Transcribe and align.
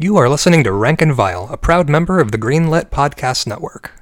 You 0.00 0.16
are 0.16 0.28
listening 0.28 0.62
to 0.62 0.70
Rank 0.70 1.02
and 1.02 1.12
Vile, 1.12 1.48
a 1.50 1.56
proud 1.56 1.88
member 1.88 2.20
of 2.20 2.30
the 2.30 2.38
Greenlit 2.38 2.88
Podcast 2.88 3.48
Network. 3.48 4.00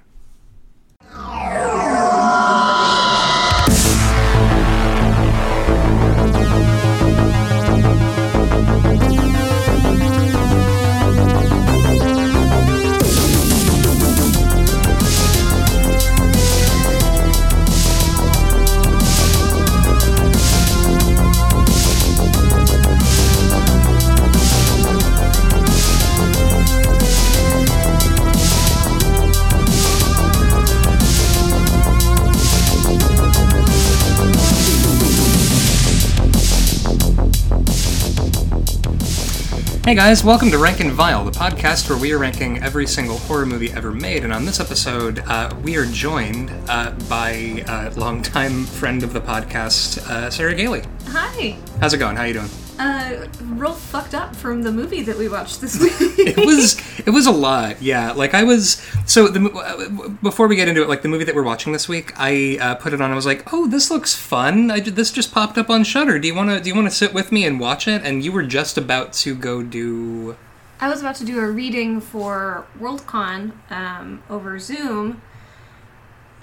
Hey 39.86 39.94
guys, 39.94 40.24
welcome 40.24 40.50
to 40.50 40.58
Rank 40.58 40.80
and 40.80 40.90
Vile, 40.90 41.24
the 41.24 41.30
podcast 41.30 41.88
where 41.88 41.96
we 41.96 42.12
are 42.12 42.18
ranking 42.18 42.60
every 42.60 42.88
single 42.88 43.18
horror 43.18 43.46
movie 43.46 43.70
ever 43.70 43.92
made. 43.92 44.24
And 44.24 44.32
on 44.32 44.44
this 44.44 44.58
episode, 44.58 45.20
uh, 45.20 45.54
we 45.62 45.76
are 45.76 45.86
joined 45.86 46.50
uh, 46.68 46.90
by 47.08 47.62
a 47.68 47.92
longtime 47.94 48.64
friend 48.64 49.04
of 49.04 49.12
the 49.12 49.20
podcast, 49.20 49.98
uh, 50.10 50.28
Sarah 50.28 50.56
Gailey. 50.56 50.82
Hi. 51.10 51.56
How's 51.78 51.94
it 51.94 51.98
going? 51.98 52.16
How 52.16 52.24
you 52.24 52.32
doing? 52.32 52.48
Uh, 52.78 53.26
real 53.42 53.72
fucked 53.72 54.14
up 54.14 54.36
from 54.36 54.62
the 54.62 54.70
movie 54.70 55.02
that 55.02 55.16
we 55.16 55.28
watched 55.28 55.62
this 55.62 55.80
week. 55.80 55.92
it 56.18 56.36
was 56.36 56.78
it 57.06 57.10
was 57.10 57.26
a 57.26 57.30
lot 57.30 57.80
yeah 57.80 58.12
like 58.12 58.34
i 58.34 58.42
was 58.42 58.82
so 59.06 59.28
the 59.28 59.40
uh, 59.50 60.08
before 60.22 60.46
we 60.46 60.56
get 60.56 60.68
into 60.68 60.82
it 60.82 60.88
like 60.88 61.00
the 61.00 61.08
movie 61.08 61.24
that 61.24 61.34
we're 61.34 61.42
watching 61.42 61.72
this 61.72 61.88
week 61.88 62.12
i 62.18 62.58
uh, 62.60 62.74
put 62.74 62.92
it 62.92 63.00
on 63.00 63.10
i 63.10 63.14
was 63.14 63.24
like 63.24 63.50
oh 63.50 63.66
this 63.66 63.90
looks 63.90 64.14
fun 64.14 64.70
I, 64.70 64.80
this 64.80 65.10
just 65.10 65.32
popped 65.32 65.56
up 65.56 65.70
on 65.70 65.84
shudder 65.84 66.18
do 66.18 66.28
you 66.28 66.34
want 66.34 66.50
to 66.50 66.60
do 66.60 66.68
you 66.68 66.74
want 66.74 66.86
to 66.86 66.94
sit 66.94 67.14
with 67.14 67.32
me 67.32 67.46
and 67.46 67.58
watch 67.58 67.88
it 67.88 68.02
and 68.04 68.22
you 68.22 68.30
were 68.30 68.42
just 68.42 68.76
about 68.76 69.14
to 69.14 69.34
go 69.34 69.62
do 69.62 70.36
I 70.78 70.88
was 70.88 71.00
about 71.00 71.14
to 71.16 71.24
do 71.24 71.40
a 71.40 71.50
reading 71.50 72.00
for 72.00 72.66
Worldcon 72.78 73.52
um, 73.70 74.22
over 74.28 74.58
Zoom, 74.58 75.22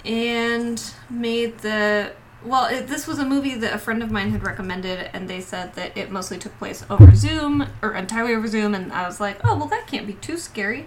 and 0.04 0.82
made 1.08 1.58
the 1.58 2.12
well. 2.44 2.66
It, 2.66 2.86
this 2.86 3.06
was 3.06 3.18
a 3.18 3.24
movie 3.24 3.54
that 3.56 3.72
a 3.72 3.78
friend 3.78 4.02
of 4.02 4.10
mine 4.10 4.30
had 4.30 4.42
recommended, 4.42 5.10
and 5.12 5.28
they 5.28 5.40
said 5.40 5.74
that 5.74 5.96
it 5.96 6.10
mostly 6.10 6.38
took 6.38 6.56
place 6.58 6.84
over 6.90 7.14
Zoom 7.14 7.66
or 7.82 7.94
entirely 7.94 8.34
over 8.34 8.46
Zoom, 8.46 8.74
and 8.74 8.92
I 8.92 9.06
was 9.06 9.20
like, 9.20 9.38
oh 9.44 9.56
well, 9.56 9.66
that 9.68 9.86
can't 9.86 10.06
be 10.06 10.14
too 10.14 10.36
scary. 10.36 10.86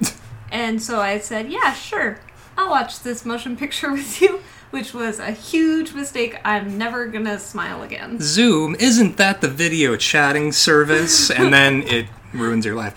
and 0.52 0.80
so 0.82 1.00
I 1.00 1.18
said, 1.18 1.50
yeah, 1.50 1.72
sure, 1.72 2.20
I'll 2.56 2.70
watch 2.70 3.00
this 3.00 3.24
motion 3.24 3.56
picture 3.56 3.92
with 3.98 4.20
you, 4.20 4.40
which 4.70 4.92
was 4.92 5.18
a 5.18 5.30
huge 5.32 5.94
mistake. 5.94 6.38
I'm 6.44 6.76
never 6.76 7.06
gonna 7.06 7.38
smile 7.38 7.82
again. 7.82 8.18
zoom 8.20 8.74
isn't 8.78 9.16
that 9.16 9.40
the 9.40 9.48
video 9.48 9.96
chatting 9.96 10.52
service 10.52 11.30
and 11.38 11.52
then 11.52 11.82
it 11.84 12.06
ruins 12.34 12.64
your 12.66 12.74
life 12.74 12.94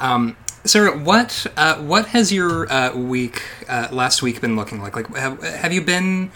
um, 0.00 0.36
sarah 0.64 0.96
what 0.96 1.46
uh, 1.56 1.76
what 1.82 2.06
has 2.06 2.32
your 2.32 2.70
uh, 2.72 2.96
week 2.96 3.42
uh, 3.68 3.88
last 3.90 4.22
week 4.22 4.40
been 4.40 4.56
looking 4.56 4.80
like 4.80 4.96
like 4.96 5.14
have, 5.16 5.42
have 5.42 5.72
you 5.72 5.82
been 5.82 6.30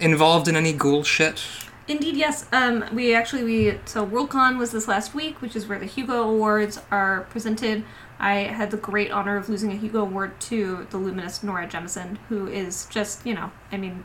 involved 0.00 0.48
in 0.48 0.56
any 0.56 0.72
ghoul 0.72 1.02
shit 1.02 1.44
Indeed, 1.88 2.16
yes. 2.16 2.46
Um, 2.52 2.84
we 2.92 3.14
actually 3.14 3.44
we 3.44 3.80
so 3.86 4.06
Worldcon 4.06 4.58
was 4.58 4.72
this 4.72 4.86
last 4.86 5.14
week, 5.14 5.40
which 5.40 5.56
is 5.56 5.66
where 5.66 5.78
the 5.78 5.86
Hugo 5.86 6.22
Awards 6.22 6.80
are 6.90 7.22
presented. 7.30 7.82
I 8.20 8.34
had 8.40 8.70
the 8.70 8.76
great 8.76 9.10
honor 9.10 9.38
of 9.38 9.48
losing 9.48 9.72
a 9.72 9.76
Hugo 9.76 10.02
Award 10.02 10.38
to 10.42 10.86
the 10.90 10.98
luminous 10.98 11.42
Nora 11.42 11.66
Jemisin, 11.66 12.18
who 12.28 12.46
is 12.46 12.86
just 12.90 13.24
you 13.24 13.32
know, 13.32 13.50
I 13.72 13.78
mean, 13.78 14.04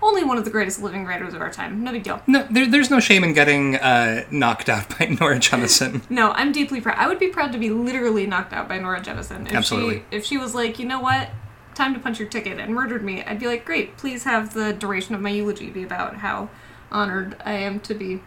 only 0.00 0.22
one 0.22 0.38
of 0.38 0.44
the 0.44 0.50
greatest 0.52 0.80
living 0.80 1.04
writers 1.04 1.34
of 1.34 1.40
our 1.40 1.50
time. 1.50 1.82
No 1.82 1.90
big 1.90 2.04
deal. 2.04 2.22
no 2.28 2.46
there, 2.48 2.66
there's 2.66 2.90
no 2.90 3.00
shame 3.00 3.24
in 3.24 3.32
getting 3.32 3.76
uh, 3.76 4.24
knocked 4.30 4.68
out 4.68 4.96
by 4.96 5.06
nora 5.20 5.40
jemisin 5.40 6.08
No, 6.08 6.30
I'm 6.32 6.52
deeply 6.52 6.80
proud. 6.80 6.98
I 6.98 7.08
would 7.08 7.18
be 7.18 7.28
proud 7.28 7.50
to 7.50 7.58
be 7.58 7.70
literally 7.70 8.26
knocked 8.28 8.52
out 8.52 8.68
by 8.68 8.78
Nora 8.78 9.00
Jemisin. 9.00 9.48
If 9.48 9.54
Absolutely. 9.54 10.04
She, 10.10 10.16
if 10.16 10.24
she 10.24 10.38
was 10.38 10.54
like, 10.54 10.78
you 10.78 10.86
know 10.86 11.00
what, 11.00 11.30
time 11.74 11.94
to 11.94 12.00
punch 12.00 12.18
your 12.18 12.28
ticket 12.28 12.58
and 12.58 12.72
murdered 12.72 13.02
me, 13.02 13.22
I'd 13.22 13.38
be 13.38 13.46
like, 13.46 13.64
great. 13.64 13.96
Please 13.96 14.24
have 14.24 14.54
the 14.54 14.72
duration 14.72 15.14
of 15.14 15.20
my 15.20 15.30
eulogy 15.30 15.70
be 15.70 15.82
about 15.82 16.16
how 16.16 16.48
honored 16.90 17.36
I 17.44 17.52
am 17.52 17.80
to 17.80 17.94
be 17.94 18.20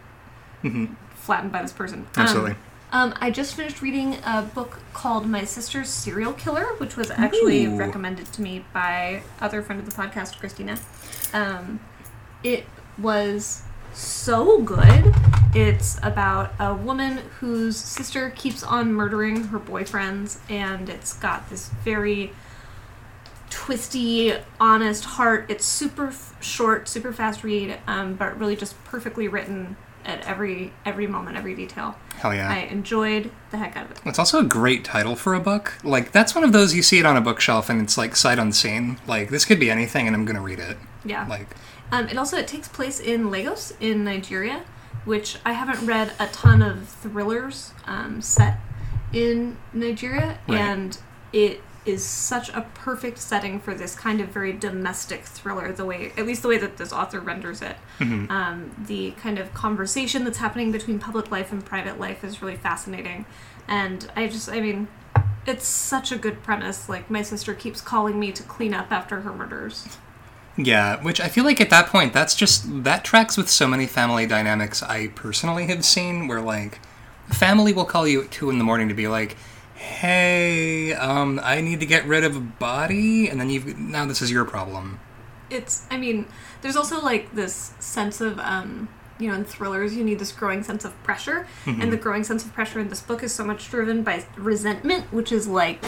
flattened 1.14 1.52
by 1.52 1.62
this 1.62 1.72
person. 1.72 2.00
Um, 2.00 2.04
Mm-hmm. 2.06 2.20
Absolutely. 2.20 2.54
Um, 2.90 3.14
I 3.20 3.30
just 3.30 3.54
finished 3.54 3.82
reading 3.82 4.16
a 4.24 4.42
book 4.42 4.80
called 4.94 5.26
My 5.26 5.44
Sister's 5.44 5.90
Serial 5.90 6.32
Killer, 6.32 6.64
which 6.78 6.96
was 6.96 7.10
actually 7.10 7.66
Ooh. 7.66 7.76
recommended 7.76 8.32
to 8.32 8.40
me 8.40 8.64
by 8.72 9.22
other 9.40 9.60
friend 9.60 9.78
of 9.80 9.88
the 9.88 9.94
podcast, 9.94 10.38
Christina. 10.38 10.78
Um, 11.34 11.80
it 12.42 12.64
was 12.96 13.62
so 13.92 14.62
good. 14.62 15.14
It's 15.54 15.98
about 16.02 16.54
a 16.58 16.74
woman 16.74 17.18
whose 17.40 17.76
sister 17.76 18.30
keeps 18.30 18.62
on 18.62 18.94
murdering 18.94 19.44
her 19.44 19.58
boyfriends, 19.58 20.38
and 20.48 20.88
it's 20.88 21.12
got 21.12 21.50
this 21.50 21.68
very 21.84 22.32
twisty, 23.50 24.34
honest 24.60 25.04
heart. 25.04 25.46
It's 25.48 25.64
super 25.64 26.08
f- 26.08 26.34
short, 26.40 26.88
super 26.88 27.12
fast 27.12 27.42
read, 27.44 27.78
um, 27.86 28.14
but 28.14 28.38
really 28.38 28.56
just 28.56 28.82
perfectly 28.84 29.28
written 29.28 29.76
at 30.04 30.26
every 30.26 30.72
every 30.86 31.06
moment, 31.06 31.36
every 31.36 31.54
detail. 31.54 31.94
hell 32.16 32.34
yeah 32.34 32.48
I 32.50 32.60
enjoyed 32.70 33.30
the 33.50 33.58
heck 33.58 33.76
out 33.76 33.84
of 33.86 33.90
it. 33.92 34.00
It's 34.06 34.18
also 34.18 34.38
a 34.38 34.44
great 34.44 34.84
title 34.84 35.16
for 35.16 35.34
a 35.34 35.40
book. 35.40 35.74
Like 35.84 36.12
that's 36.12 36.34
one 36.34 36.44
of 36.44 36.52
those 36.52 36.74
you 36.74 36.82
see 36.82 36.98
it 36.98 37.04
on 37.06 37.16
a 37.16 37.20
bookshelf 37.20 37.68
and 37.68 37.80
it's 37.82 37.98
like 37.98 38.16
sight 38.16 38.38
unseen. 38.38 38.98
Like 39.06 39.28
this 39.28 39.44
could 39.44 39.60
be 39.60 39.70
anything 39.70 40.06
and 40.06 40.16
I'm 40.16 40.24
gonna 40.24 40.40
read 40.40 40.60
it. 40.60 40.78
Yeah. 41.04 41.26
Like 41.28 41.48
Um, 41.92 42.08
it 42.08 42.16
also 42.16 42.36
it 42.38 42.46
takes 42.48 42.68
place 42.68 43.00
in 43.00 43.30
Lagos 43.30 43.72
in 43.80 44.02
Nigeria, 44.04 44.62
which 45.04 45.36
I 45.44 45.52
haven't 45.52 45.84
read 45.86 46.12
a 46.18 46.26
ton 46.28 46.62
of 46.62 46.88
thrillers 46.88 47.72
um, 47.86 48.22
set 48.22 48.58
in 49.12 49.56
Nigeria, 49.72 50.38
Right. 50.48 50.58
and 50.60 50.98
it 51.32 51.60
is 51.88 52.04
such 52.04 52.48
a 52.50 52.62
perfect 52.74 53.18
setting 53.18 53.58
for 53.60 53.74
this 53.74 53.94
kind 53.94 54.20
of 54.20 54.28
very 54.28 54.52
domestic 54.52 55.24
thriller. 55.24 55.72
The 55.72 55.84
way, 55.84 56.12
at 56.16 56.26
least 56.26 56.42
the 56.42 56.48
way 56.48 56.58
that 56.58 56.76
this 56.76 56.92
author 56.92 57.20
renders 57.20 57.62
it, 57.62 57.76
um, 58.30 58.70
the 58.86 59.12
kind 59.12 59.38
of 59.38 59.52
conversation 59.54 60.24
that's 60.24 60.38
happening 60.38 60.70
between 60.72 60.98
public 60.98 61.30
life 61.30 61.50
and 61.52 61.64
private 61.64 61.98
life 61.98 62.22
is 62.22 62.40
really 62.42 62.56
fascinating, 62.56 63.24
and 63.66 64.10
I 64.14 64.28
just, 64.28 64.48
I 64.48 64.60
mean. 64.60 64.88
It's 65.46 65.66
such 65.66 66.12
a 66.12 66.18
good 66.18 66.42
premise. 66.42 66.90
Like, 66.90 67.08
my 67.08 67.22
sister 67.22 67.54
keeps 67.54 67.80
calling 67.80 68.20
me 68.20 68.32
to 68.32 68.42
clean 68.42 68.74
up 68.74 68.92
after 68.92 69.22
her 69.22 69.32
murders. 69.32 69.96
yeah, 70.58 71.02
which 71.02 71.20
I 71.20 71.28
feel 71.28 71.44
like 71.44 71.60
at 71.60 71.70
that 71.70 71.86
point 71.86 72.12
that's 72.12 72.34
just 72.34 72.84
that 72.84 73.04
tracks 73.04 73.36
with 73.36 73.48
so 73.48 73.66
many 73.68 73.86
family 73.86 74.26
dynamics 74.26 74.82
I 74.82 75.08
personally 75.08 75.66
have 75.68 75.84
seen 75.84 76.26
where 76.26 76.40
like 76.40 76.80
family 77.30 77.72
will 77.72 77.84
call 77.84 78.08
you 78.08 78.22
at 78.22 78.30
two 78.30 78.50
in 78.50 78.58
the 78.58 78.64
morning 78.64 78.88
to 78.88 78.94
be 78.94 79.06
like, 79.08 79.36
Hey, 79.88 80.92
um, 80.92 81.40
I 81.42 81.60
need 81.60 81.80
to 81.80 81.86
get 81.86 82.06
rid 82.06 82.22
of 82.24 82.36
a 82.36 82.40
body 82.40 83.28
and 83.28 83.40
then 83.40 83.48
you've 83.50 83.78
now 83.78 84.04
this 84.06 84.20
is 84.22 84.30
your 84.30 84.44
problem. 84.44 85.00
it's 85.50 85.86
i 85.90 85.96
mean 85.96 86.26
there's 86.60 86.76
also 86.76 87.00
like 87.00 87.34
this 87.34 87.72
sense 87.80 88.20
of 88.20 88.38
um 88.40 88.86
you 89.18 89.26
know 89.28 89.34
in 89.34 89.44
thrillers 89.44 89.96
you 89.96 90.04
need 90.04 90.18
this 90.18 90.30
growing 90.30 90.62
sense 90.62 90.84
of 90.84 90.92
pressure 91.02 91.46
and 91.64 91.90
the 91.90 91.96
growing 91.96 92.22
sense 92.22 92.44
of 92.44 92.52
pressure 92.52 92.78
in 92.78 92.88
this 92.90 93.00
book 93.00 93.22
is 93.22 93.32
so 93.34 93.42
much 93.44 93.70
driven 93.70 94.02
by 94.02 94.22
resentment 94.36 95.04
which 95.12 95.32
is 95.32 95.48
like 95.48 95.82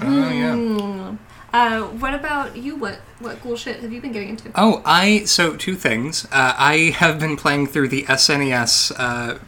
Oh 0.00 0.30
yeah. 0.30 0.54
mm. 0.56 1.18
uh 1.52 1.82
what 2.02 2.14
about 2.14 2.56
you 2.56 2.74
what 2.76 2.96
what 3.20 3.38
cool 3.42 3.56
shit 3.56 3.76
have 3.80 3.92
you 3.92 4.00
been 4.00 4.12
getting 4.12 4.30
into 4.30 4.50
Oh, 4.56 4.80
I 4.84 5.24
so 5.24 5.54
two 5.56 5.76
things. 5.76 6.24
Uh, 6.32 6.54
I 6.74 6.76
have 7.02 7.20
been 7.20 7.36
playing 7.36 7.66
through 7.68 7.88
the 7.88 8.02
SNES 8.04 8.92
uh, 8.98 9.38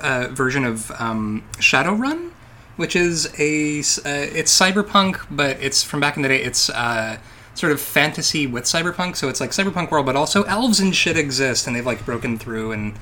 uh, 0.00 0.28
version 0.32 0.64
of 0.64 0.90
um, 0.98 1.44
Shadowrun, 1.58 2.30
which 2.76 2.96
is 2.96 3.26
a 3.38 3.78
uh, 3.80 4.26
it's 4.34 4.58
cyberpunk, 4.58 5.24
but 5.30 5.56
it's 5.60 5.82
from 5.82 6.00
back 6.00 6.16
in 6.16 6.22
the 6.22 6.28
day. 6.28 6.42
It's 6.42 6.70
uh, 6.70 7.18
sort 7.54 7.72
of 7.72 7.80
fantasy 7.80 8.46
with 8.46 8.64
cyberpunk, 8.64 9.16
so 9.16 9.28
it's 9.28 9.40
like 9.40 9.50
cyberpunk 9.50 9.90
world, 9.90 10.06
but 10.06 10.16
also 10.16 10.42
elves 10.44 10.80
and 10.80 10.94
shit 10.94 11.16
exist, 11.16 11.66
and 11.66 11.74
they've 11.74 11.86
like 11.86 12.04
broken 12.04 12.38
through, 12.38 12.72
and 12.72 12.94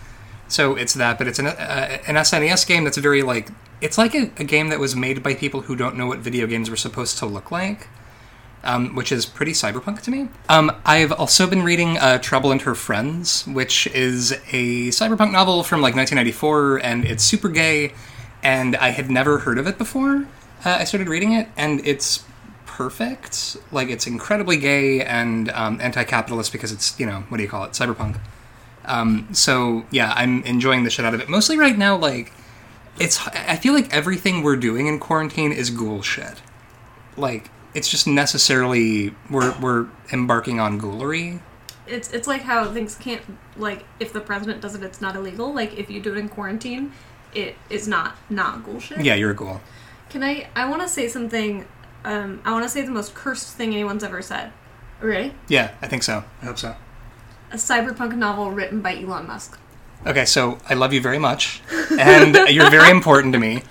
so 0.48 0.74
it's 0.74 0.94
that. 0.94 1.18
But 1.18 1.28
it's 1.28 1.38
an 1.38 1.46
uh, 1.46 1.98
an 2.06 2.16
SNES 2.16 2.66
game 2.66 2.84
that's 2.84 2.98
very 2.98 3.22
like 3.22 3.50
it's 3.80 3.98
like 3.98 4.14
a, 4.14 4.30
a 4.38 4.44
game 4.44 4.68
that 4.68 4.78
was 4.78 4.94
made 4.94 5.22
by 5.22 5.34
people 5.34 5.62
who 5.62 5.76
don't 5.76 5.96
know 5.96 6.06
what 6.06 6.18
video 6.18 6.46
games 6.46 6.70
were 6.70 6.76
supposed 6.76 7.18
to 7.18 7.26
look 7.26 7.50
like 7.50 7.88
um, 8.64 8.94
which 8.94 9.12
is 9.12 9.26
pretty 9.26 9.52
cyberpunk 9.52 10.02
to 10.02 10.10
me. 10.10 10.28
Um, 10.48 10.72
I've 10.84 11.12
also 11.12 11.46
been 11.46 11.62
reading 11.62 11.98
uh, 11.98 12.18
Trouble 12.18 12.52
and 12.52 12.62
Her 12.62 12.74
Friends, 12.74 13.46
which 13.46 13.86
is 13.88 14.32
a 14.32 14.88
cyberpunk 14.88 15.32
novel 15.32 15.62
from 15.62 15.80
like 15.80 15.94
1994, 15.94 16.78
and 16.78 17.04
it's 17.04 17.24
super 17.24 17.48
gay, 17.48 17.92
and 18.42 18.76
I 18.76 18.90
had 18.90 19.10
never 19.10 19.38
heard 19.38 19.58
of 19.58 19.66
it 19.66 19.78
before. 19.78 20.26
Uh, 20.64 20.76
I 20.80 20.84
started 20.84 21.08
reading 21.08 21.32
it, 21.32 21.48
and 21.56 21.84
it's 21.86 22.24
perfect. 22.66 23.56
Like, 23.70 23.88
it's 23.88 24.06
incredibly 24.06 24.56
gay 24.56 25.02
and 25.02 25.50
um, 25.50 25.80
anti 25.80 26.04
capitalist 26.04 26.52
because 26.52 26.72
it's, 26.72 26.98
you 26.98 27.06
know, 27.06 27.24
what 27.28 27.36
do 27.38 27.42
you 27.42 27.48
call 27.48 27.64
it? 27.64 27.72
Cyberpunk. 27.72 28.18
Um, 28.84 29.28
so, 29.32 29.84
yeah, 29.90 30.12
I'm 30.16 30.42
enjoying 30.42 30.84
the 30.84 30.90
shit 30.90 31.04
out 31.04 31.14
of 31.14 31.20
it. 31.20 31.28
Mostly 31.28 31.56
right 31.56 31.76
now, 31.76 31.96
like, 31.96 32.32
it's 32.98 33.26
I 33.26 33.56
feel 33.56 33.72
like 33.72 33.92
everything 33.92 34.42
we're 34.42 34.56
doing 34.56 34.86
in 34.86 34.98
quarantine 34.98 35.52
is 35.52 35.70
ghoul 35.70 36.02
shit. 36.02 36.42
Like 37.16 37.50
it's 37.74 37.88
just 37.88 38.06
necessarily 38.06 39.14
we're 39.30 39.58
we're 39.60 39.88
embarking 40.12 40.60
on 40.60 40.80
ghoulery. 40.80 41.40
It's 41.86 42.12
it's 42.12 42.26
like 42.26 42.42
how 42.42 42.70
things 42.72 42.94
can't 42.94 43.22
like 43.56 43.84
if 43.98 44.12
the 44.12 44.20
president 44.20 44.60
does 44.60 44.74
it, 44.74 44.82
it's 44.82 45.00
not 45.00 45.16
illegal. 45.16 45.52
Like 45.52 45.78
if 45.78 45.90
you 45.90 46.00
do 46.00 46.12
it 46.12 46.18
in 46.18 46.28
quarantine, 46.28 46.92
it 47.34 47.56
is 47.70 47.88
not 47.88 48.16
not 48.30 48.64
bullshit. 48.64 49.04
Yeah, 49.04 49.14
you're 49.14 49.30
a 49.30 49.34
ghoul. 49.34 49.60
Can 50.10 50.22
I? 50.22 50.48
I 50.54 50.68
want 50.68 50.82
to 50.82 50.88
say 50.88 51.08
something. 51.08 51.66
Um, 52.04 52.40
I 52.44 52.52
want 52.52 52.64
to 52.64 52.68
say 52.68 52.82
the 52.82 52.90
most 52.90 53.14
cursed 53.14 53.54
thing 53.56 53.72
anyone's 53.72 54.04
ever 54.04 54.22
said. 54.22 54.52
Ready? 55.00 55.34
Yeah, 55.48 55.72
I 55.80 55.88
think 55.88 56.02
so. 56.02 56.24
I 56.40 56.44
hope 56.44 56.58
so. 56.58 56.76
A 57.50 57.56
cyberpunk 57.56 58.14
novel 58.16 58.50
written 58.50 58.80
by 58.80 58.96
Elon 58.96 59.26
Musk. 59.26 59.58
Okay, 60.06 60.24
so 60.24 60.58
I 60.68 60.74
love 60.74 60.92
you 60.92 61.00
very 61.00 61.18
much, 61.18 61.60
and 61.98 62.34
you're 62.48 62.70
very 62.70 62.90
important 62.90 63.32
to 63.34 63.38
me. 63.38 63.62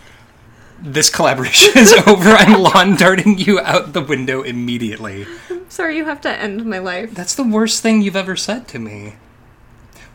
This 0.80 1.10
collaboration 1.10 1.78
is 1.78 1.94
over. 2.08 2.30
I'm 2.30 2.62
lawn 2.62 2.96
darting 2.96 3.38
you 3.38 3.60
out 3.60 3.94
the 3.94 4.02
window 4.02 4.42
immediately. 4.42 5.26
Sorry, 5.70 5.98
you 5.98 6.06
have 6.06 6.22
to 6.22 6.30
end 6.30 6.66
my 6.66 6.80
life. 6.80 7.14
That's 7.14 7.36
the 7.36 7.44
worst 7.44 7.82
thing 7.82 8.02
you've 8.02 8.16
ever 8.16 8.36
said 8.36 8.68
to 8.70 8.80
me. 8.80 9.16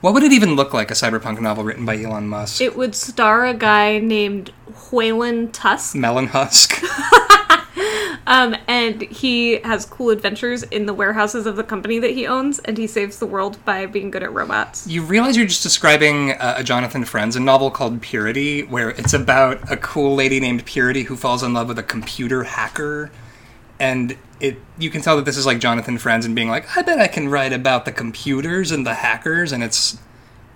What 0.00 0.14
would 0.14 0.22
it 0.22 0.32
even 0.32 0.56
look 0.56 0.74
like, 0.74 0.90
a 0.90 0.94
cyberpunk 0.94 1.40
novel 1.40 1.64
written 1.64 1.86
by 1.86 2.00
Elon 2.00 2.28
Musk? 2.28 2.60
It 2.60 2.76
would 2.76 2.94
star 2.94 3.46
a 3.46 3.54
guy 3.54 3.98
named 3.98 4.52
Whalen 4.92 5.50
Tusk, 5.52 5.96
Melon 5.96 6.28
Husk? 6.28 6.82
um, 8.26 8.56
and 8.68 9.02
he 9.02 9.58
has 9.60 9.84
cool 9.84 10.10
adventures 10.10 10.62
in 10.64 10.86
the 10.86 10.94
warehouses 10.94 11.46
of 11.46 11.56
the 11.56 11.64
company 11.64 11.98
that 11.98 12.10
he 12.10 12.26
owns, 12.26 12.58
and 12.60 12.76
he 12.76 12.86
saves 12.86 13.18
the 13.18 13.26
world 13.26 13.62
by 13.64 13.86
being 13.86 14.10
good 14.10 14.22
at 14.22 14.32
robots. 14.32 14.86
You 14.86 15.02
realize 15.02 15.36
you're 15.36 15.46
just 15.46 15.62
describing 15.62 16.32
uh, 16.32 16.56
a 16.58 16.64
Jonathan 16.64 17.04
Franzen, 17.04 17.36
a 17.36 17.40
novel 17.40 17.70
called 17.70 18.00
Purity, 18.02 18.62
where 18.64 18.90
it's 18.90 19.14
about 19.14 19.70
a 19.70 19.76
cool 19.76 20.14
lady 20.14 20.40
named 20.40 20.64
Purity 20.64 21.04
who 21.04 21.16
falls 21.16 21.42
in 21.42 21.54
love 21.54 21.68
with 21.68 21.78
a 21.78 21.82
computer 21.82 22.44
hacker, 22.44 23.10
and 23.78 24.16
it 24.40 24.58
you 24.78 24.90
can 24.90 25.02
tell 25.02 25.16
that 25.16 25.24
this 25.24 25.36
is 25.36 25.46
like 25.46 25.58
Jonathan 25.58 25.96
Franzen 25.98 26.26
and 26.26 26.34
being 26.34 26.48
like, 26.48 26.76
I 26.76 26.82
bet 26.82 26.98
I 27.00 27.06
can 27.08 27.28
write 27.28 27.52
about 27.52 27.84
the 27.84 27.92
computers 27.92 28.70
and 28.70 28.86
the 28.86 28.94
hackers, 28.94 29.52
and 29.52 29.62
it's 29.62 29.98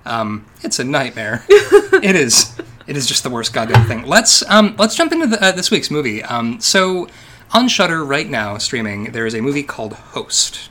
um, 0.05 0.47
it's 0.62 0.79
a 0.79 0.85
nightmare. 0.85 1.44
it 1.49 2.17
is. 2.17 2.56
It 2.87 2.97
is 2.97 3.06
just 3.06 3.23
the 3.23 3.31
worst 3.31 3.53
goddamn 3.53 3.87
thing. 3.87 4.05
Let's 4.06 4.49
um, 4.50 4.75
let's 4.79 4.97
jump 4.97 5.12
into 5.12 5.27
the, 5.27 5.43
uh, 5.43 5.53
this 5.53 5.71
week's 5.71 5.91
movie. 5.91 6.23
Um, 6.23 6.61
so 6.61 7.09
on 7.53 7.69
Shudder 7.69 8.05
right 8.05 8.29
now, 8.29 8.59
streaming, 8.59 9.12
there 9.12 9.27
is 9.27 9.35
a 9.35 9.41
movie 9.41 9.62
called 9.62 9.93
Host. 9.94 10.71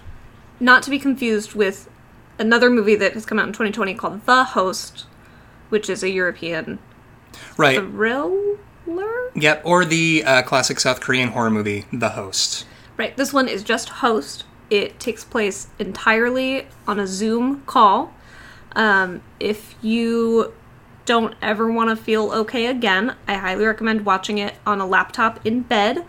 Not 0.59 0.83
to 0.83 0.89
be 0.89 0.99
confused 0.99 1.53
with 1.53 1.89
another 2.37 2.69
movie 2.69 2.95
that 2.95 3.13
has 3.13 3.25
come 3.25 3.39
out 3.39 3.47
in 3.47 3.53
2020 3.53 3.93
called 3.95 4.25
The 4.25 4.43
Host, 4.43 5.05
which 5.69 5.89
is 5.89 6.03
a 6.03 6.09
European 6.09 6.79
Right. 7.57 7.79
thriller. 7.79 9.31
Yep. 9.35 9.61
Or 9.65 9.85
the 9.85 10.23
uh, 10.25 10.41
classic 10.43 10.79
South 10.79 10.99
Korean 11.01 11.29
horror 11.29 11.51
movie, 11.51 11.85
The 11.93 12.09
Host. 12.09 12.65
Right. 12.99 13.15
This 13.15 13.31
one 13.31 13.47
is 13.47 13.63
just 13.63 13.87
Host. 13.87 14.43
It 14.69 14.99
takes 14.99 15.23
place 15.23 15.67
entirely 15.79 16.67
on 16.85 16.99
a 16.99 17.07
Zoom 17.07 17.63
call. 17.65 18.13
Um, 18.75 19.21
if 19.39 19.73
you 19.81 20.51
don't 21.05 21.33
ever 21.41 21.71
want 21.71 21.91
to 21.91 21.95
feel 21.95 22.29
okay 22.33 22.65
again, 22.65 23.15
I 23.25 23.35
highly 23.35 23.65
recommend 23.65 24.05
watching 24.05 24.37
it 24.37 24.55
on 24.67 24.81
a 24.81 24.85
laptop 24.85 25.39
in 25.45 25.61
bed, 25.61 26.03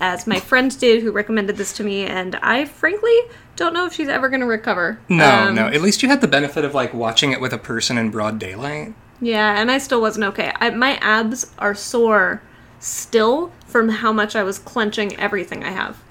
as 0.00 0.26
my 0.26 0.40
friend 0.40 0.76
did, 0.80 1.04
who 1.04 1.12
recommended 1.12 1.58
this 1.58 1.72
to 1.74 1.84
me, 1.84 2.06
and 2.06 2.34
I 2.42 2.64
frankly 2.64 3.16
don't 3.54 3.72
know 3.72 3.86
if 3.86 3.92
she's 3.92 4.08
ever 4.08 4.28
going 4.28 4.40
to 4.40 4.46
recover. 4.46 4.98
No, 5.08 5.24
Um, 5.24 5.54
no. 5.54 5.68
At 5.68 5.80
least 5.80 6.02
you 6.02 6.08
had 6.08 6.20
the 6.20 6.26
benefit 6.28 6.64
of 6.64 6.74
like 6.74 6.92
watching 6.92 7.30
it 7.30 7.40
with 7.40 7.52
a 7.52 7.58
person 7.58 7.96
in 7.96 8.10
broad 8.10 8.40
daylight. 8.40 8.94
Yeah, 9.20 9.60
and 9.60 9.70
I 9.70 9.78
still 9.78 10.00
wasn't 10.00 10.24
okay. 10.24 10.52
I, 10.56 10.70
my 10.70 10.96
abs 10.96 11.52
are 11.60 11.76
sore 11.76 12.42
still 12.82 13.52
from 13.66 13.88
how 13.88 14.12
much 14.12 14.34
I 14.36 14.42
was 14.42 14.58
clenching 14.58 15.18
everything 15.18 15.62
I 15.64 15.70
have. 15.70 16.02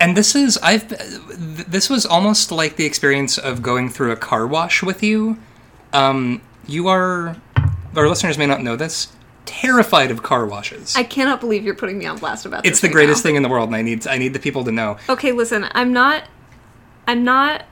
And 0.00 0.16
this 0.16 0.34
is 0.34 0.58
I've 0.62 0.88
this 1.70 1.90
was 1.90 2.06
almost 2.06 2.50
like 2.50 2.76
the 2.76 2.86
experience 2.86 3.36
of 3.36 3.62
going 3.62 3.90
through 3.90 4.12
a 4.12 4.16
car 4.16 4.46
wash 4.46 4.82
with 4.82 5.02
you. 5.02 5.38
Um, 5.92 6.40
you 6.66 6.88
are 6.88 7.36
our 7.96 8.08
listeners 8.08 8.38
may 8.38 8.46
not 8.46 8.62
know 8.62 8.76
this. 8.76 9.12
Terrified 9.44 10.10
of 10.10 10.22
car 10.22 10.46
washes. 10.46 10.96
I 10.96 11.02
cannot 11.02 11.40
believe 11.40 11.64
you're 11.64 11.74
putting 11.74 11.98
me 11.98 12.06
on 12.06 12.16
blast 12.18 12.46
about 12.46 12.62
this. 12.62 12.72
it's 12.72 12.80
the 12.80 12.88
right 12.88 12.94
greatest 12.94 13.24
now. 13.24 13.28
thing 13.28 13.36
in 13.36 13.42
the 13.42 13.48
world, 13.48 13.68
and 13.68 13.76
I 13.76 13.82
need 13.82 14.06
I 14.06 14.18
need 14.18 14.32
the 14.32 14.38
people 14.38 14.64
to 14.64 14.72
know. 14.72 14.96
Okay, 15.08 15.32
listen, 15.32 15.68
I'm 15.72 15.92
not 15.92 16.24
I'm 17.06 17.24
not 17.24 17.64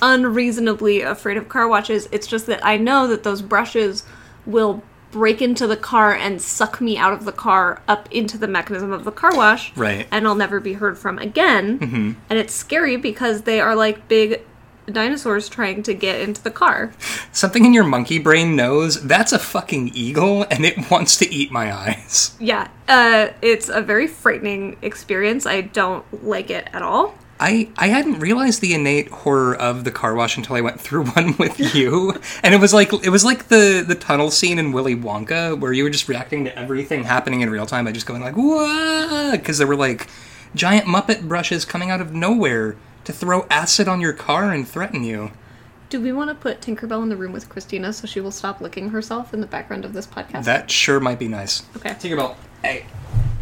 unreasonably 0.00 1.02
afraid 1.02 1.36
of 1.36 1.48
car 1.48 1.68
washes. 1.68 2.08
It's 2.10 2.26
just 2.26 2.46
that 2.46 2.64
I 2.64 2.76
know 2.76 3.06
that 3.06 3.22
those 3.22 3.42
brushes 3.42 4.04
will 4.46 4.82
break 5.12 5.40
into 5.40 5.66
the 5.66 5.76
car 5.76 6.12
and 6.12 6.42
suck 6.42 6.80
me 6.80 6.96
out 6.96 7.12
of 7.12 7.24
the 7.24 7.32
car 7.32 7.80
up 7.86 8.10
into 8.10 8.36
the 8.36 8.48
mechanism 8.48 8.90
of 8.92 9.04
the 9.04 9.12
car 9.12 9.36
wash. 9.36 9.76
Right. 9.76 10.08
And 10.10 10.26
I'll 10.26 10.34
never 10.34 10.58
be 10.58 10.72
heard 10.72 10.98
from 10.98 11.18
again. 11.18 11.78
Mm-hmm. 11.78 12.12
And 12.28 12.38
it's 12.38 12.54
scary 12.54 12.96
because 12.96 13.42
they 13.42 13.60
are 13.60 13.76
like 13.76 14.08
big 14.08 14.42
dinosaurs 14.86 15.48
trying 15.48 15.82
to 15.84 15.94
get 15.94 16.20
into 16.20 16.42
the 16.42 16.50
car. 16.50 16.92
Something 17.30 17.64
in 17.64 17.72
your 17.72 17.84
monkey 17.84 18.18
brain 18.18 18.56
knows 18.56 19.02
that's 19.02 19.32
a 19.32 19.38
fucking 19.38 19.92
eagle, 19.94 20.44
and 20.50 20.64
it 20.64 20.90
wants 20.90 21.16
to 21.18 21.32
eat 21.32 21.52
my 21.52 21.72
eyes. 21.72 22.36
Yeah, 22.40 22.68
uh, 22.88 23.28
it's 23.40 23.68
a 23.68 23.80
very 23.80 24.08
frightening 24.08 24.76
experience. 24.82 25.46
I 25.46 25.60
don't 25.60 26.24
like 26.24 26.50
it 26.50 26.68
at 26.72 26.82
all. 26.82 27.14
I, 27.42 27.68
I 27.76 27.88
hadn't 27.88 28.20
realized 28.20 28.60
the 28.60 28.72
innate 28.72 29.08
horror 29.08 29.56
of 29.56 29.82
the 29.82 29.90
car 29.90 30.14
wash 30.14 30.36
until 30.36 30.54
I 30.54 30.60
went 30.60 30.80
through 30.80 31.06
one 31.16 31.36
with 31.38 31.74
you, 31.74 32.14
and 32.40 32.54
it 32.54 32.60
was 32.60 32.72
like 32.72 32.92
it 32.92 33.08
was 33.08 33.24
like 33.24 33.48
the 33.48 33.84
the 33.86 33.96
tunnel 33.96 34.30
scene 34.30 34.60
in 34.60 34.70
Willy 34.70 34.94
Wonka 34.94 35.58
where 35.58 35.72
you 35.72 35.82
were 35.82 35.90
just 35.90 36.08
reacting 36.08 36.44
to 36.44 36.56
everything 36.56 37.02
happening 37.02 37.40
in 37.40 37.50
real 37.50 37.66
time 37.66 37.84
by 37.84 37.90
just 37.90 38.06
going 38.06 38.22
like 38.22 38.34
"whoa," 38.36 39.32
because 39.32 39.58
there 39.58 39.66
were 39.66 39.74
like 39.74 40.06
giant 40.54 40.86
Muppet 40.86 41.26
brushes 41.26 41.64
coming 41.64 41.90
out 41.90 42.00
of 42.00 42.14
nowhere 42.14 42.76
to 43.04 43.12
throw 43.12 43.44
acid 43.50 43.88
on 43.88 44.00
your 44.00 44.12
car 44.12 44.52
and 44.52 44.68
threaten 44.68 45.02
you. 45.02 45.32
Do 45.88 46.00
we 46.00 46.12
want 46.12 46.30
to 46.30 46.36
put 46.36 46.60
Tinkerbell 46.60 47.02
in 47.02 47.08
the 47.08 47.16
room 47.16 47.32
with 47.32 47.48
Christina 47.48 47.92
so 47.92 48.06
she 48.06 48.20
will 48.20 48.30
stop 48.30 48.60
licking 48.60 48.90
herself 48.90 49.34
in 49.34 49.40
the 49.40 49.48
background 49.48 49.84
of 49.84 49.94
this 49.94 50.06
podcast? 50.06 50.44
That 50.44 50.70
sure 50.70 51.00
might 51.00 51.18
be 51.18 51.26
nice. 51.26 51.64
okay. 51.76 51.90
Tinkerbell, 51.90 52.36
hey, 52.62 52.86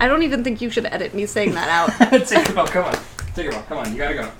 I 0.00 0.08
don't 0.08 0.22
even 0.22 0.42
think 0.42 0.62
you 0.62 0.70
should 0.70 0.86
edit 0.86 1.12
me 1.12 1.26
saying 1.26 1.52
that 1.52 1.68
out. 1.68 1.90
Tinkerbell, 2.22 2.66
come 2.66 2.86
on, 2.86 2.98
Tinkerbell, 3.34 3.66
come 3.66 3.78
on, 3.78 3.92
you 3.92 3.98
gotta 3.98 4.14
go. 4.14 4.30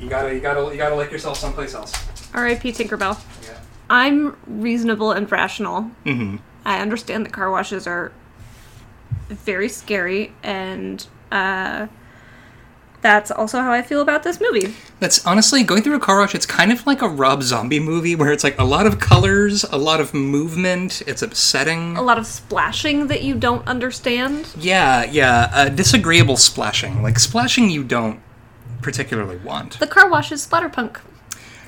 You 0.00 0.08
gotta, 0.08 0.34
you 0.34 0.40
gotta, 0.40 0.70
you 0.72 0.76
gotta 0.76 0.96
lick 0.96 1.10
yourself 1.10 1.36
someplace 1.36 1.74
else. 1.74 1.92
R.I.P. 2.34 2.72
Tinkerbell. 2.72 3.20
Yeah. 3.44 3.58
I'm 3.90 4.36
reasonable 4.46 5.12
and 5.12 5.30
rational. 5.30 5.90
Mm-hmm. 6.04 6.36
I 6.64 6.80
understand 6.80 7.26
that 7.26 7.32
car 7.32 7.50
washes 7.50 7.86
are 7.86 8.12
very 9.28 9.68
scary, 9.68 10.32
and 10.42 11.06
uh, 11.30 11.86
that's 13.02 13.30
also 13.32 13.60
how 13.60 13.72
I 13.72 13.82
feel 13.82 14.00
about 14.00 14.22
this 14.22 14.40
movie. 14.40 14.74
That's 15.00 15.26
honestly 15.26 15.64
going 15.64 15.82
through 15.82 15.96
a 15.96 16.00
car 16.00 16.20
wash. 16.20 16.34
It's 16.34 16.46
kind 16.46 16.70
of 16.70 16.86
like 16.86 17.02
a 17.02 17.08
Rob 17.08 17.42
Zombie 17.42 17.80
movie 17.80 18.14
where 18.14 18.32
it's 18.32 18.44
like 18.44 18.58
a 18.58 18.64
lot 18.64 18.86
of 18.86 19.00
colors, 19.00 19.64
a 19.64 19.76
lot 19.76 20.00
of 20.00 20.14
movement. 20.14 21.02
It's 21.06 21.20
upsetting. 21.20 21.96
A 21.96 22.02
lot 22.02 22.16
of 22.16 22.26
splashing 22.26 23.08
that 23.08 23.22
you 23.22 23.34
don't 23.34 23.66
understand. 23.66 24.48
Yeah, 24.56 25.04
yeah. 25.04 25.50
Uh, 25.52 25.68
disagreeable 25.68 26.36
splashing, 26.36 27.02
like 27.02 27.18
splashing 27.18 27.70
you 27.70 27.82
don't 27.82 28.20
particularly 28.80 29.36
want. 29.38 29.78
The 29.80 29.86
car 29.88 30.08
wash 30.08 30.30
is 30.30 30.46
splatterpunk. 30.46 31.00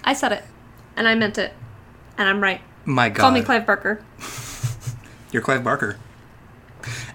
I 0.05 0.15
said 0.15 0.33
it, 0.33 0.45
and 0.97 1.09
I 1.09 1.15
meant 1.17 1.37
it, 1.37 1.53
and 2.17 2.29
I'm 2.29 2.41
right. 2.41 2.61
My 2.85 3.09
God, 3.09 3.21
Call 3.23 3.31
me 3.33 3.43
Clive 3.43 3.67
Barker. 3.67 4.05
You're 5.33 5.43
Clive 5.43 5.65
Barker. 5.65 5.97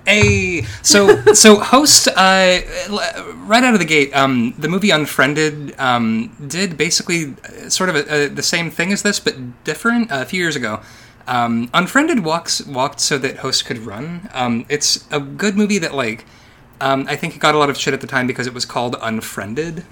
Hey, 0.06 0.64
so 0.82 1.24
so 1.34 1.60
host 1.60 2.08
uh, 2.08 2.60
right 3.46 3.64
out 3.64 3.74
of 3.74 3.80
the 3.80 3.86
gate, 3.86 4.16
um, 4.16 4.54
the 4.58 4.68
movie 4.68 4.90
Unfriended 4.90 5.80
um, 5.80 6.36
did 6.48 6.78
basically 6.78 7.36
uh, 7.44 7.70
sort 7.70 7.90
of 7.90 7.96
a, 7.96 8.26
a, 8.26 8.28
the 8.28 8.44
same 8.44 8.72
thing 8.72 8.92
as 8.92 9.04
this, 9.04 9.20
but 9.20 9.64
different. 9.64 10.12
Uh, 10.12 10.22
a 10.22 10.26
few 10.26 10.42
years 10.42 10.56
ago, 10.56 10.82
um, 11.28 11.70
Unfriended 11.74 12.24
walks 12.24 12.66
walked 12.66 13.00
so 13.00 13.18
that 13.20 13.38
host 13.38 13.66
could 13.66 13.80
run. 13.80 14.30
Um, 14.34 14.66
it's 14.68 15.08
a 15.12 15.20
good 15.20 15.56
movie 15.56 15.78
that 15.78 15.94
like 15.94 16.26
um, 16.82 17.06
I 17.08 17.16
think 17.16 17.36
it 17.36 17.40
got 17.40 17.56
a 17.56 17.58
lot 17.58 17.70
of 17.70 17.78
shit 17.78 17.94
at 17.94 18.02
the 18.02 18.08
time 18.08 18.26
because 18.26 18.48
it 18.48 18.54
was 18.54 18.66
called 18.66 18.96
Unfriended. 19.02 19.86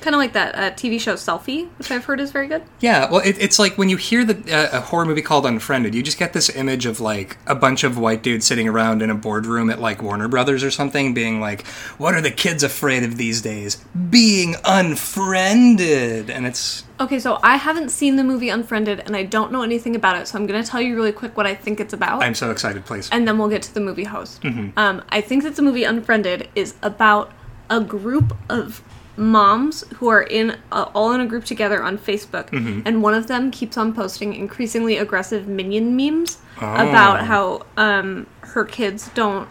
Kind 0.00 0.14
of 0.14 0.18
like 0.18 0.32
that 0.32 0.54
uh, 0.54 0.70
TV 0.72 1.00
show 1.00 1.14
Selfie, 1.14 1.68
which 1.78 1.90
I've 1.90 2.04
heard 2.04 2.20
is 2.20 2.30
very 2.30 2.46
good. 2.46 2.62
Yeah, 2.80 3.10
well, 3.10 3.20
it, 3.20 3.36
it's 3.40 3.58
like 3.58 3.76
when 3.76 3.88
you 3.88 3.96
hear 3.96 4.24
the, 4.24 4.34
uh, 4.54 4.78
a 4.78 4.80
horror 4.80 5.04
movie 5.04 5.22
called 5.22 5.44
Unfriended, 5.46 5.94
you 5.94 6.02
just 6.02 6.18
get 6.18 6.32
this 6.32 6.54
image 6.54 6.86
of 6.86 7.00
like 7.00 7.36
a 7.46 7.54
bunch 7.54 7.84
of 7.84 7.98
white 7.98 8.22
dudes 8.22 8.46
sitting 8.46 8.68
around 8.68 9.02
in 9.02 9.10
a 9.10 9.14
boardroom 9.14 9.70
at 9.70 9.80
like 9.80 10.02
Warner 10.02 10.28
Brothers 10.28 10.62
or 10.62 10.70
something, 10.70 11.14
being 11.14 11.40
like, 11.40 11.66
"What 11.98 12.14
are 12.14 12.20
the 12.20 12.30
kids 12.30 12.62
afraid 12.62 13.02
of 13.02 13.16
these 13.16 13.42
days? 13.42 13.76
Being 14.10 14.54
unfriended." 14.64 16.30
And 16.30 16.46
it's 16.46 16.84
Okay, 17.00 17.20
so 17.20 17.38
I 17.44 17.56
haven't 17.56 17.90
seen 17.90 18.16
the 18.16 18.24
movie 18.24 18.48
Unfriended, 18.48 19.00
and 19.00 19.14
I 19.14 19.22
don't 19.22 19.52
know 19.52 19.62
anything 19.62 19.94
about 19.94 20.16
it, 20.16 20.26
so 20.26 20.36
I'm 20.36 20.46
going 20.46 20.62
to 20.62 20.68
tell 20.68 20.80
you 20.80 20.96
really 20.96 21.12
quick 21.12 21.36
what 21.36 21.46
I 21.46 21.54
think 21.54 21.78
it's 21.78 21.92
about. 21.92 22.22
I'm 22.24 22.34
so 22.34 22.50
excited, 22.50 22.84
please. 22.86 23.08
and 23.12 23.26
then 23.26 23.38
we'll 23.38 23.48
get 23.48 23.62
to 23.62 23.74
the 23.74 23.80
movie 23.80 24.04
host. 24.04 24.44
Um, 24.76 25.02
I 25.10 25.20
think 25.20 25.44
that 25.44 25.54
the 25.54 25.62
movie 25.62 25.84
Unfriended 25.84 26.48
is 26.56 26.74
about 26.82 27.30
a 27.70 27.80
group 27.80 28.36
of 28.48 28.82
moms 29.18 29.84
who 29.96 30.08
are 30.08 30.22
in 30.22 30.56
uh, 30.72 30.86
all 30.94 31.12
in 31.12 31.20
a 31.20 31.26
group 31.26 31.44
together 31.44 31.82
on 31.82 31.98
Facebook, 31.98 32.48
Mm-hmm. 32.50 32.82
and 32.86 33.02
one 33.02 33.14
of 33.14 33.26
them 33.26 33.50
keeps 33.50 33.76
on 33.76 33.92
posting 33.92 34.34
increasingly 34.34 34.96
aggressive 34.96 35.46
minion 35.48 35.96
memes 35.96 36.38
Oh. 36.60 36.72
about 36.74 37.26
how 37.26 37.66
um, 37.76 38.26
her 38.40 38.64
kids 38.64 39.10
don't 39.14 39.48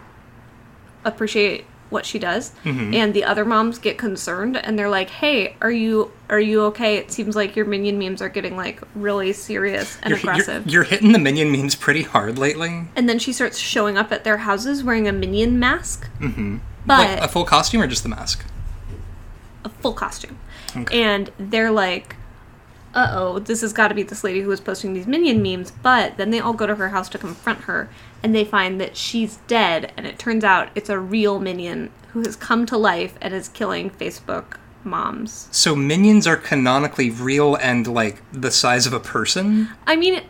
appreciate 1.06 1.66
what 1.90 2.06
she 2.06 2.20
does, 2.20 2.52
Mm-hmm. 2.66 2.94
and 2.96 3.14
the 3.14 3.24
other 3.24 3.46
moms 3.46 3.80
get 3.80 3.98
concerned 3.98 4.58
and 4.58 4.78
they're 4.78 4.90
like, 4.90 5.10
"Hey, 5.10 5.56
are 5.62 5.72
you 5.72 6.12
are 6.30 6.40
you 6.40 6.64
okay? 6.64 6.98
It 6.98 7.14
seems 7.14 7.34
like 7.34 7.56
your 7.56 7.66
minion 7.66 7.98
memes 7.98 8.22
are 8.22 8.28
getting 8.28 8.58
like 8.58 8.82
really 8.94 9.32
serious 9.32 9.98
and 10.02 10.10
You're, 10.10 10.20
you're, 10.20 10.32
aggressive." 10.34 10.68
you're 10.68 10.84
hitting 10.84 11.14
the 11.14 11.20
minion 11.20 11.50
memes 11.50 11.76
pretty 11.76 12.04
hard 12.04 12.38
lately. 12.38 12.88
and 12.98 13.08
then 13.08 13.20
she 13.20 13.32
starts 13.32 13.58
showing 13.58 13.98
up 13.98 14.12
at 14.12 14.26
their 14.26 14.38
houses 14.40 14.84
wearing 14.84 15.08
a 15.08 15.14
minion 15.14 15.60
mask, 15.60 16.10
mm-hmm. 16.20 16.58
but 16.86 17.08
Like 17.08 17.22
a 17.22 17.28
full 17.30 17.46
costume 17.46 17.82
or 17.82 17.88
just 17.88 18.04
the 18.04 18.10
mask? 18.10 18.44
A 19.64 19.70
full 19.70 19.94
costume. 19.94 20.38
And 20.92 21.32
they're 21.38 21.72
like, 21.72 22.16
uh 22.94 23.12
oh, 23.12 23.40
this 23.40 23.62
has 23.62 23.74
got 23.74 23.90
to 23.90 23.96
be 23.96 24.04
this 24.04 24.24
lady 24.24 24.42
who 24.42 24.50
was 24.50 24.60
posting 24.60 24.94
these 24.94 25.08
minion 25.08 25.42
memes. 25.42 25.72
But 25.72 26.18
then 26.18 26.30
they 26.30 26.40
all 26.40 26.54
go 26.54 26.68
to 26.68 26.76
her 26.76 26.90
house 26.90 27.10
to 27.10 27.18
confront 27.18 27.62
her, 27.62 27.90
and 28.24 28.34
they 28.34 28.44
find 28.44 28.80
that 28.82 28.98
she's 28.98 29.38
dead. 29.48 29.92
And 29.98 30.06
it 30.06 30.18
turns 30.20 30.44
out 30.44 30.70
it's 30.76 30.90
a 30.90 31.00
real 31.00 31.40
minion 31.40 31.92
who 32.10 32.22
has 32.22 32.36
come 32.36 32.66
to 32.68 32.78
life 32.78 33.16
and 33.22 33.34
is 33.34 33.50
killing 33.50 33.90
Facebook 33.90 34.58
moms. 34.84 35.48
So 35.52 35.76
minions 35.76 36.26
are 36.26 36.38
canonically 36.38 37.10
real 37.10 37.56
and 37.56 37.86
like 37.88 38.22
the 38.32 38.52
size 38.52 38.88
of 38.88 38.94
a 38.94 39.00
person. 39.00 39.70
I 39.86 39.96
mean, 39.96 40.24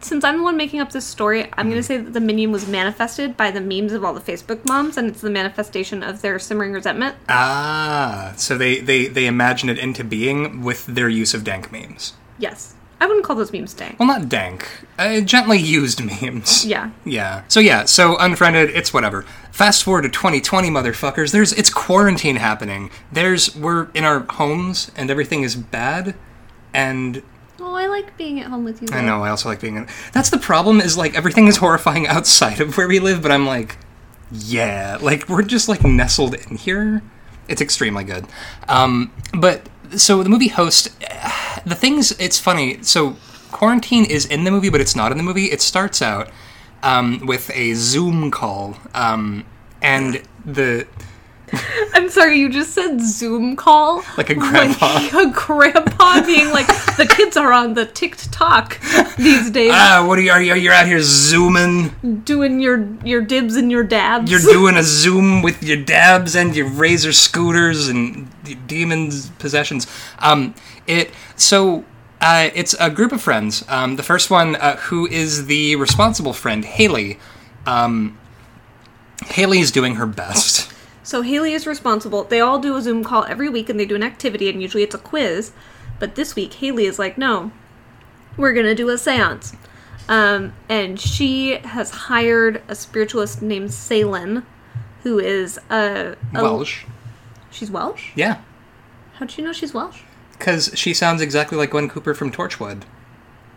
since 0.00 0.24
I'm 0.24 0.38
the 0.38 0.42
one 0.42 0.56
making 0.56 0.80
up 0.80 0.92
this 0.92 1.04
story, 1.04 1.48
I'm 1.54 1.66
going 1.68 1.78
to 1.78 1.82
say 1.82 1.96
that 1.96 2.12
the 2.12 2.20
minion 2.20 2.52
was 2.52 2.68
manifested 2.68 3.36
by 3.36 3.50
the 3.50 3.60
memes 3.60 3.92
of 3.92 4.04
all 4.04 4.14
the 4.14 4.20
Facebook 4.20 4.64
moms, 4.64 4.96
and 4.96 5.08
it's 5.08 5.20
the 5.20 5.30
manifestation 5.30 6.02
of 6.02 6.22
their 6.22 6.38
simmering 6.38 6.72
resentment. 6.72 7.16
Ah, 7.28 8.32
so 8.36 8.56
they 8.56 8.80
they 8.80 9.06
they 9.06 9.26
imagine 9.26 9.68
it 9.68 9.78
into 9.78 10.04
being 10.04 10.62
with 10.62 10.86
their 10.86 11.08
use 11.08 11.34
of 11.34 11.44
dank 11.44 11.72
memes. 11.72 12.14
Yes. 12.38 12.74
I 13.00 13.06
wouldn't 13.06 13.24
call 13.24 13.36
those 13.36 13.52
memes 13.52 13.74
dank. 13.74 13.96
Well, 14.00 14.08
not 14.08 14.28
dank, 14.28 14.68
uh, 14.98 15.20
gently 15.20 15.58
used 15.58 16.02
memes. 16.04 16.64
Yeah. 16.68 16.90
Yeah. 17.04 17.42
So 17.46 17.60
yeah. 17.60 17.84
So 17.84 18.16
unfriended. 18.16 18.70
It's 18.70 18.92
whatever. 18.92 19.24
Fast 19.52 19.84
forward 19.84 20.02
to 20.02 20.08
2020, 20.08 20.68
motherfuckers. 20.68 21.30
There's 21.32 21.52
it's 21.52 21.70
quarantine 21.70 22.36
happening. 22.36 22.90
There's 23.12 23.54
we're 23.54 23.88
in 23.94 24.04
our 24.04 24.20
homes 24.30 24.90
and 24.96 25.10
everything 25.10 25.42
is 25.42 25.54
bad, 25.54 26.16
and 26.74 27.22
Oh, 27.60 27.74
I 27.74 27.86
like 27.86 28.16
being 28.16 28.40
at 28.40 28.46
home 28.46 28.64
with 28.64 28.80
you. 28.82 28.88
I 28.92 29.00
know. 29.00 29.22
I 29.22 29.30
also 29.30 29.48
like 29.48 29.60
being 29.60 29.76
in. 29.76 29.88
That's 30.12 30.30
the 30.30 30.38
problem. 30.38 30.80
Is 30.80 30.96
like 30.96 31.14
everything 31.16 31.46
is 31.48 31.56
horrifying 31.56 32.06
outside 32.08 32.60
of 32.60 32.76
where 32.76 32.88
we 32.88 33.00
live, 33.00 33.22
but 33.22 33.32
I'm 33.32 33.46
like, 33.46 33.76
yeah, 34.30 34.98
like 35.00 35.28
we're 35.28 35.42
just 35.42 35.68
like 35.68 35.84
nestled 35.84 36.34
in 36.34 36.56
here. 36.56 37.02
It's 37.48 37.60
extremely 37.60 38.04
good. 38.04 38.26
Um, 38.68 39.12
but 39.32 39.68
so 39.96 40.22
the 40.22 40.28
movie 40.28 40.48
host, 40.48 40.90
the 41.66 41.74
things. 41.74 42.12
It's 42.20 42.38
funny. 42.38 42.82
So 42.82 43.16
quarantine 43.50 44.04
is 44.04 44.26
in 44.26 44.44
the 44.44 44.50
movie, 44.50 44.68
but 44.68 44.80
it's 44.80 44.94
not 44.94 45.10
in 45.10 45.18
the 45.18 45.24
movie. 45.24 45.46
It 45.46 45.60
starts 45.60 46.00
out 46.00 46.30
um, 46.82 47.26
with 47.26 47.50
a 47.54 47.74
Zoom 47.74 48.30
call, 48.30 48.76
um, 48.94 49.44
and 49.82 50.22
the 50.44 50.86
I'm 51.94 52.08
sorry, 52.08 52.38
you 52.38 52.48
just 52.48 52.72
said 52.72 53.00
Zoom 53.00 53.56
call. 53.56 54.04
Like 54.16 54.30
a 54.30 54.34
grandpa. 54.34 54.98
Like 54.98 55.12
a 55.12 55.30
grandpa 55.30 56.24
being 56.24 56.50
like, 56.50 56.66
the 56.96 57.06
kids 57.08 57.36
are 57.36 57.52
on 57.52 57.74
the 57.74 57.86
TikTok 57.86 58.80
these 59.16 59.50
days, 59.50 59.72
ah, 59.72 60.04
what 60.06 60.18
are 60.18 60.22
you? 60.22 60.30
Are 60.30 60.40
you? 60.40 60.54
You're 60.54 60.72
out 60.72 60.86
here 60.86 61.00
zooming. 61.00 62.22
doing 62.24 62.60
your 62.60 62.88
your 63.04 63.20
dibs 63.20 63.56
and 63.56 63.70
your 63.70 63.84
dabs. 63.84 64.30
You're 64.30 64.40
doing 64.40 64.76
a 64.76 64.82
zoom 64.82 65.42
with 65.42 65.62
your 65.62 65.76
dabs 65.82 66.34
and 66.34 66.54
your 66.54 66.68
razor 66.68 67.12
scooters 67.12 67.88
and 67.88 68.28
demons 68.66 69.30
possessions. 69.38 69.86
Um, 70.18 70.54
it 70.86 71.12
so 71.36 71.84
uh, 72.20 72.50
it's 72.54 72.74
a 72.80 72.90
group 72.90 73.12
of 73.12 73.22
friends. 73.22 73.64
Um, 73.68 73.96
the 73.96 74.02
first 74.02 74.30
one, 74.30 74.56
uh, 74.56 74.76
who 74.76 75.06
is 75.06 75.46
the 75.46 75.76
responsible 75.76 76.32
friend, 76.32 76.64
Haley. 76.64 77.18
Um, 77.66 78.18
Haley 79.26 79.60
is 79.60 79.70
doing 79.70 79.96
her 79.96 80.06
best. 80.06 80.67
So 81.08 81.22
Haley 81.22 81.54
is 81.54 81.66
responsible. 81.66 82.24
They 82.24 82.38
all 82.38 82.58
do 82.58 82.76
a 82.76 82.82
Zoom 82.82 83.02
call 83.02 83.24
every 83.24 83.48
week 83.48 83.70
and 83.70 83.80
they 83.80 83.86
do 83.86 83.94
an 83.94 84.02
activity, 84.02 84.50
and 84.50 84.60
usually 84.60 84.82
it's 84.82 84.94
a 84.94 84.98
quiz. 84.98 85.52
But 85.98 86.16
this 86.16 86.36
week, 86.36 86.52
Haley 86.52 86.84
is 86.84 86.98
like, 86.98 87.16
no, 87.16 87.50
we're 88.36 88.52
going 88.52 88.66
to 88.66 88.74
do 88.74 88.90
a 88.90 88.98
seance. 88.98 89.54
Um, 90.06 90.52
and 90.68 91.00
she 91.00 91.52
has 91.60 91.90
hired 91.90 92.60
a 92.68 92.74
spiritualist 92.74 93.40
named 93.40 93.70
Seylan, 93.70 94.44
who 95.02 95.18
is 95.18 95.58
a, 95.70 96.14
a 96.34 96.42
Welsh, 96.42 96.84
She's 97.50 97.70
Welsh? 97.70 98.10
yeah, 98.14 98.42
How'd 99.14 99.34
you 99.38 99.44
know 99.44 99.54
she's 99.54 99.72
Welsh? 99.72 100.02
because 100.32 100.70
she 100.74 100.92
sounds 100.92 101.22
exactly 101.22 101.56
like 101.56 101.70
Gwen 101.70 101.88
Cooper 101.88 102.12
from 102.12 102.30
Torchwood. 102.30 102.82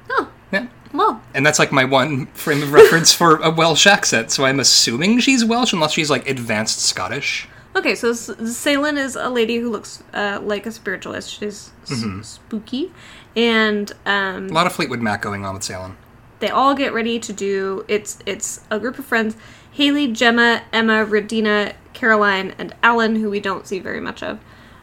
Oh, 0.09 0.29
Yeah. 0.53 0.67
Well, 0.93 1.21
And 1.33 1.45
that's 1.45 1.57
like 1.59 1.71
my 1.71 1.85
one 1.85 2.25
frame 2.27 2.61
of 2.63 2.73
reference 2.73 3.13
for 3.13 3.37
a 3.37 3.49
Welsh 3.49 3.87
accent, 3.87 4.31
so 4.31 4.45
I'm 4.45 4.59
assuming 4.59 5.19
she's 5.19 5.45
Welsh 5.45 5.71
unless 5.73 5.93
she's 5.93 6.09
like 6.09 6.27
advanced 6.29 6.79
Scottish. 6.81 7.47
Okay, 7.75 7.95
so 7.95 8.09
S- 8.09 8.29
Seylan 8.29 8.97
is 8.97 9.15
a 9.15 9.29
lady 9.29 9.57
who 9.57 9.69
looks 9.69 10.03
uh, 10.13 10.39
like 10.43 10.65
a 10.65 10.71
spiritualist. 10.71 11.29
She's 11.33 11.71
s- 11.89 12.03
spooky, 12.27 12.91
and 13.35 13.91
um, 14.05 14.47
A 14.49 14.53
lot 14.53 14.67
of 14.67 14.73
Fleetwood 14.73 15.01
Mac 15.01 15.21
going 15.21 15.45
on 15.45 15.53
with 15.53 15.63
Salem. 15.63 15.95
they 16.39 16.49
all 16.49 16.75
get 16.75 16.93
ready 16.93 17.17
to 17.19 17.31
do. 17.31 17.85
It's 17.87 18.17
it's 18.25 18.59
a 18.69 18.77
group 18.77 18.99
of 18.99 19.05
friends: 19.05 19.37
Haley, 19.71 20.07
Gemma, 20.11 20.63
Emma, 20.73 21.05
Radina, 21.05 21.73
Caroline, 21.93 22.53
and 22.57 22.75
Alan, 22.83 23.15
who 23.15 23.29
we 23.29 23.39
don't 23.39 23.65
see 23.65 23.79
very 23.79 24.01
much 24.01 24.21
of, 24.21 24.39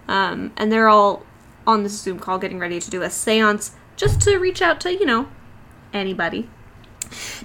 um, 0.08 0.52
and 0.56 0.72
they're 0.72 0.88
all 0.88 1.26
on 1.66 1.82
this 1.82 2.00
Zoom 2.00 2.18
call 2.18 2.38
getting 2.38 2.58
ready 2.58 2.80
to 2.80 2.88
do 2.88 3.02
a 3.02 3.08
séance, 3.08 3.72
just 3.96 4.22
to 4.22 4.38
reach 4.38 4.62
out 4.62 4.80
to 4.80 4.92
you 4.94 5.04
know 5.04 5.28
anybody. 5.92 6.48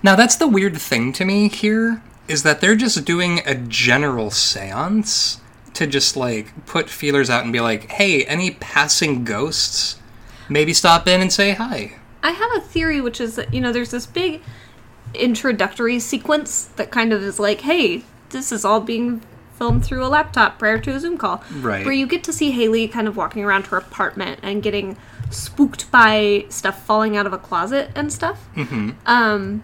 Now 0.02 0.16
that's 0.16 0.36
the 0.36 0.48
weird 0.48 0.78
thing 0.78 1.14
to 1.14 1.26
me 1.26 1.50
here 1.50 2.02
is 2.28 2.44
that 2.44 2.62
they're 2.62 2.76
just 2.76 3.06
doing 3.06 3.42
a 3.46 3.56
general 3.56 4.30
séance 4.30 5.40
to 5.74 5.88
just 5.88 6.16
like 6.16 6.66
put 6.66 6.90
feelers 6.90 7.30
out 7.30 7.44
and 7.44 7.54
be 7.54 7.60
like, 7.60 7.92
"Hey, 7.92 8.24
any 8.26 8.52
passing 8.52 9.24
ghosts? 9.24 9.98
Maybe 10.50 10.74
stop 10.74 11.08
in 11.08 11.22
and 11.22 11.32
say 11.32 11.52
hi." 11.52 11.94
I 12.24 12.32
have 12.32 12.50
a 12.56 12.62
theory, 12.62 13.02
which 13.02 13.20
is 13.20 13.36
that, 13.36 13.54
you 13.54 13.60
know, 13.60 13.74
there's 13.74 13.92
this 13.92 14.06
big 14.06 14.42
introductory 15.14 16.00
sequence 16.00 16.66
that 16.78 16.90
kind 16.90 17.12
of 17.12 17.22
is 17.22 17.38
like, 17.38 17.62
hey, 17.62 18.04
this 18.30 18.52
is 18.52 18.64
all 18.64 18.80
being 18.80 19.22
filmed 19.58 19.86
through 19.86 20.04
a 20.04 20.08
laptop 20.08 20.58
prior 20.58 20.80
to 20.80 20.96
a 20.96 21.00
Zoom 21.00 21.18
call. 21.18 21.44
Right. 21.60 21.86
Where 21.86 21.94
you 21.94 22.08
get 22.08 22.24
to 22.24 22.34
see 22.34 22.52
Haley 22.52 22.88
kind 22.88 23.08
of 23.08 23.18
walking 23.18 23.44
around 23.44 23.68
her 23.68 23.78
apartment 23.78 24.40
and 24.42 24.64
getting 24.64 24.98
spooked 25.34 25.90
by 25.92 26.46
stuff 26.50 26.86
falling 26.86 27.18
out 27.18 27.26
of 27.26 27.34
a 27.34 27.38
closet 27.38 27.90
and 27.96 28.12
stuff. 28.14 28.48
Mm-hmm. 28.56 28.92
Um, 29.06 29.62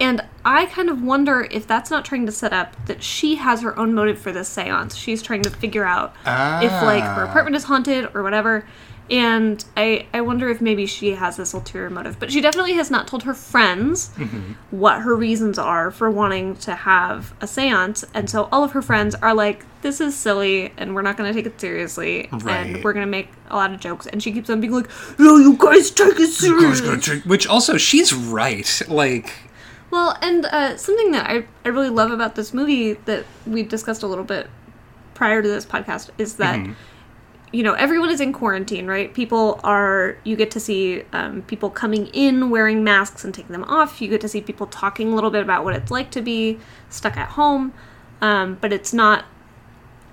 and 0.00 0.24
I 0.44 0.66
kind 0.66 0.88
of 0.90 1.02
wonder 1.02 1.48
if 1.50 1.66
that's 1.66 1.90
not 1.90 2.04
trying 2.04 2.24
to 2.26 2.32
set 2.32 2.52
up 2.52 2.74
that 2.86 3.02
she 3.02 3.34
has 3.36 3.62
her 3.62 3.76
own 3.78 3.94
motive 3.94 4.18
for 4.18 4.30
this 4.32 4.48
seance. 4.48 4.94
She's 4.96 5.22
trying 5.22 5.42
to 5.42 5.50
figure 5.50 5.84
out 5.84 6.14
if 6.24 6.70
like 6.82 7.02
her 7.02 7.24
Ah. 7.24 7.28
apartment 7.28 7.56
is 7.56 7.64
haunted 7.64 8.08
or 8.14 8.22
whatever. 8.22 8.64
And 9.10 9.64
I, 9.76 10.06
I 10.12 10.20
wonder 10.20 10.48
if 10.50 10.60
maybe 10.60 10.84
she 10.86 11.12
has 11.14 11.36
this 11.38 11.54
ulterior 11.54 11.88
motive. 11.88 12.18
But 12.20 12.30
she 12.30 12.40
definitely 12.42 12.74
has 12.74 12.90
not 12.90 13.06
told 13.08 13.22
her 13.22 13.32
friends 13.34 14.10
Mm-hmm. 14.18 14.52
what 14.70 15.00
her 15.02 15.16
reasons 15.16 15.58
are 15.58 15.90
for 15.90 16.10
wanting 16.10 16.56
to 16.56 16.74
have 16.74 17.32
a 17.40 17.46
seance. 17.46 18.04
And 18.12 18.28
so 18.28 18.48
all 18.52 18.64
of 18.64 18.72
her 18.72 18.82
friends 18.82 19.14
are 19.16 19.32
like, 19.34 19.64
this 19.82 20.00
is 20.00 20.14
silly 20.16 20.72
and 20.76 20.94
we're 20.94 21.02
not 21.02 21.16
going 21.16 21.32
to 21.32 21.38
take 21.38 21.46
it 21.46 21.58
seriously. 21.60 22.28
Right. 22.32 22.66
And 22.66 22.84
we're 22.84 22.92
going 22.92 23.06
to 23.06 23.10
make 23.10 23.28
a 23.48 23.56
lot 23.56 23.72
of 23.72 23.80
jokes. 23.80 24.06
And 24.06 24.22
she 24.22 24.32
keeps 24.32 24.50
on 24.50 24.60
being 24.60 24.72
like, 24.72 24.90
no, 25.18 25.36
you 25.38 25.56
guys 25.56 25.90
take 25.90 26.18
it 26.20 26.30
seriously. 26.30 27.20
Which 27.20 27.46
also 27.46 27.76
she's 27.78 28.12
right. 28.12 28.82
Like 28.88 29.32
Well, 29.90 30.18
and 30.20 30.44
uh, 30.46 30.76
something 30.76 31.12
that 31.12 31.30
I, 31.30 31.44
I 31.64 31.68
really 31.70 31.88
love 31.90 32.10
about 32.10 32.34
this 32.34 32.52
movie 32.52 32.92
that 32.92 33.24
we 33.46 33.62
discussed 33.62 34.02
a 34.02 34.06
little 34.06 34.24
bit 34.24 34.48
prior 35.14 35.40
to 35.42 35.48
this 35.48 35.64
podcast 35.64 36.10
is 36.18 36.36
that, 36.36 36.58
you 37.52 37.62
know, 37.62 37.72
everyone 37.74 38.10
is 38.10 38.20
in 38.20 38.32
quarantine, 38.32 38.86
right? 38.86 39.12
People 39.14 39.60
are, 39.64 40.16
you 40.24 40.36
get 40.36 40.50
to 40.52 40.60
see 40.60 41.02
um, 41.12 41.42
people 41.42 41.70
coming 41.70 42.06
in 42.08 42.50
wearing 42.50 42.84
masks 42.84 43.24
and 43.24 43.32
taking 43.34 43.52
them 43.52 43.64
off. 43.64 44.02
You 44.02 44.08
get 44.08 44.20
to 44.20 44.28
see 44.28 44.40
people 44.42 44.66
talking 44.66 45.12
a 45.12 45.14
little 45.14 45.30
bit 45.30 45.42
about 45.42 45.64
what 45.64 45.74
it's 45.74 45.90
like 45.90 46.10
to 46.12 46.20
be 46.20 46.58
stuck 46.90 47.16
at 47.16 47.30
home. 47.30 47.72
Um, 48.20 48.58
but 48.60 48.72
it's 48.72 48.92
not 48.92 49.24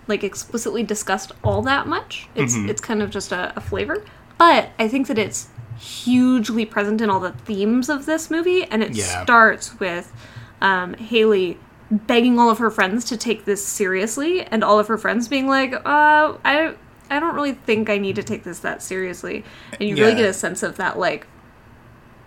like 0.07 0.23
explicitly 0.23 0.83
discussed 0.83 1.31
all 1.43 1.61
that 1.63 1.87
much. 1.87 2.29
It's 2.35 2.53
it's 2.55 2.79
kind 2.79 3.01
of 3.01 3.09
just 3.09 3.31
a, 3.31 3.51
a 3.55 3.59
flavor. 3.61 4.05
But 4.37 4.69
I 4.77 4.87
think 4.87 5.07
that 5.07 5.17
it's 5.17 5.49
hugely 5.79 6.65
present 6.65 7.01
in 7.01 7.09
all 7.09 7.19
the 7.19 7.31
themes 7.31 7.89
of 7.89 8.05
this 8.05 8.29
movie, 8.29 8.63
and 8.65 8.83
it 8.83 8.91
Yeah. 8.95 9.23
starts 9.23 9.79
with 9.79 10.13
um, 10.61 10.93
Haley 10.93 11.57
begging 11.91 12.37
all 12.39 12.49
of 12.49 12.59
her 12.59 12.69
friends 12.69 13.03
to 13.05 13.17
take 13.17 13.45
this 13.45 13.65
seriously, 13.65 14.41
and 14.43 14.63
all 14.63 14.77
of 14.79 14.87
her 14.87 14.97
friends 14.97 15.27
being 15.27 15.47
like, 15.47 15.73
"Uh, 15.73 16.33
I 16.45 16.75
I 17.09 17.19
don't 17.19 17.35
really 17.35 17.53
think 17.53 17.89
I 17.89 17.97
need 17.97 18.15
to 18.15 18.23
take 18.23 18.43
this 18.43 18.59
that 18.59 18.81
seriously," 18.81 19.43
and 19.79 19.89
you 19.89 19.95
really 19.95 20.15
get 20.15 20.25
a 20.25 20.33
sense 20.33 20.63
of 20.63 20.77
that 20.77 20.97
like 20.97 21.27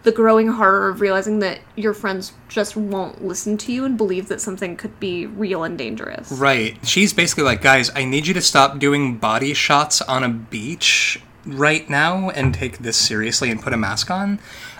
the 0.04 0.12
growing 0.12 0.48
horror 0.48 0.88
of 0.88 1.00
realizing 1.00 1.40
that 1.40 1.58
your 1.76 1.92
friends 1.92 2.32
just 2.48 2.76
won't 2.76 3.24
listen 3.24 3.58
to 3.58 3.72
you 3.72 3.84
and 3.84 3.98
believe 3.98 4.28
that 4.28 4.40
something 4.40 4.76
could 4.76 4.98
be 5.00 5.26
real 5.26 5.64
and 5.64 5.76
dangerous. 5.76 6.30
Right. 6.30 6.78
She's 6.86 7.12
basically 7.12 7.44
like, 7.44 7.60
guys, 7.60 7.90
I 7.94 8.04
need 8.04 8.26
you 8.26 8.34
to 8.34 8.40
stop 8.40 8.78
doing 8.78 9.16
body 9.16 9.54
shots 9.54 10.00
on 10.00 10.22
a 10.22 10.28
beach 10.28 11.20
right 11.44 11.88
now 11.90 12.30
and 12.30 12.54
take 12.54 12.78
this 12.78 12.96
seriously 12.96 13.50
and 13.50 13.60
put 13.60 13.72
a 13.72 13.76
mask 13.76 14.10
on. 14.10 14.38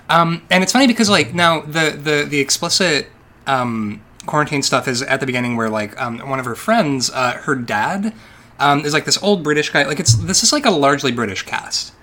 Um, 0.09 0.41
and 0.49 0.63
it's 0.63 0.71
funny 0.71 0.87
because 0.87 1.09
like 1.09 1.33
now 1.33 1.61
the 1.61 1.91
the 1.91 2.25
the 2.27 2.39
explicit 2.39 3.09
um, 3.45 4.01
quarantine 4.25 4.63
stuff 4.63 4.87
is 4.87 5.01
at 5.01 5.19
the 5.19 5.25
beginning 5.25 5.55
where 5.55 5.69
like 5.69 5.99
um, 6.01 6.19
one 6.29 6.39
of 6.39 6.45
her 6.45 6.55
friends, 6.55 7.11
uh, 7.11 7.33
her 7.43 7.55
dad, 7.55 8.13
um, 8.59 8.85
is 8.85 8.93
like 8.93 9.05
this 9.05 9.21
old 9.23 9.43
British 9.43 9.69
guy. 9.69 9.85
Like 9.85 9.99
it's 9.99 10.13
this 10.15 10.43
is 10.43 10.53
like 10.53 10.65
a 10.65 10.71
largely 10.71 11.11
British 11.11 11.43
cast. 11.43 11.93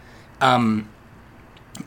Um, 0.41 0.89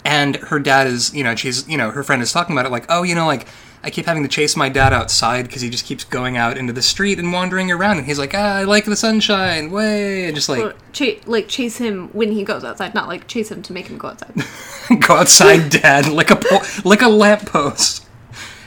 and 0.06 0.36
her 0.38 0.60
dad 0.60 0.88
is 0.88 1.14
you 1.14 1.24
know 1.24 1.36
she's 1.36 1.68
you 1.68 1.78
know 1.78 1.92
her 1.92 2.04
friend 2.04 2.22
is 2.22 2.32
talking 2.32 2.56
about 2.56 2.66
it 2.66 2.70
like 2.72 2.86
oh 2.90 3.04
you 3.04 3.16
know 3.16 3.26
like 3.26 3.48
I 3.82 3.90
keep 3.90 4.06
having 4.06 4.24
to 4.24 4.30
chase 4.30 4.58
my 4.58 4.68
dad 4.68 4.92
outside 4.92 5.44
because 5.44 5.62
he 5.62 5.70
just 5.70 5.86
keeps 5.86 6.04
going 6.04 6.36
out 6.36 6.58
into 6.58 6.74
the 6.74 6.82
street 6.82 7.18
and 7.18 7.32
wandering 7.32 7.72
around 7.72 7.98
and 7.98 8.06
he's 8.06 8.20
like 8.20 8.34
ah, 8.34 8.56
I 8.58 8.64
like 8.66 8.86
the 8.86 8.96
sunshine 8.96 9.72
way 9.72 10.26
and 10.26 10.36
just 10.36 10.50
like 10.50 10.60
Well, 10.60 10.74
cha- 10.92 11.20
like 11.26 11.48
chase 11.48 11.78
him 11.78 12.10
when 12.10 12.32
he 12.32 12.44
goes 12.44 12.64
outside, 12.64 12.94
not 12.94 13.08
like 13.08 13.28
chase 13.28 13.50
him 13.50 13.62
to 13.64 13.74
make 13.74 13.88
him 13.88 13.98
go 13.98 14.10
outside. 14.10 14.36
go 15.08 15.16
outside 15.16 15.70
dad 15.82 16.08
like 16.08 16.30
a 16.30 16.36
po- 16.36 16.62
lick 16.84 17.02
a 17.02 17.10
lamppost 17.10 18.06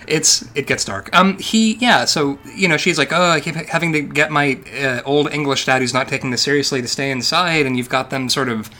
it's 0.06 0.48
it 0.54 0.66
gets 0.66 0.84
dark. 0.84 1.14
Um 1.16 1.38
he 1.38 1.74
yeah 1.74 2.04
so 2.04 2.38
you 2.54 2.68
know 2.68 2.76
she's 2.76 2.98
like 2.98 3.12
oh 3.12 3.30
i 3.30 3.40
keep 3.40 3.54
having 3.54 3.92
to 3.92 4.00
get 4.00 4.30
my 4.30 4.58
uh, 4.80 5.02
old 5.04 5.32
english 5.32 5.66
dad 5.66 5.80
who's 5.80 5.94
not 5.94 6.08
taking 6.08 6.30
this 6.30 6.42
seriously 6.42 6.82
to 6.82 6.88
stay 6.88 7.10
inside 7.10 7.66
and 7.66 7.76
you've 7.76 7.88
got 7.88 8.10
them 8.10 8.28
sort 8.28 8.48
of 8.48 8.70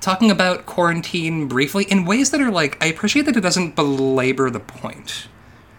talking 0.00 0.30
about 0.30 0.66
quarantine 0.66 1.48
briefly 1.48 1.84
in 1.84 2.04
ways 2.04 2.30
that 2.30 2.40
are 2.40 2.50
like 2.50 2.82
i 2.82 2.86
appreciate 2.86 3.26
that 3.26 3.36
it 3.36 3.40
doesn't 3.40 3.74
belabor 3.74 4.50
the 4.50 4.60
point 4.60 5.28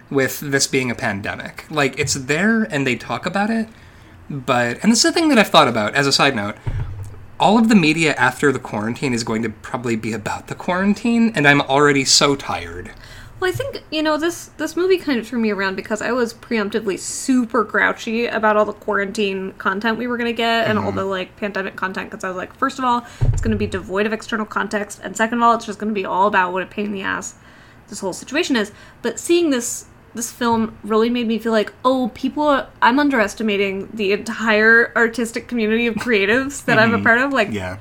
with 0.10 0.40
this 0.40 0.68
being 0.68 0.90
a 0.90 0.96
pandemic. 0.96 1.66
Like 1.70 2.00
it's 2.00 2.14
there 2.14 2.64
and 2.64 2.88
they 2.88 2.96
talk 2.96 3.26
about 3.26 3.50
it 3.50 3.68
but 4.30 4.78
and 4.84 4.92
this 4.92 5.00
is 5.00 5.04
the 5.04 5.12
thing 5.12 5.30
that 5.30 5.38
i've 5.38 5.48
thought 5.48 5.68
about 5.68 5.96
as 5.96 6.08
a 6.08 6.12
side 6.12 6.36
note 6.36 6.56
all 7.40 7.58
of 7.58 7.70
the 7.70 7.76
media 7.76 8.14
after 8.16 8.52
the 8.52 8.60
quarantine 8.60 9.14
is 9.14 9.24
going 9.24 9.42
to 9.44 9.50
probably 9.50 9.96
be 9.96 10.12
about 10.12 10.48
the 10.48 10.56
quarantine 10.56 11.32
and 11.36 11.48
i'm 11.48 11.62
already 11.62 12.04
so 12.04 12.36
tired 12.36 12.92
Well, 13.40 13.52
I 13.52 13.54
think 13.54 13.84
you 13.92 14.02
know 14.02 14.18
this 14.18 14.48
this 14.58 14.76
movie 14.76 14.98
kind 14.98 15.20
of 15.20 15.28
threw 15.28 15.40
me 15.40 15.52
around 15.52 15.76
because 15.76 16.02
I 16.02 16.12
was 16.12 16.34
preemptively 16.34 16.98
super 16.98 17.64
grouchy 17.64 18.26
about 18.26 18.58
all 18.58 18.66
the 18.66 18.74
quarantine 18.74 19.52
content 19.54 19.98
we 19.98 20.08
were 20.08 20.18
going 20.18 20.30
to 20.30 20.34
get 20.34 20.68
and 20.68 20.80
all 20.80 20.86
mm-hmm. 20.86 20.98
the 20.98 21.06
like 21.06 21.36
pandemic 21.38 21.76
content 21.76 22.10
because 22.10 22.24
I 22.24 22.30
was 22.30 22.38
like, 22.38 22.56
first 22.56 22.80
of 22.80 22.86
all, 22.86 23.06
it's 23.22 23.42
going 23.42 23.52
to 23.52 23.58
be 23.58 23.68
devoid 23.68 24.06
of 24.06 24.14
external 24.14 24.46
context, 24.46 25.00
and 25.04 25.16
second 25.16 25.38
of 25.38 25.44
all, 25.44 25.56
it's 25.56 25.66
just 25.66 25.80
going 25.80 25.94
to 25.94 26.00
be 26.00 26.06
all 26.06 26.28
about 26.28 26.54
what 26.54 26.64
a 26.64 26.66
pain 26.66 26.88
in 26.88 26.92
the 26.94 27.02
ass 27.02 27.36
this 27.90 28.00
whole 28.00 28.14
situation 28.14 28.56
is. 28.56 28.72
But 29.02 29.20
seeing 29.20 29.52
this 29.52 29.86
this 30.16 30.32
film 30.32 30.76
really 30.84 31.12
made 31.12 31.28
me 31.28 31.38
feel 31.38 31.52
like, 31.52 31.72
oh, 31.86 32.10
people, 32.16 32.48
are, 32.48 32.68
I'm 32.82 32.98
underestimating 32.98 33.90
the 33.94 34.14
entire 34.14 34.92
artistic 34.96 35.48
community 35.48 35.86
of 35.86 35.94
creatives 35.96 36.66
that 36.66 36.80
I'm 36.80 36.92
a 36.92 36.96
mm-hmm. 36.96 37.04
part 37.04 37.20
of. 37.20 37.34
Like, 37.34 37.52
yeah 37.52 37.78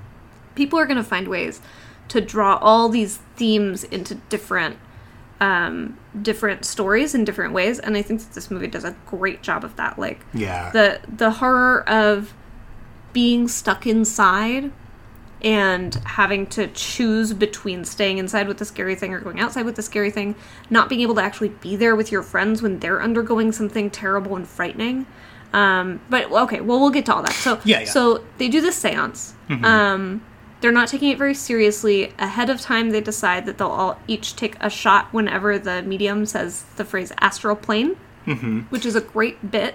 people 0.57 0.79
are 0.79 0.87
going 0.87 0.97
to 0.97 1.05
find 1.05 1.29
ways 1.29 1.61
to 2.09 2.21
draw 2.21 2.57
all 2.57 2.89
these 2.89 3.19
themes 3.37 3.85
into 3.85 4.17
different 4.29 4.79
um 5.41 5.97
different 6.23 6.65
stories 6.65 7.15
in 7.15 7.25
different 7.25 7.53
ways 7.53 7.79
and 7.79 7.97
i 7.97 8.03
think 8.03 8.21
that 8.21 8.33
this 8.33 8.51
movie 8.51 8.67
does 8.67 8.85
a 8.85 8.97
great 9.07 9.43
job 9.43 9.65
of 9.65 9.77
that 9.77 9.99
like 9.99 10.25
yeah. 10.33 10.71
the 10.71 11.01
the 11.15 11.31
horror 11.31 11.87
of 11.89 12.33
being 13.13 13.47
stuck 13.49 13.87
inside 13.87 14.71
and 15.43 15.95
having 16.05 16.47
to 16.47 16.67
choose 16.69 17.35
between 17.35 17.85
staying 17.85 18.19
inside 18.19 18.49
with 18.49 18.57
the 18.57 18.65
scary 18.65 18.95
thing 18.95 19.13
or 19.13 19.21
going 19.21 19.39
outside 19.39 19.65
with 19.67 19.77
the 19.77 19.83
scary 19.83 20.11
thing 20.11 20.35
not 20.71 20.89
being 20.89 21.03
able 21.03 21.15
to 21.15 21.21
actually 21.21 21.51
be 21.51 21.77
there 21.77 21.95
with 21.95 22.11
your 22.11 22.23
friends 22.23 22.63
when 22.63 22.79
they're 22.79 23.03
undergoing 23.03 23.53
something 23.53 23.91
terrible 23.91 24.37
and 24.37 24.49
frightening. 24.49 25.07
Um 25.53 26.01
but 26.09 26.31
okay 26.31 26.61
well 26.61 26.81
we'll 26.81 26.91
get 26.91 27.07
to 27.07 27.15
all 27.15 27.23
that. 27.23 27.33
So 27.35 27.61
Yeah, 27.65 27.81
yeah. 27.81 27.85
so 27.85 28.25
they 28.39 28.49
do 28.49 28.61
this 28.61 28.77
seance. 28.77 29.35
Um 29.65 30.23
they're 30.61 30.73
not 30.73 30.89
taking 30.89 31.11
it 31.11 31.19
very 31.19 31.35
seriously. 31.35 32.13
Ahead 32.19 32.51
of 32.51 32.61
time, 32.61 32.91
they 32.91 33.01
decide 33.01 33.47
that 33.47 33.59
they'll 33.59 33.69
all 33.69 34.01
each 34.07 34.37
take 34.37 34.57
a 34.61 34.71
shot 34.71 35.13
whenever 35.13 35.59
the 35.59 35.83
medium 35.83 36.27
says 36.27 36.65
the 36.77 36.85
phrase 36.85 37.13
astral 37.19 37.57
plane, 37.57 37.97
mm-hmm. 38.27 38.61
which 38.71 38.87
is 38.87 38.95
a 38.95 39.01
great 39.01 39.51
bit. 39.51 39.75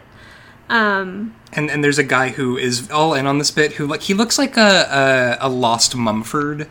Um, 0.70 1.36
and 1.54 1.70
and 1.70 1.84
there's 1.84 2.00
a 2.00 2.04
guy 2.04 2.30
who 2.30 2.58
is 2.58 2.90
all 2.92 3.14
in 3.14 3.28
on 3.28 3.38
this 3.38 3.52
bit 3.52 3.74
who 3.74 3.86
like 3.86 4.02
he 4.04 4.14
looks 4.14 4.38
like 4.38 4.56
a 4.56 5.38
a, 5.42 5.48
a 5.48 5.50
lost 5.50 5.96
mumford 5.96 6.70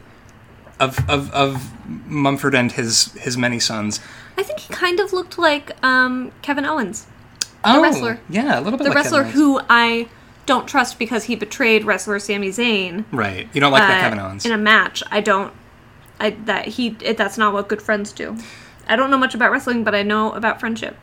of, 0.80 0.98
of 1.08 1.30
of 1.32 1.70
mumford 2.08 2.54
and 2.54 2.72
his 2.72 3.12
his 3.12 3.36
many 3.36 3.60
sons 3.60 4.00
I 4.38 4.42
think 4.42 4.58
he 4.60 4.72
kind 4.72 5.00
of 5.00 5.12
looked 5.12 5.36
like 5.36 5.76
um, 5.84 6.32
Kevin 6.40 6.64
Owens, 6.64 7.06
oh 7.62 7.82
wrestler. 7.82 8.20
yeah 8.30 8.58
a 8.58 8.62
little 8.62 8.78
bit 8.78 8.84
the 8.84 8.90
like 8.90 8.96
wrestler 8.96 9.24
who 9.24 9.60
I 9.68 10.08
don't 10.46 10.66
trust 10.66 10.98
because 10.98 11.24
he 11.24 11.36
betrayed 11.36 11.84
wrestler 11.84 12.18
Sami 12.18 12.48
Zayn 12.48 13.04
right 13.12 13.48
you 13.52 13.60
don't 13.60 13.72
like 13.72 13.82
that 13.82 13.98
uh, 13.98 14.02
kevin 14.02 14.18
owens 14.18 14.44
in 14.44 14.52
a 14.52 14.58
match. 14.58 15.02
I 15.10 15.20
don't. 15.20 15.52
I 16.18 16.30
that 16.44 16.66
he 16.66 16.96
it, 17.02 17.16
that's 17.16 17.38
not 17.38 17.52
what 17.52 17.68
good 17.68 17.80
friends 17.80 18.12
do. 18.12 18.36
I 18.88 18.96
don't 18.96 19.10
know 19.10 19.18
much 19.18 19.34
about 19.34 19.52
wrestling, 19.52 19.84
but 19.84 19.94
I 19.94 20.02
know 20.02 20.32
about 20.32 20.60
friendship. 20.60 20.96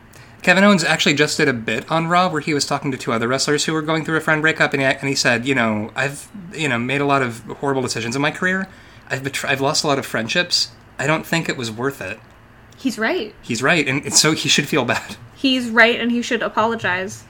Kevin 0.44 0.64
Owens 0.64 0.84
actually 0.84 1.16
just 1.16 1.38
did 1.38 1.48
a 1.48 1.54
bit 1.54 1.90
on 1.92 2.08
Raw 2.08 2.30
where 2.30 2.42
he 2.42 2.54
was 2.54 2.66
talking 2.66 2.92
to 2.92 2.98
two 2.98 3.12
other 3.12 3.28
wrestlers 3.28 3.66
who 3.66 3.74
were 3.74 3.82
going 3.82 4.06
through 4.06 4.18
a 4.18 4.22
friend 4.22 4.42
breakup, 4.42 4.72
and 4.74 4.82
he, 4.82 4.86
and 4.88 5.10
he 5.10 5.16
said, 5.16 5.46
you 5.48 5.56
know, 5.56 5.92
I've 5.96 6.30
you 6.54 6.70
know 6.70 6.78
made 6.78 7.02
a 7.02 7.06
lot 7.06 7.22
of 7.22 7.40
horrible 7.46 7.82
decisions 7.82 8.16
in 8.16 8.22
my 8.22 8.32
career. 8.32 8.68
I've 9.10 9.24
betr- 9.24 9.48
I've 9.50 9.62
lost 9.62 9.84
a 9.84 9.88
lot 9.88 9.98
of 9.98 10.06
friendships. 10.06 10.70
I 11.00 11.08
don't 11.08 11.26
think 11.26 11.50
it 11.50 11.58
was 11.58 11.72
worth 11.72 12.02
it. 12.02 12.20
He's 12.78 13.00
right. 13.00 13.34
He's 13.42 13.64
right, 13.64 13.88
and, 13.88 14.04
and 14.04 14.14
so 14.14 14.34
he 14.34 14.50
should 14.50 14.68
feel 14.68 14.86
bad. 14.86 15.16
He's 15.36 15.70
right, 15.70 16.00
and 16.00 16.12
he 16.12 16.22
should 16.22 16.42
apologize 16.44 17.24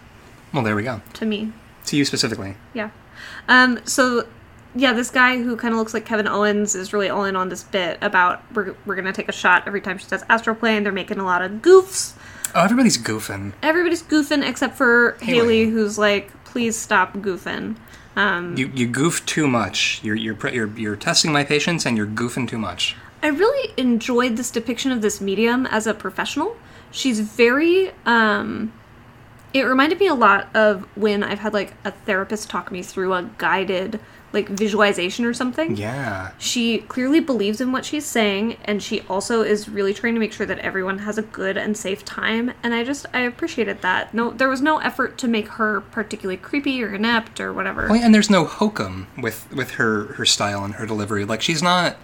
Well, 0.54 0.63
there 0.63 0.76
we 0.76 0.84
go. 0.84 1.02
to 1.13 1.26
me. 1.26 1.54
To 1.88 1.97
you 1.97 2.06
specifically. 2.06 2.56
Yeah. 2.73 2.91
Um, 3.47 3.80
so, 3.86 4.28
yeah, 4.76 4.93
this 4.93 5.10
guy 5.10 5.38
who 5.41 5.56
kind 5.58 5.73
of 5.73 5.80
looks 5.80 5.93
like 5.93 6.06
Kevin 6.06 6.28
Owens 6.28 6.76
is 6.76 6.93
really 6.93 7.10
all 7.10 7.26
in 7.26 7.36
on 7.36 7.50
this 7.50 7.63
bit 7.63 7.97
about 8.02 8.43
we're, 8.54 8.76
we're 8.86 8.95
going 8.95 9.06
to 9.06 9.13
take 9.13 9.30
a 9.30 9.34
shot 9.34 9.63
every 9.67 9.82
time 9.82 9.97
she 9.97 10.06
says 10.06 10.23
astral 10.30 10.56
plane. 10.56 10.84
They're 10.84 10.91
making 10.91 11.19
a 11.19 11.26
lot 11.26 11.41
of 11.41 11.52
goofs. 11.54 12.13
Oh, 12.54 12.63
everybody's 12.63 12.97
goofing. 12.97 13.54
Everybody's 13.63 14.04
goofing 14.04 14.47
except 14.47 14.78
for 14.78 15.17
Haley. 15.21 15.36
Haley, 15.65 15.65
who's 15.71 15.97
like, 15.97 16.32
please 16.45 16.78
stop 16.78 17.13
goofing. 17.13 17.76
Um, 18.15 18.58
You 18.58 18.71
you 18.73 18.88
goof 18.88 19.26
too 19.26 19.47
much. 19.47 20.00
You're 20.04 20.15
you're 20.15 20.38
you're 20.50 20.78
you're 20.78 20.95
testing 20.95 21.32
my 21.32 21.43
patience, 21.43 21.86
and 21.86 21.95
you're 21.95 22.08
goofing 22.08 22.47
too 22.50 22.58
much. 22.58 22.95
I 23.21 23.28
really 23.28 23.73
enjoyed 23.78 24.38
this 24.38 24.50
depiction 24.50 24.91
of 24.91 25.02
this 25.02 25.21
medium 25.21 25.65
as 25.67 25.86
a 25.88 25.93
professional. 25.93 26.58
She's 26.91 27.19
very 27.19 27.91
um 28.06 28.73
it 29.53 29.63
reminded 29.63 29.99
me 29.99 30.07
a 30.07 30.13
lot 30.13 30.53
of 30.55 30.83
when 30.95 31.23
I've 31.23 31.39
had 31.39 31.53
like 31.53 31.73
a 31.86 31.91
therapist 31.91 32.49
talk 32.49 32.71
me 32.71 32.83
through 32.83 33.13
a 33.13 33.29
guided 33.38 33.99
like 34.33 34.49
visualization 34.49 35.23
or 35.23 35.33
something. 35.33 35.77
Yeah. 35.77 36.31
She 36.38 36.79
clearly 36.79 37.21
believes 37.21 37.62
in 37.62 37.71
what 37.71 37.86
she's 37.86 38.05
saying 38.05 38.57
and 38.65 38.83
she 38.83 39.01
also 39.01 39.41
is 39.41 39.69
really 39.69 39.93
trying 39.93 40.15
to 40.15 40.19
make 40.19 40.33
sure 40.33 40.45
that 40.45 40.60
everyone 40.60 40.99
has 40.99 41.17
a 41.17 41.21
good 41.21 41.55
and 41.57 41.77
safe 41.77 42.03
time 42.03 42.51
and 42.62 42.73
I 42.73 42.83
just 42.83 43.05
I 43.13 43.21
appreciated 43.21 43.81
that. 43.81 44.13
No 44.13 44.31
there 44.31 44.49
was 44.49 44.62
no 44.62 44.79
effort 44.79 45.17
to 45.19 45.27
make 45.27 45.47
her 45.49 45.81
particularly 45.81 46.38
creepy 46.38 46.83
or 46.83 46.93
inept 46.93 47.39
or 47.39 47.53
whatever. 47.53 47.88
Well, 47.89 48.03
and 48.03 48.13
there's 48.13 48.29
no 48.29 48.45
hokum 48.45 49.07
with 49.17 49.47
with 49.53 49.71
her 49.71 50.13
her 50.13 50.25
style 50.25 50.65
and 50.65 50.75
her 50.75 50.86
delivery. 50.86 51.23
Like 51.23 51.41
she's 51.41 51.63
not 51.63 51.95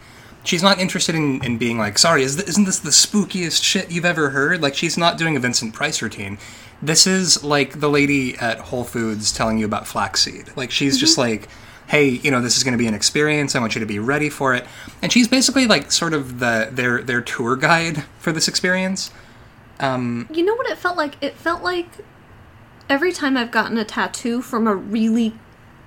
she's 0.44 0.64
not 0.64 0.80
interested 0.80 1.16
in, 1.16 1.44
in 1.44 1.58
being 1.58 1.78
like, 1.78 1.98
sorry, 1.98 2.24
is 2.24 2.36
th- 2.36 2.48
isn't 2.48 2.66
this 2.66 2.80
the 2.80 2.90
spookiest 2.90 3.64
shit 3.64 3.92
you've 3.92 4.06
ever 4.06 4.30
heard? 4.30 4.62
Like 4.62 4.76
she's 4.76 4.98
not 4.98 5.18
doing 5.18 5.36
a 5.36 5.40
Vincent 5.40 5.74
Price 5.74 6.02
routine. 6.02 6.38
This 6.86 7.08
is 7.08 7.44
like 7.44 7.80
the 7.80 7.90
lady 7.90 8.36
at 8.38 8.60
Whole 8.60 8.84
Foods 8.84 9.32
telling 9.32 9.58
you 9.58 9.66
about 9.66 9.88
flaxseed. 9.88 10.52
Like 10.58 10.70
she's 10.70 10.98
just 11.00 11.18
like, 11.18 11.48
hey, 11.88 12.10
you 12.10 12.30
know, 12.30 12.42
this 12.42 12.58
is 12.58 12.64
going 12.64 12.74
to 12.74 12.78
be 12.78 12.88
an 12.88 12.94
experience. 12.94 13.56
I 13.56 13.60
want 13.60 13.74
you 13.76 13.80
to 13.80 13.86
be 13.86 14.00
ready 14.00 14.30
for 14.30 14.54
it. 14.54 14.66
And 15.02 15.12
she's 15.12 15.28
basically 15.28 15.66
like 15.66 15.92
sort 15.92 16.14
of 16.14 16.40
the 16.40 16.70
their 16.72 17.02
their 17.02 17.22
tour 17.22 17.56
guide 17.56 18.04
for 18.20 18.32
this 18.34 18.48
experience. 18.50 19.12
You 19.82 20.44
know 20.46 20.56
what 20.56 20.70
it 20.70 20.78
felt 20.78 20.98
like? 20.98 21.16
It 21.22 21.36
felt 21.36 21.64
like 21.64 21.88
every 22.90 23.12
time 23.12 23.38
I've 23.38 23.52
gotten 23.52 23.78
a 23.78 23.86
tattoo 23.86 24.42
from 24.42 24.68
a 24.68 24.76
really 24.76 25.34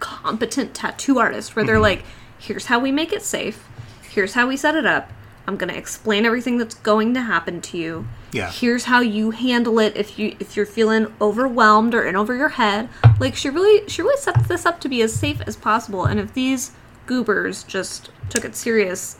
competent 0.00 0.74
tattoo 0.74 1.18
artist 1.18 1.54
where 1.56 1.62
Mm-hmm. 1.62 1.66
they're 1.72 1.80
like, 1.80 2.04
here's 2.38 2.66
how 2.66 2.78
we 2.78 2.90
make 2.92 3.12
it 3.12 3.22
safe, 3.22 3.66
here's 4.10 4.34
how 4.34 4.46
we 4.48 4.56
set 4.56 4.74
it 4.74 4.84
up, 4.86 5.10
I'm 5.46 5.56
gonna 5.56 5.72
explain 5.74 6.26
everything 6.26 6.58
that's 6.58 6.74
going 6.74 7.14
to 7.14 7.20
happen 7.22 7.60
to 7.62 7.78
you. 7.78 8.06
Yeah. 8.36 8.50
Here's 8.50 8.84
how 8.84 9.00
you 9.00 9.30
handle 9.30 9.78
it 9.78 9.96
if 9.96 10.18
you 10.18 10.36
if 10.38 10.56
you're 10.56 10.66
feeling 10.66 11.12
overwhelmed 11.20 11.94
or 11.94 12.04
in 12.04 12.16
over 12.16 12.34
your 12.34 12.50
head. 12.50 12.88
Like 13.18 13.34
she 13.34 13.48
really 13.48 13.88
she 13.88 14.02
really 14.02 14.20
sets 14.20 14.46
this 14.46 14.66
up 14.66 14.80
to 14.82 14.88
be 14.88 15.02
as 15.02 15.14
safe 15.14 15.40
as 15.46 15.56
possible. 15.56 16.04
And 16.04 16.20
if 16.20 16.34
these 16.34 16.72
goobers 17.06 17.64
just 17.64 18.10
took 18.28 18.44
it 18.44 18.54
serious, 18.54 19.16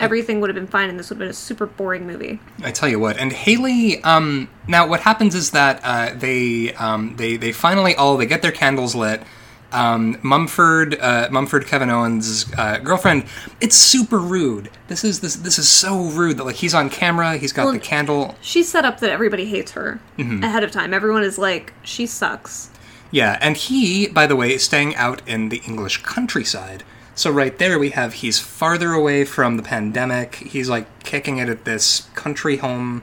everything 0.00 0.40
would 0.40 0.50
have 0.50 0.54
been 0.54 0.66
fine 0.66 0.90
and 0.90 0.98
this 0.98 1.08
would 1.10 1.16
have 1.16 1.20
been 1.20 1.30
a 1.30 1.34
super 1.34 1.66
boring 1.66 2.06
movie. 2.06 2.40
I 2.62 2.70
tell 2.70 2.88
you 2.88 2.98
what, 2.98 3.16
and 3.16 3.32
Haley. 3.32 4.02
Um, 4.02 4.48
now, 4.66 4.86
what 4.86 5.00
happens 5.00 5.34
is 5.34 5.52
that 5.52 5.80
uh, 5.82 6.14
they 6.14 6.74
um, 6.74 7.16
they 7.16 7.36
they 7.36 7.52
finally 7.52 7.94
all 7.94 8.16
they 8.16 8.26
get 8.26 8.42
their 8.42 8.52
candles 8.52 8.94
lit, 8.94 9.22
Um, 9.70 10.18
Mumford, 10.22 10.98
uh, 10.98 11.28
Mumford 11.30 11.66
Kevin 11.66 11.90
Owens' 11.90 12.46
uh, 12.56 12.78
girlfriend. 12.78 13.24
It's 13.60 13.76
super 13.76 14.18
rude. 14.18 14.70
This 14.88 15.04
is 15.04 15.20
this 15.20 15.36
this 15.36 15.58
is 15.58 15.68
so 15.68 16.04
rude 16.04 16.38
that 16.38 16.44
like 16.44 16.56
he's 16.56 16.72
on 16.74 16.88
camera. 16.88 17.36
He's 17.36 17.52
got 17.52 17.64
Well, 17.64 17.74
the 17.74 17.78
candle. 17.78 18.34
She's 18.40 18.68
set 18.68 18.84
up 18.86 19.00
that 19.00 19.10
everybody 19.10 19.44
hates 19.44 19.72
her 19.72 20.00
Mm-hmm. 20.16 20.42
ahead 20.42 20.64
of 20.64 20.70
time. 20.70 20.94
Everyone 20.94 21.22
is 21.22 21.36
like, 21.38 21.72
she 21.82 22.06
sucks. 22.06 22.70
Yeah, 23.10 23.38
and 23.40 23.56
he, 23.56 24.06
by 24.08 24.26
the 24.26 24.36
way, 24.36 24.54
is 24.54 24.62
staying 24.64 24.94
out 24.96 25.20
in 25.26 25.48
the 25.50 25.62
English 25.66 26.02
countryside. 26.02 26.82
So 27.14 27.30
right 27.30 27.56
there 27.58 27.78
we 27.78 27.90
have 27.90 28.14
he's 28.14 28.38
farther 28.38 28.92
away 28.92 29.24
from 29.24 29.56
the 29.56 29.62
pandemic. 29.62 30.36
He's 30.36 30.68
like 30.68 30.86
kicking 31.04 31.38
it 31.38 31.48
at 31.48 31.64
this 31.64 32.08
country 32.14 32.58
home. 32.58 33.02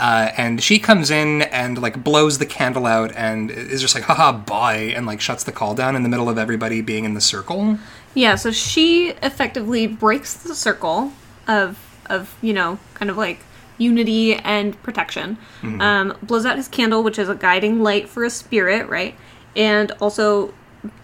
Uh, 0.00 0.30
and 0.36 0.62
she 0.62 0.78
comes 0.78 1.10
in 1.10 1.42
and 1.42 1.80
like 1.80 2.04
blows 2.04 2.38
the 2.38 2.46
candle 2.46 2.86
out 2.86 3.12
and 3.16 3.50
is 3.50 3.80
just 3.80 3.94
like 3.94 4.04
haha 4.04 4.32
bye 4.32 4.76
and 4.76 5.06
like 5.06 5.20
shuts 5.20 5.44
the 5.44 5.52
call 5.52 5.74
down 5.74 5.96
in 5.96 6.02
the 6.04 6.08
middle 6.08 6.28
of 6.28 6.38
everybody 6.38 6.80
being 6.80 7.04
in 7.04 7.14
the 7.14 7.20
circle. 7.20 7.78
Yeah, 8.14 8.36
so 8.36 8.50
she 8.50 9.10
effectively 9.22 9.86
breaks 9.86 10.34
the 10.34 10.54
circle 10.54 11.12
of 11.46 11.78
of 12.06 12.36
you 12.40 12.52
know 12.52 12.78
kind 12.94 13.10
of 13.10 13.16
like 13.16 13.40
unity 13.78 14.34
and 14.34 14.80
protection. 14.82 15.38
Um, 15.62 16.16
blows 16.22 16.44
out 16.44 16.56
his 16.56 16.68
candle, 16.68 17.02
which 17.02 17.18
is 17.18 17.28
a 17.28 17.34
guiding 17.34 17.82
light 17.82 18.08
for 18.08 18.24
a 18.24 18.30
spirit, 18.30 18.88
right? 18.88 19.14
And 19.54 19.92
also 20.00 20.52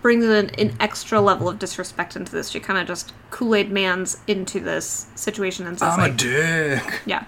brings 0.03 0.25
an, 0.25 0.51
an 0.59 0.77
extra 0.81 1.21
level 1.21 1.49
of 1.49 1.59
disrespect 1.59 2.17
into 2.17 2.33
this. 2.33 2.49
She 2.51 2.61
kind 2.61 2.79
of 2.79 2.87
just 2.87 3.13
Kool 3.31 3.55
Aid 3.55 3.71
Man's 3.71 4.19
into 4.27 4.61
this 4.61 5.09
situation 5.15 5.67
and 5.67 5.79
says 5.79 5.97
I'm 5.97 6.13
a 6.13 6.15
dick. 6.15 7.03
yeah. 7.07 7.25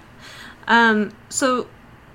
Um, 0.68 1.12
so 1.28 1.68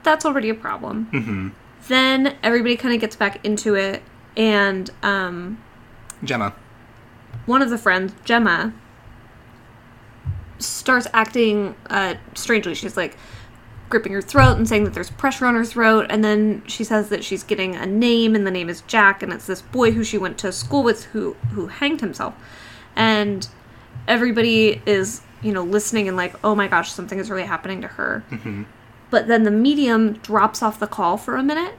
that's 0.03 0.25
already 0.25 0.49
a 0.49 0.55
problem. 0.55 1.09
Mm-hmm. 1.11 1.49
Then 1.87 2.35
everybody 2.43 2.75
kind 2.75 2.93
of 2.93 3.01
gets 3.01 3.15
back 3.15 3.43
into 3.45 3.75
it, 3.75 4.03
and 4.37 4.89
um, 5.03 5.61
Gemma. 6.23 6.53
one 7.45 7.61
of 7.61 7.69
the 7.69 7.77
friends, 7.77 8.13
Gemma, 8.23 8.73
starts 10.59 11.07
acting 11.13 11.75
uh, 11.89 12.15
strangely. 12.35 12.75
She's 12.75 12.95
like 12.95 13.17
gripping 13.89 14.13
her 14.13 14.21
throat 14.21 14.55
and 14.57 14.67
saying 14.69 14.85
that 14.85 14.93
there's 14.93 15.09
pressure 15.09 15.45
on 15.45 15.55
her 15.55 15.65
throat, 15.65 16.05
and 16.09 16.23
then 16.23 16.63
she 16.67 16.83
says 16.83 17.09
that 17.09 17.23
she's 17.23 17.43
getting 17.43 17.75
a 17.75 17.85
name, 17.85 18.35
and 18.35 18.45
the 18.47 18.51
name 18.51 18.69
is 18.69 18.81
Jack, 18.81 19.21
and 19.23 19.33
it's 19.33 19.47
this 19.47 19.61
boy 19.61 19.91
who 19.91 20.03
she 20.03 20.17
went 20.17 20.37
to 20.39 20.51
school 20.51 20.83
with 20.83 21.05
who 21.05 21.33
who 21.51 21.67
hanged 21.67 21.99
himself, 22.01 22.33
and 22.95 23.47
everybody 24.07 24.81
is 24.85 25.21
you 25.41 25.51
know 25.51 25.63
listening 25.63 26.07
and 26.07 26.15
like, 26.17 26.35
oh 26.43 26.55
my 26.55 26.67
gosh, 26.67 26.91
something 26.91 27.19
is 27.19 27.29
really 27.29 27.45
happening 27.45 27.81
to 27.81 27.87
her. 27.87 28.23
But 29.09 29.27
then 29.27 29.43
the 29.43 29.51
medium 29.51 30.13
drops 30.13 30.63
off 30.63 30.79
the 30.79 30.87
call 30.87 31.17
for 31.17 31.35
a 31.35 31.43
minute, 31.43 31.75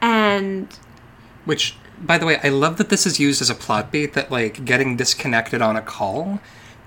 and 0.00 0.68
Which, 1.48 1.76
by 1.98 2.18
the 2.18 2.26
way, 2.26 2.38
I 2.44 2.50
love 2.50 2.76
that 2.76 2.90
this 2.90 3.06
is 3.06 3.18
used 3.18 3.40
as 3.40 3.48
a 3.48 3.54
plot 3.54 3.90
beat 3.90 4.12
that, 4.12 4.30
like, 4.30 4.66
getting 4.66 4.96
disconnected 4.98 5.62
on 5.62 5.76
a 5.76 5.80
call. 5.80 6.40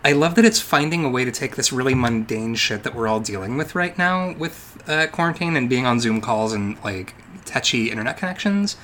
I 0.06 0.12
love 0.12 0.36
that 0.36 0.46
it's 0.46 0.60
finding 0.60 1.04
a 1.04 1.10
way 1.10 1.26
to 1.26 1.32
take 1.32 1.56
this 1.56 1.74
really 1.74 1.96
mundane 1.96 2.54
shit 2.54 2.84
that 2.84 2.94
we're 2.94 3.08
all 3.08 3.20
dealing 3.20 3.58
with 3.58 3.74
right 3.74 3.98
now 3.98 4.36
with 4.36 4.80
uh, 4.88 5.08
quarantine 5.08 5.56
and 5.56 5.68
being 5.68 5.88
on 5.88 6.00
Zoom 6.00 6.22
calls 6.22 6.54
and, 6.54 6.78
like, 6.84 7.16
touchy 7.44 7.90
internet 7.90 8.18
connections 8.18 8.78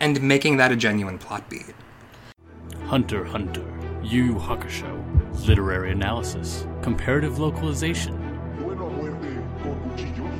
and 0.00 0.20
making 0.20 0.56
that 0.56 0.72
a 0.72 0.76
genuine 0.76 1.16
plot 1.16 1.48
beat. 1.48 1.76
Hunter 2.86 3.22
x 3.22 3.30
Hunter, 3.30 3.64
Yu 4.02 4.24
Yu 4.24 4.34
Hakusho, 4.34 5.09
literary 5.46 5.92
analysis, 5.92 6.66
comparative 6.82 7.38
localization, 7.38 8.16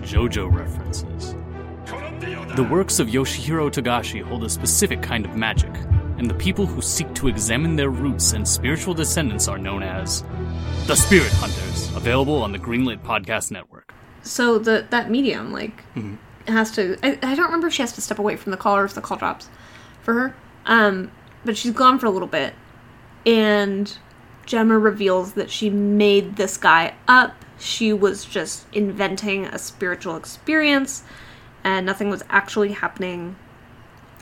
JoJo 0.03 0.53
references. 0.53 1.35
The 2.57 2.64
works 2.64 2.98
of 2.98 3.09
Yoshihiro 3.09 3.70
Togashi 3.70 4.22
hold 4.22 4.44
a 4.44 4.48
specific 4.50 5.03
kind 5.03 5.24
of 5.24 5.37
magic, 5.37 5.72
and 6.18 6.29
the 6.29 6.35
people 6.35 6.66
who 6.66 6.83
seek 6.83 7.12
to 7.14 7.29
examine 7.29 7.76
their 7.76 7.90
roots 7.90 8.33
and 8.33 8.46
spiritual 8.46 8.94
descendants 8.94 9.48
are 9.48 9.59
known 9.59 9.83
as 9.83 10.24
the 10.87 10.96
Spirit 10.96 11.31
Hunters, 11.35 11.94
available 11.96 12.42
on 12.42 12.53
the 12.53 12.59
Greenlit 12.59 13.03
Podcast 13.03 13.50
Network. 13.50 13.92
so 14.22 14.59
the 14.59 14.87
that 14.90 15.11
medium 15.11 15.53
like 15.53 15.83
has 16.46 16.70
to 16.72 16.98
I, 17.03 17.18
I 17.22 17.35
don't 17.35 17.46
remember 17.46 17.68
if 17.68 17.74
she 17.74 17.83
has 17.83 17.92
to 17.92 18.00
step 18.00 18.18
away 18.18 18.37
from 18.37 18.50
the 18.50 18.57
call 18.59 18.76
or 18.76 18.85
if 18.85 18.92
the 18.94 19.00
call 19.00 19.16
drops 19.16 19.48
for 20.03 20.12
her 20.14 20.37
um 20.66 21.11
but 21.44 21.57
she's 21.57 21.72
gone 21.72 21.98
for 21.98 22.07
a 22.07 22.11
little 22.11 22.29
bit 22.29 22.53
and 23.24 23.96
gemma 24.46 24.79
reveals 24.79 25.33
that 25.35 25.50
she 25.50 25.70
made 25.70 26.37
this 26.37 26.57
guy 26.57 26.94
up 27.07 27.44
she 27.59 27.92
was 27.92 28.24
just 28.24 28.66
inventing 28.72 29.46
a 29.46 29.59
spiritual 29.59 30.16
experience 30.16 31.03
and 31.62 31.85
nothing 31.85 32.09
was 32.09 32.22
actually 32.31 32.72
happening 32.72 33.37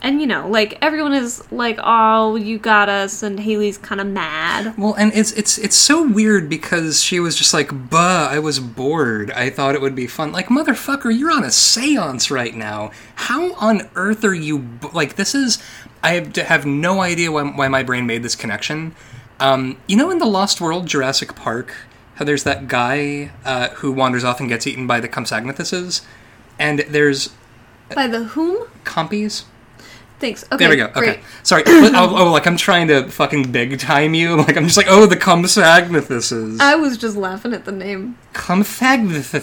and 0.01 0.21
you 0.21 0.27
know 0.27 0.47
like 0.47 0.77
everyone 0.81 1.13
is 1.13 1.49
like 1.51 1.77
oh 1.83 2.35
you 2.35 2.57
got 2.57 2.89
us 2.89 3.21
and 3.23 3.39
haley's 3.39 3.77
kind 3.77 3.99
of 3.99 4.07
mad 4.07 4.73
Well, 4.77 4.93
and 4.93 5.11
it's 5.13 5.31
it's 5.33 5.57
it's 5.57 5.75
so 5.75 6.07
weird 6.07 6.49
because 6.49 7.01
she 7.03 7.19
was 7.19 7.35
just 7.35 7.53
like, 7.53 7.89
"Buh, 7.89 8.27
I 8.29 8.39
was 8.39 8.59
bored. 8.59 9.31
I 9.31 9.49
thought 9.49 9.75
it 9.75 9.81
would 9.81 9.95
be 9.95 10.07
fun." 10.07 10.31
Like, 10.31 10.47
motherfucker, 10.47 11.17
you're 11.17 11.31
on 11.31 11.43
a 11.43 11.47
séance 11.47 12.31
right 12.31 12.55
now. 12.55 12.91
How 13.15 13.53
on 13.55 13.89
earth 13.95 14.23
are 14.23 14.33
you 14.33 14.67
like 14.93 15.15
this 15.15 15.33
is 15.35 15.61
I 16.03 16.13
have, 16.13 16.35
have 16.35 16.65
no 16.65 17.01
idea 17.01 17.31
why, 17.31 17.43
why 17.43 17.67
my 17.67 17.83
brain 17.83 18.05
made 18.05 18.23
this 18.23 18.35
connection. 18.35 18.95
Um, 19.39 19.77
you 19.87 19.95
know 19.95 20.11
in 20.11 20.17
the 20.17 20.25
Lost 20.25 20.59
World 20.59 20.85
Jurassic 20.87 21.35
Park, 21.35 21.73
how 22.15 22.25
there's 22.25 22.43
that 22.43 22.67
guy 22.67 23.31
uh, 23.45 23.69
who 23.69 23.91
wanders 23.91 24.23
off 24.23 24.39
and 24.39 24.49
gets 24.49 24.67
eaten 24.67 24.85
by 24.85 24.99
the 24.99 25.07
Compsognathuses, 25.07 26.01
and 26.57 26.79
there's 26.89 27.29
by 27.95 28.07
the 28.07 28.25
whom 28.25 28.67
compies. 28.83 29.45
Thanks 30.19 30.43
okay 30.45 30.57
There 30.57 30.69
we 30.69 30.75
go. 30.75 30.87
great. 30.89 31.09
Okay, 31.09 31.21
sorry. 31.43 31.63
oh, 31.67 32.15
oh, 32.17 32.31
like 32.31 32.45
I'm 32.47 32.57
trying 32.57 32.87
to 32.89 33.09
fucking 33.09 33.51
big 33.51 33.79
time 33.79 34.13
you. 34.13 34.35
Like 34.37 34.57
I'm 34.57 34.65
just 34.65 34.77
like, 34.77 34.87
oh, 34.89 35.05
the 35.05 35.15
Compsognathuses. 35.15 36.59
i 36.59 36.75
was 36.75 36.97
just 36.97 37.15
laughing 37.15 37.53
at 37.53 37.65
the 37.65 37.71
name 37.71 38.17
comes 38.33 38.81
Agnes. 38.81 39.33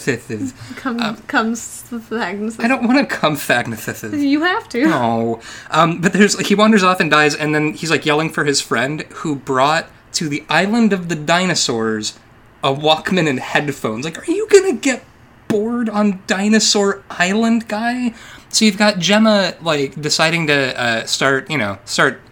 Uh, 2.58 2.62
I 2.62 2.68
don't 2.68 2.86
want 2.86 3.08
to 3.08 3.16
Compsognathuses. 3.16 4.20
You 4.20 4.42
have 4.42 4.68
to. 4.70 4.84
No. 4.84 5.40
Um, 5.70 6.00
but 6.00 6.12
there's 6.12 6.38
he 6.46 6.54
wanders 6.54 6.82
off 6.82 7.00
and 7.00 7.10
dies, 7.10 7.34
and 7.34 7.54
then 7.54 7.72
he's 7.74 7.90
like 7.90 8.06
yelling 8.06 8.30
for 8.30 8.44
his 8.44 8.60
friend 8.60 9.02
who 9.14 9.36
brought 9.36 9.88
to 10.12 10.28
the 10.28 10.44
island 10.48 10.92
of 10.92 11.08
the 11.08 11.14
dinosaurs 11.14 12.18
a 12.64 12.72
Walkman 12.74 13.28
and 13.28 13.38
headphones. 13.38 14.04
Like, 14.04 14.26
are 14.28 14.32
you 14.32 14.48
gonna 14.48 14.72
get 14.74 15.04
bored 15.48 15.88
on 15.88 16.22
Dinosaur 16.26 17.02
Island, 17.10 17.68
guy? 17.68 18.14
So 18.56 18.64
you've 18.64 18.78
got 18.78 18.98
Gemma 18.98 19.54
like 19.60 20.00
deciding 20.00 20.46
to 20.46 20.80
uh, 20.80 21.04
start, 21.04 21.50
you 21.50 21.58
know, 21.58 21.78
start 21.84 22.22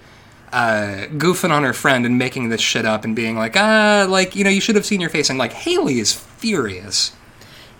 uh, 0.54 1.04
goofing 1.10 1.50
on 1.50 1.64
her 1.64 1.74
friend 1.74 2.06
and 2.06 2.16
making 2.16 2.48
this 2.48 2.62
shit 2.62 2.86
up 2.86 3.04
and 3.04 3.14
being 3.14 3.36
like, 3.36 3.58
ah, 3.58 4.06
like 4.08 4.34
you 4.34 4.42
know, 4.42 4.48
you 4.48 4.62
should 4.62 4.74
have 4.74 4.86
seen 4.86 5.02
your 5.02 5.10
face. 5.10 5.28
And 5.28 5.38
like 5.38 5.52
Haley 5.52 5.98
is 5.98 6.14
furious. 6.14 7.12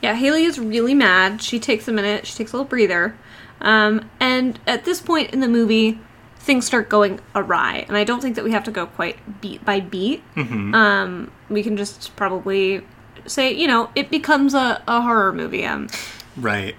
Yeah, 0.02 0.12
Haley 0.12 0.44
is 0.44 0.58
really 0.58 0.92
mad. 0.92 1.40
She 1.40 1.58
takes 1.58 1.88
a 1.88 1.92
minute. 1.92 2.26
She 2.26 2.34
takes 2.34 2.52
a 2.52 2.56
little 2.56 2.68
breather. 2.68 3.16
Um, 3.62 4.10
and 4.20 4.60
at 4.66 4.84
this 4.84 5.00
point 5.00 5.32
in 5.32 5.40
the 5.40 5.48
movie, 5.48 5.98
things 6.36 6.66
start 6.66 6.90
going 6.90 7.20
awry. 7.34 7.86
And 7.88 7.96
I 7.96 8.04
don't 8.04 8.20
think 8.20 8.36
that 8.36 8.44
we 8.44 8.52
have 8.52 8.64
to 8.64 8.70
go 8.70 8.84
quite 8.84 9.40
beat 9.40 9.64
by 9.64 9.80
beat. 9.80 10.22
Um, 10.74 11.30
we 11.48 11.62
can 11.62 11.78
just 11.78 12.14
probably 12.14 12.82
say, 13.26 13.54
you 13.54 13.66
know, 13.66 13.88
it 13.94 14.10
becomes 14.10 14.52
a, 14.52 14.82
a 14.86 15.00
horror 15.00 15.32
movie. 15.32 15.64
Um, 15.64 15.88
Right. 16.36 16.74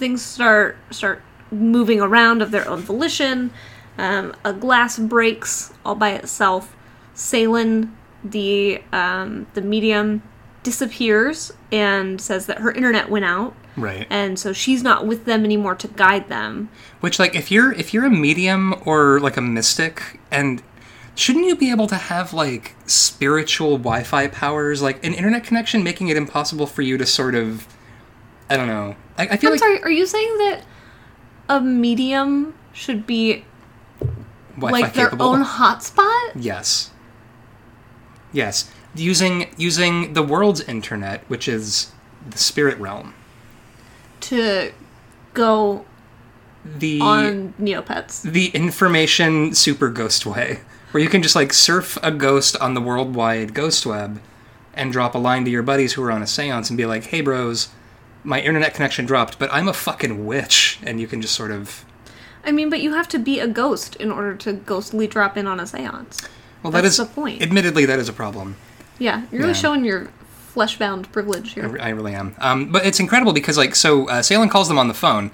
Things 0.00 0.22
start 0.22 0.78
start 0.90 1.20
moving 1.50 2.00
around 2.00 2.40
of 2.40 2.52
their 2.52 2.66
own 2.66 2.80
volition. 2.80 3.50
Um, 3.98 4.34
a 4.46 4.54
glass 4.54 4.98
breaks 4.98 5.74
all 5.84 5.94
by 5.94 6.12
itself. 6.12 6.74
Seylan, 7.14 7.90
the 8.24 8.82
um, 8.94 9.46
the 9.52 9.60
medium, 9.60 10.22
disappears 10.62 11.52
and 11.70 12.18
says 12.18 12.46
that 12.46 12.58
her 12.60 12.72
internet 12.72 13.10
went 13.10 13.26
out, 13.26 13.54
Right. 13.76 14.06
and 14.08 14.38
so 14.38 14.54
she's 14.54 14.82
not 14.82 15.06
with 15.06 15.26
them 15.26 15.44
anymore 15.44 15.74
to 15.74 15.88
guide 15.88 16.30
them. 16.30 16.70
Which 17.00 17.18
like 17.18 17.34
if 17.34 17.50
you're 17.50 17.72
if 17.72 17.92
you're 17.92 18.06
a 18.06 18.10
medium 18.10 18.74
or 18.86 19.20
like 19.20 19.36
a 19.36 19.42
mystic 19.42 20.18
and 20.30 20.62
shouldn't 21.14 21.44
you 21.44 21.56
be 21.56 21.70
able 21.70 21.88
to 21.88 21.96
have 21.96 22.32
like 22.32 22.74
spiritual 22.86 23.76
Wi-Fi 23.76 24.28
powers 24.28 24.80
like 24.80 25.04
an 25.04 25.12
internet 25.12 25.44
connection 25.44 25.82
making 25.82 26.08
it 26.08 26.16
impossible 26.16 26.66
for 26.66 26.80
you 26.80 26.96
to 26.96 27.04
sort 27.04 27.34
of 27.34 27.66
I 28.50 28.56
don't 28.56 28.66
know. 28.66 28.96
I, 29.16 29.28
I 29.28 29.36
feel 29.36 29.48
I'm 29.48 29.52
like 29.54 29.60
sorry, 29.60 29.82
are 29.82 29.90
you 29.90 30.06
saying 30.06 30.36
that 30.38 30.62
a 31.48 31.60
medium 31.60 32.54
should 32.72 33.06
be 33.06 33.44
Wi-Fi 34.56 34.80
like 34.80 34.94
their 34.94 35.06
capable. 35.06 35.26
own 35.26 35.44
hotspot? 35.44 36.32
Yes. 36.34 36.90
Yes. 38.32 38.70
Using 38.94 39.48
using 39.56 40.12
the 40.14 40.22
world's 40.22 40.60
internet, 40.62 41.22
which 41.28 41.46
is 41.48 41.92
the 42.28 42.38
spirit 42.38 42.78
realm. 42.78 43.14
To 44.22 44.72
go 45.32 45.84
The 46.78 47.00
on 47.00 47.54
Neopets. 47.60 48.22
the 48.22 48.46
information 48.48 49.54
super 49.54 49.88
ghost 49.88 50.26
way, 50.26 50.60
where 50.90 51.02
you 51.02 51.08
can 51.08 51.22
just 51.22 51.36
like 51.36 51.52
surf 51.52 51.96
a 52.02 52.10
ghost 52.10 52.56
on 52.56 52.74
the 52.74 52.80
worldwide 52.80 53.54
ghost 53.54 53.86
web 53.86 54.20
and 54.74 54.92
drop 54.92 55.14
a 55.14 55.18
line 55.18 55.44
to 55.44 55.50
your 55.50 55.62
buddies 55.62 55.92
who 55.94 56.02
are 56.02 56.12
on 56.12 56.22
a 56.22 56.26
seance 56.26 56.68
and 56.68 56.76
be 56.76 56.84
like, 56.86 57.04
hey 57.04 57.20
bros, 57.20 57.68
my 58.24 58.40
internet 58.40 58.74
connection 58.74 59.04
dropped, 59.06 59.38
but 59.38 59.52
I'm 59.52 59.68
a 59.68 59.72
fucking 59.72 60.26
witch. 60.26 60.78
And 60.82 61.00
you 61.00 61.06
can 61.06 61.20
just 61.22 61.34
sort 61.34 61.50
of. 61.50 61.84
I 62.44 62.52
mean, 62.52 62.70
but 62.70 62.80
you 62.80 62.94
have 62.94 63.08
to 63.08 63.18
be 63.18 63.38
a 63.40 63.46
ghost 63.46 63.96
in 63.96 64.10
order 64.10 64.34
to 64.36 64.52
ghostly 64.54 65.06
drop 65.06 65.36
in 65.36 65.46
on 65.46 65.60
a 65.60 65.66
seance. 65.66 66.26
Well, 66.62 66.70
that 66.72 66.82
That's 66.82 66.98
is 66.98 67.06
the 67.08 67.12
point. 67.14 67.42
Admittedly, 67.42 67.84
that 67.86 67.98
is 67.98 68.08
a 68.08 68.12
problem. 68.12 68.56
Yeah, 68.98 69.22
you're 69.30 69.40
really 69.40 69.48
Yeah. 69.48 69.52
showing 69.54 69.84
your 69.84 70.08
flesh-bound 70.52 71.10
privilege 71.12 71.52
here. 71.52 71.68
re- 71.68 71.80
I 71.80 71.90
really 71.90 72.14
am. 72.14 72.34
Um, 72.38 72.72
but 72.72 72.84
it's 72.84 72.98
incredible 73.00 73.32
because, 73.32 73.56
like, 73.56 73.74
so 73.74 74.08
uh, 74.08 74.20
Seylan 74.20 74.50
calls 74.50 74.68
them 74.68 74.78
on 74.78 74.88
the 74.88 74.94
phone, 74.94 75.30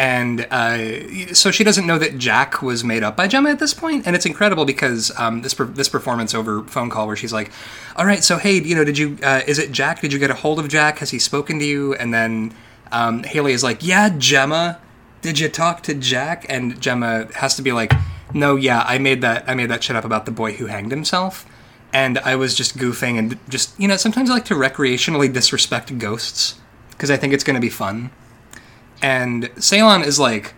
and 0.00 0.46
uh, 0.50 1.34
so 1.34 1.50
she 1.50 1.62
doesn't 1.62 1.86
know 1.86 1.98
that 1.98 2.16
Jack 2.16 2.62
was 2.62 2.82
made 2.82 3.02
up 3.02 3.18
by 3.18 3.28
Gemma 3.28 3.50
at 3.50 3.58
this 3.58 3.74
point, 3.74 4.06
and 4.06 4.16
it's 4.16 4.24
incredible 4.24 4.64
because 4.64 5.12
um, 5.18 5.42
this 5.42 5.52
per- 5.52 5.66
this 5.66 5.90
performance 5.90 6.34
over 6.34 6.62
phone 6.62 6.88
call 6.88 7.06
where 7.06 7.16
she's 7.16 7.34
like, 7.34 7.52
"All 7.96 8.06
right, 8.06 8.24
so 8.24 8.38
hey, 8.38 8.62
you 8.62 8.74
know, 8.74 8.82
did 8.82 8.96
you 8.96 9.18
uh, 9.22 9.42
is 9.46 9.58
it 9.58 9.72
Jack? 9.72 10.00
Did 10.00 10.10
you 10.10 10.18
get 10.18 10.30
a 10.30 10.34
hold 10.34 10.58
of 10.58 10.68
Jack? 10.68 11.00
Has 11.00 11.10
he 11.10 11.18
spoken 11.18 11.58
to 11.58 11.66
you?" 11.66 11.92
And 11.96 12.14
then 12.14 12.54
um, 12.90 13.24
Haley 13.24 13.52
is 13.52 13.62
like, 13.62 13.86
"Yeah, 13.86 14.08
Gemma, 14.16 14.80
did 15.20 15.38
you 15.38 15.50
talk 15.50 15.82
to 15.82 15.92
Jack?" 15.92 16.46
And 16.48 16.80
Gemma 16.80 17.28
has 17.34 17.54
to 17.56 17.62
be 17.62 17.72
like, 17.72 17.92
"No, 18.32 18.56
yeah, 18.56 18.82
I 18.86 18.96
made 18.96 19.20
that 19.20 19.44
I 19.46 19.54
made 19.54 19.68
that 19.68 19.84
shit 19.84 19.96
up 19.96 20.06
about 20.06 20.24
the 20.24 20.32
boy 20.32 20.54
who 20.54 20.66
hanged 20.66 20.92
himself." 20.92 21.46
and 21.92 22.18
I 22.18 22.36
was 22.36 22.54
just 22.54 22.78
goofing 22.78 23.18
and 23.18 23.36
just 23.48 23.76
you 23.76 23.88
know 23.88 23.96
sometimes 23.96 24.30
I 24.30 24.34
like 24.34 24.44
to 24.44 24.54
recreationally 24.54 25.30
disrespect 25.32 25.98
ghosts 25.98 26.54
because 26.90 27.10
I 27.10 27.16
think 27.16 27.32
it's 27.32 27.42
going 27.42 27.56
to 27.56 27.60
be 27.60 27.68
fun. 27.68 28.12
And 29.02 29.44
Seylan 29.56 30.04
is 30.04 30.18
like, 30.18 30.54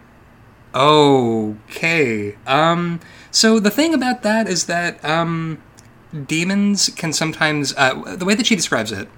okay. 0.75 2.37
Um, 2.47 3.01
so 3.31 3.59
the 3.59 3.71
thing 3.71 3.95
about 3.95 4.23
that 4.23 4.49
is 4.49 4.67
that 4.67 5.03
um, 5.05 5.63
demons 6.27 6.91
can 6.91 7.13
sometimes 7.13 7.75
uh, 7.77 8.17
the 8.17 8.25
way 8.25 8.35
that 8.35 8.47
she 8.47 8.55
describes 8.55 8.93
it 8.93 9.09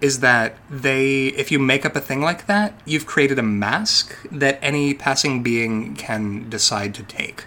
is 0.00 0.20
that 0.20 0.56
they 0.68 1.26
if 1.28 1.52
you 1.52 1.58
make 1.58 1.84
up 1.84 1.94
a 1.94 2.00
thing 2.00 2.20
like 2.20 2.46
that 2.46 2.74
you've 2.84 3.06
created 3.06 3.38
a 3.38 3.42
mask 3.42 4.16
that 4.30 4.58
any 4.62 4.94
passing 4.94 5.42
being 5.42 5.94
can 5.94 6.48
decide 6.48 6.94
to 6.94 7.02
take 7.02 7.44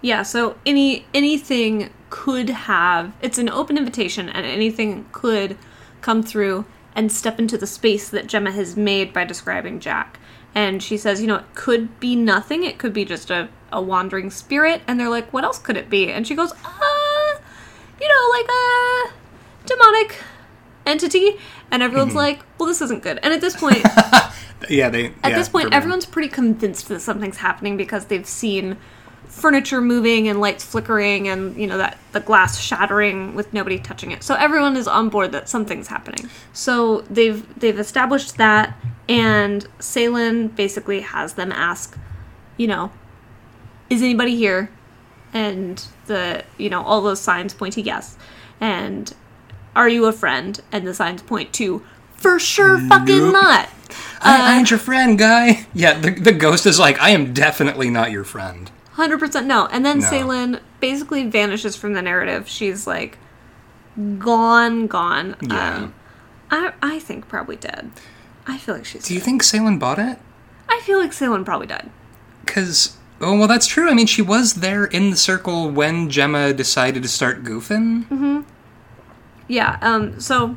Yeah, 0.00 0.22
so 0.22 0.56
any 0.64 1.06
anything 1.14 1.90
could 2.10 2.48
have 2.50 3.12
it's 3.20 3.38
an 3.38 3.48
open 3.48 3.76
invitation 3.76 4.28
and 4.28 4.44
anything 4.44 5.06
could 5.12 5.56
come 6.00 6.22
through 6.22 6.64
and 6.94 7.12
step 7.12 7.38
into 7.38 7.56
the 7.56 7.66
space 7.66 8.08
that 8.08 8.26
Gemma 8.26 8.50
has 8.50 8.76
made 8.76 9.12
by 9.12 9.24
describing 9.24 9.78
Jack. 9.78 10.17
And 10.54 10.82
she 10.82 10.96
says, 10.96 11.20
you 11.20 11.26
know, 11.26 11.36
it 11.36 11.54
could 11.54 12.00
be 12.00 12.16
nothing, 12.16 12.64
it 12.64 12.78
could 12.78 12.92
be 12.92 13.04
just 13.04 13.30
a, 13.30 13.48
a 13.70 13.80
wandering 13.80 14.30
spirit, 14.30 14.82
and 14.86 14.98
they're 14.98 15.10
like, 15.10 15.32
what 15.32 15.44
else 15.44 15.58
could 15.58 15.76
it 15.76 15.88
be? 15.88 16.10
And 16.10 16.26
she 16.26 16.34
goes, 16.34 16.52
uh 16.52 17.38
you 18.00 18.08
know, 18.08 18.28
like 18.30 18.48
a 18.48 19.12
demonic 19.66 20.22
entity. 20.86 21.36
And 21.70 21.82
everyone's 21.82 22.14
like, 22.14 22.40
well, 22.58 22.68
this 22.68 22.80
isn't 22.80 23.02
good. 23.02 23.18
And 23.22 23.34
at 23.34 23.40
this 23.40 23.56
point 23.56 23.82
yeah 24.68 24.88
they 24.88 25.06
at 25.22 25.34
this 25.34 25.48
point 25.48 25.72
everyone's 25.72 26.06
pretty 26.06 26.28
convinced 26.28 26.88
that 26.88 27.00
something's 27.00 27.36
happening 27.36 27.76
because 27.76 28.06
they've 28.06 28.26
seen 28.26 28.76
furniture 29.26 29.80
moving 29.80 30.26
and 30.26 30.40
lights 30.40 30.64
flickering 30.64 31.28
and 31.28 31.56
you 31.56 31.66
know 31.66 31.78
that 31.78 31.98
the 32.12 32.20
glass 32.20 32.58
shattering 32.58 33.34
with 33.34 33.52
nobody 33.52 33.78
touching 33.78 34.10
it. 34.10 34.22
So 34.22 34.34
everyone 34.34 34.76
is 34.76 34.88
on 34.88 35.10
board 35.10 35.32
that 35.32 35.48
something's 35.48 35.86
happening. 35.86 36.30
So 36.52 37.02
they've 37.02 37.46
they've 37.58 37.78
established 37.78 38.38
that 38.38 38.76
and 39.08 39.66
Seylan 39.78 40.54
basically 40.54 41.00
has 41.00 41.34
them 41.34 41.52
ask 41.52 41.96
you 42.56 42.66
know 42.66 42.92
is 43.88 44.02
anybody 44.02 44.36
here 44.36 44.70
and 45.32 45.84
the 46.06 46.44
you 46.56 46.68
know 46.70 46.82
all 46.82 47.00
those 47.02 47.20
signs 47.20 47.54
point 47.54 47.74
to 47.74 47.82
yes 47.82 48.16
and 48.60 49.14
are 49.76 49.88
you 49.88 50.06
a 50.06 50.12
friend 50.12 50.60
and 50.72 50.86
the 50.86 50.94
signs 50.94 51.22
point 51.22 51.52
to 51.54 51.82
for 52.12 52.38
sure 52.38 52.78
fucking 52.78 53.18
Nope. 53.18 53.32
not 53.32 53.68
I, 54.20 54.54
I 54.54 54.58
ain't 54.58 54.70
your 54.70 54.78
friend, 54.78 55.18
guy. 55.18 55.66
Yeah, 55.74 55.98
the, 55.98 56.10
the 56.10 56.32
ghost 56.32 56.66
is 56.66 56.78
like, 56.78 57.00
I 57.00 57.10
am 57.10 57.32
definitely 57.32 57.88
not 57.88 58.10
your 58.10 58.24
friend. 58.24 58.70
Hundred 58.92 59.18
percent 59.20 59.46
no. 59.46 59.66
And 59.66 59.86
then 59.86 60.00
No. 60.00 60.06
Seylan 60.06 60.60
basically 60.80 61.26
vanishes 61.28 61.76
from 61.76 61.92
the 61.94 62.02
narrative. 62.02 62.48
She's 62.48 62.86
like 62.86 63.16
gone, 64.18 64.88
gone. 64.88 65.36
Yeah. 65.40 65.76
Um, 65.76 65.94
I 66.50 66.72
I 66.82 66.98
think 66.98 67.28
probably 67.28 67.56
dead. 67.56 67.90
I 68.48 68.58
feel 68.58 68.74
like 68.74 68.84
she's. 68.84 69.04
Do 69.04 69.14
you 69.14 69.20
dead. 69.20 69.26
think 69.26 69.42
Seylan 69.42 69.78
bought 69.78 69.98
it? 69.98 70.18
I 70.68 70.80
feel 70.80 70.98
like 70.98 71.12
Seylan 71.12 71.44
probably 71.44 71.66
died. 71.66 71.90
Because, 72.44 72.96
oh, 73.20 73.38
well, 73.38 73.46
that's 73.46 73.66
true. 73.66 73.88
I 73.88 73.94
mean, 73.94 74.06
she 74.06 74.22
was 74.22 74.54
there 74.54 74.86
in 74.86 75.10
the 75.10 75.16
circle 75.16 75.70
when 75.70 76.08
Gemma 76.10 76.52
decided 76.52 77.02
to 77.02 77.08
start 77.08 77.44
goofing. 77.44 78.08
Mm-hmm. 78.08 78.40
Yeah. 79.46 79.78
Um. 79.82 80.18
So 80.18 80.56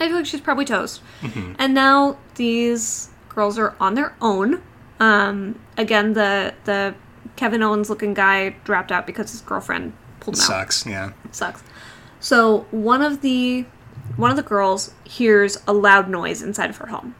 I 0.00 0.08
feel 0.08 0.16
like 0.16 0.26
she's 0.26 0.40
probably 0.40 0.64
toast. 0.64 1.02
Mm-hmm. 1.20 1.54
And 1.58 1.74
now 1.74 2.18
these 2.34 3.10
girls 3.28 3.58
are 3.58 3.76
on 3.78 3.94
their 3.94 4.16
own. 4.20 4.62
Um. 4.98 5.60
Again, 5.76 6.14
the 6.14 6.54
the 6.64 6.94
Kevin 7.36 7.62
Owens 7.62 7.88
looking 7.90 8.14
guy 8.14 8.50
dropped 8.64 8.90
out 8.90 9.06
because 9.06 9.30
his 9.30 9.42
girlfriend 9.42 9.92
pulled 10.20 10.36
him 10.36 10.42
out. 10.42 10.46
Sucks, 10.46 10.86
yeah. 10.86 11.12
sucks. 11.30 11.62
So 12.20 12.66
one 12.70 13.02
of 13.02 13.20
the 13.20 13.66
one 14.16 14.30
of 14.30 14.36
the 14.36 14.42
girls 14.42 14.92
hears 15.04 15.58
a 15.66 15.72
loud 15.72 16.08
noise 16.08 16.42
inside 16.42 16.70
of 16.70 16.76
her 16.78 16.86
home. 16.88 17.14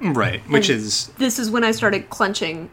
Right, 0.00 0.40
which 0.48 0.70
And 0.70 0.78
is, 0.78 1.06
This 1.18 1.38
is 1.38 1.50
when 1.50 1.62
I 1.62 1.72
started 1.72 2.08
clenching 2.08 2.70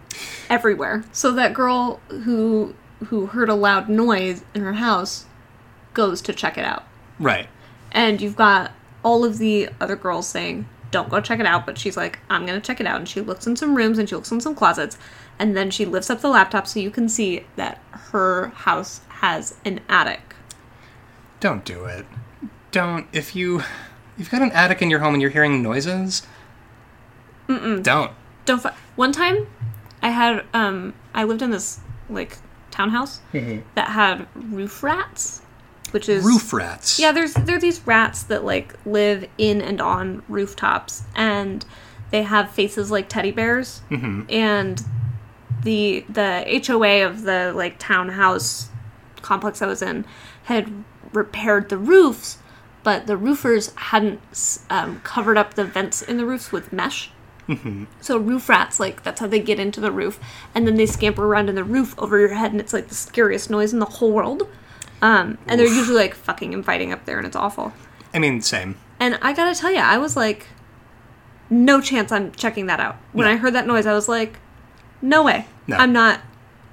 everywhere. 0.50 1.04
So 1.12 1.32
that 1.34 1.54
girl 1.54 2.00
who 2.10 2.74
who 3.08 3.28
heard 3.28 3.50
a 3.50 3.54
loud 3.56 3.90
noise 3.90 4.44
in 4.56 4.62
her 4.62 4.74
house 4.74 5.26
goes 5.94 6.22
to 6.22 6.34
check 6.34 6.58
it 6.58 6.64
out. 6.66 6.84
right. 7.20 7.48
And 7.92 8.20
you've 8.22 8.36
got 8.36 8.72
all 9.04 9.24
of 9.24 9.38
the 9.38 9.70
other 9.80 9.96
girls 9.96 10.28
saying, 10.28 10.68
"Don't 10.92 11.10
go 11.10 11.22
check 11.22 11.40
it 11.40 11.46
out," 11.46 11.66
but 11.66 11.78
she's 11.78 11.96
like, 11.96 12.20
"I'm 12.30 12.46
going 12.46 12.60
to 12.60 12.66
check 12.66 12.80
it 12.82 12.88
out." 12.88 12.98
And 12.98 13.08
she 13.08 13.22
looks 13.22 13.46
in 13.48 13.56
some 13.56 13.76
rooms 13.76 13.98
and 13.98 14.08
she 14.10 14.16
looks 14.16 14.32
in 14.32 14.42
some 14.42 14.56
closets, 14.56 14.98
and 15.40 15.56
then 15.56 15.70
she 15.72 15.86
lifts 15.86 16.10
up 16.10 16.22
the 16.22 16.30
laptop 16.30 16.68
so 16.68 16.80
you 16.80 16.92
can 16.92 17.08
see 17.08 17.46
that 17.56 17.82
her 18.12 18.48
house 18.56 19.02
has 19.10 19.56
an 19.64 19.80
attic. 19.90 20.36
Don't 21.40 21.64
do 21.64 21.86
it. 21.86 22.06
Don't. 22.72 23.08
If 23.14 23.36
you. 23.36 23.64
You've 24.18 24.32
got 24.32 24.42
an 24.42 24.52
attic 24.52 24.82
in 24.82 24.90
your 24.90 25.00
home 25.00 25.14
and 25.14 25.22
you're 25.22 25.32
hearing 25.32 25.62
noises. 25.62 26.26
Mm-mm. 27.48 27.82
Don't. 27.84 28.12
don't 28.46 28.62
fu- 28.62 28.70
one 28.98 29.12
time 29.14 29.48
i 30.02 30.10
had 30.10 30.44
um 30.54 30.94
i 31.14 31.24
lived 31.24 31.42
in 31.42 31.50
this 31.50 31.80
like 32.10 32.38
townhouse 32.72 33.22
that 33.32 33.88
had 33.90 34.28
roof 34.36 34.84
rats 34.84 35.42
which 35.92 36.10
is 36.10 36.26
Roof 36.26 36.52
rats. 36.52 37.00
yeah 37.00 37.12
there's 37.14 37.34
there 37.34 37.56
are 37.56 37.60
these 37.60 37.80
rats 37.88 38.24
that 38.24 38.44
like 38.44 38.74
live 38.86 39.28
in 39.38 39.62
and 39.62 39.80
on 39.80 40.24
rooftops 40.28 41.04
and 41.16 41.66
they 42.12 42.24
have 42.24 42.52
faces 42.52 42.92
like 42.92 43.08
teddy 43.08 43.32
bears 43.32 43.82
and 43.90 44.84
the 45.64 46.06
the 46.10 46.62
hoa 46.68 47.06
of 47.06 47.24
the 47.24 47.54
like 47.56 47.80
townhouse 47.80 48.68
complex 49.22 49.62
i 49.62 49.68
was 49.68 49.82
in 49.82 50.04
had 50.44 50.84
repaired 51.14 51.70
the 51.70 51.78
roofs 51.78 52.38
but 52.88 53.06
the 53.06 53.18
roofers 53.18 53.74
hadn't 53.76 54.22
um, 54.70 55.02
covered 55.02 55.38
up 55.38 55.56
the 55.56 55.66
vents 55.66 56.02
in 56.02 56.16
the 56.16 56.26
roofs 56.26 56.54
with 56.54 56.72
mesh 56.72 57.12
so 58.02 58.18
roof 58.18 58.48
rats, 58.50 58.80
like 58.80 59.04
that's 59.04 59.20
how 59.20 59.28
they 59.28 59.40
get 59.40 59.60
into 59.60 59.80
the 59.80 59.92
roof, 59.92 60.20
and 60.54 60.66
then 60.66 60.76
they 60.76 60.86
scamper 60.86 61.26
around 61.26 61.50
in 61.50 61.56
the 61.56 61.64
roof 61.64 61.96
over 61.98 62.18
your 62.20 62.34
head, 62.34 62.52
and 62.52 62.60
it's 62.60 62.74
like 62.74 62.88
the 62.90 62.96
scariest 62.96 63.50
noise 63.50 63.72
in 63.74 63.80
the 63.80 63.86
whole 63.86 64.12
world. 64.12 64.50
Um, 65.02 65.38
and 65.48 65.60
they're 65.60 65.68
usually 65.68 65.98
like 65.98 66.14
fucking 66.14 66.54
and 66.54 66.66
fighting 66.66 66.92
up 66.92 67.06
there, 67.06 67.18
and 67.18 67.26
it's 67.28 67.36
awful. 67.36 67.72
I 68.14 68.20
mean, 68.20 68.42
same. 68.42 68.76
And 69.00 69.18
I 69.22 69.32
gotta 69.34 69.58
tell 69.58 69.72
you, 69.72 69.80
I 69.80 69.98
was 69.98 70.16
like, 70.18 70.48
no 71.50 71.80
chance 71.80 72.12
I'm 72.12 72.32
checking 72.34 72.66
that 72.66 72.80
out. 72.80 72.98
When 73.14 73.26
No. 73.26 73.32
I 73.32 73.38
heard 73.38 73.54
that 73.54 73.68
noise, 73.68 73.86
I 73.86 73.94
was 73.94 74.10
like, 74.10 74.40
no 75.02 75.24
way, 75.24 75.46
No. 75.68 75.78
I'm 75.78 75.94
not. 75.94 76.22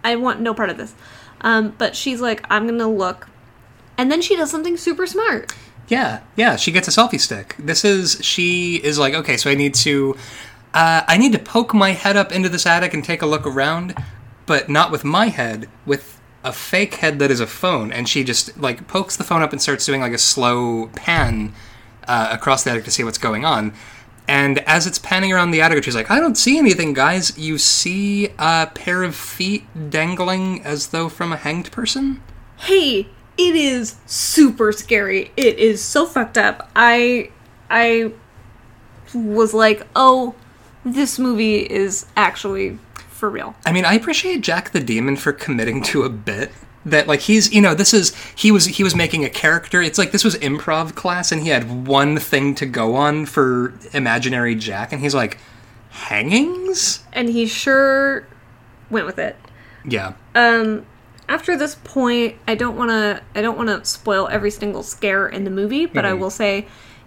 I 0.03 0.17
want 0.17 0.41
no 0.41 0.55
part 0.55 0.71
of 0.71 0.77
this. 0.77 0.95
Um, 1.41 1.75
but 1.79 1.95
she's 1.95 2.21
like, 2.21 2.45
I'm 2.51 2.67
gonna 2.67 2.91
look, 2.91 3.29
and 3.97 4.11
then 4.11 4.21
she 4.21 4.35
does 4.35 4.51
something 4.51 4.77
super 4.77 5.07
smart. 5.07 5.53
Yeah, 5.89 6.21
yeah. 6.37 6.57
She 6.57 6.73
gets 6.73 6.89
a 6.89 6.91
selfie 6.91 7.21
stick. 7.21 7.57
This 7.59 7.85
is 7.85 8.19
she 8.25 8.77
is 8.77 8.99
like, 8.99 9.15
okay, 9.15 9.37
so 9.37 9.51
I 9.51 9.55
need 9.55 9.75
to, 9.75 10.17
uh, 10.73 11.03
I 11.07 11.17
need 11.17 11.33
to 11.33 11.39
poke 11.39 11.75
my 11.75 11.91
head 11.91 12.17
up 12.17 12.33
into 12.33 12.49
this 12.49 12.67
attic 12.67 12.95
and 12.95 13.05
take 13.05 13.23
a 13.23 13.27
look 13.27 13.47
around, 13.47 13.95
but 14.47 14.69
not 14.69 14.91
with 14.91 15.05
my 15.05 15.29
head, 15.29 15.69
with 15.85 16.21
a 16.43 16.53
fake 16.53 16.95
head 16.97 17.19
that 17.19 17.31
is 17.31 17.41
a 17.41 17.47
phone. 17.47 17.93
And 17.93 18.09
she 18.09 18.25
just 18.25 18.57
like 18.59 18.87
pokes 18.87 19.17
the 19.17 19.25
phone 19.25 19.43
up 19.43 19.53
and 19.53 19.61
starts 19.61 19.85
doing 19.85 20.01
like 20.01 20.13
a 20.13 20.19
slow 20.19 20.89
pan 20.95 21.55
uh, 22.09 22.29
across 22.33 22.65
the 22.65 22.71
attic 22.71 22.85
to 22.85 22.91
see 22.91 23.05
what's 23.05 23.19
going 23.19 23.45
on. 23.45 23.75
And 24.27 24.61
as 24.61 24.87
it's 24.87 24.99
panning 24.99 25.33
around 25.35 25.51
the 25.51 25.61
attic, 25.61 25.85
she's 25.85 25.95
like, 25.95 26.11
I 26.11 26.19
don't 26.19 26.37
see 26.37 26.57
anything, 26.57 26.95
guys. 26.95 27.37
You 27.37 27.59
see 27.59 28.31
a 28.39 28.71
pair 28.75 29.03
of 29.03 29.15
feet 29.15 29.91
dangling 29.91 30.65
as 30.65 30.89
though 30.89 31.11
from 31.11 31.33
a 31.33 31.37
hanged 31.37 31.71
person? 31.71 32.23
hey 32.57 33.07
it 33.37 33.57
is 33.57 33.97
super 34.07 34.73
scary 34.73 35.31
it 35.37 35.59
is 35.59 35.83
so 35.83 36.07
fucked 36.07 36.39
up 36.39 36.71
i 36.77 37.31
i 37.71 38.13
was 39.15 39.55
like 39.55 39.87
oh 39.97 40.35
this 40.85 41.19
movie 41.19 41.59
is 41.59 42.07
actually 42.17 42.79
for 43.09 43.31
real 43.31 43.55
I 43.65 43.73
mean, 43.73 43.85
I 43.85 43.95
appreciate 43.95 44.43
Jack 44.43 44.71
the 44.71 44.81
Demon 44.81 45.17
for 45.17 45.33
committing 45.33 45.83
to 45.85 46.03
a 46.03 46.11
bit 46.11 46.53
that 46.85 47.09
like 47.09 47.21
he's 47.21 47.51
you 47.53 47.63
know 47.63 47.75
this 47.75 47.95
is 47.95 48.15
he 48.35 48.51
was 48.51 48.67
he 48.67 48.85
was 48.85 48.95
making 48.95 49.25
a 49.25 49.31
character. 49.31 49.81
It's 49.81 49.99
like 49.99 50.13
this 50.13 50.25
was 50.25 50.35
improv 50.37 50.95
class 50.95 51.33
and 51.33 51.43
he 51.43 51.49
had 51.49 51.87
one 51.87 52.19
thing 52.19 52.55
to 52.57 52.67
go 52.67 52.95
on 52.97 53.25
for 53.25 53.73
imaginary 53.93 54.55
Jack 54.55 54.93
and 54.93 55.01
he's 55.01 55.15
like 55.15 55.39
hangings? 55.91 57.03
and 57.13 57.31
he 57.31 57.47
sure 57.47 58.27
went 58.91 59.07
with 59.07 59.19
it. 59.19 59.37
Yeah. 59.87 60.15
Um, 60.35 60.85
after 61.29 61.57
this 61.57 61.75
point, 61.77 62.37
I 62.47 62.55
don't 62.55 62.77
want 62.77 62.91
to. 62.91 63.23
I 63.35 63.43
don't 63.43 63.57
want 63.57 63.69
to 63.71 63.85
spoil 63.89 64.29
every 64.31 64.51
single 64.51 64.83
scare 64.83 65.27
in 65.29 65.45
the 65.45 65.51
movie, 65.51 65.87
but 65.87 66.05
I 66.05 66.13
Mhm. 66.13 66.19
will 66.19 66.31
say, 66.31 66.67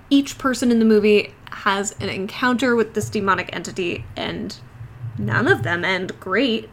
each 0.09 0.37
person 0.37 0.71
in 0.71 0.79
the 0.79 0.85
movie 0.85 1.33
has 1.51 1.93
an 1.99 2.09
encounter 2.09 2.75
with 2.75 2.93
this 2.93 3.09
demonic 3.09 3.49
entity, 3.53 4.05
and 4.15 4.55
none 5.17 5.47
of 5.47 5.63
them 5.63 5.83
end 5.85 6.19
great. 6.19 6.69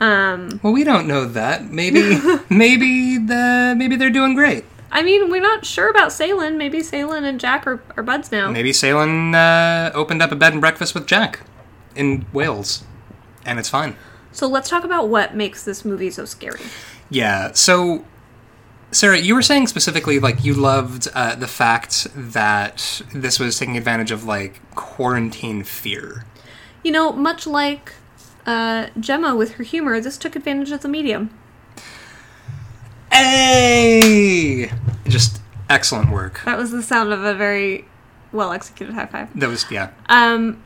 Um, 0.00 0.60
Well, 0.62 0.72
we 0.72 0.84
don't 0.84 1.06
know 1.06 1.24
that. 1.24 1.70
Maybe, 1.70 2.18
maybe 2.50 3.16
the 3.18 3.74
maybe 3.76 3.96
they're 3.96 4.10
doing 4.10 4.34
great. 4.34 4.64
I 4.92 5.02
mean, 5.02 5.30
we're 5.30 5.40
not 5.42 5.64
sure 5.64 5.88
about 5.90 6.08
Seylan. 6.10 6.56
Maybe 6.56 6.78
Seylan 6.80 7.24
and 7.24 7.40
Jack 7.40 7.66
are, 7.66 7.82
are 7.96 8.02
buds 8.02 8.30
now. 8.30 8.50
Maybe 8.50 8.70
Seylan 8.72 9.34
uh, 9.34 9.90
opened 9.94 10.22
up 10.22 10.30
a 10.32 10.36
bed 10.36 10.52
and 10.52 10.60
breakfast 10.60 10.94
with 10.94 11.06
Jack 11.06 11.40
in 11.94 12.24
Wales, 12.32 12.84
and 13.44 13.58
it's 13.58 13.68
fine. 13.68 13.96
So 14.36 14.46
let's 14.46 14.68
talk 14.68 14.84
about 14.84 15.08
what 15.08 15.34
makes 15.34 15.64
this 15.64 15.82
movie 15.82 16.10
so 16.10 16.26
scary. 16.26 16.60
Yeah. 17.08 17.52
So, 17.52 18.04
Sarah, 18.92 19.16
you 19.16 19.34
were 19.34 19.40
saying 19.40 19.66
specifically 19.68 20.18
like 20.18 20.44
you 20.44 20.52
loved 20.52 21.08
uh, 21.14 21.36
the 21.36 21.46
fact 21.46 22.06
that 22.14 23.00
this 23.14 23.40
was 23.40 23.58
taking 23.58 23.78
advantage 23.78 24.10
of 24.10 24.24
like 24.24 24.60
quarantine 24.74 25.64
fear. 25.64 26.26
You 26.82 26.92
know, 26.92 27.12
much 27.12 27.46
like 27.46 27.94
uh, 28.44 28.88
Gemma 29.00 29.34
with 29.34 29.52
her 29.52 29.64
humor, 29.64 30.02
this 30.02 30.18
took 30.18 30.36
advantage 30.36 30.70
of 30.70 30.82
the 30.82 30.88
medium. 30.88 31.30
Hey, 33.10 34.70
just 35.08 35.40
excellent 35.70 36.10
work. 36.10 36.42
That 36.44 36.58
was 36.58 36.72
the 36.72 36.82
sound 36.82 37.10
of 37.14 37.24
a 37.24 37.32
very 37.32 37.86
well 38.32 38.52
executed 38.52 38.94
high 38.94 39.06
five. 39.06 39.40
That 39.40 39.48
was 39.48 39.64
yeah. 39.70 39.92
Um, 40.10 40.62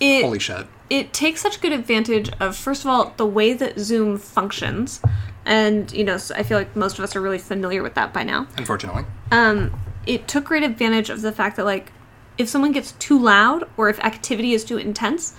it 0.00 0.22
Holy 0.22 0.38
shit. 0.38 0.66
It 0.90 1.12
takes 1.12 1.40
such 1.40 1.60
good 1.60 1.72
advantage 1.72 2.30
of 2.40 2.56
first 2.56 2.84
of 2.84 2.90
all 2.90 3.14
the 3.16 3.26
way 3.26 3.52
that 3.54 3.78
Zoom 3.78 4.18
functions, 4.18 5.00
and 5.46 5.90
you 5.92 6.04
know 6.04 6.18
so 6.18 6.34
I 6.34 6.42
feel 6.42 6.58
like 6.58 6.76
most 6.76 6.98
of 6.98 7.04
us 7.04 7.16
are 7.16 7.20
really 7.20 7.38
familiar 7.38 7.82
with 7.82 7.94
that 7.94 8.12
by 8.12 8.24
now. 8.24 8.46
Unfortunately. 8.58 9.04
Um, 9.30 9.80
it 10.06 10.26
took 10.28 10.44
great 10.44 10.64
advantage 10.64 11.08
of 11.08 11.22
the 11.22 11.32
fact 11.32 11.56
that 11.56 11.64
like 11.64 11.92
if 12.36 12.48
someone 12.48 12.72
gets 12.72 12.92
too 12.92 13.18
loud 13.18 13.68
or 13.76 13.88
if 13.88 14.00
activity 14.00 14.52
is 14.52 14.64
too 14.64 14.78
intense, 14.78 15.34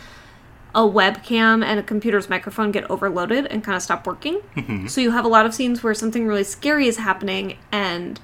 a 0.73 0.81
webcam 0.81 1.65
and 1.65 1.79
a 1.79 1.83
computer's 1.83 2.29
microphone 2.29 2.71
get 2.71 2.89
overloaded 2.89 3.45
and 3.47 3.63
kind 3.63 3.75
of 3.75 3.81
stop 3.81 4.07
working. 4.07 4.39
So 4.87 5.01
you 5.01 5.11
have 5.11 5.25
a 5.25 5.27
lot 5.27 5.45
of 5.45 5.53
scenes 5.53 5.83
where 5.83 5.93
something 5.93 6.25
really 6.25 6.43
scary 6.43 6.87
is 6.87 6.97
happening 6.97 7.57
and 7.71 8.19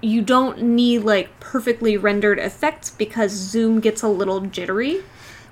you 0.00 0.20
don't 0.20 0.62
need 0.62 0.98
like 0.98 1.40
perfectly 1.40 1.96
rendered 1.96 2.38
effects 2.38 2.90
because 2.90 3.32
Zoom 3.32 3.80
gets 3.80 4.02
a 4.02 4.08
little 4.08 4.40
jittery. 4.42 5.02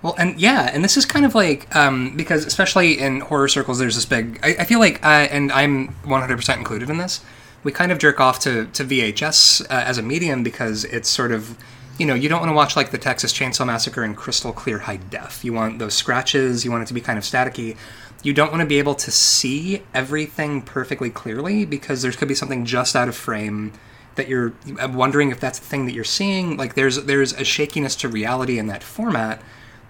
Well, 0.03 0.17
and 0.19 0.39
yeah, 0.41 0.69
and 0.73 0.83
this 0.83 0.97
is 0.97 1.07
kind 1.07 1.25
of 1.25 1.35
like 1.35 1.75
um, 1.77 2.17
because 2.17 2.45
especially 2.45 2.99
in 2.99 3.21
horror 3.21 3.49
circles, 3.49 3.79
there's 3.79 3.95
this 3.95 4.05
big. 4.05 4.41
I, 4.43 4.57
I 4.61 4.65
feel 4.65 4.81
like, 4.81 5.03
uh, 5.05 5.29
and 5.31 5.53
I'm 5.53 5.89
100% 6.05 6.57
included 6.57 6.91
in 6.91 6.99
this. 6.99 7.25
We 7.63 7.71
kind 7.71 7.93
of 7.93 7.99
jerk 7.99 8.19
off 8.19 8.41
to 8.41 8.67
to 8.67 8.85
VHS 8.85 9.63
uh, 9.63 9.67
as 9.71 9.99
a 9.99 10.03
medium 10.03 10.43
because 10.43 10.85
it's 10.85 11.09
sort 11.09 11.31
of, 11.31 11.57
you 11.99 12.07
know, 12.07 12.15
you 12.15 12.29
don't 12.29 12.41
want 12.41 12.51
to 12.51 12.55
watch 12.55 12.75
like 12.75 12.91
the 12.91 12.99
Texas 12.99 13.33
Chainsaw 13.33 13.65
Massacre 13.65 14.03
in 14.03 14.17
crystal 14.17 14.53
clear 14.53 14.81
high 14.81 14.97
def. 14.97 15.45
You 15.45 15.53
want 15.53 15.79
those 15.79 15.95
scratches. 15.95 16.65
You 16.65 16.73
want 16.73 16.83
it 16.83 16.87
to 16.87 16.95
be 16.95 17.01
kind 17.01 17.17
of 17.17 17.25
staticky. 17.25 17.77
You 18.25 18.33
don't 18.33 18.51
want 18.51 18.61
to 18.61 18.67
be 18.67 18.79
able 18.79 18.97
to 18.97 19.11
see 19.13 19.83
everything 19.95 20.63
perfectly 20.63 21.11
clearly 21.11 21.65
because 21.65 22.03
there 22.03 22.11
could 22.13 22.29
be 22.29 22.35
something 22.35 22.65
just 22.65 22.97
out 22.97 23.09
of 23.09 23.17
frame 23.17 23.73
that 24.15 24.29
you're 24.29 24.53
wondering 24.91 25.31
if 25.31 25.41
that's 25.41 25.59
the 25.59 25.65
thing 25.65 25.87
that 25.87 25.93
you're 25.93 26.05
seeing. 26.05 26.57
Like 26.57 26.75
there's 26.75 27.05
there's 27.05 27.33
a 27.35 27.45
shakiness 27.45 27.95
to 27.97 28.09
reality 28.09 28.59
in 28.59 28.67
that 28.67 28.83
format 28.83 29.41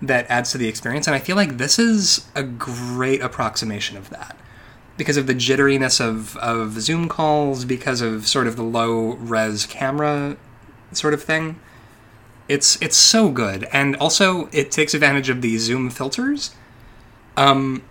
that 0.03 0.29
adds 0.29 0.51
to 0.53 0.59
the 0.59 0.69
experience, 0.69 1.07
and 1.07 1.15
I 1.15 1.21
feel 1.21 1.37
like 1.37 1.57
this 1.57 1.79
is 1.79 2.27
a 2.35 2.43
great 2.43 3.23
approximation 3.23 3.97
of 3.97 4.11
that 4.11 4.37
because 4.97 5.17
of 5.17 5.27
the 5.27 5.35
jitteriness 5.35 6.01
of 6.01 6.37
of 6.39 6.81
Zoom 6.81 7.09
calls, 7.09 7.65
because 7.65 8.01
of 8.01 8.27
sort 8.27 8.47
of 8.47 8.57
the 8.57 8.65
low 8.65 9.15
res 9.15 9.65
camera 9.65 10.37
sort 10.93 11.15
of 11.15 11.23
thing. 11.23 11.59
It's 12.49 12.81
it's 12.83 12.97
so 12.97 13.31
good, 13.31 13.69
and 13.73 13.95
also 13.97 14.49
it 14.53 14.71
takes 14.71 14.93
advantage 14.93 15.29
of 15.29 15.41
the 15.41 15.57
Zoom 15.59 15.89
filters. 15.89 16.55
Um, 17.37 17.83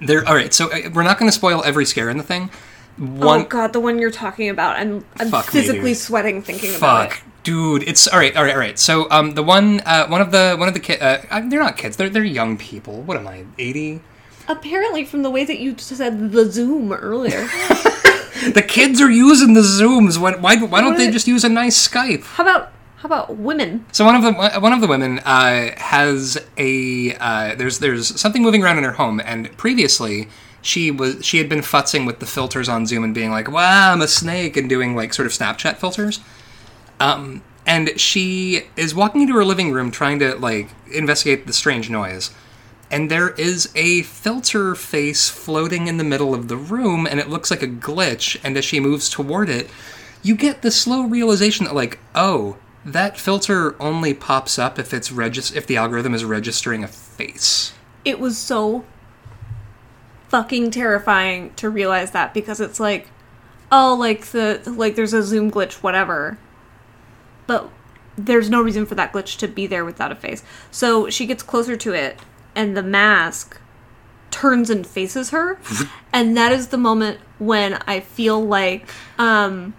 there. 0.00 0.26
All 0.26 0.34
right, 0.34 0.54
so 0.54 0.70
uh, 0.72 0.90
we're 0.94 1.02
not 1.02 1.18
going 1.18 1.28
to 1.28 1.36
spoil 1.36 1.62
every 1.64 1.84
scare 1.84 2.08
in 2.08 2.16
the 2.16 2.22
thing. 2.22 2.50
One, 2.96 3.40
oh 3.40 3.44
god, 3.44 3.72
the 3.72 3.80
one 3.80 3.98
you're 3.98 4.10
talking 4.10 4.48
about. 4.48 4.76
I'm 4.76 5.04
I'm 5.18 5.30
Fuck 5.30 5.46
me, 5.46 5.60
physically 5.60 5.94
sweating 5.94 6.42
thinking 6.42 6.74
about 6.74 7.12
it. 7.12 7.22
Dude! 7.42 7.82
It's 7.84 8.06
all 8.06 8.18
right, 8.18 8.36
all 8.36 8.44
right, 8.44 8.52
all 8.52 8.60
right. 8.60 8.78
So, 8.78 9.10
um, 9.10 9.32
the 9.32 9.42
one, 9.42 9.80
uh, 9.80 10.06
one 10.08 10.20
of 10.20 10.30
the, 10.30 10.56
one 10.58 10.68
of 10.68 10.74
the 10.74 10.80
kids, 10.80 11.00
uh, 11.00 11.24
uh, 11.30 11.40
they're 11.48 11.60
not 11.60 11.76
kids. 11.76 11.96
They're 11.96 12.10
they're 12.10 12.22
young 12.24 12.58
people. 12.58 13.02
What 13.02 13.16
am 13.16 13.26
I, 13.26 13.44
eighty? 13.58 14.00
Apparently, 14.48 15.04
from 15.04 15.22
the 15.22 15.30
way 15.30 15.44
that 15.44 15.58
you 15.58 15.76
said 15.78 16.32
the 16.32 16.50
Zoom 16.50 16.92
earlier. 16.92 17.48
The 18.40 18.62
kids 18.62 19.02
are 19.02 19.10
using 19.10 19.52
the 19.52 19.60
Zooms. 19.60 20.16
Why, 20.16 20.34
why, 20.34 20.56
why 20.56 20.80
don't 20.80 20.96
they 20.96 21.10
just 21.10 21.28
use 21.28 21.44
a 21.44 21.48
nice 21.48 21.88
Skype? 21.88 22.22
how 22.22 22.44
about 22.44 22.72
how 22.96 23.06
about 23.06 23.36
women? 23.36 23.84
So 23.92 24.04
one 24.04 24.14
of 24.14 24.22
the 24.22 24.60
one 24.60 24.72
of 24.72 24.80
the 24.80 24.86
women 24.86 25.18
uh, 25.20 25.72
has 25.76 26.38
a 26.56 27.14
uh, 27.16 27.54
there's 27.54 27.78
there's 27.78 28.18
something 28.18 28.42
moving 28.42 28.62
around 28.62 28.78
in 28.78 28.84
her 28.84 28.92
home, 28.92 29.20
and 29.24 29.54
previously 29.56 30.28
she 30.62 30.90
was 30.90 31.24
she 31.24 31.38
had 31.38 31.48
been 31.48 31.60
futzing 31.60 32.06
with 32.06 32.18
the 32.18 32.26
filters 32.26 32.68
on 32.68 32.86
Zoom 32.86 33.04
and 33.04 33.14
being 33.14 33.30
like, 33.30 33.50
"Wow, 33.50 33.92
I'm 33.92 34.02
a 34.02 34.08
snake," 34.08 34.56
and 34.56 34.68
doing 34.68 34.94
like 34.96 35.12
sort 35.12 35.26
of 35.26 35.32
Snapchat 35.32 35.76
filters. 35.76 36.20
Um, 37.00 37.42
and 37.66 37.98
she 37.98 38.64
is 38.76 38.94
walking 38.94 39.22
into 39.22 39.34
her 39.34 39.44
living 39.44 39.72
room 39.72 39.90
trying 39.90 40.18
to 40.20 40.36
like 40.36 40.68
investigate 40.92 41.46
the 41.46 41.52
strange 41.52 41.90
noise. 41.90 42.30
And 42.90 43.10
there 43.10 43.30
is 43.30 43.70
a 43.76 44.02
filter 44.02 44.74
face 44.74 45.28
floating 45.28 45.86
in 45.86 45.96
the 45.96 46.04
middle 46.04 46.34
of 46.34 46.48
the 46.48 46.56
room, 46.56 47.06
and 47.06 47.20
it 47.20 47.28
looks 47.28 47.50
like 47.50 47.62
a 47.62 47.68
glitch. 47.68 48.36
And 48.42 48.56
as 48.56 48.64
she 48.64 48.80
moves 48.80 49.08
toward 49.08 49.48
it, 49.48 49.70
you 50.22 50.34
get 50.34 50.62
the 50.62 50.72
slow 50.72 51.04
realization 51.04 51.66
that, 51.66 51.74
like, 51.74 52.00
oh, 52.16 52.56
that 52.84 53.16
filter 53.16 53.80
only 53.80 54.12
pops 54.12 54.58
up 54.58 54.78
if 54.78 54.92
it's 54.92 55.12
regis- 55.12 55.52
if 55.52 55.66
the 55.66 55.76
algorithm 55.76 56.14
is 56.14 56.24
registering 56.24 56.82
a 56.82 56.88
face. 56.88 57.72
It 58.04 58.18
was 58.18 58.36
so 58.36 58.84
fucking 60.28 60.70
terrifying 60.72 61.52
to 61.54 61.70
realize 61.70 62.10
that 62.10 62.34
because 62.34 62.60
it's 62.60 62.80
like, 62.80 63.08
oh, 63.70 63.94
like 63.94 64.26
the 64.26 64.60
like 64.66 64.96
there's 64.96 65.12
a 65.12 65.22
Zoom 65.22 65.50
glitch, 65.50 65.74
whatever. 65.74 66.38
But 67.50 67.68
there's 68.16 68.48
no 68.48 68.62
reason 68.62 68.86
for 68.86 68.94
that 68.94 69.12
glitch 69.12 69.36
to 69.38 69.48
be 69.48 69.66
there 69.66 69.84
without 69.84 70.12
a 70.12 70.14
face. 70.14 70.44
So 70.70 71.10
she 71.10 71.26
gets 71.26 71.42
closer 71.42 71.76
to 71.78 71.92
it, 71.92 72.20
and 72.54 72.76
the 72.76 72.82
mask 72.84 73.60
turns 74.30 74.70
and 74.70 74.86
faces 74.86 75.30
her, 75.30 75.58
and 76.12 76.36
that 76.36 76.52
is 76.52 76.68
the 76.68 76.78
moment 76.78 77.18
when 77.40 77.74
I 77.88 77.98
feel 77.98 78.40
like 78.40 78.86
um 79.18 79.74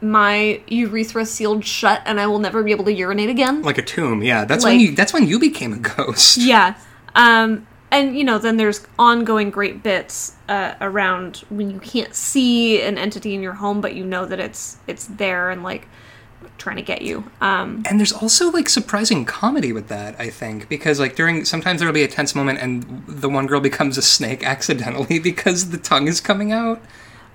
my 0.00 0.60
urethra 0.68 1.26
sealed 1.26 1.64
shut 1.64 2.00
and 2.04 2.20
I 2.20 2.28
will 2.28 2.38
never 2.38 2.62
be 2.62 2.70
able 2.70 2.84
to 2.84 2.92
urinate 2.92 3.30
again. 3.30 3.62
Like 3.62 3.78
a 3.78 3.82
tomb, 3.82 4.22
yeah. 4.22 4.44
That's 4.44 4.64
when 4.64 4.78
you 4.78 4.94
that's 4.94 5.12
when 5.12 5.26
you 5.26 5.40
became 5.40 5.72
a 5.72 5.78
ghost. 5.78 6.36
Yeah. 6.36 6.76
Um, 7.16 7.66
and 7.90 8.16
you 8.16 8.22
know, 8.22 8.38
then 8.38 8.58
there's 8.58 8.86
ongoing 8.96 9.50
great 9.50 9.82
bits 9.82 10.36
uh, 10.48 10.74
around 10.80 11.38
when 11.48 11.68
you 11.68 11.80
can't 11.80 12.14
see 12.14 12.80
an 12.80 12.96
entity 12.96 13.34
in 13.34 13.42
your 13.42 13.54
home, 13.54 13.80
but 13.80 13.96
you 13.96 14.04
know 14.04 14.24
that 14.24 14.38
it's 14.38 14.76
it's 14.86 15.06
there 15.06 15.50
and 15.50 15.64
like 15.64 15.88
trying 16.58 16.76
to 16.76 16.82
get 16.82 17.02
you. 17.02 17.24
Um, 17.40 17.82
And 17.88 17.98
there's 17.98 18.12
also 18.12 18.50
like 18.50 18.68
surprising 18.68 19.24
comedy 19.24 19.72
with 19.72 19.88
that, 19.88 20.16
I 20.18 20.28
think, 20.30 20.68
because 20.68 20.98
like 21.00 21.14
during 21.16 21.44
sometimes 21.44 21.78
there'll 21.80 21.94
be 21.94 22.02
a 22.02 22.08
tense 22.08 22.34
moment 22.34 22.58
and 22.60 23.04
the 23.06 23.28
one 23.28 23.46
girl 23.46 23.60
becomes 23.60 23.96
a 23.98 24.02
snake 24.02 24.44
accidentally 24.54 25.18
because 25.18 25.70
the 25.70 25.78
tongue 25.78 26.08
is 26.08 26.20
coming 26.20 26.52
out. 26.52 26.80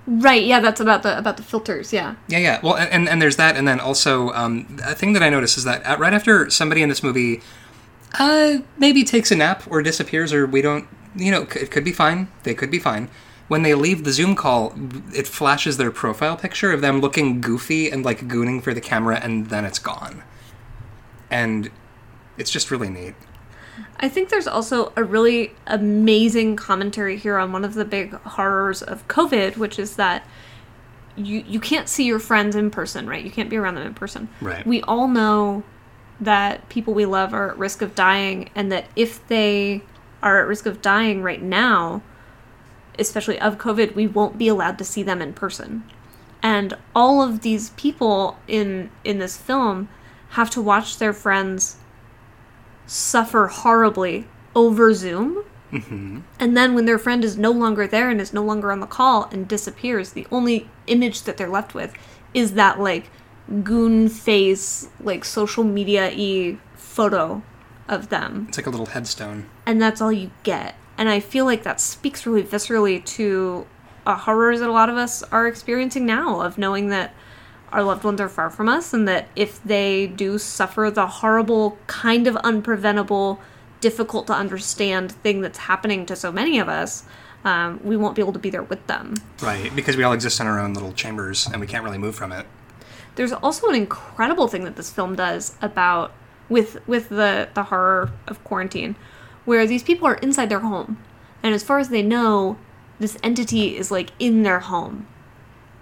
right? 0.06 0.44
Yeah, 0.44 0.60
that's 0.60 0.80
about 0.80 1.02
the 1.02 1.16
about 1.16 1.36
the 1.38 1.42
filters. 1.42 1.92
Yeah. 1.92 2.14
Yeah, 2.28 2.38
yeah. 2.38 2.60
Well, 2.62 2.76
and 2.76 3.08
and, 3.08 3.22
there's 3.22 3.36
that, 3.36 3.56
and 3.56 3.66
then 3.66 3.80
also 3.80 4.30
um, 4.32 4.78
a 4.84 4.94
thing 4.94 5.14
that 5.14 5.22
I 5.22 5.30
noticed 5.30 5.56
is 5.56 5.64
that 5.64 5.82
at, 5.84 5.98
right 5.98 6.12
after 6.12 6.50
somebody 6.50 6.82
in 6.82 6.88
this 6.90 7.02
movie, 7.02 7.40
uh, 8.18 8.58
maybe 8.78 9.02
takes 9.04 9.30
a 9.32 9.36
nap 9.36 9.62
or 9.70 9.82
disappears, 9.82 10.32
or 10.32 10.46
we 10.46 10.60
don't, 10.62 10.86
you 11.16 11.30
know, 11.30 11.42
it 11.56 11.70
could 11.70 11.84
be 11.84 11.92
fine. 11.92 12.28
They 12.42 12.54
could 12.54 12.70
be 12.70 12.78
fine. 12.78 13.08
When 13.48 13.62
they 13.62 13.74
leave 13.74 14.04
the 14.04 14.12
Zoom 14.12 14.34
call, 14.34 14.74
it 15.14 15.26
flashes 15.26 15.76
their 15.76 15.90
profile 15.90 16.36
picture 16.36 16.72
of 16.72 16.80
them 16.80 17.00
looking 17.00 17.40
goofy 17.40 17.90
and 17.90 18.04
like 18.04 18.26
gooning 18.26 18.62
for 18.62 18.72
the 18.72 18.80
camera, 18.80 19.20
and 19.22 19.48
then 19.48 19.64
it's 19.64 19.78
gone. 19.78 20.22
And 21.30 21.70
it's 22.38 22.50
just 22.50 22.70
really 22.70 22.88
neat. 22.88 23.14
I 23.98 24.08
think 24.08 24.28
there's 24.28 24.46
also 24.46 24.92
a 24.96 25.04
really 25.04 25.52
amazing 25.66 26.56
commentary 26.56 27.16
here 27.16 27.38
on 27.38 27.52
one 27.52 27.64
of 27.64 27.74
the 27.74 27.84
big 27.84 28.12
horrors 28.12 28.82
of 28.82 29.06
COVID, 29.08 29.56
which 29.56 29.78
is 29.78 29.96
that 29.96 30.26
you 31.16 31.44
you 31.46 31.60
can't 31.60 31.88
see 31.88 32.04
your 32.04 32.18
friends 32.18 32.56
in 32.56 32.70
person, 32.70 33.06
right? 33.06 33.24
You 33.24 33.30
can't 33.30 33.50
be 33.50 33.56
around 33.56 33.74
them 33.74 33.86
in 33.86 33.94
person. 33.94 34.28
Right. 34.40 34.66
We 34.66 34.82
all 34.82 35.08
know 35.08 35.62
that 36.20 36.68
people 36.68 36.94
we 36.94 37.06
love 37.06 37.34
are 37.34 37.50
at 37.50 37.58
risk 37.58 37.82
of 37.82 37.94
dying 37.94 38.48
and 38.54 38.70
that 38.72 38.86
if 38.96 39.26
they 39.28 39.82
are 40.22 40.40
at 40.40 40.48
risk 40.48 40.66
of 40.66 40.80
dying 40.80 41.22
right 41.22 41.42
now, 41.42 42.02
especially 42.98 43.40
of 43.40 43.58
COVID, 43.58 43.94
we 43.94 44.06
won't 44.06 44.38
be 44.38 44.48
allowed 44.48 44.78
to 44.78 44.84
see 44.84 45.02
them 45.02 45.20
in 45.20 45.32
person. 45.32 45.84
And 46.42 46.76
all 46.94 47.22
of 47.22 47.40
these 47.40 47.70
people 47.70 48.38
in 48.46 48.90
in 49.02 49.18
this 49.18 49.36
film 49.36 49.88
have 50.30 50.50
to 50.50 50.60
watch 50.60 50.98
their 50.98 51.12
friends 51.12 51.76
suffer 52.86 53.46
horribly 53.46 54.26
over 54.54 54.92
Zoom 54.92 55.44
mm-hmm. 55.72 56.20
And 56.38 56.56
then 56.56 56.74
when 56.74 56.84
their 56.84 56.98
friend 56.98 57.24
is 57.24 57.38
no 57.38 57.50
longer 57.50 57.86
there 57.86 58.10
and 58.10 58.20
is 58.20 58.32
no 58.32 58.42
longer 58.42 58.70
on 58.70 58.80
the 58.80 58.86
call 58.86 59.24
and 59.32 59.48
disappears, 59.48 60.12
the 60.12 60.26
only 60.30 60.68
image 60.86 61.22
that 61.22 61.36
they're 61.36 61.48
left 61.48 61.74
with 61.74 61.94
is 62.34 62.54
that 62.54 62.80
like 62.80 63.10
goon 63.62 64.08
face, 64.08 64.88
like 65.00 65.24
social 65.24 65.64
media 65.64 66.12
y 66.14 66.58
photo 66.74 67.42
of 67.88 68.08
them. 68.08 68.46
It's 68.48 68.58
like 68.58 68.66
a 68.66 68.70
little 68.70 68.86
headstone. 68.86 69.46
And 69.66 69.80
that's 69.80 70.00
all 70.00 70.12
you 70.12 70.30
get. 70.42 70.74
And 70.96 71.08
I 71.08 71.20
feel 71.20 71.44
like 71.44 71.62
that 71.64 71.80
speaks 71.80 72.26
really 72.26 72.42
viscerally 72.42 73.04
to 73.04 73.66
a 74.06 74.14
horror 74.14 74.56
that 74.58 74.68
a 74.68 74.72
lot 74.72 74.88
of 74.88 74.96
us 74.96 75.22
are 75.24 75.46
experiencing 75.46 76.06
now 76.06 76.40
of 76.40 76.58
knowing 76.58 76.88
that 76.88 77.14
our 77.72 77.82
loved 77.82 78.04
ones 78.04 78.20
are 78.20 78.28
far 78.28 78.50
from 78.50 78.68
us 78.68 78.92
and 78.92 79.08
that 79.08 79.28
if 79.34 79.62
they 79.64 80.06
do 80.06 80.38
suffer 80.38 80.90
the 80.90 81.06
horrible, 81.06 81.76
kind 81.86 82.26
of 82.26 82.36
unpreventable, 82.36 83.38
difficult 83.80 84.26
to 84.28 84.32
understand 84.32 85.10
thing 85.10 85.40
that's 85.40 85.58
happening 85.58 86.06
to 86.06 86.14
so 86.14 86.30
many 86.30 86.58
of 86.58 86.68
us, 86.68 87.04
um, 87.44 87.80
we 87.82 87.96
won't 87.96 88.14
be 88.14 88.22
able 88.22 88.32
to 88.32 88.38
be 88.38 88.50
there 88.50 88.62
with 88.62 88.86
them. 88.86 89.14
Right, 89.42 89.74
because 89.74 89.96
we 89.96 90.04
all 90.04 90.12
exist 90.12 90.40
in 90.40 90.46
our 90.46 90.60
own 90.60 90.72
little 90.72 90.92
chambers 90.92 91.46
and 91.46 91.60
we 91.60 91.66
can't 91.66 91.84
really 91.84 91.98
move 91.98 92.14
from 92.14 92.32
it. 92.32 92.46
There's 93.16 93.32
also 93.32 93.68
an 93.68 93.74
incredible 93.74 94.48
thing 94.48 94.64
that 94.64 94.76
this 94.76 94.90
film 94.90 95.16
does 95.16 95.56
about 95.60 96.12
with 96.48 96.86
with 96.86 97.08
the 97.08 97.48
the 97.54 97.64
horror 97.64 98.10
of 98.26 98.42
quarantine, 98.44 98.96
where 99.44 99.66
these 99.66 99.82
people 99.82 100.06
are 100.08 100.14
inside 100.16 100.48
their 100.48 100.60
home, 100.60 100.98
and 101.42 101.54
as 101.54 101.62
far 101.62 101.78
as 101.78 101.88
they 101.88 102.02
know, 102.02 102.56
this 102.98 103.18
entity 103.22 103.76
is 103.76 103.90
like 103.90 104.10
in 104.18 104.42
their 104.42 104.60
home, 104.60 105.06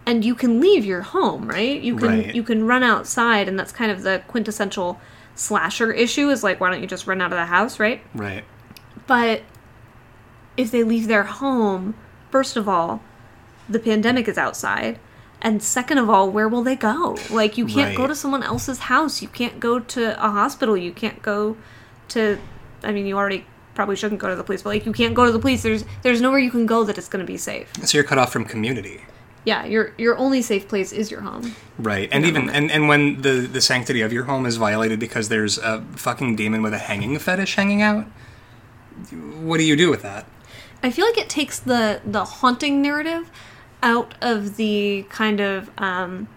and 0.07 0.25
you 0.25 0.35
can 0.35 0.61
leave 0.61 0.85
your 0.85 1.03
home, 1.03 1.49
right? 1.49 1.81
You 1.81 1.97
can 1.97 2.09
Right. 2.09 2.35
you 2.35 2.43
can 2.43 2.67
run 2.67 2.83
outside, 2.83 3.49
and 3.49 3.59
that's 3.59 3.73
kind 3.73 3.91
of 3.93 4.03
the 4.03 4.23
quintessential 4.29 5.01
slasher 5.35 5.93
issue 5.93 6.29
is 6.29 6.43
like, 6.43 6.61
why 6.61 6.71
don't 6.71 6.81
you 6.81 6.87
just 6.87 7.07
run 7.07 7.21
out 7.21 7.33
of 7.33 7.39
the 7.39 7.47
house, 7.47 7.79
right? 7.79 8.03
Right. 8.15 8.45
But 9.07 9.43
if 10.57 10.71
they 10.71 10.83
leave 10.85 11.07
their 11.09 11.23
home, 11.25 11.95
first 12.31 12.57
of 12.57 12.69
all, 12.69 13.01
the 13.69 13.79
pandemic 13.79 14.29
is 14.29 14.37
outside. 14.37 14.99
And 15.41 15.63
second 15.63 15.99
of 15.99 16.09
all, 16.09 16.31
where 16.31 16.49
will 16.49 16.63
they 16.63 16.77
go? 16.77 17.17
Like, 17.31 17.59
you 17.59 17.67
can't 17.67 17.97
go 17.97 18.07
to 18.07 18.15
someone 18.15 18.43
else's 18.43 18.81
house. 18.81 19.23
You 19.23 19.29
can't 19.29 19.59
go 19.59 19.81
to 19.81 20.25
a 20.25 20.31
hospital. 20.31 20.77
You 20.77 20.93
can't 20.93 21.21
go 21.23 21.57
to, 22.09 22.39
I 22.85 22.93
mean, 22.93 23.07
you 23.07 23.17
already 23.17 23.45
probably 23.75 23.97
shouldn't 23.97 24.21
go 24.21 24.29
to 24.29 24.37
the 24.37 24.45
police, 24.45 24.63
but 24.63 24.71
like, 24.71 24.87
you 24.87 24.93
can't 24.93 25.15
go 25.15 25.25
to 25.25 25.33
the 25.33 25.39
police. 25.39 25.63
There's, 25.63 25.85
there's 26.03 26.21
nowhere 26.21 26.39
you 26.39 26.51
can 26.51 26.67
go 26.67 26.85
that 26.85 26.99
it's 26.99 27.09
going 27.09 27.25
to 27.25 27.31
be 27.31 27.39
safe. 27.39 27.73
So 27.85 27.99
you're 27.99 28.05
cut 28.05 28.19
off 28.19 28.33
from 28.33 28.45
community. 28.45 29.03
Yeah, 29.45 29.65
your, 29.65 29.93
your 29.99 30.17
only 30.19 30.41
safe 30.41 30.69
place 30.69 30.93
is 30.93 31.11
your 31.11 31.23
home. 31.23 31.57
Right. 31.79 32.09
And 32.13 32.25
even 32.25 32.49
and, 32.49 32.71
and 32.71 32.87
when 32.87 33.23
the, 33.23 33.41
the 33.41 33.61
sanctity 33.61 34.01
of 34.01 34.13
your 34.13 34.25
home 34.25 34.47
is 34.47 34.57
violated 34.57 35.01
because 35.01 35.31
there's 35.31 35.59
a 35.59 35.83
fucking 35.97 36.37
demon 36.37 36.63
with 36.63 36.73
a 36.75 36.79
hanging 36.79 37.19
fetish 37.19 37.57
hanging 37.57 37.83
out, 37.83 38.05
what 39.41 39.59
do 39.59 39.65
you 39.65 39.75
do 39.75 39.91
with 39.91 40.03
that? 40.03 40.27
I 40.85 40.91
feel 40.91 41.07
like 41.07 41.19
it 41.19 41.29
takes 41.29 41.59
the 41.59 42.01
the 42.05 42.25
haunting 42.25 42.83
narrative 42.83 43.31
out 43.83 44.15
of 44.21 44.57
the 44.57 45.07
kind 45.09 45.41
of 45.41 45.71
um, 45.79 46.29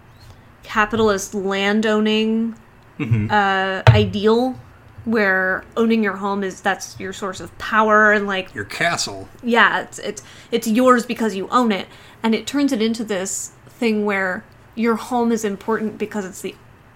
capitalist 0.64 1.32
landowning 1.34 2.56
uh, 2.98 3.82
ideal 3.88 4.58
where 5.06 5.64
owning 5.76 6.02
your 6.04 6.16
home 6.16 6.44
is 6.44 6.60
that's 6.60 6.98
your 7.00 7.12
source 7.12 7.40
of 7.40 7.56
power 7.58 8.12
and 8.12 8.26
like 8.26 8.54
Your 8.54 8.64
castle. 8.64 9.28
yeah 9.42 9.80
it's 9.80 9.98
it's 10.00 10.22
it's 10.50 10.66
yours 10.68 11.06
because 11.06 11.34
you 11.34 11.48
own 11.48 11.72
it 11.72 11.86
and 12.22 12.34
it 12.34 12.46
turns 12.46 12.72
it 12.72 12.82
into 12.82 13.04
this 13.04 13.52
thing 13.66 14.04
where 14.04 14.44
your 14.74 14.96
home 14.96 15.32
is 15.32 15.44
important 15.44 15.96
because 15.96 16.24
it's 16.24 16.42
the 16.42 16.54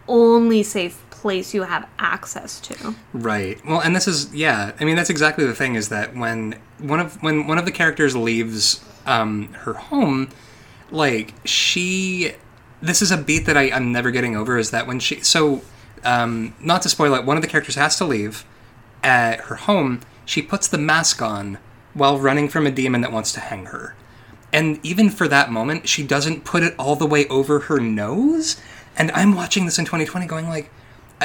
only 0.09 0.63
safe 0.63 1.03
place 1.11 1.55
you 1.55 1.63
have 1.63 1.89
access 1.99 2.59
to 2.61 2.95
Right. 3.13 3.65
Well, 3.67 3.81
and 3.81 3.95
this 3.95 4.09
is 4.09 4.35
yeah. 4.35 4.73
I 4.81 4.85
mean, 4.85 4.97
that's 4.97 5.11
exactly 5.11 5.45
the 5.45 5.55
thing. 5.55 5.75
Is 5.77 5.89
that 5.91 6.17
when 6.17 6.59
one 6.79 6.99
of 6.99 7.23
when 7.23 7.47
one 7.47 7.59
of 7.59 7.65
the 7.67 7.71
characters 7.71 8.17
leaves 8.17 8.83
um, 9.07 9.53
her 9.53 9.75
home, 9.75 10.31
like 10.91 11.35
she, 11.45 12.33
this 12.83 13.03
is 13.03 13.11
a 13.11 13.19
beat 13.19 13.45
that 13.47 13.57
I, 13.57 13.71
I'm 13.71 13.93
never 13.93 14.11
getting 14.11 14.35
over. 14.35 14.57
Is 14.59 14.71
that 14.71 14.87
when 14.87 14.99
she 14.99 15.21
so, 15.21 15.61
um, 16.05 16.55
not 16.61 16.83
to 16.83 16.89
spoil 16.89 17.15
it, 17.15 17.25
one 17.25 17.37
of 17.37 17.43
the 17.43 17.49
characters 17.49 17.75
has 17.75 17.97
to 17.97 18.05
leave 18.05 18.45
at 19.03 19.41
her 19.43 19.57
home. 19.57 20.01
She 20.25 20.43
puts 20.43 20.69
the 20.69 20.79
mask 20.79 21.23
on 21.23 21.59
while 21.95 22.19
running 22.19 22.49
from 22.49 22.67
a 22.67 22.71
demon 22.71 23.01
that 23.01 23.13
wants 23.13 23.33
to 23.33 23.41
hang 23.41 23.67
her. 23.67 23.95
And 24.53 24.85
even 24.85 25.11
for 25.11 25.29
that 25.29 25.51
moment, 25.51 25.89
she 25.89 26.03
doesn't 26.03 26.45
put 26.45 26.63
it 26.63 26.75
all 26.79 26.97
the 26.97 27.07
way 27.07 27.27
over 27.29 27.61
her 27.61 27.79
nose. 27.79 28.61
And 28.97 29.11
I'm 29.13 29.35
watching 29.35 29.65
this 29.65 29.79
in 29.79 29.85
2020 29.85 30.27
going 30.27 30.49
like, 30.49 30.71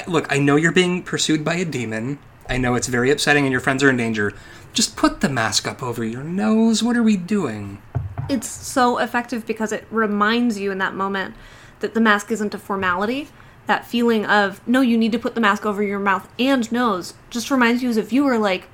look, 0.07 0.31
I 0.31 0.39
know 0.39 0.55
you're 0.55 0.71
being 0.71 1.03
pursued 1.03 1.43
by 1.43 1.55
a 1.55 1.65
demon. 1.65 2.19
I 2.47 2.57
know 2.57 2.75
it's 2.75 2.87
very 2.87 3.09
upsetting 3.09 3.45
and 3.45 3.51
your 3.51 3.61
friends 3.61 3.83
are 3.83 3.89
in 3.89 3.97
danger. 3.97 4.33
Just 4.73 4.95
put 4.95 5.21
the 5.21 5.29
mask 5.29 5.67
up 5.67 5.81
over 5.81 6.03
your 6.03 6.23
nose. 6.23 6.83
What 6.83 6.97
are 6.97 7.03
we 7.03 7.17
doing? 7.17 7.81
it's 8.29 8.49
so 8.49 8.97
effective 8.97 9.45
because 9.45 9.71
it 9.71 9.85
reminds 9.91 10.59
you 10.59 10.71
in 10.71 10.77
that 10.79 10.93
moment 10.93 11.35
that 11.79 11.93
the 11.93 12.01
mask 12.01 12.31
isn't 12.31 12.53
a 12.53 12.57
formality. 12.57 13.27
That 13.67 13.85
feeling 13.87 14.25
of, 14.25 14.65
no, 14.67 14.81
you 14.81 14.97
need 14.97 15.11
to 15.13 15.19
put 15.19 15.33
the 15.35 15.41
mask 15.41 15.65
over 15.65 15.81
your 15.81 15.99
mouth 15.99 16.27
and 16.37 16.71
nose 16.71 17.15
just 17.29 17.49
reminds 17.49 17.81
you 17.81 17.89
as 17.89 17.97
a 17.97 18.03
viewer, 18.03 18.37
like, 18.37 18.67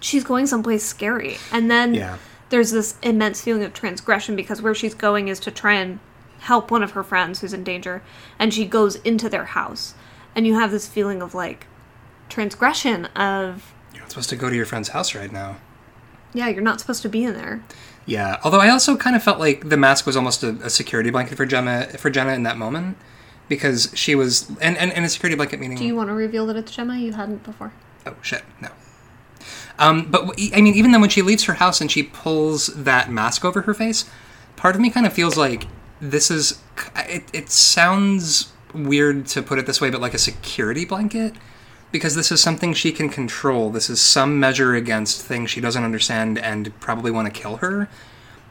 she's 0.00 0.22
going 0.24 0.46
someplace 0.46 0.84
scary. 0.84 1.36
And 1.50 1.70
then 1.70 1.94
Yeah. 1.94 2.16
there's 2.50 2.70
this 2.70 2.94
immense 3.02 3.40
feeling 3.42 3.64
of 3.64 3.72
transgression 3.72 4.36
because 4.36 4.62
where 4.62 4.74
she's 4.74 4.94
going 4.94 5.28
is 5.28 5.40
to 5.40 5.50
try 5.50 5.74
and 5.74 5.98
help 6.40 6.70
one 6.70 6.82
of 6.82 6.92
her 6.92 7.02
friends 7.02 7.40
who's 7.40 7.52
in 7.52 7.64
danger. 7.64 8.02
And 8.38 8.52
she 8.54 8.66
goes 8.66 8.96
into 8.96 9.28
their 9.28 9.46
house. 9.46 9.94
And 10.36 10.46
you 10.46 10.54
have 10.58 10.70
this 10.70 10.86
feeling 10.86 11.22
of, 11.22 11.34
like, 11.34 11.66
transgression 12.28 13.06
of, 13.16 13.72
You're 13.92 14.02
not 14.02 14.10
supposed 14.10 14.30
to 14.30 14.36
go 14.36 14.48
to 14.50 14.56
your 14.56 14.66
friend's 14.66 14.88
house 14.90 15.14
right 15.14 15.32
now. 15.32 15.56
yeah, 16.32 16.48
you're 16.48 16.62
not 16.62 16.80
supposed 16.80 17.02
to 17.02 17.08
be 17.08 17.24
in 17.24 17.34
there. 17.34 17.62
Yeah. 18.06 18.38
Although 18.44 18.60
I 18.60 18.68
also 18.68 18.96
kind 18.96 19.14
of 19.16 19.22
felt 19.22 19.38
like 19.38 19.68
the 19.68 19.76
mask 19.76 20.04
was 20.06 20.16
almost 20.16 20.42
a, 20.42 20.50
a 20.62 20.70
security 20.70 21.10
blanket 21.10 21.36
for 21.36 21.46
Gemma 21.46 21.86
for 21.98 22.10
Jenna 22.10 22.32
in 22.34 22.42
that 22.42 22.58
moment. 22.58 22.96
Because 23.48 23.92
she 23.94 24.14
was 24.14 24.48
and, 24.60 24.76
and, 24.78 24.92
and 24.92 25.04
a 25.04 25.08
security 25.08 25.36
blanket 25.36 25.60
meaning 25.60 25.76
Do 25.76 25.84
you 25.84 25.94
want 25.94 26.08
to 26.08 26.14
reveal 26.14 26.46
that 26.46 26.56
it's 26.56 26.74
Gemma? 26.74 26.96
You 26.96 27.12
hadn't 27.12 27.44
before. 27.44 27.72
Oh 28.06 28.14
shit, 28.22 28.42
no. 28.60 28.68
Um, 29.78 30.10
but 30.10 30.26
w- 30.26 30.50
I 30.54 30.60
mean, 30.60 30.74
even 30.74 30.92
then, 30.92 31.00
when 31.00 31.10
she 31.10 31.22
leaves 31.22 31.44
her 31.44 31.54
house 31.54 31.80
and 31.80 31.90
she 31.90 32.02
pulls 32.02 32.68
that 32.68 33.10
mask 33.10 33.44
over 33.44 33.62
her 33.62 33.74
face, 33.74 34.08
part 34.56 34.74
of 34.74 34.80
me 34.80 34.90
kind 34.90 35.06
of 35.06 35.12
feels 35.12 35.36
like 35.36 35.66
this 36.00 36.30
is. 36.30 36.60
It, 36.96 37.24
it 37.32 37.50
sounds 37.50 38.52
weird 38.72 39.26
to 39.28 39.42
put 39.42 39.58
it 39.58 39.66
this 39.66 39.80
way, 39.80 39.90
but 39.90 40.00
like 40.00 40.14
a 40.14 40.18
security 40.18 40.84
blanket, 40.84 41.34
because 41.92 42.14
this 42.14 42.32
is 42.32 42.40
something 42.40 42.72
she 42.72 42.92
can 42.92 43.08
control. 43.08 43.70
This 43.70 43.88
is 43.90 44.00
some 44.00 44.38
measure 44.40 44.74
against 44.74 45.22
things 45.22 45.50
she 45.50 45.60
doesn't 45.60 45.84
understand 45.84 46.38
and 46.38 46.78
probably 46.80 47.10
want 47.10 47.32
to 47.32 47.40
kill 47.40 47.58
her. 47.58 47.88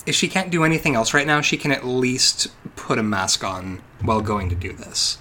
If 0.06 0.16
she 0.16 0.28
can't 0.28 0.52
do 0.52 0.64
anything 0.64 0.96
else 0.96 1.14
right 1.14 1.28
now, 1.28 1.40
she 1.42 1.58
can 1.58 1.72
at 1.72 1.86
least 1.86 2.48
put 2.76 3.00
a 3.00 3.04
mask 3.04 3.44
on 3.44 3.82
while 4.02 4.22
going 4.22 4.50
to 4.50 4.56
do 4.56 4.74
this. 4.74 5.18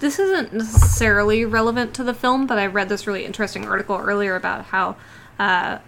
This 0.00 0.18
isn't 0.18 0.52
necessarily 0.52 1.44
relevant 1.44 1.94
to 1.94 2.04
the 2.04 2.14
film, 2.14 2.46
but 2.46 2.58
I 2.58 2.66
read 2.66 2.88
this 2.88 3.06
really 3.06 3.24
interesting 3.24 3.66
article 3.66 3.96
earlier 3.96 4.34
about 4.34 4.66
how 4.66 4.96
uh, 5.38 5.78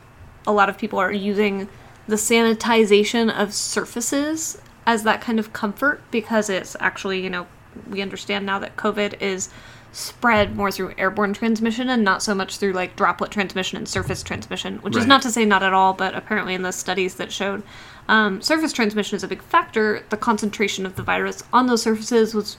a 0.47 0.53
lot 0.53 0.69
of 0.69 0.79
people 0.79 0.99
are 0.99 1.13
using 1.13 1.69
the 2.07 2.17
sanitization 2.17 3.31
of 3.31 3.53
surfaces 3.53 4.59
as 4.87 5.03
that 5.03 5.21
kind 5.21 5.41
of 5.41 5.53
comfort 5.53 6.01
because 6.11 6.49
it's 6.49 6.77
actually, 6.79 7.21
you 7.21 7.29
know, 7.29 7.47
we 7.91 8.01
understand 8.01 8.47
now 8.47 8.59
that 8.59 8.77
COVID 8.77 9.21
is 9.21 9.49
spread 9.93 10.55
more 10.57 10.71
through 10.71 10.93
airborne 10.99 11.33
transmission 11.33 11.89
and 11.89 12.05
not 12.05 12.23
so 12.23 12.35
much 12.35 12.59
through 12.59 12.73
like 12.73 12.97
droplet 12.97 13.31
transmission 13.31 13.79
and 13.79 13.89
surface 13.89 14.23
transmission, 14.23 14.77
which 14.79 14.97
is 14.97 15.07
not 15.07 15.23
to 15.23 15.31
say 15.31 15.45
not 15.45 15.63
at 15.63 15.73
all, 15.73 15.93
but 15.95 16.15
apparently 16.15 16.55
in 16.55 16.63
the 16.63 16.73
studies 16.73 17.15
that 17.17 17.33
showed 17.33 17.63
um, 18.09 18.41
surface 18.43 18.73
transmission 18.73 19.17
is 19.17 19.25
a 19.25 19.29
big 19.29 19.43
factor. 19.43 20.05
The 20.11 20.17
concentration 20.17 20.87
of 20.87 20.97
the 20.97 21.03
virus 21.03 21.43
on 21.53 21.67
those 21.67 21.83
surfaces 21.83 22.35
was 22.35 22.57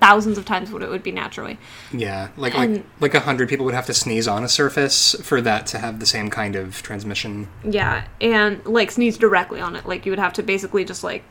thousands 0.00 0.36
of 0.36 0.44
times 0.44 0.70
what 0.72 0.82
it 0.82 0.88
would 0.90 1.02
be 1.02 1.12
naturally. 1.12 1.58
Yeah, 1.92 2.28
like 2.36 2.54
And- 2.54 2.76
like 2.76 2.84
like 3.00 3.14
a 3.14 3.20
hundred 3.20 3.48
people 3.48 3.64
would 3.66 3.74
have 3.74 3.86
to 3.86 3.94
sneeze 3.94 4.26
on 4.26 4.42
a 4.42 4.48
surface 4.48 5.14
for 5.22 5.40
that 5.42 5.66
to 5.68 5.78
have 5.78 6.00
the 6.00 6.06
same 6.06 6.28
kind 6.30 6.56
of 6.56 6.82
transmission. 6.82 7.48
Yeah, 7.62 8.04
and 8.20 8.64
like 8.66 8.90
sneeze 8.90 9.16
directly 9.16 9.60
on 9.60 9.76
it. 9.76 9.86
Like 9.86 10.04
you 10.06 10.12
would 10.12 10.18
have 10.18 10.32
to 10.34 10.42
basically 10.42 10.84
just 10.84 11.04
like 11.04 11.22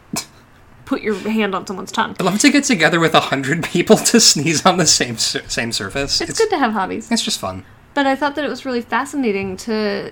put 0.85 1.01
your 1.01 1.15
hand 1.15 1.55
on 1.55 1.65
someone's 1.65 1.91
tongue. 1.91 2.15
I'd 2.19 2.25
love 2.25 2.39
to 2.39 2.51
get 2.51 2.63
together 2.63 2.99
with 2.99 3.13
a 3.13 3.19
hundred 3.19 3.63
people 3.75 3.97
to 3.97 4.19
sneeze 4.19 4.65
on 4.65 4.77
the 4.77 4.85
same 4.85 5.17
sur- 5.17 5.47
same 5.47 5.71
surface. 5.71 6.21
It's 6.21 6.37
good 6.37 6.49
to 6.49 6.57
have 6.57 6.73
hobbies. 6.73 7.11
It's 7.11 7.23
just 7.23 7.39
fun. 7.39 7.65
But 7.93 8.07
I 8.07 8.15
thought 8.15 8.35
that 8.35 8.45
it 8.45 8.49
was 8.49 8.65
really 8.65 8.81
fascinating 8.81 9.57
to 9.57 10.11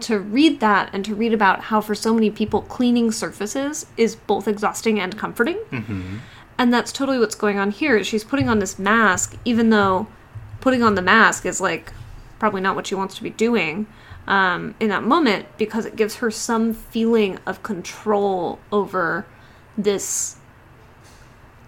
to 0.00 0.18
read 0.18 0.60
that 0.60 0.90
and 0.92 1.04
to 1.04 1.14
read 1.14 1.32
about 1.32 1.60
how 1.60 1.80
for 1.80 1.94
so 1.94 2.14
many 2.14 2.30
people 2.30 2.62
cleaning 2.62 3.12
surfaces 3.12 3.86
is 3.96 4.16
both 4.16 4.48
exhausting 4.48 4.98
and 4.98 5.16
comforting. 5.18 5.58
Mm-hmm. 5.70 6.16
And 6.58 6.72
that's 6.72 6.92
totally 6.92 7.18
what's 7.18 7.34
going 7.34 7.58
on 7.58 7.70
here. 7.70 8.02
She's 8.04 8.24
putting 8.24 8.48
on 8.48 8.58
this 8.58 8.78
mask, 8.78 9.36
even 9.44 9.70
though 9.70 10.06
putting 10.60 10.82
on 10.82 10.94
the 10.94 11.02
mask 11.02 11.44
is 11.44 11.60
like 11.60 11.92
probably 12.38 12.60
not 12.60 12.74
what 12.74 12.86
she 12.86 12.94
wants 12.94 13.14
to 13.16 13.22
be 13.22 13.30
doing 13.30 13.86
um, 14.26 14.74
in 14.80 14.88
that 14.88 15.02
moment 15.02 15.46
because 15.58 15.84
it 15.84 15.96
gives 15.96 16.16
her 16.16 16.30
some 16.30 16.72
feeling 16.72 17.38
of 17.46 17.62
control 17.62 18.58
over 18.70 19.26
this 19.82 20.36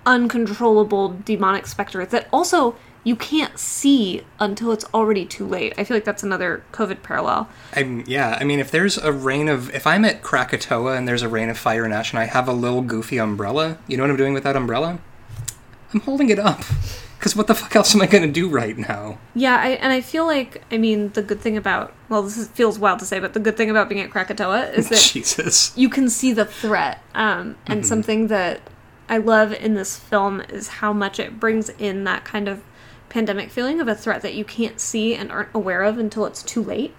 uncontrollable 0.07 1.17
demonic 1.25 1.67
specter 1.67 2.05
that 2.05 2.29
also 2.33 2.77
you 3.05 3.15
can't 3.15 3.59
see 3.59 4.23
until 4.41 4.73
it's 4.73 4.85
already 4.95 5.27
too 5.27 5.47
late. 5.47 5.75
I 5.77 5.85
feel 5.85 5.95
like 5.95 6.05
that's 6.05 6.23
another 6.23 6.65
COVID 6.73 7.03
parallel. 7.03 7.49
I'm, 7.75 8.03
yeah, 8.07 8.39
I 8.41 8.45
mean, 8.45 8.61
if 8.61 8.71
there's 8.71 8.97
a 8.97 9.13
rain 9.13 9.49
of, 9.49 9.73
if 9.75 9.87
I'm 9.87 10.07
at 10.07 10.23
Krakatoa 10.23 10.97
and 10.97 11.07
there's 11.07 11.23
a 11.23 11.29
rain 11.29 11.51
of 11.51 11.59
fire 11.59 11.85
and 11.85 11.93
ash 11.93 12.13
and 12.13 12.19
I 12.19 12.25
have 12.25 12.49
a 12.49 12.53
little 12.53 12.81
goofy 12.81 13.19
umbrella, 13.19 13.79
you 13.87 13.99
know 13.99 14.05
what 14.05 14.11
I'm 14.11 14.17
doing 14.17 14.33
with 14.33 14.45
that 14.45 14.57
umbrella? 14.57 14.99
I'm 15.93 16.01
holding 16.01 16.31
it 16.31 16.39
up. 16.39 16.63
Because 17.25 17.37
what 17.37 17.47
the 17.47 17.55
fuck 17.55 17.75
else 17.75 17.95
am 17.95 18.03
I 18.03 18.07
going 18.07 18.23
to 18.23 18.31
do 18.31 18.51
right 18.51 18.77
now? 18.77 19.17
Yeah, 19.35 19.57
I, 19.57 19.69
and 19.69 19.95
I 19.95 20.03
feel 20.03 20.27
like, 20.27 20.63
I 20.71 20.77
mean, 20.77 21.09
the 21.13 21.23
good 21.23 21.41
thing 21.41 21.57
about, 21.57 21.95
well, 22.11 22.23
this 22.23 22.37
is, 22.37 22.49
feels 22.49 22.79
wild 22.79 22.99
to 22.99 23.07
say, 23.07 23.19
but 23.19 23.33
the 23.33 23.41
good 23.41 23.57
thing 23.57 23.71
about 23.71 23.89
being 23.89 24.03
at 24.03 24.11
Krakatoa 24.11 24.73
is 24.73 24.91
that 24.91 24.99
Jesus. 25.13 25.73
you 25.75 25.89
can 25.89 26.11
see 26.11 26.35
the 26.35 26.45
threat. 26.45 27.03
Um, 27.15 27.57
and 27.67 27.87
something 27.87 28.27
that 28.27 28.61
I 29.09 29.17
love 29.17 29.55
in 29.55 29.73
this 29.73 29.97
film 29.97 30.43
is 30.51 30.69
how 30.69 30.93
much 30.93 31.19
it 31.19 31.41
brings 31.41 31.71
in 31.71 32.05
that 32.05 32.27
kind 32.27 32.47
of 32.47 32.63
pandemic 33.09 33.49
feeling 33.51 33.81
of 33.81 33.89
a 33.89 33.95
threat 33.95 34.21
that 34.21 34.35
you 34.35 34.45
can't 34.45 34.79
see 34.79 35.15
and 35.15 35.33
aren't 35.33 35.55
aware 35.55 35.83
of 35.83 35.97
until 35.97 36.27
it's 36.27 36.43
too 36.43 36.63
late. 36.63 36.95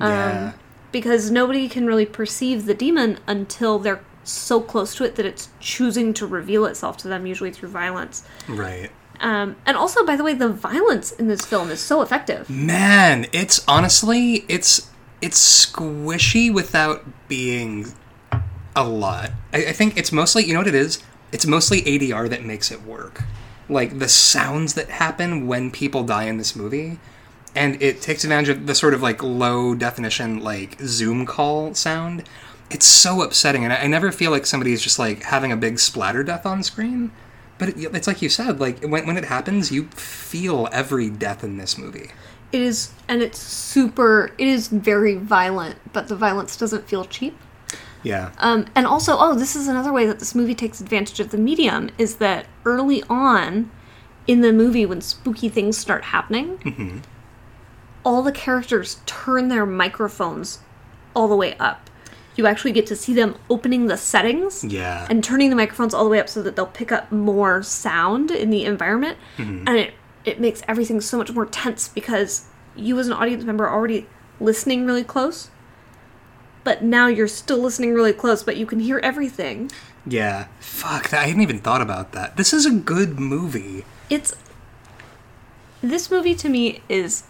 Yeah. 0.00 0.52
Because 0.90 1.30
nobody 1.30 1.68
can 1.68 1.86
really 1.86 2.06
perceive 2.06 2.64
the 2.64 2.72
demon 2.72 3.18
until 3.26 3.78
they're 3.78 4.02
so 4.24 4.62
close 4.62 4.94
to 4.94 5.04
it 5.04 5.16
that 5.16 5.26
it's 5.26 5.50
choosing 5.60 6.14
to 6.14 6.26
reveal 6.26 6.64
itself 6.64 6.96
to 6.96 7.08
them, 7.08 7.26
usually 7.26 7.50
through 7.50 7.68
violence. 7.68 8.24
Right. 8.48 8.90
Um, 9.20 9.56
and 9.66 9.76
also, 9.76 10.04
by 10.04 10.16
the 10.16 10.24
way, 10.24 10.32
the 10.32 10.48
violence 10.48 11.12
in 11.12 11.28
this 11.28 11.42
film 11.42 11.70
is 11.70 11.80
so 11.80 12.00
effective. 12.00 12.48
Man, 12.48 13.26
it's 13.32 13.62
honestly, 13.68 14.44
it's 14.48 14.90
it's 15.20 15.66
squishy 15.66 16.52
without 16.52 17.04
being 17.28 17.92
a 18.74 18.84
lot. 18.84 19.32
I, 19.52 19.66
I 19.66 19.72
think 19.72 19.96
it's 19.96 20.12
mostly, 20.12 20.44
you 20.44 20.54
know 20.54 20.60
what 20.60 20.66
it 20.66 20.74
is? 20.74 21.02
It's 21.32 21.46
mostly 21.46 21.82
ADR 21.82 22.28
that 22.30 22.44
makes 22.44 22.70
it 22.70 22.82
work. 22.82 23.22
Like 23.68 23.98
the 23.98 24.08
sounds 24.08 24.74
that 24.74 24.88
happen 24.88 25.46
when 25.46 25.70
people 25.70 26.02
die 26.02 26.24
in 26.24 26.38
this 26.38 26.56
movie, 26.56 26.98
and 27.54 27.80
it 27.82 28.00
takes 28.00 28.24
advantage 28.24 28.48
of 28.48 28.66
the 28.66 28.74
sort 28.74 28.94
of 28.94 29.02
like 29.02 29.22
low 29.22 29.74
definition 29.74 30.40
like 30.40 30.78
Zoom 30.80 31.26
call 31.26 31.74
sound. 31.74 32.28
It's 32.70 32.86
so 32.86 33.22
upsetting, 33.22 33.64
and 33.64 33.72
I, 33.72 33.82
I 33.82 33.86
never 33.86 34.10
feel 34.10 34.30
like 34.30 34.46
somebody's 34.46 34.82
just 34.82 34.98
like 34.98 35.24
having 35.24 35.52
a 35.52 35.56
big 35.56 35.78
splatter 35.78 36.24
death 36.24 36.46
on 36.46 36.62
screen. 36.62 37.12
But 37.60 37.68
it, 37.68 37.94
it's 37.94 38.08
like 38.08 38.22
you 38.22 38.28
said, 38.28 38.58
like 38.58 38.82
when 38.82 39.06
when 39.06 39.16
it 39.16 39.26
happens, 39.26 39.70
you 39.70 39.84
feel 39.90 40.68
every 40.72 41.10
death 41.10 41.44
in 41.44 41.58
this 41.58 41.78
movie. 41.78 42.10
It 42.52 42.62
is, 42.62 42.92
and 43.06 43.22
it's 43.22 43.38
super, 43.38 44.32
it 44.36 44.48
is 44.48 44.66
very 44.66 45.14
violent, 45.14 45.76
but 45.92 46.08
the 46.08 46.16
violence 46.16 46.56
doesn't 46.56 46.88
feel 46.88 47.04
cheap. 47.04 47.38
Yeah. 48.02 48.32
Um, 48.38 48.66
and 48.74 48.86
also, 48.86 49.16
oh, 49.16 49.34
this 49.34 49.54
is 49.54 49.68
another 49.68 49.92
way 49.92 50.06
that 50.06 50.18
this 50.18 50.34
movie 50.34 50.54
takes 50.54 50.80
advantage 50.80 51.20
of 51.20 51.30
the 51.30 51.38
medium 51.38 51.90
is 51.98 52.16
that 52.16 52.46
early 52.64 53.04
on 53.08 53.70
in 54.26 54.40
the 54.40 54.52
movie, 54.52 54.86
when 54.86 55.00
spooky 55.00 55.48
things 55.48 55.76
start 55.76 56.04
happening, 56.04 57.02
all 58.04 58.22
the 58.22 58.32
characters 58.32 59.00
turn 59.06 59.48
their 59.48 59.66
microphones 59.66 60.60
all 61.14 61.28
the 61.28 61.36
way 61.36 61.56
up. 61.58 61.89
You 62.40 62.46
actually 62.46 62.72
get 62.72 62.86
to 62.86 62.96
see 62.96 63.12
them 63.12 63.36
opening 63.50 63.86
the 63.86 63.98
settings 63.98 64.64
Yeah. 64.64 65.06
and 65.10 65.22
turning 65.22 65.50
the 65.50 65.56
microphones 65.56 65.92
all 65.92 66.04
the 66.04 66.10
way 66.10 66.18
up 66.18 66.26
so 66.26 66.42
that 66.42 66.56
they'll 66.56 66.64
pick 66.66 66.90
up 66.90 67.12
more 67.12 67.62
sound 67.62 68.30
in 68.30 68.48
the 68.48 68.64
environment 68.64 69.18
mm-hmm. 69.36 69.68
and 69.68 69.76
it 69.76 69.92
it 70.24 70.40
makes 70.40 70.62
everything 70.66 71.02
so 71.02 71.18
much 71.18 71.30
more 71.32 71.44
tense 71.44 71.88
because 71.88 72.46
you 72.74 72.98
as 72.98 73.08
an 73.08 73.12
audience 73.12 73.44
member 73.44 73.66
are 73.66 73.74
already 73.74 74.06
listening 74.40 74.86
really 74.86 75.04
close 75.04 75.50
but 76.64 76.82
now 76.82 77.08
you're 77.08 77.28
still 77.28 77.58
listening 77.58 77.92
really 77.92 78.14
close 78.14 78.42
but 78.42 78.56
you 78.56 78.64
can 78.64 78.80
hear 78.80 78.98
everything 79.00 79.70
yeah. 80.06 80.46
Fuck, 80.60 81.12
I 81.12 81.26
hadn't 81.26 81.42
even 81.42 81.58
thought 81.58 81.82
about 81.82 82.12
that. 82.12 82.38
This 82.38 82.54
is 82.54 82.64
a 82.64 82.70
good 82.70 83.20
movie. 83.20 83.84
it's 84.08 84.34
this 85.82 86.10
movie 86.10 86.34
to 86.36 86.48
me 86.48 86.80
is 86.88 87.24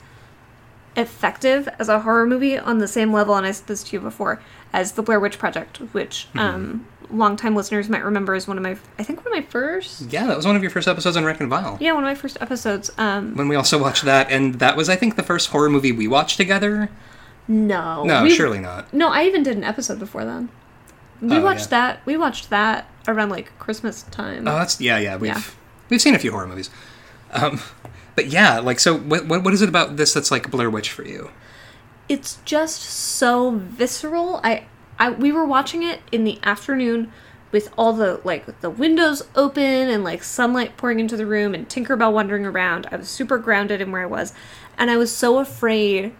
effective 0.96 1.68
as 1.78 1.88
a 1.88 2.00
horror 2.00 2.26
movie 2.26 2.58
on 2.58 2.78
the 2.78 2.88
same 2.88 3.12
level 3.12 3.36
and 3.36 3.46
i 3.46 3.52
said 3.52 3.66
this 3.68 3.84
to 3.84 3.96
you 3.96 4.00
before 4.00 4.42
as 4.72 4.92
the 4.92 5.02
blair 5.02 5.18
witch 5.20 5.38
project 5.38 5.78
which 5.92 6.28
um 6.36 6.86
longtime 7.10 7.56
listeners 7.56 7.88
might 7.88 8.04
remember 8.04 8.34
is 8.36 8.46
one 8.46 8.56
of 8.56 8.62
my 8.62 8.76
i 8.98 9.02
think 9.02 9.18
one 9.24 9.26
of 9.26 9.32
my 9.44 9.50
first 9.50 10.02
Yeah, 10.12 10.26
that 10.26 10.36
was 10.36 10.46
one 10.46 10.54
of 10.54 10.62
your 10.62 10.70
first 10.70 10.86
episodes 10.86 11.16
on 11.16 11.24
Rank 11.24 11.40
and 11.40 11.50
Vile. 11.50 11.76
yeah 11.80 11.92
one 11.92 12.04
of 12.04 12.08
my 12.08 12.14
first 12.14 12.36
episodes 12.40 12.90
um 12.98 13.34
When 13.34 13.48
we 13.48 13.56
also 13.56 13.78
watched 13.80 14.04
that, 14.04 14.30
and 14.30 14.54
that 14.60 14.76
was, 14.76 14.88
I 14.88 14.94
think, 14.96 15.16
the 15.16 15.22
first 15.24 15.48
horror 15.50 15.68
movie 15.70 15.90
we 15.92 16.06
watched 16.06 16.36
together. 16.36 16.88
no 17.48 18.04
No, 18.04 18.22
we- 18.22 18.30
surely 18.30 18.60
not. 18.60 18.92
no 18.94 19.08
i 19.08 19.24
even 19.24 19.42
did 19.42 19.56
an 19.56 19.64
episode 19.64 19.98
before 19.98 20.24
then 20.24 20.48
we 21.20 21.36
Oh, 21.36 21.42
watched 21.42 21.62
yeah. 21.72 21.94
that 21.96 22.06
we 22.06 22.16
watched 22.16 22.48
that 22.50 22.88
around 23.08 23.30
like 23.30 23.50
christmas 23.58 24.02
time 24.04 24.46
Oh, 24.46 24.54
that's 24.56 24.80
yeah, 24.80 24.98
yeah. 24.98 25.16
We've 25.16 25.28
Yeah. 25.34 25.42
we've 25.88 26.00
seen 26.00 26.14
a 26.14 26.18
few 26.18 26.30
horror 26.30 26.46
movies, 26.46 26.70
um, 27.32 27.60
but 28.14 28.26
yeah, 28.28 28.58
like, 28.60 28.78
so 28.80 28.96
what, 28.96 29.26
what 29.26 29.42
what 29.44 29.52
is 29.52 29.62
it 29.62 29.68
about 29.68 29.96
this 29.96 30.14
that's 30.14 30.30
like 30.30 30.50
Blair 30.50 30.70
Witch 30.70 30.90
for 30.90 31.04
you? 31.04 31.30
It's 32.10 32.38
just 32.44 32.82
so 32.82 33.52
visceral. 33.52 34.40
I, 34.42 34.64
I 34.98 35.10
we 35.10 35.30
were 35.30 35.44
watching 35.46 35.84
it 35.84 36.00
in 36.10 36.24
the 36.24 36.40
afternoon 36.42 37.12
with 37.52 37.72
all 37.78 37.92
the 37.92 38.20
like 38.24 38.60
the 38.60 38.68
windows 38.68 39.22
open 39.36 39.62
and 39.88 40.02
like 40.02 40.24
sunlight 40.24 40.76
pouring 40.76 40.98
into 40.98 41.16
the 41.16 41.24
room 41.24 41.54
and 41.54 41.68
Tinkerbell 41.68 42.12
wandering 42.12 42.44
around. 42.44 42.88
I 42.90 42.96
was 42.96 43.08
super 43.08 43.38
grounded 43.38 43.80
in 43.80 43.92
where 43.92 44.02
I 44.02 44.06
was, 44.06 44.34
and 44.76 44.90
I 44.90 44.96
was 44.96 45.14
so 45.14 45.38
afraid 45.38 46.12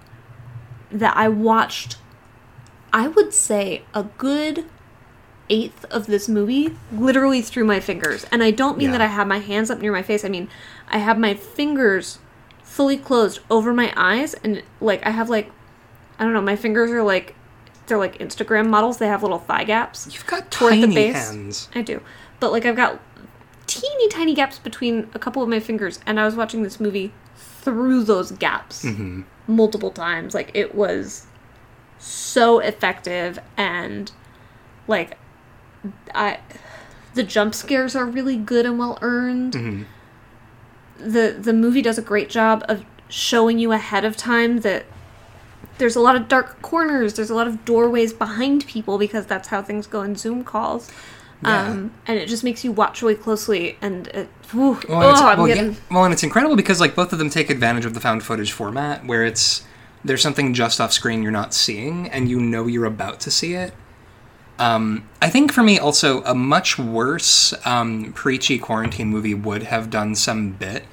that 0.93 1.17
I 1.17 1.29
watched. 1.29 1.99
I 2.93 3.09
would 3.09 3.35
say 3.35 3.83
a 3.93 4.05
good 4.05 4.67
eighth 5.49 5.85
of 5.87 6.07
this 6.07 6.29
movie 6.29 6.77
literally 6.93 7.43
through 7.43 7.65
my 7.65 7.81
fingers, 7.81 8.25
and 8.31 8.45
I 8.45 8.53
don't 8.53 8.79
mean 8.79 8.91
Yeah. 8.91 8.99
that 8.99 9.01
I 9.03 9.07
have 9.09 9.27
my 9.27 9.39
hands 9.41 9.71
up 9.73 9.81
near 9.81 9.91
my 9.93 10.03
face. 10.03 10.25
I 10.25 10.29
mean 10.29 10.49
I 10.89 10.99
have 10.99 11.19
my 11.19 11.35
fingers 11.35 12.21
fully 12.63 12.97
closed 12.97 13.41
over 13.51 13.75
my 13.75 13.93
eyes 13.97 14.35
and 14.45 14.63
like 14.81 15.05
I 15.05 15.11
have 15.11 15.29
like 15.29 15.51
I 16.21 16.25
don't 16.25 16.35
know, 16.35 16.43
my 16.43 16.55
fingers 16.55 16.91
are 16.91 17.03
like 17.03 17.35
they're 17.87 17.99
like 17.99 18.19
Instagram 18.19 18.69
models. 18.69 18.99
They 18.99 19.09
have 19.09 19.23
little 19.23 19.39
thigh 19.39 19.65
gaps. 19.65 20.07
You've 20.13 20.27
got 20.27 20.51
Toward 20.51 20.75
the 20.75 20.83
tiny 20.83 20.95
base. 20.95 21.31
hands. 21.31 21.69
I 21.75 21.83
do. 21.83 22.01
But 22.39 22.53
like 22.53 22.65
I've 22.65 22.77
got 22.77 23.01
teeny 23.67 24.09
tiny 24.09 24.35
gaps 24.35 24.59
between 24.59 25.11
a 25.15 25.19
couple 25.19 25.43
of 25.43 25.49
my 25.49 25.61
fingers 25.61 25.99
and 26.07 26.21
I 26.21 26.25
was 26.25 26.37
watching 26.37 26.63
this 26.63 26.79
movie 26.79 27.13
through 27.37 28.05
those 28.05 28.33
gaps 28.33 28.85
mm-hmm. 28.85 29.23
multiple 29.47 29.91
times. 29.91 30.35
Like 30.35 30.51
it 30.55 30.75
was 30.75 31.27
so 31.99 32.59
effective 32.59 33.39
and 33.57 34.13
like 34.87 35.19
I 36.15 36.41
the 37.15 37.23
jump 37.23 37.55
scares 37.55 37.97
are 37.97 38.07
really 38.07 38.37
good 38.37 38.67
and 38.67 38.79
well 38.79 38.99
earned. 39.03 39.55
Mm-hmm. 39.55 41.11
The 41.11 41.37
the 41.39 41.53
movie 41.53 41.83
does 41.83 41.97
a 41.97 42.03
great 42.03 42.29
job 42.29 42.63
of 42.69 42.85
showing 43.09 43.59
you 43.59 43.73
ahead 43.73 44.05
of 44.05 44.17
time 44.17 44.59
that 44.59 44.85
there's 45.81 45.97
a 45.97 46.01
lot 46.01 46.15
of 46.15 46.29
dark 46.29 46.63
corners, 46.63 47.15
there's 47.15 47.31
a 47.31 47.35
lot 47.35 47.49
of 47.49 47.65
doorways 47.65 48.13
behind 48.13 48.67
people 48.67 48.99
because 48.99 49.27
that's 49.27 49.49
how 49.49 49.63
things 49.63 49.89
go 49.89 50.03
in 50.03 50.15
Zoom 50.15 50.45
calls. 50.45 50.91
Yeah. 51.43 51.69
Um, 51.69 51.93
and 52.07 52.19
it 52.19 52.29
just 52.29 52.45
makes 52.45 52.65
you 52.65 52.71
watch 52.71 53.01
really 53.01 53.15
closely 53.15 53.79
and 53.81 54.09
it, 54.09 54.29
whew, 54.51 54.79
Well, 54.89 55.17
oh, 55.17 55.29
and 55.29 55.39
well, 55.39 55.47
getting 55.47 55.73
yeah, 55.73 55.79
well, 55.91 56.05
and 56.05 56.13
it's 56.13 56.23
incredible 56.23 56.55
because 56.55 56.81
like 56.81 56.95
both 56.95 57.13
of 57.13 57.19
them 57.19 57.31
take 57.31 57.49
advantage 57.49 57.87
of 57.87 57.95
the 57.95 58.01
found 58.01 58.23
footage 58.23 58.53
format, 58.53 59.07
where 59.07 59.25
it's 59.25 59.65
there's 60.05 60.23
something 60.23 60.55
just 60.55 60.81
off 60.81 60.93
screen 60.93 61.23
you're 61.23 61.33
not 61.33 61.55
seeing, 61.55 62.09
and 62.11 62.29
you 62.29 62.39
know 62.41 62.67
you're 62.67 62.85
about 62.85 63.21
to 63.21 63.31
see 63.31 63.55
it. 63.55 63.73
Um, 64.59 65.09
I 65.23 65.31
think 65.31 65.51
for 65.53 65.63
me, 65.63 65.79
also 65.79 66.23
a 66.25 66.35
much 66.35 66.79
worse 66.79 67.55
um, 67.67 68.13
preachy 68.13 68.59
quarantine 68.59 69.09
movie 69.09 69.33
would 69.33 69.63
have 69.63 69.89
done 69.89 70.15
some 70.15 70.53
bit 70.53 70.85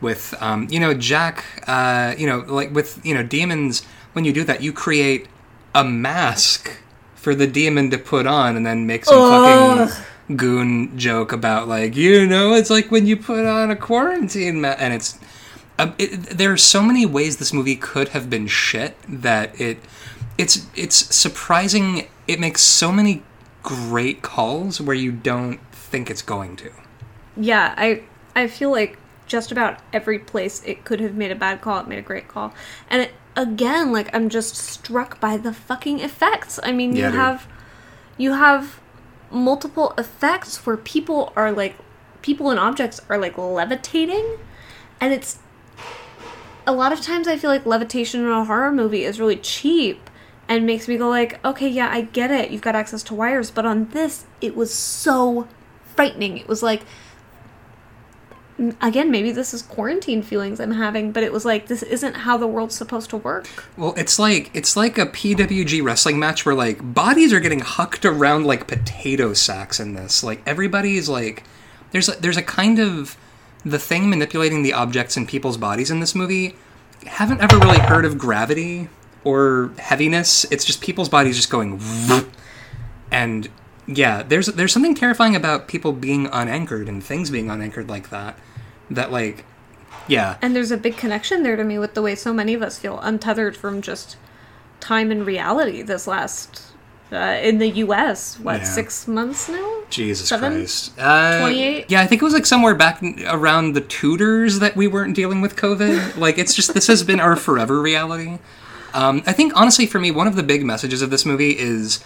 with, 0.00 0.34
um, 0.40 0.66
you 0.68 0.80
know, 0.80 0.92
Jack. 0.94 1.44
Uh, 1.68 2.14
you 2.18 2.26
know, 2.26 2.38
like 2.40 2.74
with 2.74 3.00
you 3.06 3.14
know 3.14 3.22
demons. 3.22 3.86
When 4.14 4.24
you 4.24 4.32
do 4.32 4.42
that, 4.44 4.62
you 4.62 4.72
create 4.72 5.28
a 5.74 5.84
mask 5.84 6.78
for 7.14 7.34
the 7.34 7.46
demon 7.46 7.90
to 7.90 7.98
put 7.98 8.26
on, 8.26 8.56
and 8.56 8.64
then 8.66 8.86
make 8.86 9.04
some 9.04 9.18
fucking 9.18 10.36
goon 10.36 10.98
joke 10.98 11.32
about 11.32 11.68
like 11.68 11.94
you 11.94 12.24
know 12.24 12.54
it's 12.54 12.70
like 12.70 12.90
when 12.90 13.06
you 13.06 13.14
put 13.14 13.44
on 13.44 13.70
a 13.70 13.76
quarantine 13.76 14.60
mask, 14.60 14.80
and 14.80 14.94
it's. 14.94 15.18
Um, 15.76 15.92
it, 15.98 16.12
there 16.38 16.52
are 16.52 16.56
so 16.56 16.80
many 16.84 17.04
ways 17.04 17.38
this 17.38 17.52
movie 17.52 17.74
could 17.74 18.10
have 18.10 18.30
been 18.30 18.46
shit 18.46 18.96
that 19.08 19.60
it 19.60 19.78
it's 20.38 20.66
it's 20.74 21.14
surprising 21.14 22.08
it 22.26 22.40
makes 22.40 22.60
so 22.62 22.92
many 22.92 23.22
great 23.62 24.22
calls 24.22 24.80
where 24.80 24.96
you 24.96 25.12
don't 25.12 25.60
think 25.72 26.10
it's 26.10 26.22
going 26.22 26.56
to 26.56 26.70
yeah 27.36 27.74
i 27.76 28.02
i 28.34 28.46
feel 28.46 28.70
like 28.70 28.98
just 29.26 29.50
about 29.52 29.78
every 29.92 30.18
place 30.18 30.62
it 30.64 30.84
could 30.84 31.00
have 31.00 31.14
made 31.14 31.30
a 31.30 31.34
bad 31.34 31.60
call 31.60 31.80
it 31.80 31.88
made 31.88 31.98
a 31.98 32.02
great 32.02 32.28
call 32.28 32.52
and 32.90 33.02
it, 33.02 33.12
again 33.36 33.92
like 33.92 34.08
i'm 34.14 34.28
just 34.28 34.54
struck 34.56 35.18
by 35.20 35.36
the 35.36 35.52
fucking 35.52 36.00
effects 36.00 36.60
i 36.62 36.70
mean 36.72 36.94
Yeah, 36.94 37.06
you 37.06 37.10
dude. 37.10 37.20
have 37.20 37.46
you 38.16 38.32
have 38.34 38.80
multiple 39.30 39.92
effects 39.98 40.64
where 40.64 40.76
people 40.76 41.32
are 41.34 41.50
like 41.50 41.74
people 42.22 42.50
and 42.50 42.60
objects 42.60 43.00
are 43.08 43.18
like 43.18 43.36
levitating 43.36 44.38
and 45.00 45.12
it's 45.12 45.38
a 46.66 46.72
lot 46.72 46.92
of 46.92 47.00
times 47.00 47.26
i 47.28 47.36
feel 47.36 47.50
like 47.50 47.66
levitation 47.66 48.20
in 48.22 48.28
a 48.28 48.44
horror 48.44 48.70
movie 48.72 49.04
is 49.04 49.18
really 49.20 49.36
cheap 49.36 50.08
and 50.48 50.64
makes 50.64 50.86
me 50.88 50.96
go 50.96 51.08
like 51.08 51.44
okay 51.44 51.68
yeah 51.68 51.88
i 51.90 52.02
get 52.02 52.30
it 52.30 52.50
you've 52.50 52.62
got 52.62 52.74
access 52.76 53.02
to 53.02 53.14
wires 53.14 53.50
but 53.50 53.66
on 53.66 53.86
this 53.90 54.26
it 54.40 54.54
was 54.54 54.72
so 54.72 55.48
frightening 55.96 56.38
it 56.38 56.46
was 56.48 56.62
like 56.62 56.82
again, 58.80 59.10
maybe 59.10 59.32
this 59.32 59.52
is 59.52 59.62
quarantine 59.62 60.22
feelings 60.22 60.60
I'm 60.60 60.72
having, 60.72 61.12
but 61.12 61.22
it 61.22 61.32
was 61.32 61.44
like 61.44 61.66
this 61.66 61.82
isn't 61.82 62.14
how 62.14 62.36
the 62.36 62.46
world's 62.46 62.74
supposed 62.74 63.10
to 63.10 63.16
work. 63.16 63.46
Well, 63.76 63.94
it's 63.96 64.18
like 64.18 64.50
it's 64.54 64.76
like 64.76 64.98
a 64.98 65.06
PWG 65.06 65.82
wrestling 65.82 66.18
match 66.18 66.46
where 66.46 66.54
like 66.54 66.94
bodies 66.94 67.32
are 67.32 67.40
getting 67.40 67.60
hucked 67.60 68.04
around 68.04 68.44
like 68.44 68.66
potato 68.66 69.34
sacks 69.34 69.80
in 69.80 69.94
this. 69.94 70.22
Like 70.22 70.40
everybody's 70.46 71.08
like 71.08 71.44
there's 71.90 72.08
a, 72.08 72.12
there's 72.12 72.36
a 72.36 72.42
kind 72.42 72.78
of 72.78 73.16
the 73.64 73.78
thing 73.78 74.10
manipulating 74.10 74.62
the 74.62 74.72
objects 74.72 75.16
in 75.16 75.26
people's 75.26 75.56
bodies 75.56 75.90
in 75.90 76.00
this 76.00 76.14
movie. 76.14 76.56
Haven't 77.06 77.40
ever 77.40 77.58
really 77.58 77.78
heard 77.78 78.04
of 78.04 78.18
gravity 78.18 78.88
or 79.24 79.72
heaviness. 79.78 80.44
It's 80.50 80.64
just 80.64 80.80
people's 80.80 81.08
bodies 81.08 81.36
just 81.36 81.50
going 81.50 81.80
and 83.10 83.48
yeah, 83.86 84.22
there's 84.22 84.46
there's 84.46 84.72
something 84.72 84.94
terrifying 84.94 85.36
about 85.36 85.68
people 85.68 85.92
being 85.92 86.26
unanchored 86.32 86.88
and 86.88 87.02
things 87.02 87.30
being 87.30 87.50
unanchored 87.50 87.88
like 87.88 88.10
that. 88.10 88.38
That 88.90 89.10
like 89.12 89.44
yeah. 90.08 90.36
And 90.42 90.54
there's 90.54 90.70
a 90.70 90.76
big 90.76 90.96
connection 90.96 91.42
there 91.42 91.56
to 91.56 91.64
me 91.64 91.78
with 91.78 91.94
the 91.94 92.02
way 92.02 92.14
so 92.14 92.32
many 92.32 92.54
of 92.54 92.62
us 92.62 92.78
feel 92.78 92.98
untethered 93.00 93.56
from 93.56 93.80
just 93.82 94.16
time 94.80 95.10
and 95.10 95.24
reality 95.24 95.80
this 95.82 96.06
last 96.06 96.62
uh, 97.12 97.16
in 97.42 97.58
the 97.58 97.68
U.S. 97.68 98.38
What 98.38 98.58
Yeah. 98.58 98.64
six 98.64 99.08
months 99.08 99.48
now? 99.48 99.82
Jesus 99.88 100.28
Seven? 100.28 100.52
Christ. 100.54 100.92
Uh, 100.98 101.40
28? 101.40 101.86
Yeah, 101.88 102.02
I 102.02 102.06
think 102.06 102.20
it 102.20 102.24
was 102.24 102.34
like 102.34 102.44
somewhere 102.46 102.74
back 102.74 103.02
around 103.28 103.74
the 103.74 103.80
Tudors 103.80 104.58
that 104.58 104.74
we 104.76 104.86
weren't 104.88 105.14
dealing 105.14 105.40
with 105.40 105.56
COVID. 105.56 106.16
like, 106.18 106.38
it's 106.38 106.54
just, 106.54 106.74
this 106.74 106.86
has 106.88 107.02
been 107.04 107.20
our 107.20 107.36
forever 107.36 107.80
reality. 107.80 108.38
Um, 108.92 109.22
I 109.26 109.32
think, 109.32 109.52
honestly, 109.54 109.86
for 109.86 109.98
me, 110.00 110.10
one 110.10 110.26
of 110.26 110.34
the 110.36 110.42
big 110.42 110.64
messages 110.64 111.02
of 111.02 111.10
this 111.10 111.24
movie 111.24 111.56
is 111.58 112.02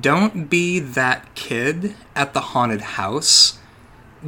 don't 0.00 0.48
be 0.48 0.78
that 0.78 1.34
kid 1.34 1.94
at 2.16 2.32
the 2.34 2.40
haunted 2.40 2.80
house 2.80 3.58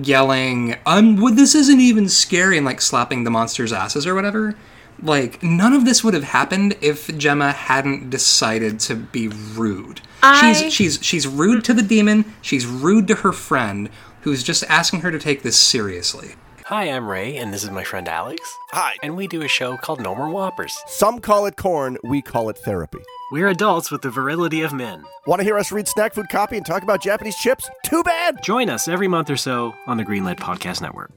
yelling, 0.01 0.77
um, 0.85 1.17
well, 1.21 1.35
this 1.35 1.55
isn't 1.55 1.81
even 1.81 2.09
scary, 2.09 2.57
and 2.59 2.67
like 2.67 2.81
slapping 2.81 3.25
the 3.25 3.31
monster's 3.31 3.73
asses 3.73 4.07
or 4.07 4.15
whatever. 4.15 4.55
Like, 5.03 5.43
none 5.43 5.73
of 5.75 5.85
this 5.85 6.03
would 6.03 6.15
have 6.15 6.25
happened 6.25 6.75
if 6.81 7.17
Gemma 7.19 7.53
hadn't 7.53 8.09
decided 8.11 8.81
to 8.81 8.95
be 8.95 9.29
rude. 9.29 10.01
I- 10.23 10.53
She's 10.55 10.73
she's 10.73 10.99
she's 11.03 11.27
rude 11.27 11.65
to 11.65 11.75
the 11.75 11.83
demon, 11.83 12.25
she's 12.43 12.67
rude 12.67 13.07
to 13.09 13.17
her 13.17 13.33
friend, 13.33 13.91
who's 14.23 14.43
just 14.43 14.65
asking 14.69 15.01
her 15.03 15.11
to 15.11 15.19
take 15.19 15.43
this 15.43 15.59
seriously. 15.59 16.35
Hi, 16.65 16.85
I'm 16.91 17.07
Ray, 17.07 17.37
and 17.37 17.55
this 17.55 17.63
is 17.63 17.71
my 17.71 17.85
friend 17.85 18.09
Alex. 18.09 18.41
Hi. 18.73 18.97
And 19.03 19.17
we 19.17 19.29
do 19.29 19.43
a 19.43 19.49
show 19.49 19.77
called 19.77 20.01
No 20.01 20.15
More 20.17 20.29
Whoppers. 20.31 20.77
Some 20.89 21.21
call 21.21 21.47
it 21.47 21.57
corn, 21.57 21.97
we 22.03 22.23
call 22.23 22.49
it 22.49 22.59
therapy. 22.59 22.99
We're 23.33 23.49
adults 23.49 23.91
with 23.91 24.03
the 24.03 24.11
virility 24.11 24.63
of 24.63 24.73
men. 24.73 25.05
Want 25.27 25.41
to 25.41 25.45
hear 25.45 25.59
us 25.59 25.73
read 25.73 25.89
snack 25.89 26.15
food 26.15 26.29
copy 26.29 26.57
and 26.57 26.65
talk 26.65 26.85
about 26.85 27.03
Japanese 27.03 27.35
chips? 27.37 27.69
Too 27.85 28.05
bad! 28.05 28.41
Join 28.41 28.71
us 28.71 28.87
every 28.87 29.09
month 29.09 29.31
or 29.31 29.37
so 29.37 29.75
on 29.89 29.97
the 29.97 30.05
Greenlit 30.05 30.39
Podcast 30.39 30.81
Network. 30.81 31.11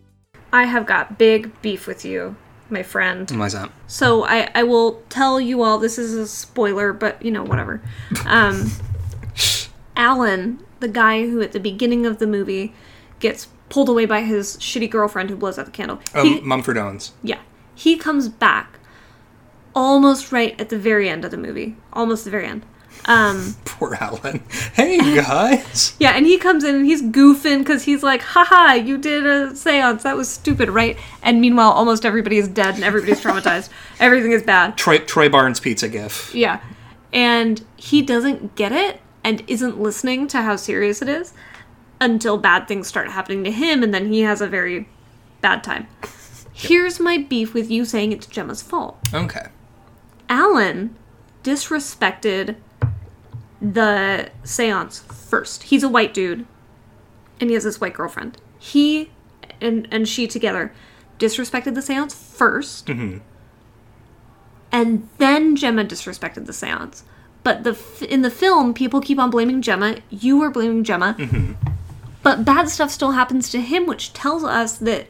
I 0.51 0.63
have 0.63 0.87
got 0.87 1.19
big 1.19 1.61
beef 1.61 1.85
with 1.85 2.03
you, 2.03 2.35
my 2.71 2.81
friend. 2.81 3.29
Why's 3.37 3.53
that? 3.53 3.71
So 3.85 4.23
I, 4.25 4.49
I 4.55 4.63
will 4.63 5.03
tell 5.09 5.39
you 5.39 5.61
all 5.61 5.77
this 5.77 5.99
is 5.99 6.15
a 6.15 6.27
spoiler, 6.27 6.93
but 6.93 7.23
you 7.23 7.29
know, 7.29 7.43
whatever. 7.43 7.79
Um, 8.25 8.71
Alan, 9.95 10.65
the 10.79 10.87
guy 10.87 11.27
who 11.27 11.43
at 11.43 11.51
the 11.51 11.59
beginning 11.59 12.07
of 12.07 12.17
the 12.17 12.25
movie 12.25 12.73
gets 13.19 13.49
pulled 13.69 13.87
away 13.87 14.07
by 14.07 14.21
his 14.21 14.57
shitty 14.57 14.89
girlfriend 14.89 15.29
who 15.29 15.35
blows 15.35 15.59
out 15.59 15.65
the 15.67 15.71
candle. 15.71 15.99
Oh, 16.15 16.23
he, 16.23 16.41
Mumford 16.41 16.77
Owens. 16.77 17.11
yeah. 17.21 17.39
He 17.75 17.97
comes 17.97 18.27
back 18.29 18.78
almost 19.75 20.31
right 20.31 20.59
at 20.59 20.69
the 20.69 20.77
very 20.77 21.09
end 21.09 21.25
of 21.25 21.31
the 21.31 21.37
movie. 21.37 21.75
Almost 21.93 22.25
the 22.25 22.31
very 22.31 22.45
end. 22.45 22.65
Um, 23.05 23.55
Poor 23.65 23.95
Alan. 23.99 24.43
Hey, 24.73 24.97
guys. 25.15 25.95
yeah, 25.99 26.11
and 26.11 26.25
he 26.25 26.37
comes 26.37 26.63
in 26.63 26.75
and 26.75 26.85
he's 26.85 27.01
goofing 27.01 27.59
because 27.59 27.83
he's 27.83 28.03
like, 28.03 28.21
haha, 28.21 28.73
you 28.73 28.97
did 28.97 29.25
a 29.25 29.55
seance. 29.55 30.03
That 30.03 30.17
was 30.17 30.29
stupid, 30.29 30.69
right? 30.69 30.97
And 31.21 31.39
meanwhile, 31.41 31.71
almost 31.71 32.05
everybody 32.05 32.37
is 32.37 32.47
dead 32.47 32.75
and 32.75 32.83
everybody's 32.83 33.21
traumatized. 33.21 33.69
Everything 33.99 34.31
is 34.31 34.43
bad. 34.43 34.77
Troy, 34.77 34.99
Troy 34.99 35.29
Barnes 35.29 35.59
pizza 35.59 35.89
gif. 35.89 36.33
Yeah. 36.33 36.61
And 37.11 37.65
he 37.75 38.01
doesn't 38.01 38.55
get 38.55 38.71
it 38.71 39.01
and 39.23 39.43
isn't 39.47 39.79
listening 39.79 40.27
to 40.27 40.41
how 40.41 40.55
serious 40.55 41.01
it 41.01 41.09
is 41.09 41.33
until 41.99 42.37
bad 42.37 42.67
things 42.67 42.87
start 42.87 43.09
happening 43.09 43.43
to 43.43 43.51
him, 43.51 43.83
and 43.83 43.93
then 43.93 44.11
he 44.11 44.21
has 44.21 44.41
a 44.41 44.47
very 44.47 44.87
bad 45.41 45.63
time. 45.63 45.87
Here's 46.53 46.99
my 46.99 47.17
beef 47.17 47.53
with 47.53 47.69
you 47.69 47.85
saying 47.85 48.11
it's 48.11 48.25
Gemma's 48.25 48.61
fault. 48.61 48.97
Okay. 49.13 49.47
Alan 50.29 50.95
disrespected 51.43 52.55
the 53.61 54.29
seance 54.43 54.99
first. 54.99 55.63
He's 55.63 55.83
a 55.83 55.89
white 55.89 56.13
dude, 56.13 56.45
and 57.41 57.49
he 57.49 57.55
has 57.55 57.63
this 57.63 57.81
white 57.81 57.93
girlfriend. 57.93 58.37
He 58.57 59.09
and 59.61 59.87
and 59.91 60.07
she 60.07 60.27
together 60.27 60.71
disrespected 61.17 61.75
the 61.75 61.81
seance 61.81 62.15
1st 62.15 62.83
mm-hmm. 62.85 63.17
and 64.71 65.09
then 65.17 65.55
Gemma 65.55 65.83
disrespected 65.83 66.45
the 66.45 66.53
seance. 66.53 67.03
But 67.43 67.63
the 67.63 67.77
in 68.09 68.21
the 68.21 68.31
film, 68.31 68.73
people 68.73 69.01
keep 69.01 69.19
on 69.19 69.29
blaming 69.29 69.61
Gemma. 69.61 69.97
You 70.09 70.37
were 70.37 70.49
blaming 70.49 70.83
Gemma, 70.83 71.15
mm-hmm. 71.17 71.53
but 72.21 72.45
bad 72.45 72.69
stuff 72.69 72.91
still 72.91 73.11
happens 73.11 73.49
to 73.51 73.61
him, 73.61 73.85
which 73.85 74.13
tells 74.13 74.43
us 74.43 74.77
that 74.77 75.07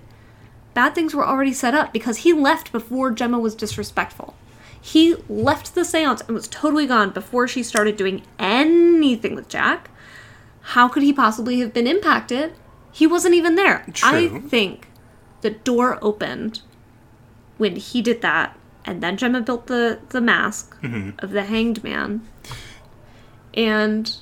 bad 0.74 0.96
things 0.96 1.14
were 1.14 1.28
already 1.28 1.54
set 1.54 1.74
up 1.74 1.92
because 1.92 2.18
he 2.18 2.34
left 2.34 2.72
before 2.72 3.12
Gemma 3.12 3.40
was 3.40 3.56
disrespectful. 3.56 4.36
He 4.82 5.16
left 5.28 5.76
the 5.76 5.84
seance 5.84 6.22
and 6.22 6.32
was 6.32 6.48
totally 6.48 6.88
gone 6.88 7.12
before 7.12 7.48
she 7.48 7.64
started 7.64 7.98
doing 7.98 8.24
anything 8.38 9.36
with 9.36 9.50
Jack. 9.50 9.90
How 10.62 10.88
could 10.88 11.04
he 11.04 11.12
possibly 11.12 11.60
have 11.60 11.74
been 11.74 11.88
impacted? 11.88 12.54
He 12.92 13.06
wasn't 13.06 13.36
even 13.36 13.56
there. 13.56 13.86
True. 13.94 14.10
I 14.10 14.40
think 14.40 14.88
the 15.42 15.52
door 15.52 16.00
opened 16.02 16.62
when 17.58 17.76
he 17.76 18.02
did 18.02 18.22
that, 18.22 18.58
and 18.86 19.04
then 19.04 19.18
Gemma 19.18 19.42
built 19.42 19.68
the, 19.68 20.00
the 20.10 20.22
mask 20.22 20.80
mm-hmm. 20.82 21.12
of 21.20 21.32
the 21.32 21.44
hanged 21.44 21.84
man. 21.84 22.22
And 23.54 24.16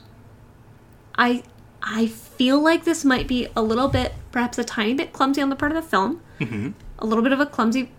I 1.15 1.43
I 1.81 2.07
feel 2.07 2.61
like 2.61 2.83
this 2.83 3.05
might 3.05 3.27
be 3.27 3.47
a 3.55 3.61
little 3.61 3.87
bit, 3.87 4.13
perhaps 4.31 4.57
a 4.57 4.63
tiny 4.63 4.93
bit 4.93 5.13
clumsy 5.13 5.41
on 5.41 5.49
the 5.49 5.55
part 5.55 5.71
of 5.71 5.75
the 5.75 5.87
film. 5.87 6.21
Mm-hmm. 6.39 6.71
A 6.99 7.05
little 7.05 7.23
bit 7.23 7.31
of 7.31 7.39
a 7.39 7.45
clumsy 7.45 7.91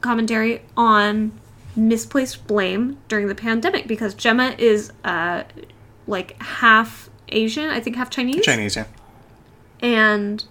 commentary 0.00 0.62
on 0.76 1.32
misplaced 1.76 2.46
blame 2.46 2.98
during 3.08 3.28
the 3.28 3.34
pandemic 3.34 3.86
because 3.86 4.14
Gemma 4.14 4.54
is 4.58 4.92
uh, 5.04 5.44
like 6.06 6.40
half 6.42 7.10
Asian, 7.28 7.68
I 7.70 7.80
think 7.80 7.96
half 7.96 8.10
Chinese. 8.10 8.44
Chinese, 8.44 8.76
yeah. 8.76 8.86
And 9.80 10.44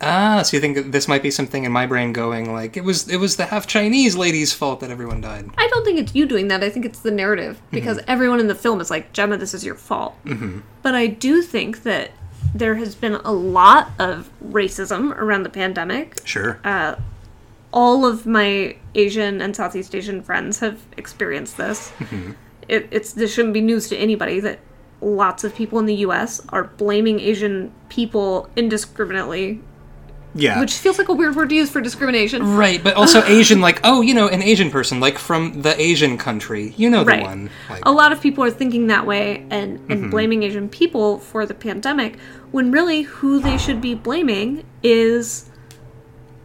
Ah, 0.00 0.42
so 0.42 0.56
you 0.56 0.60
think 0.60 0.92
this 0.92 1.08
might 1.08 1.22
be 1.22 1.30
something 1.30 1.64
in 1.64 1.72
my 1.72 1.86
brain 1.86 2.12
going 2.12 2.52
like 2.52 2.76
it 2.76 2.84
was 2.84 3.08
it 3.08 3.16
was 3.16 3.36
the 3.36 3.46
half 3.46 3.66
Chinese 3.66 4.16
lady's 4.16 4.52
fault 4.52 4.80
that 4.80 4.90
everyone 4.90 5.20
died. 5.20 5.48
I 5.56 5.68
don't 5.68 5.84
think 5.84 5.98
it's 5.98 6.14
you 6.14 6.26
doing 6.26 6.48
that. 6.48 6.62
I 6.62 6.70
think 6.70 6.84
it's 6.84 7.00
the 7.00 7.10
narrative 7.10 7.60
because 7.70 8.00
everyone 8.06 8.40
in 8.40 8.48
the 8.48 8.54
film 8.54 8.80
is 8.80 8.90
like, 8.90 9.12
Gemma, 9.12 9.36
this 9.36 9.54
is 9.54 9.64
your 9.64 9.76
fault. 9.76 10.14
Mm-hmm. 10.24 10.60
But 10.82 10.94
I 10.94 11.06
do 11.06 11.42
think 11.42 11.84
that 11.84 12.10
there 12.54 12.74
has 12.74 12.94
been 12.94 13.14
a 13.14 13.32
lot 13.32 13.90
of 13.98 14.30
racism 14.44 15.16
around 15.16 15.44
the 15.44 15.50
pandemic. 15.50 16.20
Sure. 16.24 16.60
Uh, 16.64 16.96
all 17.74 18.06
of 18.06 18.24
my 18.24 18.76
Asian 18.94 19.42
and 19.42 19.54
Southeast 19.54 19.94
Asian 19.94 20.22
friends 20.22 20.60
have 20.60 20.80
experienced 20.96 21.56
this. 21.58 21.90
Mm-hmm. 21.98 22.32
It, 22.68 22.88
it's 22.90 23.12
this 23.12 23.34
shouldn't 23.34 23.52
be 23.52 23.60
news 23.60 23.88
to 23.88 23.96
anybody 23.96 24.40
that 24.40 24.60
lots 25.02 25.44
of 25.44 25.54
people 25.54 25.80
in 25.80 25.86
the 25.86 25.96
U.S. 25.96 26.40
are 26.50 26.64
blaming 26.64 27.18
Asian 27.18 27.74
people 27.88 28.48
indiscriminately, 28.54 29.60
yeah. 30.36 30.60
which 30.60 30.72
feels 30.72 30.98
like 30.98 31.08
a 31.08 31.12
weird 31.12 31.34
word 31.34 31.48
to 31.48 31.56
use 31.56 31.68
for 31.68 31.80
discrimination. 31.80 32.56
right, 32.56 32.82
but 32.82 32.94
also 32.94 33.22
Asian 33.26 33.60
like, 33.60 33.80
oh, 33.82 34.00
you 34.02 34.14
know, 34.14 34.28
an 34.28 34.40
Asian 34.40 34.70
person 34.70 35.00
like 35.00 35.18
from 35.18 35.62
the 35.62 35.78
Asian 35.78 36.16
country. 36.16 36.74
You 36.76 36.88
know 36.88 37.02
the 37.02 37.10
right. 37.10 37.22
one. 37.24 37.50
Like 37.68 37.82
a 37.84 37.92
lot 37.92 38.12
of 38.12 38.20
people 38.20 38.44
are 38.44 38.52
thinking 38.52 38.86
that 38.86 39.04
way 39.04 39.38
and, 39.50 39.50
and 39.50 39.88
mm-hmm. 39.88 40.10
blaming 40.10 40.44
Asian 40.44 40.68
people 40.68 41.18
for 41.18 41.44
the 41.44 41.54
pandemic 41.54 42.18
when 42.52 42.70
really 42.70 43.02
who 43.02 43.40
they 43.40 43.58
should 43.58 43.80
be 43.80 43.96
blaming 43.96 44.64
is 44.84 45.50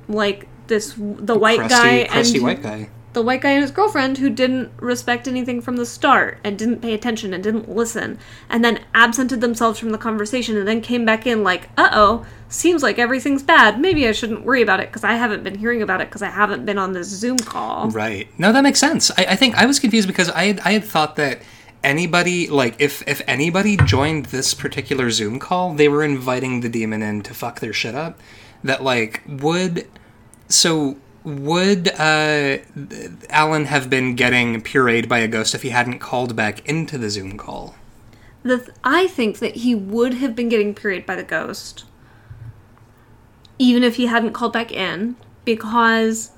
like 0.09 0.48
this 0.69 0.93
the 0.97 1.37
white 1.37 1.59
crusty, 1.59 1.75
guy 1.75 2.07
crusty 2.09 2.37
and 2.37 2.43
white 2.45 2.61
guy. 2.63 2.89
the 3.13 3.21
white 3.21 3.41
guy 3.41 3.51
and 3.51 3.61
his 3.61 3.71
girlfriend 3.71 4.17
who 4.19 4.29
didn't 4.29 4.71
respect 4.79 5.27
anything 5.27 5.59
from 5.61 5.75
the 5.75 5.85
start 5.85 6.37
and 6.43 6.57
didn't 6.57 6.79
pay 6.81 6.93
attention 6.93 7.33
and 7.33 7.43
didn't 7.43 7.67
listen 7.69 8.17
and 8.49 8.63
then 8.63 8.79
absented 8.95 9.41
themselves 9.41 9.77
from 9.79 9.89
the 9.89 9.97
conversation 9.97 10.55
and 10.55 10.67
then 10.67 10.79
came 10.79 11.03
back 11.05 11.27
in 11.27 11.43
like 11.43 11.69
uh-oh 11.77 12.25
seems 12.47 12.81
like 12.81 12.97
everything's 12.97 13.43
bad 13.43 13.79
maybe 13.79 14.07
i 14.07 14.11
shouldn't 14.11 14.43
worry 14.45 14.61
about 14.61 14.79
it 14.79 14.87
because 14.89 15.03
i 15.03 15.13
haven't 15.13 15.43
been 15.43 15.57
hearing 15.57 15.81
about 15.81 16.01
it 16.01 16.07
because 16.07 16.21
i 16.21 16.29
haven't 16.29 16.65
been 16.65 16.77
on 16.77 16.93
this 16.93 17.07
zoom 17.07 17.37
call 17.37 17.89
Right. 17.89 18.27
No, 18.39 18.51
that 18.53 18.61
makes 18.61 18.79
sense. 18.79 19.11
I, 19.11 19.25
I 19.29 19.35
think 19.35 19.55
I 19.55 19.65
was 19.65 19.79
confused 19.79 20.07
because 20.07 20.29
I 20.29 20.45
had, 20.45 20.59
I 20.61 20.71
had 20.71 20.83
thought 20.83 21.15
that 21.17 21.41
anybody 21.83 22.47
like 22.47 22.75
if 22.79 23.07
if 23.07 23.21
anybody 23.27 23.77
joined 23.77 24.25
this 24.27 24.53
particular 24.53 25.09
Zoom 25.09 25.39
call, 25.39 25.73
they 25.73 25.87
were 25.87 26.03
inviting 26.03 26.59
the 26.61 26.69
demon 26.69 27.01
in 27.01 27.21
to 27.23 27.33
fuck 27.33 27.59
their 27.59 27.73
shit 27.73 27.95
up. 27.95 28.19
That 28.63 28.83
like 28.83 29.21
would 29.27 29.87
so 30.49 30.97
would 31.23 31.89
uh, 31.99 32.57
Alan 33.29 33.65
have 33.65 33.89
been 33.89 34.15
getting 34.15 34.61
pureed 34.61 35.07
by 35.07 35.19
a 35.19 35.27
ghost 35.27 35.55
if 35.55 35.61
he 35.61 35.69
hadn't 35.69 35.99
called 35.99 36.35
back 36.35 36.67
into 36.67 36.97
the 36.97 37.09
Zoom 37.09 37.37
call? 37.37 37.75
the 38.41 38.57
th- 38.57 38.69
I 38.83 39.07
think 39.07 39.39
that 39.39 39.57
he 39.57 39.75
would 39.75 40.15
have 40.15 40.35
been 40.35 40.49
getting 40.49 40.73
pureed 40.73 41.05
by 41.05 41.15
the 41.15 41.23
ghost 41.23 41.83
even 43.59 43.83
if 43.83 43.97
he 43.97 44.05
hadn't 44.05 44.31
called 44.31 44.53
back 44.53 44.71
in 44.71 45.17
because 45.45 46.31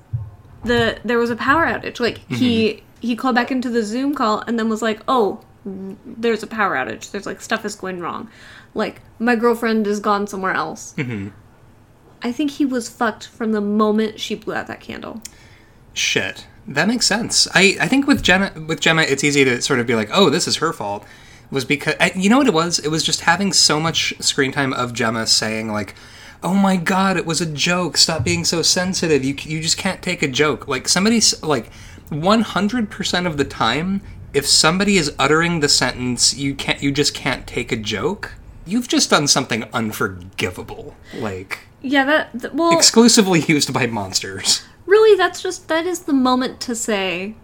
the 0.64 0.98
there 1.04 1.18
was 1.18 1.30
a 1.30 1.36
power 1.36 1.64
outage. 1.64 2.00
Like 2.00 2.18
he 2.28 2.82
he 3.00 3.16
called 3.16 3.34
back 3.34 3.50
into 3.50 3.70
the 3.70 3.82
Zoom 3.82 4.14
call 4.14 4.40
and 4.40 4.58
then 4.58 4.68
was 4.68 4.82
like, 4.82 5.00
"Oh, 5.08 5.40
there's 5.64 6.42
a 6.42 6.46
power 6.46 6.74
outage. 6.74 7.10
There's 7.12 7.26
like 7.26 7.40
stuff 7.40 7.64
is 7.64 7.74
going 7.74 8.00
wrong. 8.00 8.28
Like 8.74 9.00
my 9.18 9.36
girlfriend 9.36 9.86
is 9.86 10.00
gone 10.00 10.26
somewhere 10.26 10.52
else." 10.52 10.94
I 12.22 12.32
think 12.32 12.52
he 12.52 12.64
was 12.64 12.88
fucked 12.88 13.26
from 13.26 13.52
the 13.52 13.60
moment 13.60 14.20
she 14.20 14.34
blew 14.34 14.54
out 14.54 14.66
that 14.68 14.80
candle. 14.80 15.22
Shit. 15.92 16.46
That 16.66 16.88
makes 16.88 17.06
sense. 17.06 17.48
I, 17.54 17.76
I 17.80 17.88
think 17.88 18.06
with 18.06 18.22
Jenna 18.22 18.52
with 18.68 18.80
Gemma, 18.80 19.02
it's 19.02 19.24
easy 19.24 19.44
to 19.44 19.60
sort 19.60 19.80
of 19.80 19.86
be 19.86 19.94
like, 19.94 20.10
oh, 20.12 20.30
this 20.30 20.46
is 20.46 20.56
her 20.56 20.72
fault. 20.72 21.04
Was 21.50 21.64
because 21.64 21.96
I, 22.00 22.12
you 22.14 22.30
know 22.30 22.38
what 22.38 22.46
it 22.46 22.54
was? 22.54 22.78
It 22.78 22.88
was 22.88 23.02
just 23.02 23.22
having 23.22 23.52
so 23.52 23.78
much 23.78 24.14
screen 24.20 24.52
time 24.52 24.72
of 24.72 24.94
Gemma 24.94 25.26
saying 25.26 25.70
like, 25.70 25.94
"Oh 26.42 26.54
my 26.54 26.76
god, 26.76 27.18
it 27.18 27.26
was 27.26 27.42
a 27.42 27.52
joke. 27.52 27.98
Stop 27.98 28.24
being 28.24 28.44
so 28.44 28.62
sensitive. 28.62 29.22
You 29.22 29.34
you 29.38 29.60
just 29.60 29.76
can't 29.76 30.00
take 30.00 30.22
a 30.22 30.28
joke." 30.28 30.66
Like 30.66 30.88
somebody's 30.88 31.42
like, 31.42 31.70
one 32.08 32.40
hundred 32.40 32.90
percent 32.90 33.26
of 33.26 33.36
the 33.36 33.44
time, 33.44 34.00
if 34.32 34.46
somebody 34.46 34.96
is 34.96 35.12
uttering 35.18 35.60
the 35.60 35.68
sentence, 35.68 36.34
you 36.34 36.54
can't 36.54 36.82
you 36.82 36.90
just 36.90 37.12
can't 37.12 37.46
take 37.46 37.70
a 37.70 37.76
joke. 37.76 38.32
You've 38.64 38.88
just 38.88 39.10
done 39.10 39.26
something 39.26 39.64
unforgivable. 39.74 40.96
Like 41.14 41.58
Yeah, 41.82 42.04
that 42.04 42.40
th- 42.40 42.52
well, 42.54 42.76
exclusively 42.76 43.40
used 43.40 43.72
by 43.72 43.86
monsters. 43.86 44.62
really, 44.86 45.16
that's 45.16 45.42
just 45.42 45.68
that 45.68 45.86
is 45.86 46.00
the 46.00 46.12
moment 46.12 46.60
to 46.62 46.74
say, 46.74 47.34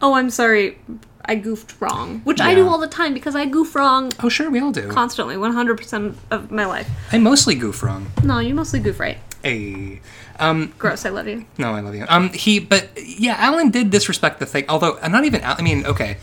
"Oh, 0.00 0.14
I'm 0.14 0.30
sorry, 0.30 0.78
I 1.24 1.34
goofed 1.34 1.74
wrong," 1.80 2.20
which 2.24 2.40
I 2.40 2.54
do 2.54 2.68
all 2.68 2.78
the 2.78 2.86
time 2.88 3.12
because 3.14 3.34
I 3.34 3.44
goof 3.46 3.74
wrong 3.74 4.12
Oh 4.22 4.28
sure, 4.28 4.48
we 4.50 4.60
all 4.60 4.70
do. 4.72 4.88
constantly, 4.88 5.36
100% 5.36 6.14
of 6.30 6.50
my 6.50 6.64
life. 6.66 6.88
I 7.12 7.18
mostly 7.18 7.54
goof 7.54 7.82
wrong. 7.82 8.06
No, 8.24 8.38
you 8.38 8.54
mostly 8.54 8.80
goof 8.80 9.00
right. 9.00 9.18
A 9.44 10.00
um 10.40 10.72
Gross. 10.78 11.04
I 11.04 11.10
love 11.10 11.28
you. 11.28 11.44
no, 11.58 11.72
I 11.74 11.80
love 11.80 11.94
you. 11.94 12.04
Um 12.08 12.30
he 12.30 12.58
but 12.58 12.90
yeah, 12.96 13.36
Alan 13.38 13.70
did 13.70 13.90
disrespect 13.90 14.38
the 14.40 14.46
thing. 14.46 14.64
Although 14.68 14.98
uh, 14.98 15.08
not 15.08 15.24
even 15.24 15.40
Al- 15.42 15.56
I 15.58 15.62
mean, 15.62 15.84
okay. 15.86 16.16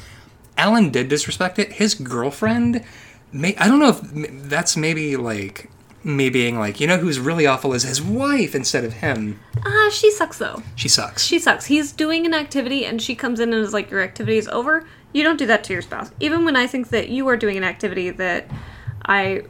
Alan 0.58 0.90
did 0.90 1.08
disrespect 1.10 1.60
it. 1.60 1.74
His 1.74 1.96
girlfriend 1.96 2.84
may 3.32 3.56
I 3.58 3.68
don't 3.68 3.80
know 3.80 3.90
if 3.90 4.00
that's 4.50 4.76
maybe 4.76 5.16
like 5.18 5.70
me 6.06 6.30
being 6.30 6.58
like, 6.60 6.80
you 6.80 6.86
know 6.88 6.98
who's 6.98 7.20
really 7.20 7.48
awful 7.48 7.74
is 7.74 7.84
his 7.84 8.02
wife 8.02 8.54
instead 8.54 8.86
of 8.86 8.94
him. 8.94 9.40
Ah, 9.66 9.90
she 9.92 10.12
sucks 10.12 10.38
though. 10.38 10.62
She 10.76 10.88
sucks. 10.88 11.24
She 11.26 11.40
sucks. 11.40 11.66
He's 11.66 11.92
doing 11.92 12.26
an 12.26 12.34
activity 12.34 12.86
and 12.86 13.02
she 13.02 13.16
comes 13.16 13.40
in 13.40 13.54
and 13.54 13.64
is 13.64 13.74
like, 13.74 13.90
Your 13.90 14.02
activity 14.02 14.38
is 14.38 14.48
over. 14.50 14.86
You 15.14 15.24
don't 15.24 15.38
do 15.38 15.46
that 15.48 15.64
to 15.66 15.74
your 15.74 15.82
spouse. 15.82 16.12
Even 16.20 16.46
when 16.46 16.56
I 16.56 16.68
think 16.68 16.90
that 16.90 17.10
you 17.10 17.28
are 17.28 17.36
doing 17.38 17.58
an 17.58 17.64
activity 17.64 18.12
that 18.12 18.46
I 19.04 19.44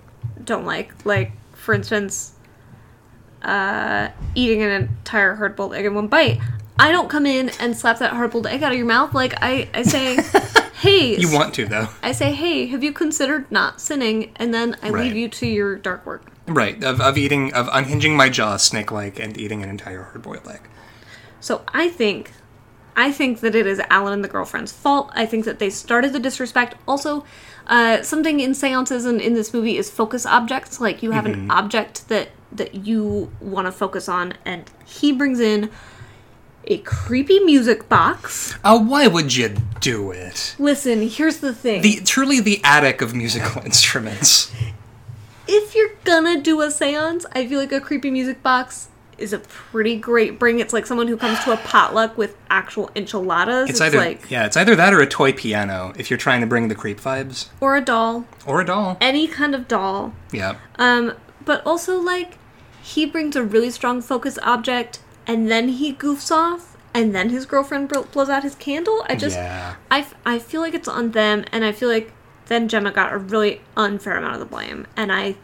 don't 0.44 0.66
like. 0.66 1.06
Like, 1.06 1.34
for 1.54 1.74
instance, 1.74 2.34
uh, 3.42 4.10
eating 4.34 4.62
an 4.64 4.70
entire 4.72 5.36
hard 5.36 5.56
boiled 5.56 5.74
egg 5.76 5.86
in 5.86 5.94
one 5.94 6.08
bite. 6.08 6.40
I 6.80 6.92
don't 6.92 7.10
come 7.10 7.26
in 7.26 7.50
and 7.60 7.76
slap 7.78 8.00
that 8.00 8.14
hard 8.14 8.32
boiled 8.32 8.48
egg 8.48 8.64
out 8.64 8.72
of 8.72 8.78
your 8.78 8.88
mouth. 8.88 9.14
Like, 9.14 9.34
I, 9.42 9.68
I 9.74 9.84
say, 9.84 10.18
Hey, 10.76 11.18
you 11.18 11.32
want 11.34 11.54
to 11.56 11.66
though. 11.66 11.88
I 12.04 12.12
say, 12.12 12.34
Hey, 12.34 12.68
have 12.68 12.84
you 12.84 12.92
considered 12.94 13.50
not 13.52 13.82
sinning? 13.82 14.32
And 14.36 14.54
then 14.54 14.78
I 14.84 14.90
Right. 14.90 15.04
leave 15.04 15.16
you 15.16 15.28
to 15.30 15.48
your 15.48 15.76
dark 15.78 16.06
work. 16.06 16.24
Right. 16.48 16.84
Of, 16.84 17.02
of 17.02 17.18
eating 17.18 17.54
of 17.54 17.70
unhinging 17.72 18.16
my 18.16 18.30
jaw 18.30 18.58
snake 18.58 18.92
like 18.92 19.20
and 19.20 19.38
eating 19.38 19.64
an 19.64 19.70
entire 19.70 20.04
hard 20.04 20.22
boiled 20.22 20.48
egg. 20.48 20.62
So 21.40 21.64
I 21.74 21.90
think, 21.90 22.32
I 22.96 23.12
think 23.12 23.40
that 23.42 23.56
it 23.56 23.68
is 23.68 23.80
Alan 23.90 24.14
and 24.14 24.24
the 24.24 24.28
girlfriend's 24.28 24.72
fault. 24.72 25.12
I 25.14 25.26
think 25.26 25.46
that 25.46 25.60
they 25.60 25.70
started 25.70 26.14
the 26.14 26.20
disrespect. 26.20 26.76
Also, 26.88 27.26
uh, 27.68 28.02
something 28.04 28.40
in 28.40 28.54
seances 28.54 29.06
and 29.06 29.20
in 29.22 29.34
this 29.34 29.54
movie 29.54 29.78
is 29.78 29.90
focus 29.90 30.26
objects. 30.26 30.80
Like 30.80 31.02
you 31.04 31.12
have 31.12 31.26
an 31.26 31.50
object 31.52 32.08
that 32.10 32.30
that 32.52 32.76
you 32.76 33.32
want 33.42 33.68
to 33.68 33.72
focus 33.72 34.08
on, 34.08 34.34
and 34.46 34.70
he 34.86 35.12
brings 35.12 35.40
in 35.40 35.70
a 36.68 36.78
creepy 36.80 37.40
music 37.40 37.90
box. 37.90 38.56
Oh, 38.64 38.80
why 38.80 39.08
would 39.08 39.36
you 39.36 39.56
do 39.80 40.12
it? 40.12 40.56
Listen, 40.58 41.08
here's 41.08 41.38
the 41.38 41.54
thing: 41.54 41.82
The 41.82 42.02
truly 42.06 42.40
the 42.40 42.62
attic 42.64 43.02
of 43.02 43.14
musical 43.14 43.62
instruments. 43.66 44.52
If 45.48 45.76
you're 45.76 45.92
gonna 46.04 46.42
do 46.42 46.62
a 46.62 46.72
seance, 46.72 47.26
I 47.34 47.48
feel 47.48 47.60
like 47.60 47.72
a 47.72 47.80
creepy 47.82 48.12
music 48.12 48.42
box 48.44 48.90
is 49.18 49.32
a 49.32 49.40
pretty 49.40 49.96
great 49.96 50.38
bring. 50.38 50.60
It's 50.60 50.74
like 50.74 50.86
someone 50.86 51.08
who 51.08 51.16
comes 51.16 51.42
to 51.46 51.54
a 51.54 51.58
potluck 51.58 52.18
with 52.18 52.36
actual 52.50 52.90
enchiladas. 52.96 53.70
It's 53.70 53.80
either 53.82 53.98
like 53.98 54.30
yeah, 54.30 54.46
it's 54.46 54.58
either 54.58 54.76
that 54.76 54.94
or 54.94 55.00
a 55.00 55.08
toy 55.08 55.32
piano 55.32 55.94
if 55.98 56.10
you're 56.12 56.18
trying 56.18 56.42
to 56.42 56.48
bring 56.48 56.68
the 56.68 56.76
creep 56.76 57.00
vibes, 57.00 57.48
or 57.62 57.76
a 57.78 57.82
doll, 57.82 58.26
or 58.46 58.60
a 58.62 58.66
doll. 58.66 58.98
any 59.00 59.28
kind 59.28 59.56
of 59.56 59.68
doll. 59.68 60.14
Yeah, 60.34 60.56
Um, 60.78 61.14
but 61.46 61.66
also 61.66 61.98
like 62.00 62.38
he 62.82 63.06
brings 63.06 63.36
a 63.36 63.44
really 63.44 63.72
strong 63.72 64.02
focus 64.02 64.38
object, 64.44 65.00
and 65.26 65.50
then 65.50 65.70
he 65.70 65.94
goofs 65.94 66.30
off, 66.30 66.76
and 66.94 67.16
then 67.16 67.30
his 67.30 67.46
girlfriend 67.46 67.88
blows 67.88 68.30
out 68.30 68.44
his 68.44 68.56
candle. 68.56 69.06
I 69.10 69.16
just, 69.16 69.38
Yeah. 69.38 69.76
I, 69.90 70.00
f- 70.00 70.14
I 70.26 70.38
feel 70.40 70.62
like 70.62 70.74
it's 70.76 70.88
on 70.88 71.12
them, 71.12 71.46
and 71.52 71.64
I 71.66 71.72
feel 71.72 71.90
like 71.90 72.12
then 72.48 72.68
Gemma 72.68 72.92
got 72.92 73.14
a 73.14 73.18
really 73.18 73.62
unfair 73.76 74.18
amount 74.18 74.34
of 74.36 74.40
the 74.40 74.46
blame, 74.46 74.88
and 74.96 75.12
I, 75.12 75.36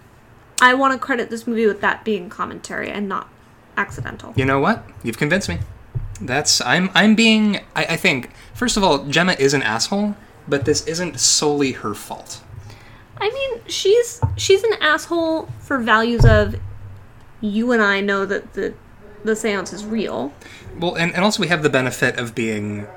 I 0.61 0.73
want 0.73 0.93
to 0.93 0.99
credit 0.99 1.29
this 1.29 1.47
movie 1.47 1.65
with 1.65 1.81
that 1.81 2.03
being 2.03 2.29
commentary 2.29 2.89
and 2.89 3.07
not 3.07 3.29
accidental. 3.77 4.33
you 4.35 4.45
know 4.45 4.59
what? 4.59 4.85
You've 5.03 5.17
convinced 5.17 5.49
me. 5.49 5.59
That's 6.19 6.61
I'm 6.61 6.89
I'm 6.93 7.15
being. 7.15 7.57
I, 7.75 7.85
I 7.85 7.97
think 7.97 8.31
first 8.53 8.77
of 8.77 8.83
all, 8.83 9.05
Gemma 9.05 9.35
is 9.39 9.53
an 9.53 9.63
asshole, 9.63 10.15
but 10.47 10.65
this 10.65 10.85
isn't 10.87 11.19
solely 11.19 11.71
her 11.71 11.93
fault. 11.93 12.41
I 13.17 13.29
mean, 13.29 13.61
she's 13.67 14.21
she's 14.37 14.63
an 14.63 14.73
asshole 14.81 15.49
for 15.59 15.79
values 15.79 16.25
of 16.25 16.55
you 17.39 17.71
and 17.71 17.81
I 17.81 18.01
know 18.01 18.25
that 18.25 18.53
the 18.53 18.73
the 19.23 19.33
séance 19.33 19.73
is 19.73 19.85
real. 19.85 20.33
Well, 20.79 20.95
and, 20.95 21.13
and 21.13 21.23
also 21.23 21.41
we 21.41 21.47
have 21.47 21.63
the 21.63 21.69
benefit 21.69 22.17
of 22.17 22.33
being 22.33 22.87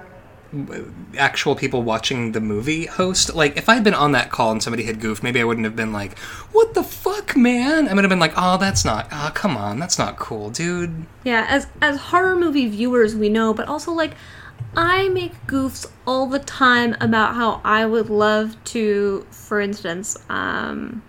actual 1.19 1.55
people 1.55 1.83
watching 1.83 2.33
the 2.33 2.41
movie 2.41 2.87
host. 2.87 3.35
Like, 3.35 3.57
if 3.57 3.69
I 3.69 3.75
had 3.75 3.85
been 3.85 3.95
on 3.95 4.13
that 4.13 4.31
call 4.31 4.53
and 4.53 4.63
somebody 4.63 4.85
had 4.85 5.01
goofed, 5.01 5.23
maybe 5.23 5.41
I 5.41 5.45
wouldn't 5.45 5.65
have 5.65 5.77
been 5.77 5.93
like, 5.93 6.19
"What 6.53 6.75
the 6.75 6.83
fuck, 6.83 7.37
man?" 7.37 7.89
I 7.89 7.95
would 7.95 8.05
have 8.05 8.09
been 8.11 8.19
like, 8.21 8.35
"Oh, 8.37 8.57
that's 8.59 8.85
not. 8.85 9.09
Oh, 9.13 9.31
come 9.35 9.57
on, 9.57 9.79
that's 9.79 9.99
not 9.99 10.17
cool, 10.19 10.51
dude." 10.51 11.07
Yeah, 11.25 11.47
as 11.49 11.67
as 11.81 11.97
horror 11.99 12.37
movie 12.37 12.69
viewers, 12.69 13.15
we 13.15 13.29
know, 13.29 13.55
but 13.55 13.69
also 13.69 13.93
like 13.93 14.13
I 14.77 15.09
make 15.09 15.47
goofs 15.47 15.87
all 16.07 16.27
the 16.27 16.39
time 16.41 16.97
about 17.01 17.35
how 17.35 17.61
I 17.65 17.87
would 17.87 18.11
love 18.11 18.57
to, 18.65 19.25
for 19.31 19.61
instance, 19.61 20.17
um, 20.29 21.03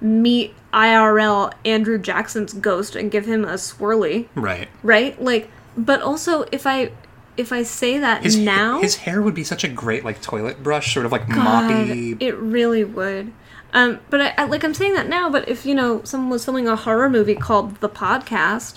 meet 0.00 0.54
IRL 0.72 1.52
Andrew 1.64 1.98
Jackson's 1.98 2.52
ghost 2.54 2.96
and 2.96 3.10
give 3.10 3.26
him 3.26 3.44
a 3.44 3.54
swirly, 3.54 4.28
Right. 4.34 4.68
right? 4.82 5.20
Like, 5.22 5.50
but 5.76 6.00
also 6.00 6.44
if 6.52 6.66
I 6.66 6.92
if 7.40 7.52
I 7.52 7.62
say 7.64 7.98
that 7.98 8.22
His 8.22 8.36
now, 8.36 8.80
his 8.80 8.96
hair 8.96 9.20
would 9.22 9.34
be 9.34 9.44
such 9.44 9.64
a 9.64 9.68
great 9.68 10.04
like 10.04 10.20
toilet 10.22 10.62
brush, 10.62 10.94
sort 10.94 11.06
of 11.06 11.12
like 11.12 11.28
God, 11.28 11.70
moppy. 11.70 12.16
it 12.20 12.36
really 12.36 12.84
would. 12.84 13.32
Um, 13.72 14.00
but 14.10 14.20
I, 14.20 14.34
I 14.36 14.44
like 14.46 14.64
I'm 14.64 14.74
saying 14.74 14.94
that 14.94 15.08
now. 15.08 15.30
But 15.30 15.48
if 15.48 15.64
you 15.64 15.74
know 15.74 16.02
someone 16.04 16.30
was 16.30 16.44
filming 16.44 16.66
a 16.68 16.76
horror 16.76 17.08
movie 17.08 17.34
called 17.36 17.76
The 17.80 17.88
Podcast, 17.88 18.76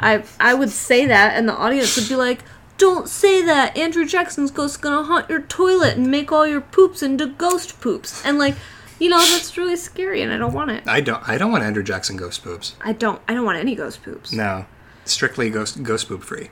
I 0.00 0.24
I 0.40 0.54
would 0.54 0.70
say 0.70 1.06
that, 1.06 1.36
and 1.36 1.48
the 1.48 1.54
audience 1.54 1.96
would 1.96 2.08
be 2.08 2.16
like, 2.16 2.40
"Don't 2.76 3.08
say 3.08 3.40
that. 3.42 3.76
Andrew 3.76 4.04
Jackson's 4.04 4.50
ghost 4.50 4.80
gonna 4.82 5.04
haunt 5.04 5.30
your 5.30 5.42
toilet 5.42 5.96
and 5.96 6.10
make 6.10 6.32
all 6.32 6.46
your 6.46 6.60
poops 6.60 7.02
into 7.02 7.26
ghost 7.26 7.80
poops." 7.80 8.20
And 8.24 8.36
like, 8.38 8.56
you 8.98 9.08
know, 9.08 9.18
that's 9.18 9.56
really 9.56 9.76
scary, 9.76 10.22
and 10.22 10.32
I 10.32 10.38
don't 10.38 10.52
want 10.52 10.72
it. 10.72 10.88
I 10.88 11.00
don't. 11.00 11.22
I 11.28 11.38
don't 11.38 11.52
want 11.52 11.62
Andrew 11.62 11.84
Jackson 11.84 12.16
ghost 12.16 12.42
poops. 12.42 12.74
I 12.80 12.92
don't. 12.94 13.22
I 13.28 13.34
don't 13.34 13.44
want 13.44 13.58
any 13.58 13.76
ghost 13.76 14.02
poops. 14.02 14.32
No, 14.32 14.66
strictly 15.04 15.50
ghost 15.50 15.80
ghost 15.84 16.08
poop 16.08 16.24
free. 16.24 16.50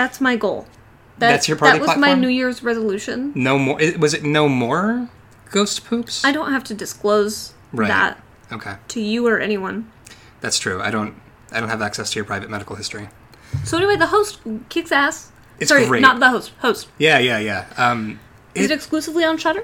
That's 0.00 0.18
my 0.18 0.34
goal. 0.36 0.64
That, 1.18 1.28
That's 1.32 1.46
your 1.46 1.58
party 1.58 1.78
That 1.78 1.86
was 1.86 1.98
my? 1.98 2.14
New 2.14 2.28
Year's 2.28 2.62
resolution. 2.62 3.32
No 3.34 3.58
more. 3.58 3.78
Was 3.98 4.14
it 4.14 4.22
no 4.24 4.48
more 4.48 5.10
ghost 5.50 5.84
poops? 5.84 6.24
I 6.24 6.32
don't 6.32 6.50
have 6.52 6.64
to 6.64 6.74
disclose 6.74 7.52
Right. 7.70 7.88
that 7.88 8.22
Okay, 8.50 8.76
to 8.88 9.00
you 9.00 9.26
or 9.26 9.38
anyone. 9.38 9.90
that's 10.40 10.58
true. 10.58 10.80
I 10.80 10.90
don't. 10.90 11.12
I 11.52 11.60
don't 11.60 11.68
have 11.68 11.82
access 11.82 12.10
to 12.12 12.16
your 12.18 12.24
private 12.24 12.48
medical 12.48 12.76
history. 12.76 13.10
So 13.64 13.76
anyway, 13.76 13.96
the 13.96 14.06
host 14.06 14.38
kicks 14.70 14.90
ass. 14.90 15.30
It's 15.58 15.68
Sorry, 15.68 15.84
great. 15.86 16.00
not 16.00 16.18
the 16.18 16.30
host. 16.30 16.52
Host. 16.60 16.88
Yeah, 16.96 17.18
yeah, 17.18 17.38
yeah. 17.38 17.66
Um, 17.76 18.18
Is 18.54 18.64
It- 18.64 18.70
it 18.70 18.74
exclusively 18.74 19.24
on 19.24 19.36
Shudder? 19.36 19.62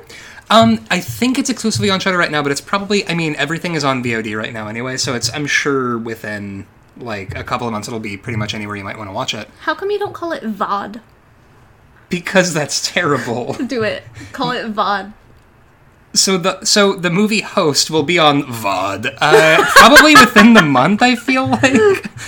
um, 0.50 0.84
I 0.90 1.00
think 1.00 1.38
it's 1.38 1.48
exclusively 1.48 1.88
on 1.88 1.98
Shudder 2.00 2.18
right 2.18 2.30
now, 2.30 2.42
but 2.42 2.52
it's 2.52 2.60
probably. 2.60 3.08
I 3.08 3.14
mean, 3.14 3.34
everything 3.36 3.74
is 3.74 3.84
on 3.84 4.02
VOD 4.02 4.34
right 4.36 4.52
now 4.52 4.68
anyway, 4.68 4.98
so 4.98 5.14
it's. 5.14 5.32
I'm 5.32 5.46
sure 5.46 5.96
within 5.96 6.66
like 6.98 7.36
a 7.36 7.44
couple 7.44 7.66
of 7.66 7.72
months 7.72 7.88
it'll 7.88 8.00
be 8.00 8.16
pretty 8.16 8.36
much 8.38 8.54
anywhere 8.54 8.76
you 8.76 8.84
might 8.84 8.96
want 8.96 9.08
to 9.08 9.12
watch 9.14 9.34
it 9.34 9.48
How 9.60 9.74
come 9.74 9.90
you 9.90 9.98
don't 9.98 10.14
call 10.14 10.32
it 10.32 10.42
VOD? 10.42 11.00
because 12.08 12.54
that's 12.54 12.90
terrible. 12.92 13.52
Do 13.66 13.82
it. 13.82 14.04
Call 14.32 14.52
it 14.52 14.72
VOD. 14.74 15.12
So 16.14 16.38
the 16.38 16.64
so 16.64 16.94
the 16.94 17.10
movie 17.10 17.42
host 17.42 17.90
will 17.90 18.04
be 18.04 18.18
on 18.18 18.44
VOD, 18.44 19.18
uh, 19.20 19.56
probably 19.72 20.14
within 20.14 20.54
the 20.54 20.62
month. 20.62 21.02
I 21.02 21.14
feel 21.16 21.46
like 21.48 21.74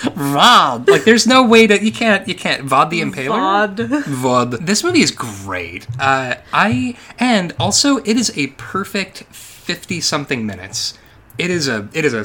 VOD. 0.04 0.88
Like 0.88 1.04
there's 1.04 1.26
no 1.26 1.42
way 1.46 1.66
that 1.66 1.80
you 1.82 1.90
can't 1.92 2.26
you 2.28 2.34
can't 2.34 2.66
VOD 2.66 2.90
the 2.90 3.00
Impaler. 3.00 3.74
VOD. 3.76 4.02
VOD. 4.02 4.66
This 4.66 4.84
movie 4.84 5.00
is 5.00 5.10
great. 5.10 5.86
Uh, 5.98 6.34
I 6.52 6.96
and 7.18 7.54
also 7.58 7.98
it 7.98 8.16
is 8.18 8.36
a 8.36 8.48
perfect 8.58 9.22
fifty 9.32 10.00
something 10.02 10.44
minutes. 10.44 10.98
It 11.38 11.50
is 11.50 11.66
a 11.68 11.88
it 11.94 12.04
is 12.04 12.12
a 12.12 12.24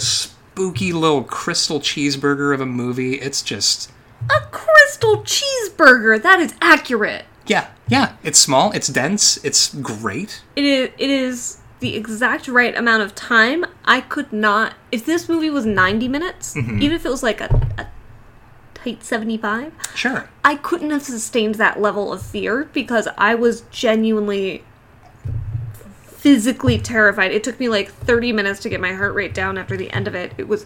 spooky 0.53 0.93
little 0.93 1.23
crystal 1.23 1.79
cheeseburger 1.79 2.53
of 2.53 2.61
a 2.61 2.65
movie. 2.65 3.15
It's 3.15 3.41
just 3.41 3.91
A 4.29 4.39
crystal 4.51 5.23
cheeseburger. 5.23 6.21
That 6.21 6.39
is 6.39 6.53
accurate. 6.61 7.25
yeah, 7.47 7.69
yeah. 7.87 8.15
It's 8.23 8.37
small, 8.39 8.71
it's 8.71 8.87
dense, 8.87 9.43
it's 9.43 9.73
great. 9.73 10.43
It 10.55 10.63
is. 10.63 10.89
It 10.99 11.09
is 11.09 11.57
the 11.79 11.95
exact 11.95 12.47
right 12.47 12.77
amount 12.77 13.01
of 13.03 13.15
time. 13.15 13.65
I 13.83 13.99
could 14.01 14.31
not. 14.31 14.75
If 14.91 15.05
this 15.07 15.27
movie 15.27 15.49
was 15.49 15.65
ninety 15.65 16.07
minutes, 16.07 16.53
mm-hmm. 16.53 16.81
even 16.83 16.95
if 16.95 17.03
it 17.05 17.09
was 17.09 17.23
like 17.23 17.41
a, 17.41 17.45
a 17.79 17.87
tight 18.75 19.03
seventy-five, 19.03 19.73
Sure. 19.95 20.29
I 20.45 20.55
couldn't 20.55 20.91
have 20.91 21.01
sustained 21.03 21.55
that 21.55 21.81
level 21.81 22.13
of 22.13 22.21
fear 22.21 22.69
because 22.73 23.07
I 23.17 23.33
was 23.35 23.61
genuinely 23.71 24.63
physically 26.23 26.79
terrified. 26.79 27.31
It 27.33 27.43
took 27.43 27.59
me 27.59 27.67
like 27.67 27.91
30 27.91 28.31
minutes 28.31 28.61
to 28.61 28.69
get 28.69 28.79
my 28.79 28.93
heart 28.93 29.13
rate 29.13 29.33
down 29.33 29.57
after 29.57 29.75
the 29.75 29.91
end 29.91 30.07
of 30.07 30.15
it. 30.15 30.31
It 30.37 30.47
was 30.47 30.65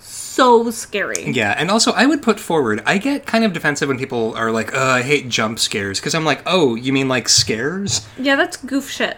so 0.00 0.68
scary. 0.72 1.30
Yeah, 1.30 1.54
and 1.56 1.70
also 1.70 1.92
I 1.92 2.06
would 2.06 2.22
put 2.22 2.40
forward, 2.40 2.82
I 2.84 2.98
get 2.98 3.24
kind 3.24 3.44
of 3.44 3.52
defensive 3.52 3.88
when 3.88 3.98
people 3.98 4.34
are 4.34 4.50
like, 4.50 4.74
"Uh, 4.74 4.80
I 4.80 5.02
hate 5.02 5.28
jump 5.28 5.60
scares," 5.60 6.00
because 6.00 6.12
I'm 6.14 6.24
like, 6.24 6.42
"Oh, 6.44 6.74
you 6.74 6.92
mean 6.92 7.08
like 7.08 7.28
scares?" 7.28 8.04
Yeah, 8.18 8.34
that's 8.34 8.56
goof 8.56 8.90
shit. 8.90 9.16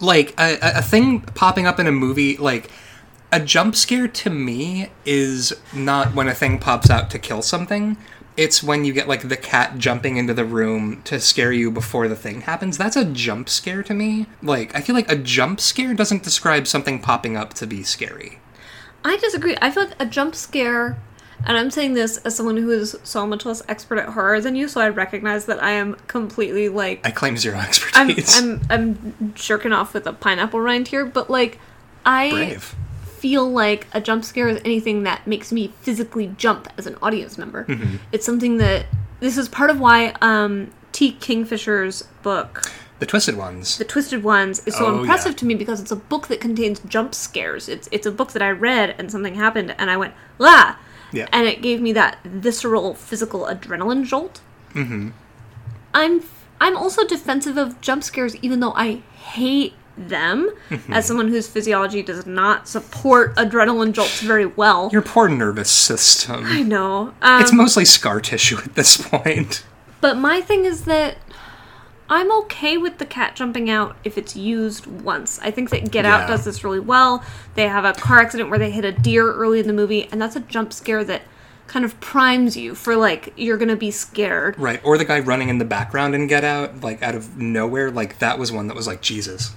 like 0.00 0.34
a, 0.40 0.54
a 0.54 0.78
a 0.78 0.82
thing 0.82 1.20
popping 1.20 1.66
up 1.66 1.78
in 1.78 1.86
a 1.86 1.92
movie 1.92 2.36
like 2.38 2.70
a 3.30 3.38
jump 3.40 3.76
scare 3.76 4.08
to 4.08 4.30
me 4.30 4.88
is 5.04 5.52
not 5.74 6.14
when 6.14 6.28
a 6.28 6.34
thing 6.34 6.58
pops 6.58 6.88
out 6.90 7.10
to 7.10 7.18
kill 7.18 7.42
something 7.42 7.96
it's 8.36 8.62
when 8.62 8.84
you 8.84 8.92
get 8.92 9.08
like 9.08 9.28
the 9.28 9.36
cat 9.36 9.78
jumping 9.78 10.16
into 10.16 10.34
the 10.34 10.44
room 10.44 11.02
to 11.04 11.18
scare 11.20 11.52
you 11.52 11.70
before 11.70 12.08
the 12.08 12.16
thing 12.16 12.42
happens. 12.42 12.76
That's 12.76 12.96
a 12.96 13.04
jump 13.04 13.48
scare 13.48 13.82
to 13.82 13.94
me. 13.94 14.26
Like 14.42 14.74
i 14.74 14.80
feel 14.80 14.94
like 14.94 15.10
a 15.10 15.16
jump 15.16 15.60
scare 15.60 15.94
doesn't 15.94 16.22
describe 16.22 16.66
something 16.66 17.00
popping 17.00 17.36
up 17.36 17.54
to 17.54 17.66
be 17.66 17.82
scary. 17.82 18.38
I 19.04 19.16
disagree. 19.18 19.56
I 19.62 19.70
feel 19.70 19.84
like 19.84 20.00
a 20.00 20.06
jump 20.06 20.34
scare, 20.34 20.98
and 21.44 21.56
I'm 21.56 21.70
saying 21.70 21.94
this 21.94 22.16
as 22.18 22.34
someone 22.34 22.56
who 22.56 22.70
is 22.70 22.96
so 23.04 23.24
much 23.26 23.46
less 23.46 23.62
expert 23.68 23.98
at 23.98 24.08
horror 24.10 24.40
than 24.40 24.56
you, 24.56 24.66
so 24.66 24.80
I 24.80 24.88
recognize 24.88 25.46
that 25.46 25.62
I 25.62 25.70
am 25.72 25.94
completely 26.08 26.68
like 26.68 27.06
i 27.06 27.10
claim 27.10 27.36
zero 27.36 27.56
I'm 27.58 27.66
expertise. 27.66 28.36
I'm 28.36 28.60
I'm 28.68 29.32
jerking 29.34 29.72
off 29.72 29.94
with 29.94 30.06
a 30.06 30.12
pineapple 30.12 30.60
rind 30.60 30.88
here, 30.88 31.06
but 31.06 31.30
like 31.30 31.58
I 32.04 32.30
brave 32.30 32.74
feel 33.18 33.50
like 33.50 33.86
a 33.92 34.00
jump 34.00 34.24
scare 34.24 34.48
is 34.48 34.60
anything 34.64 35.02
that 35.04 35.26
makes 35.26 35.50
me 35.52 35.72
physically 35.82 36.34
jump 36.36 36.68
as 36.78 36.86
an 36.86 36.96
audience 37.02 37.36
member. 37.38 37.64
Mm-hmm. 37.64 37.96
It's 38.12 38.24
something 38.26 38.58
that 38.58 38.86
this 39.20 39.36
is 39.38 39.48
part 39.48 39.70
of 39.70 39.80
why 39.80 40.14
um, 40.20 40.70
T. 40.92 41.12
Kingfisher's 41.12 42.02
book, 42.22 42.62
the 42.98 43.06
twisted 43.06 43.36
ones 43.36 43.76
The 43.78 43.84
Twisted 43.84 44.22
Ones, 44.24 44.66
is 44.66 44.74
so 44.74 44.86
Oh, 44.86 45.00
impressive 45.00 45.32
yeah. 45.32 45.36
to 45.38 45.44
me 45.46 45.54
because 45.54 45.80
it's 45.80 45.90
a 45.90 45.96
book 45.96 46.28
that 46.28 46.40
contains 46.40 46.80
jump 46.88 47.14
scares. 47.14 47.68
It's 47.68 47.88
it's 47.92 48.06
a 48.06 48.10
book 48.12 48.32
that 48.32 48.42
I 48.42 48.50
read 48.50 48.94
and 48.98 49.10
something 49.10 49.34
happened 49.34 49.74
and 49.78 49.90
I 49.90 49.96
went 49.98 50.14
la, 50.38 50.76
Yeah. 51.12 51.28
and 51.32 51.46
it 51.46 51.60
gave 51.62 51.80
me 51.82 51.92
that 51.92 52.18
visceral 52.24 52.94
physical 52.94 53.40
adrenaline 53.46 54.04
jolt. 54.06 54.40
Mm-hmm. 54.74 55.10
I'm 55.94 56.22
I'm 56.60 56.76
also 56.76 57.06
defensive 57.06 57.56
of 57.58 57.80
jump 57.82 58.02
scares, 58.02 58.34
even 58.36 58.60
though 58.60 58.72
I 58.72 59.02
hate 59.16 59.74
them. 59.96 60.50
Mm-hmm. 60.70 60.92
As 60.92 61.06
someone 61.06 61.28
whose 61.28 61.48
physiology 61.48 62.02
does 62.02 62.26
not 62.26 62.68
support 62.68 63.34
adrenaline 63.36 63.92
jolts 63.92 64.20
very 64.20 64.46
well. 64.46 64.90
your 64.92 65.02
poor 65.02 65.28
nervous 65.28 65.70
system 65.70 66.44
I 66.44 66.62
know. 66.62 67.14
Um, 67.22 67.40
it's 67.40 67.52
mostly 67.52 67.84
scar 67.84 68.20
tissue 68.20 68.58
at 68.58 68.74
this 68.74 68.96
point 68.96 69.64
But 70.00 70.16
my 70.16 70.40
thing 70.40 70.64
is 70.64 70.84
that 70.84 71.16
I'm 72.08 72.30
okay 72.42 72.76
with 72.76 72.98
the 72.98 73.06
cat 73.06 73.34
jumping 73.34 73.68
out 73.68 73.96
if 74.04 74.16
it's 74.16 74.36
used 74.36 74.86
once. 74.86 75.40
I 75.40 75.50
think 75.50 75.70
that 75.70 75.90
Get 75.90 76.04
Out 76.04 76.28
does 76.28 76.44
this 76.44 76.62
really 76.62 76.78
well. 76.78 77.24
They 77.54 77.66
have 77.66 77.84
a 77.84 77.92
car 77.92 78.20
accident 78.20 78.48
where 78.48 78.58
they 78.58 78.70
hit 78.70 78.84
a 78.84 78.92
deer 78.92 79.32
early 79.32 79.58
in 79.58 79.66
the 79.66 79.72
movie, 79.72 80.08
and 80.12 80.22
that's 80.22 80.36
a 80.36 80.40
jump 80.40 80.72
scare 80.72 81.02
that 81.04 81.22
kind 81.66 81.84
of 81.84 81.98
primes 81.98 82.56
you 82.56 82.76
for 82.76 82.94
like 82.94 83.32
you're 83.36 83.56
gonna 83.56 83.76
be 83.76 83.90
scared. 83.90 84.56
Right, 84.58 84.80
or 84.84 84.96
the 84.98 85.04
guy 85.04 85.18
running 85.18 85.48
in 85.48 85.58
the 85.58 85.64
background 85.64 86.14
and 86.14 86.28
Get 86.28 86.44
Out, 86.44 86.80
like 86.80 87.02
out 87.02 87.16
of 87.16 87.36
nowhere, 87.38 87.90
like 87.90 88.20
that 88.20 88.38
was 88.38 88.52
one 88.52 88.68
that 88.68 88.76
was 88.76 88.86
like 88.86 89.02
Jesus. 89.02 89.52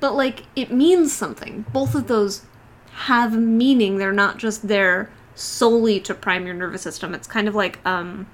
But 0.00 0.14
like 0.14 0.44
it 0.56 0.72
means 0.72 1.12
something. 1.12 1.66
Both 1.72 1.94
of 1.94 2.06
those 2.06 2.44
have 2.92 3.38
meaning. 3.38 3.98
They're 3.98 4.12
not 4.12 4.38
just 4.38 4.68
there 4.68 5.10
solely 5.34 6.00
to 6.00 6.14
prime 6.14 6.46
your 6.46 6.54
nervous 6.54 6.82
system. 6.82 7.14
It's 7.14 7.26
kind 7.26 7.48
of 7.48 7.54
like 7.54 7.84
um 7.86 8.26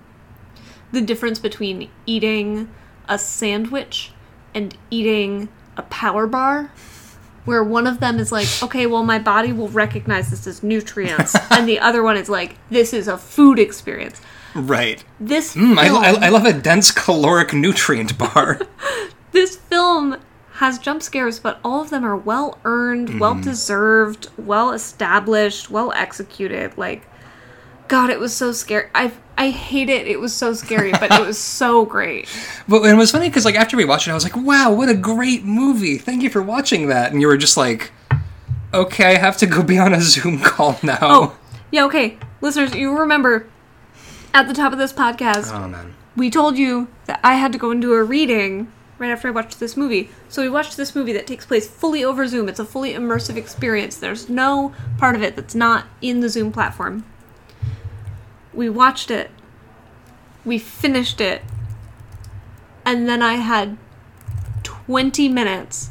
the 0.92 1.00
difference 1.00 1.38
between 1.38 1.90
eating 2.06 2.70
a 3.08 3.18
sandwich 3.18 4.12
and 4.54 4.76
eating 4.90 5.48
a 5.76 5.82
power 5.82 6.26
bar 6.26 6.70
where 7.44 7.62
one 7.62 7.86
of 7.86 8.00
them 8.00 8.18
is 8.18 8.32
like, 8.32 8.48
okay, 8.62 8.86
well, 8.86 9.04
my 9.04 9.18
body 9.18 9.52
will 9.52 9.68
recognize 9.68 10.30
this 10.30 10.46
as 10.46 10.62
nutrients, 10.62 11.36
and 11.50 11.68
the 11.68 11.78
other 11.78 12.02
one 12.02 12.16
is 12.16 12.28
like, 12.28 12.56
this 12.70 12.92
is 12.92 13.08
a 13.08 13.16
food 13.16 13.58
experience. 13.58 14.20
Right. 14.54 15.04
This 15.20 15.54
Mm, 15.54 15.78
I, 15.78 15.88
I, 15.88 16.26
I 16.26 16.28
love 16.28 16.44
a 16.44 16.52
dense 16.52 16.90
caloric 16.90 17.52
nutrient 17.52 18.18
bar. 18.18 18.60
this 19.32 19.56
film 19.56 20.16
has 20.56 20.78
jump 20.78 21.02
scares, 21.02 21.38
but 21.38 21.60
all 21.64 21.82
of 21.82 21.90
them 21.90 22.04
are 22.04 22.16
well 22.16 22.58
earned, 22.64 23.08
mm-hmm. 23.08 23.18
well 23.18 23.34
deserved, 23.40 24.28
well 24.38 24.72
established, 24.72 25.70
well 25.70 25.92
executed. 25.92 26.76
Like, 26.78 27.06
God, 27.88 28.10
it 28.10 28.18
was 28.18 28.34
so 28.34 28.52
scary. 28.52 28.88
I 28.94 29.12
I 29.38 29.50
hate 29.50 29.90
it. 29.90 30.06
It 30.06 30.18
was 30.18 30.34
so 30.34 30.54
scary, 30.54 30.92
but 30.92 31.12
it 31.12 31.26
was 31.26 31.38
so 31.38 31.84
great. 31.94 32.28
but 32.66 32.82
it 32.82 32.94
was 32.94 33.10
funny 33.12 33.28
because 33.28 33.44
like 33.44 33.54
after 33.54 33.76
we 33.76 33.84
watched 33.84 34.08
it, 34.08 34.10
I 34.10 34.14
was 34.14 34.24
like, 34.24 34.36
"Wow, 34.36 34.72
what 34.72 34.88
a 34.88 34.94
great 34.94 35.44
movie! 35.44 35.98
Thank 35.98 36.22
you 36.22 36.30
for 36.30 36.42
watching 36.42 36.88
that." 36.88 37.12
And 37.12 37.20
you 37.20 37.26
were 37.26 37.36
just 37.36 37.56
like, 37.56 37.92
"Okay, 38.72 39.14
I 39.14 39.18
have 39.18 39.36
to 39.38 39.46
go 39.46 39.62
be 39.62 39.78
on 39.78 39.92
a 39.92 40.00
Zoom 40.00 40.40
call 40.40 40.78
now." 40.82 40.98
Oh, 41.02 41.38
yeah. 41.70 41.84
Okay, 41.84 42.18
listeners, 42.40 42.74
you 42.74 42.98
remember 42.98 43.46
at 44.32 44.48
the 44.48 44.54
top 44.54 44.72
of 44.72 44.78
this 44.78 44.92
podcast, 44.92 45.52
Oh, 45.52 45.68
man. 45.68 45.94
we 46.16 46.30
told 46.30 46.56
you 46.58 46.88
that 47.06 47.20
I 47.22 47.34
had 47.34 47.52
to 47.52 47.58
go 47.58 47.70
and 47.70 47.80
do 47.80 47.92
a 47.92 48.02
reading 48.02 48.72
right 48.98 49.10
after 49.10 49.28
I 49.28 49.30
watched 49.30 49.60
this 49.60 49.76
movie. 49.76 50.10
So 50.28 50.42
we 50.42 50.48
watched 50.48 50.76
this 50.76 50.94
movie 50.94 51.12
that 51.12 51.26
takes 51.26 51.46
place 51.46 51.68
fully 51.68 52.04
over 52.04 52.26
Zoom. 52.26 52.48
It's 52.48 52.58
a 52.58 52.64
fully 52.64 52.92
immersive 52.92 53.36
experience. 53.36 53.96
There's 53.96 54.28
no 54.28 54.74
part 54.98 55.14
of 55.14 55.22
it 55.22 55.36
that's 55.36 55.54
not 55.54 55.86
in 56.00 56.20
the 56.20 56.28
Zoom 56.28 56.52
platform. 56.52 57.04
We 58.52 58.70
watched 58.70 59.10
it. 59.10 59.30
We 60.44 60.58
finished 60.58 61.20
it. 61.20 61.42
And 62.84 63.08
then 63.08 63.20
I 63.22 63.34
had 63.34 63.76
20 64.62 65.28
minutes 65.28 65.90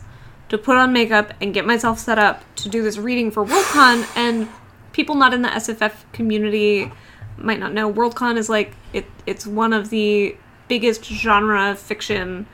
to 0.49 0.57
put 0.57 0.77
on 0.77 0.93
makeup 0.93 1.33
and 1.41 1.53
get 1.53 1.65
myself 1.65 1.99
set 1.99 2.17
up 2.17 2.43
to 2.55 2.69
do 2.69 2.81
this 2.81 2.97
reading 2.97 3.31
for 3.31 3.45
Worldcon 3.45 4.07
and 4.15 4.47
people 4.93 5.15
not 5.15 5.33
in 5.33 5.41
the 5.41 5.49
SFF 5.49 5.93
community 6.13 6.91
might 7.37 7.59
not 7.59 7.73
know 7.73 7.91
Worldcon 7.91 8.37
is 8.37 8.47
like 8.47 8.73
it 8.93 9.05
it's 9.25 9.45
one 9.45 9.73
of 9.73 9.89
the 9.89 10.37
biggest 10.67 11.03
genre 11.03 11.75
fiction 11.75 12.47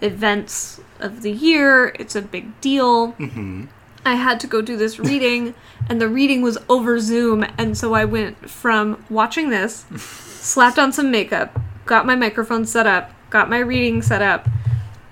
events 0.00 0.80
of 1.00 1.22
the 1.22 1.30
year. 1.30 1.94
It's 1.98 2.16
a 2.16 2.22
big 2.22 2.60
deal. 2.60 3.12
Mm-hmm. 3.12 3.66
I 4.04 4.14
had 4.14 4.38
to 4.40 4.46
go 4.46 4.62
do 4.62 4.76
this 4.76 5.00
reading, 5.00 5.54
and 5.88 6.00
the 6.00 6.08
reading 6.08 6.40
was 6.40 6.58
over 6.68 7.00
Zoom, 7.00 7.44
and 7.58 7.76
so 7.76 7.94
I 7.94 8.04
went 8.04 8.48
from 8.48 9.04
watching 9.10 9.50
this, 9.50 9.84
slapped 9.96 10.78
on 10.78 10.92
some 10.92 11.10
makeup, 11.10 11.60
got 11.86 12.06
my 12.06 12.14
microphone 12.14 12.66
set 12.66 12.86
up, 12.86 13.10
got 13.30 13.50
my 13.50 13.58
reading 13.58 14.02
set 14.02 14.22
up, 14.22 14.48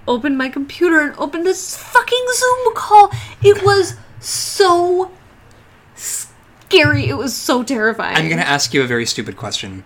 opened 0.07 0.39
my 0.39 0.49
computer, 0.49 1.01
and 1.01 1.17
opened 1.19 1.45
this 1.45 1.77
fucking 1.77 2.25
Zoom 2.35 2.75
call. 2.75 3.11
It 3.43 3.65
was 3.65 3.97
so 4.21 5.11
scary. 5.95 7.07
It 7.07 7.17
was 7.17 7.35
so 7.35 7.63
terrifying. 7.65 8.17
I'm 8.17 8.29
gonna 8.29 8.43
ask 8.43 8.73
you 8.73 8.83
a 8.83 8.87
very 8.87 9.07
stupid 9.07 9.37
question. 9.37 9.85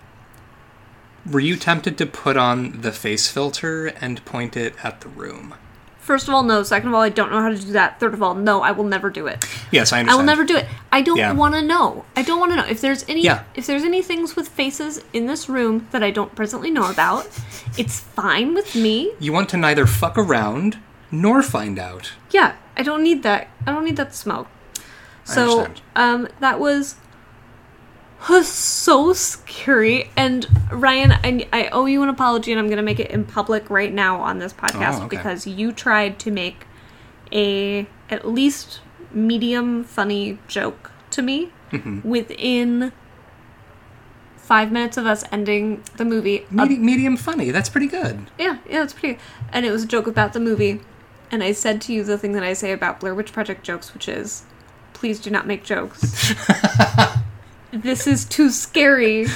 Were 1.31 1.41
you 1.41 1.57
tempted 1.57 1.99
to 1.99 2.07
put 2.07 2.37
on 2.37 2.81
the 2.81 2.93
face 2.93 3.29
filter 3.29 3.87
and 3.89 4.25
point 4.25 4.57
it 4.57 4.75
at 4.83 5.01
the 5.03 5.09
room? 5.09 5.55
First 6.01 6.27
of 6.27 6.33
all, 6.33 6.43
no. 6.43 6.63
Second 6.63 6.89
of 6.89 6.95
all, 6.95 7.03
I 7.03 7.11
don't 7.11 7.31
know 7.31 7.43
how 7.43 7.51
to 7.51 7.59
do 7.59 7.73
that. 7.73 8.01
Third 8.01 8.15
of 8.15 8.23
all, 8.23 8.35
no, 8.35 8.63
I 8.63 8.71
will 8.71 8.85
never 8.85 9.11
do 9.11 9.27
it. 9.27 9.45
Yes, 9.71 9.93
I 9.93 10.01
I 10.01 10.15
will 10.15 10.23
never 10.23 10.43
do 10.43 10.57
it. 10.57 10.65
I 10.91 11.03
don't 11.03 11.19
Yeah. 11.19 11.33
want 11.33 11.55
to 11.55 11.61
know. 11.61 12.07
I 12.17 12.23
don't 12.23 12.41
want 12.41 12.53
to 12.53 12.57
know 12.57 12.65
if 12.65 12.81
there's 12.81 13.05
any 13.09 13.21
Yeah. 13.23 13.43
if 13.55 13.67
there's 13.67 13.85
any 13.85 14.01
things 14.01 14.35
with 14.35 14.49
faces 14.49 15.03
in 15.13 15.27
this 15.27 15.51
room 15.51 15.87
that 15.91 16.03
I 16.03 16.11
don't 16.11 16.35
presently 16.35 16.71
know 16.71 16.89
about. 16.91 17.29
It's 17.77 18.01
fine 18.01 18.55
with 18.55 18.75
me. 18.75 19.13
You 19.21 19.35
want 19.35 19.51
to 19.51 19.59
neither 19.59 19.87
fuck 19.87 20.17
around 20.17 20.79
nor 21.11 21.43
find 21.43 21.79
out. 21.79 22.13
Yeah, 22.31 22.53
I 22.75 22.83
don't 22.83 23.03
need 23.03 23.23
that. 23.25 23.49
I 23.67 23.73
don't 23.73 23.85
need 23.85 23.97
that 23.97 24.15
smoke. 24.15 24.47
So, 25.25 25.43
understand. 25.61 25.81
um, 25.95 26.29
that 26.41 26.59
was 26.59 26.95
was 28.29 28.49
so 28.49 29.13
scary. 29.13 30.11
And 30.17 30.47
Ryan, 30.73 31.13
I, 31.13 31.47
I 31.53 31.69
owe 31.69 31.87
you 31.87 32.03
an 32.03 32.09
apology, 32.09 32.53
and 32.53 32.59
I'm 32.59 32.69
gonna 32.69 32.83
make 32.83 33.01
it 33.01 33.11
in 33.11 33.25
public 33.25 33.71
right 33.71 33.93
now 33.93 34.21
on 34.21 34.39
this 34.39 34.53
podcast 34.53 35.01
Oh, 35.01 35.05
okay. 35.07 35.17
because 35.17 35.47
you 35.47 35.73
tried 35.73 36.19
to 36.21 36.31
make 36.31 36.67
a 37.33 37.87
at 38.11 38.27
least 38.27 38.81
medium 39.13 39.85
funny 39.85 40.39
joke 40.49 40.91
to 41.11 41.23
me 41.23 41.53
Mm-hmm. 41.71 42.09
within 42.09 42.93
five 44.39 44.73
minutes 44.73 44.97
of 44.97 45.05
us 45.05 45.23
ending 45.31 45.83
the 45.99 46.05
movie. 46.07 46.39
A 46.51 46.55
Medi- 46.55 46.79
medium 46.79 47.19
funny. 47.19 47.51
That's 47.51 47.69
pretty 47.69 47.89
good. 47.89 48.31
yeah, 48.39 48.57
yeah, 48.67 48.83
it's 48.85 48.95
pretty. 48.95 49.19
And 49.53 49.67
it 49.67 49.71
was 49.71 49.83
a 49.85 49.87
joke 49.87 50.07
about 50.07 50.33
the 50.33 50.41
movie. 50.41 50.81
And 51.31 51.43
I 51.45 51.53
said 51.53 51.83
to 51.83 51.93
you 51.93 52.03
the 52.05 52.17
thing 52.17 52.33
that 52.33 52.43
I 52.43 52.55
say 52.55 52.73
about 52.73 53.01
Blair 53.01 53.15
Witch 53.15 53.33
Project 53.35 53.63
jokes, 53.65 53.93
which 53.93 54.09
is, 54.09 54.45
please 54.95 55.21
do 55.21 55.29
not 55.31 55.47
make 55.47 55.63
jokes. 55.63 56.33
this 57.73 58.07
is 58.07 58.25
too 58.25 58.51
scary. 58.51 59.27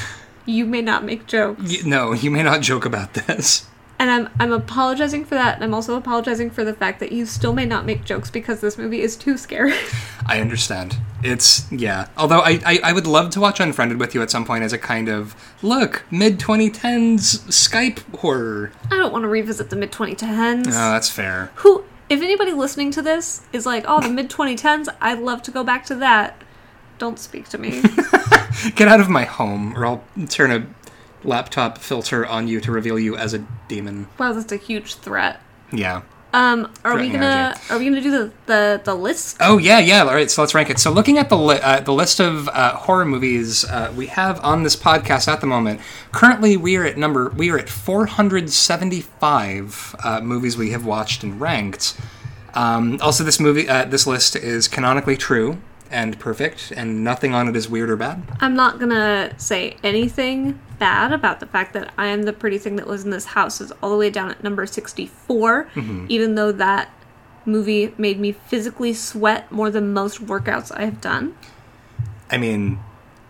You 0.47 0.65
may 0.67 0.83
not 0.83 1.05
make 1.05 1.27
jokes. 1.27 1.63
Y- 1.63 1.89
No, 1.89 2.13
you 2.13 2.31
may 2.31 2.43
not 2.43 2.61
joke 2.63 2.85
about 2.85 3.15
this. 3.15 3.67
And 3.99 4.11
I'm 4.11 4.29
I'm 4.41 4.53
apologizing 4.53 5.25
for 5.27 5.37
that, 5.37 5.55
and 5.55 5.63
I'm 5.63 5.73
also 5.75 5.97
apologizing 5.97 6.51
for 6.51 6.65
the 6.65 6.73
fact 6.75 6.99
that 6.99 7.13
you 7.13 7.25
still 7.25 7.53
may 7.53 7.65
not 7.67 7.87
make 7.87 8.05
jokes 8.05 8.31
because 8.31 8.61
this 8.61 8.77
movie 8.77 9.01
is 9.01 9.15
too 9.15 9.39
scary. 9.39 9.75
I 10.27 10.41
understand. 10.41 10.97
It's 11.23 11.71
yeah. 11.71 12.09
Although 12.17 12.41
I, 12.41 12.59
I 12.67 12.81
I 12.83 12.93
would 12.93 13.07
love 13.07 13.31
to 13.31 13.41
watch 13.41 13.61
Unfriended 13.61 14.01
with 14.01 14.13
you 14.13 14.21
at 14.23 14.29
some 14.33 14.45
point 14.45 14.65
as 14.65 14.73
a 14.73 14.79
kind 14.79 15.09
of 15.09 15.37
look 15.63 16.03
mid 16.11 16.41
2010s 16.41 17.43
Skype 17.49 18.01
horror. 18.19 18.73
I 18.91 18.97
don't 18.97 19.13
want 19.13 19.23
to 19.23 19.29
revisit 19.29 19.71
the 19.71 19.77
mid 19.77 19.93
2010s. 19.93 20.65
No, 20.67 20.71
that's 20.73 21.09
fair. 21.09 21.53
Who, 21.57 21.85
if 22.09 22.21
anybody 22.23 22.51
listening 22.53 22.91
to 22.93 23.03
this 23.03 23.43
is 23.53 23.67
like, 23.67 23.85
oh, 23.87 24.01
the 24.01 24.09
mid 24.09 24.29
2010s, 24.29 24.89
I'd 25.01 25.21
love 25.21 25.43
to 25.43 25.53
go 25.53 25.63
back 25.63 25.85
to 25.87 25.95
that. 25.97 26.43
Don't 27.03 27.19
speak 27.19 27.49
to 27.49 27.59
me. 27.59 27.83
Get 28.77 28.87
out 28.87 29.01
of 29.01 29.09
my 29.09 29.25
home, 29.25 29.77
or 29.77 29.85
I'll 29.85 30.05
turn 30.29 30.53
a 30.53 30.65
laptop 31.27 31.79
filter 31.79 32.25
on 32.25 32.47
you 32.47 32.61
to 32.61 32.71
reveal 32.71 32.97
you 32.97 33.17
as 33.17 33.35
a 33.35 33.45
demon. 33.67 34.07
wow, 34.21 34.33
that's 34.33 34.53
a 34.53 34.57
huge 34.57 34.95
threat. 34.95 35.41
Yeah. 35.73 36.03
Um, 36.33 36.73
are 36.85 36.97
we 36.97 37.09
gonna 37.09 37.55
RJ. 37.57 37.71
are 37.73 37.79
we 37.81 37.87
gonna 37.87 38.01
do 38.01 38.13
the 38.13 38.31
the, 38.47 38.81
the 38.85 38.95
list? 38.95 39.39
Oh 39.41 39.59
yeah, 39.59 39.81
yeah. 39.81 40.05
All 40.05 40.15
right, 40.15 40.31
so 40.31 40.43
let's 40.43 40.55
rank 40.55 40.71
it. 40.71 40.79
So 40.79 40.93
looking 40.93 41.19
at 41.19 41.29
the 41.29 41.37
li- 41.37 41.59
uh, 41.61 41.81
the 41.81 41.93
list 41.93 42.21
of 42.21 42.49
uh, 42.51 42.77
horror 42.77 43.05
movies 43.05 43.65
uh, 43.65 43.93
we 43.97 44.07
have 44.07 44.39
on 44.45 44.63
this 44.63 44.77
podcast 44.77 45.27
at 45.27 45.41
the 45.41 45.49
moment, 45.49 45.81
currently 46.13 46.57
we 46.57 46.77
are 46.77 46.85
at 46.85 46.97
number 46.97 47.31
we 47.31 47.51
are 47.51 47.59
at 47.59 47.69
475 47.69 49.97
uh, 50.05 50.21
movies 50.21 50.57
we 50.57 50.71
have 50.71 50.87
watched 50.87 51.25
and 51.25 51.41
ranked. 51.41 52.01
Um, 52.55 53.01
also, 53.03 53.25
this 53.25 53.41
movie 53.41 53.69
uh, 53.69 53.87
this 53.87 54.07
list 54.07 54.37
is 54.37 54.69
canonically 54.69 55.17
true 55.17 55.59
and 55.93 56.19
perfect, 56.19 56.73
and 56.77 57.05
nothing 57.05 57.35
on 57.35 57.49
it 57.49 57.55
is 57.55 57.69
weird 57.69 57.91
or 57.91 57.97
bad. 57.97 58.23
I'm 58.41 58.57
not 58.57 58.81
gonna 58.81 59.33
say 59.39 59.77
anything 59.85 60.59
bad 60.79 61.13
about 61.13 61.39
the 61.39 61.47
fact 61.47 61.75
that 61.75 61.93
I 61.97 62.07
am 62.07 62.23
the 62.25 62.33
pretty 62.33 62.59
thing 62.59 62.77
that 62.77 62.89
lives 62.89 63.05
in 63.05 63.11
this 63.11 63.27
house 63.27 63.61
is 63.61 63.71
all 63.83 63.91
the 63.91 63.97
way 63.97 64.11
down 64.11 64.31
at 64.31 64.43
number 64.43 64.67
64, 64.67 65.69
even 66.09 66.35
though 66.35 66.51
that 66.53 66.91
movie 67.45 67.95
made 67.99 68.19
me 68.19 68.33
physically 68.33 68.93
sweat 68.93 69.51
more 69.53 69.71
than 69.71 69.93
most 69.93 70.25
workouts 70.25 70.73
I 70.77 70.85
have 70.85 71.01
done. 71.01 71.37
I 72.31 72.39
mean, 72.39 72.81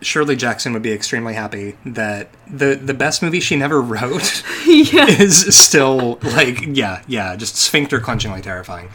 Shirley 0.01 0.37
Jackson 0.37 0.73
would 0.73 0.83
be 0.83 0.93
extremely 0.93 1.35
happy 1.35 1.77
that 1.85 2.31
the 2.47 2.75
the 2.75 2.95
best 2.95 3.23
movie 3.23 3.41
she 3.41 3.57
never 3.57 3.81
wrote 3.93 4.43
yeah. 4.67 5.07
is 5.07 5.55
still 5.57 6.19
like 6.23 6.61
yeah 6.67 7.03
yeah 7.07 7.37
just 7.37 7.57
sphincter 7.57 8.01
clenchingly 8.01 8.43
terrifying. 8.43 8.91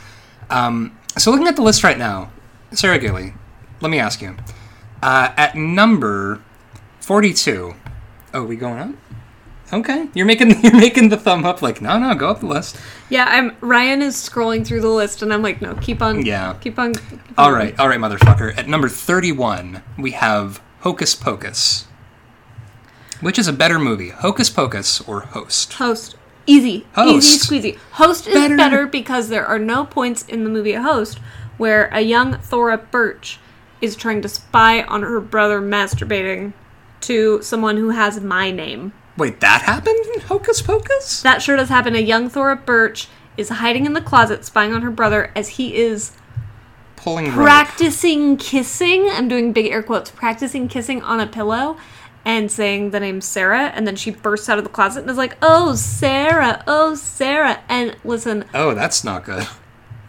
Um, 0.49 0.97
so 1.17 1.31
looking 1.31 1.47
at 1.47 1.55
the 1.55 1.61
list 1.61 1.83
right 1.83 1.97
now, 1.97 2.31
Sarah 2.71 2.99
Gailey, 2.99 3.33
let 3.81 3.89
me 3.91 3.99
ask 3.99 4.21
you, 4.21 4.35
uh, 5.01 5.31
at 5.37 5.55
number 5.55 6.41
forty-two, 7.01 7.75
oh, 8.33 8.43
we 8.43 8.55
going 8.55 8.79
up? 8.79 8.89
Okay, 9.73 10.07
you're 10.13 10.25
making 10.25 10.59
you're 10.63 10.75
making 10.75 11.09
the 11.09 11.17
thumb 11.17 11.45
up 11.45 11.61
like 11.61 11.81
no 11.81 11.99
no 11.99 12.15
go 12.15 12.29
up 12.29 12.39
the 12.39 12.45
list. 12.45 12.77
Yeah, 13.09 13.25
I'm 13.27 13.55
Ryan 13.61 14.01
is 14.01 14.15
scrolling 14.15 14.65
through 14.65 14.81
the 14.81 14.87
list 14.89 15.21
and 15.21 15.33
I'm 15.33 15.41
like, 15.41 15.61
no, 15.61 15.75
keep 15.75 16.01
on 16.01 16.25
Yeah. 16.25 16.53
keep 16.61 16.79
on 16.79 16.93
keep 16.95 17.19
All 17.37 17.47
on. 17.49 17.53
right 17.53 17.79
all 17.79 17.89
right 17.89 17.99
motherfucker. 17.99 18.57
At 18.57 18.67
number 18.69 18.87
thirty-one, 18.87 19.83
we 19.97 20.11
have 20.11 20.61
Hocus 20.81 21.15
Pocus. 21.15 21.85
Which 23.19 23.37
is 23.39 23.47
a 23.47 23.53
better 23.53 23.79
movie, 23.79 24.09
Hocus 24.09 24.49
Pocus 24.49 25.01
or 25.01 25.21
Host? 25.21 25.73
Host. 25.73 26.15
Easy. 26.45 26.85
Host. 26.93 27.27
Easy 27.27 27.39
squeezy. 27.73 27.77
Host 27.93 28.27
is 28.27 28.33
Better. 28.33 28.55
better. 28.55 28.85
because 28.85 29.27
there 29.27 29.45
are 29.45 29.59
no 29.59 29.83
points 29.85 30.23
in 30.25 30.43
the 30.45 30.49
movie 30.49 30.73
Host 30.73 31.17
where 31.57 31.87
a 31.91 31.99
young 32.01 32.37
Thora 32.37 32.77
Birch 32.77 33.39
is 33.81 33.95
trying 33.95 34.21
to 34.21 34.29
spy 34.29 34.83
on 34.83 35.03
her 35.03 35.19
brother 35.19 35.61
masturbating 35.61 36.53
to 37.01 37.41
someone 37.41 37.77
who 37.77 37.89
has 37.89 38.19
my 38.21 38.51
name. 38.51 38.93
Wait, 39.17 39.39
that 39.39 39.63
happened 39.63 40.03
in 40.13 40.21
Hocus 40.21 40.61
Pocus? 40.61 41.21
That 41.21 41.41
sure 41.41 41.55
does 41.55 41.69
happen. 41.69 41.95
A 41.95 41.99
young 41.99 42.29
Thora 42.29 42.55
Birch 42.55 43.07
is 43.35 43.49
hiding 43.49 43.85
in 43.85 43.93
the 43.93 44.01
closet 44.01 44.45
spying 44.45 44.73
on 44.73 44.81
her 44.81 44.91
brother 44.91 45.31
as 45.35 45.49
he 45.49 45.75
is 45.75 46.11
Pulling 46.95 47.25
rope. 47.27 47.35
practicing 47.45 48.37
kissing. 48.37 49.07
I'm 49.09 49.27
doing 49.27 49.53
big 49.53 49.67
air 49.67 49.83
quotes. 49.83 50.09
Practicing 50.11 50.67
kissing 50.67 51.01
on 51.03 51.19
a 51.19 51.27
pillow 51.27 51.77
and 52.25 52.51
saying 52.51 52.89
the 52.91 52.99
name 52.99 53.21
Sarah. 53.21 53.71
And 53.75 53.85
then 53.87 53.95
she 53.95 54.09
bursts 54.11 54.49
out 54.49 54.57
of 54.57 54.63
the 54.63 54.69
closet 54.69 55.01
and 55.01 55.09
is 55.09 55.17
like, 55.17 55.37
"Oh, 55.41 55.75
Sarah! 55.75 56.63
Oh, 56.67 56.95
Sarah!" 56.95 57.59
And 57.69 57.95
listen, 58.03 58.45
Oh, 58.53 58.73
that's 58.73 59.03
not 59.03 59.23
good. 59.23 59.47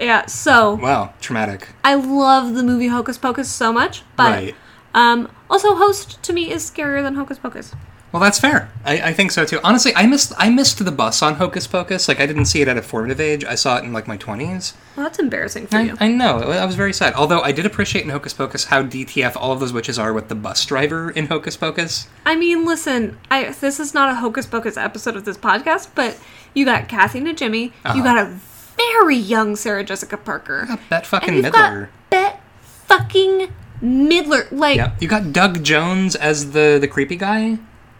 Yeah. 0.01 0.27
So 0.27 0.75
Wow, 0.75 1.13
traumatic. 1.21 1.69
I 1.85 1.95
love 1.95 2.55
the 2.55 2.63
movie 2.63 2.89
Hocus 2.89 3.19
Pocus 3.19 3.51
so 3.51 3.73
much, 3.73 4.03
but 4.17 4.31
right. 4.31 4.55
um, 4.95 5.31
also 5.51 5.75
Host 5.75 6.23
to 6.23 6.33
me 6.33 6.51
is 6.51 6.69
scarier 6.69 7.03
than 7.03 7.15
Hocus 7.15 7.39
Pocus. 7.39 7.75
Well, 8.11 8.23
that's 8.23 8.41
fair. 8.41 8.71
I, 8.87 9.09
I 9.09 9.13
think 9.13 9.33
so 9.33 9.45
too. 9.45 9.61
Honestly, 9.63 9.93
I 9.95 10.07
missed 10.07 10.33
I 10.39 10.49
missed 10.49 10.83
the 10.83 10.91
bus 10.91 11.21
on 11.21 11.35
Hocus 11.35 11.67
Pocus. 11.67 12.09
Like, 12.09 12.21
I 12.21 12.27
didn't 12.27 12.47
see 12.47 12.63
it 12.63 12.69
at 12.69 12.79
a 12.79 12.83
formative 12.83 13.21
age. 13.21 13.45
I 13.45 13.55
saw 13.55 13.77
it 13.77 13.85
in 13.85 13.93
like 13.93 14.09
my 14.09 14.17
twenties. 14.17 14.73
Well, 14.97 15.05
that's 15.05 15.19
embarrassing 15.19 15.67
for 15.67 15.77
I, 15.77 15.83
you. 15.83 15.97
I 16.01 16.09
know. 16.09 16.39
I 16.39 16.65
was 16.65 16.75
very 16.75 16.95
sad. 16.95 17.13
Although 17.15 17.41
I 17.41 17.53
did 17.53 17.67
appreciate 17.67 18.05
in 18.05 18.11
Hocus 18.11 18.33
Pocus 18.33 18.65
how 18.65 18.83
DTF 18.83 19.37
all 19.37 19.53
of 19.53 19.61
those 19.61 19.75
witches 19.75 19.99
are 19.99 20.15
with 20.15 20.29
the 20.29 20.35
bus 20.35 20.65
driver 20.65 21.11
in 21.11 21.27
Hocus 21.27 21.59
Pocus. 21.59 22.09
I 22.25 22.35
mean, 22.35 22.65
listen, 22.65 23.19
I 23.31 23.51
this 23.51 23.79
is 23.79 23.93
not 23.93 24.11
a 24.11 24.15
Hocus 24.15 24.47
Pocus 24.47 24.79
episode 24.79 25.15
of 25.15 25.27
this 25.27 25.37
podcast, 25.37 25.91
but 25.95 26.19
you 26.55 26.65
got 26.65 26.89
Kathy 26.89 27.21
Najimy, 27.21 27.73
you 27.95 28.03
got 28.03 28.17
a 28.17 28.39
very 28.79 29.16
young 29.16 29.57
Sarah 29.57 29.85
Jessica 29.85 30.16
Parker, 30.16 30.66
That 30.89 31.07
fucking 31.07 31.29
and 31.29 31.37
you've 31.45 31.53
Midler. 31.53 31.89
got 31.89 32.11
Bette 32.11 32.39
fucking 32.62 33.53
Midler. 33.83 34.51
Like, 34.51 34.76
Yeah, 34.76 34.93
you 35.01 35.09
got 35.09 35.33
Doug 35.33 35.62
Jones 35.64 36.14
as 36.16 36.53
the 36.53 36.79
the 36.81 36.89
creepy 36.89 37.16
guy. 37.16 37.59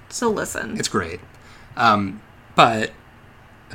so 0.09 0.31
listen, 0.31 0.79
It's 0.79 0.89
great. 0.89 1.21
Um, 1.77 2.21
but 2.55 2.93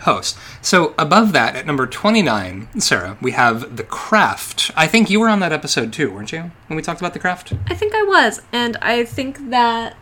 host. 0.02 0.38
So 0.62 0.94
above 0.98 1.32
that, 1.34 1.56
at 1.56 1.66
number 1.66 1.86
twenty 1.88 2.22
nine, 2.22 2.68
Sarah, 2.80 3.18
we 3.22 3.32
have 3.32 3.78
the 3.78 3.84
Craft. 3.84 4.72
I 4.76 4.88
think 4.88 5.10
you 5.10 5.20
were 5.20 5.30
on 5.30 5.40
that 5.42 5.54
episode 5.54 5.94
too, 5.94 6.12
weren't 6.12 6.32
you? 6.32 6.52
When 6.68 6.76
we 6.76 6.82
talked 6.82 7.00
about 7.00 7.14
the 7.14 7.20
Craft. 7.20 7.54
I 7.68 7.76
think 7.76 7.94
I 7.96 8.04
was, 8.04 8.42
and 8.52 8.76
I 8.82 9.06
think 9.06 9.50
that 9.52 9.96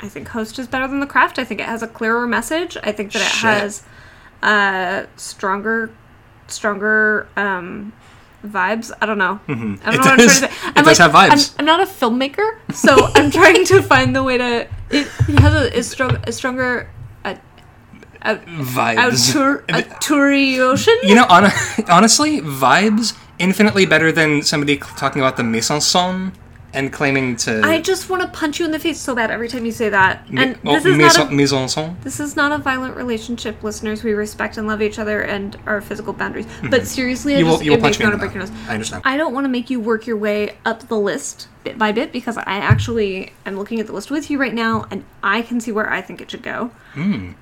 I 0.00 0.08
think 0.08 0.28
Host 0.28 0.58
is 0.58 0.66
better 0.68 0.86
than 0.88 1.00
The 1.00 1.06
Craft. 1.06 1.38
I 1.38 1.44
think 1.44 1.60
it 1.60 1.66
has 1.66 1.82
a 1.82 1.88
clearer 1.88 2.26
message. 2.26 2.76
I 2.82 2.92
think 2.92 3.12
that 3.12 3.20
it 3.22 3.26
Shit. 3.26 3.40
has 3.50 3.82
uh, 4.42 5.06
stronger, 5.16 5.90
stronger 6.46 7.26
um, 7.36 7.92
vibes. 8.44 8.90
I 9.00 9.06
don't 9.06 9.18
know. 9.18 9.40
I 9.48 9.52
don't 9.54 9.58
Mm-hmm. 9.58 9.74
It 9.74 9.92
know 9.92 9.98
what 9.98 10.06
I'm 10.08 10.16
does- 10.18 10.38
trying 10.40 10.50
to 10.50 10.56
say. 10.56 10.72
I'm 10.76 10.84
does 10.84 10.98
have 10.98 11.12
vibes. 11.12 11.52
I'm, 11.54 11.60
I'm 11.60 11.64
not 11.66 11.80
a 11.80 11.86
filmmaker, 11.90 12.58
so 12.74 13.10
I'm 13.14 13.30
trying 13.40 13.64
to 13.66 13.82
find 13.82 14.14
the 14.14 14.22
way 14.22 14.38
to. 14.38 14.60
It, 14.90 15.06
it 15.28 15.38
has 15.40 15.54
a, 15.54 15.78
a, 15.78 15.82
strong, 15.82 16.18
a 16.26 16.32
stronger. 16.32 16.90
A, 17.24 17.36
a, 18.22 18.36
Vibes. 18.36 19.32
You 21.04 21.14
know, 21.14 21.24
hon- 21.28 21.52
honestly, 21.88 22.40
vibes 22.40 23.16
infinitely 23.38 23.86
better 23.86 24.10
than 24.12 24.42
somebody 24.42 24.76
talking 24.78 25.22
about 25.22 25.36
the 25.36 25.44
mise 25.44 25.70
en 25.70 25.78
scène 25.80 26.32
and 26.74 26.92
claiming 26.92 27.34
to. 27.36 27.62
I 27.64 27.80
just 27.80 28.10
want 28.10 28.22
to 28.22 28.28
punch 28.28 28.58
you 28.58 28.64
in 28.66 28.70
the 28.72 28.78
face 28.78 29.00
so 29.00 29.14
bad 29.14 29.30
every 29.30 29.48
time 29.48 29.64
you 29.64 29.72
say 29.72 29.88
that. 29.88 30.30
Mi- 30.30 30.42
And 30.42 30.58
oh, 30.66 30.74
this 30.74 30.84
is 30.84 30.96
not 31.16 31.30
a, 31.30 31.34
mise 31.34 31.52
en 31.52 31.66
scène. 31.66 32.02
this 32.02 32.20
is 32.20 32.36
not 32.36 32.52
a 32.52 32.58
violent 32.58 32.94
relationship, 32.96 33.62
listeners. 33.62 34.04
We 34.04 34.12
respect 34.12 34.58
and 34.58 34.66
love 34.66 34.82
each 34.82 34.98
other 34.98 35.22
and 35.22 35.56
our 35.66 35.80
physical 35.80 36.12
boundaries. 36.12 36.46
But 36.70 36.86
seriously, 36.86 37.36
I 37.36 37.38
Mm-hmm. 37.38 37.46
You 37.46 37.46
will- 37.46 37.52
just 37.56 37.64
you 37.64 37.70
will 37.72 37.78
punch 37.80 37.98
me 37.98 38.04
me 38.06 38.12
in 38.12 38.18
the 38.18 38.18
break 38.18 38.34
your 38.34 38.42
nose. 38.44 38.52
I 38.68 38.74
understand. 38.74 39.02
I 39.06 39.16
don't 39.16 39.32
want 39.32 39.44
to 39.44 39.48
make 39.48 39.70
you 39.70 39.80
work 39.80 40.06
your 40.06 40.16
way 40.18 40.56
up 40.66 40.86
the 40.88 40.98
list 40.98 41.48
bit 41.64 41.78
by 41.78 41.90
bit 41.92 42.12
because 42.12 42.36
I 42.36 42.42
actually 42.46 43.32
am 43.46 43.56
looking 43.56 43.80
at 43.80 43.86
the 43.86 43.92
list 43.92 44.10
with 44.10 44.30
you 44.30 44.38
right 44.38 44.54
now 44.54 44.86
and 44.90 45.04
I 45.22 45.42
can 45.42 45.60
see 45.60 45.72
where 45.72 45.90
I 45.90 46.00
think 46.02 46.20
it 46.20 46.30
should 46.30 46.42
go. 46.42 46.70
Hmm. 46.94 47.32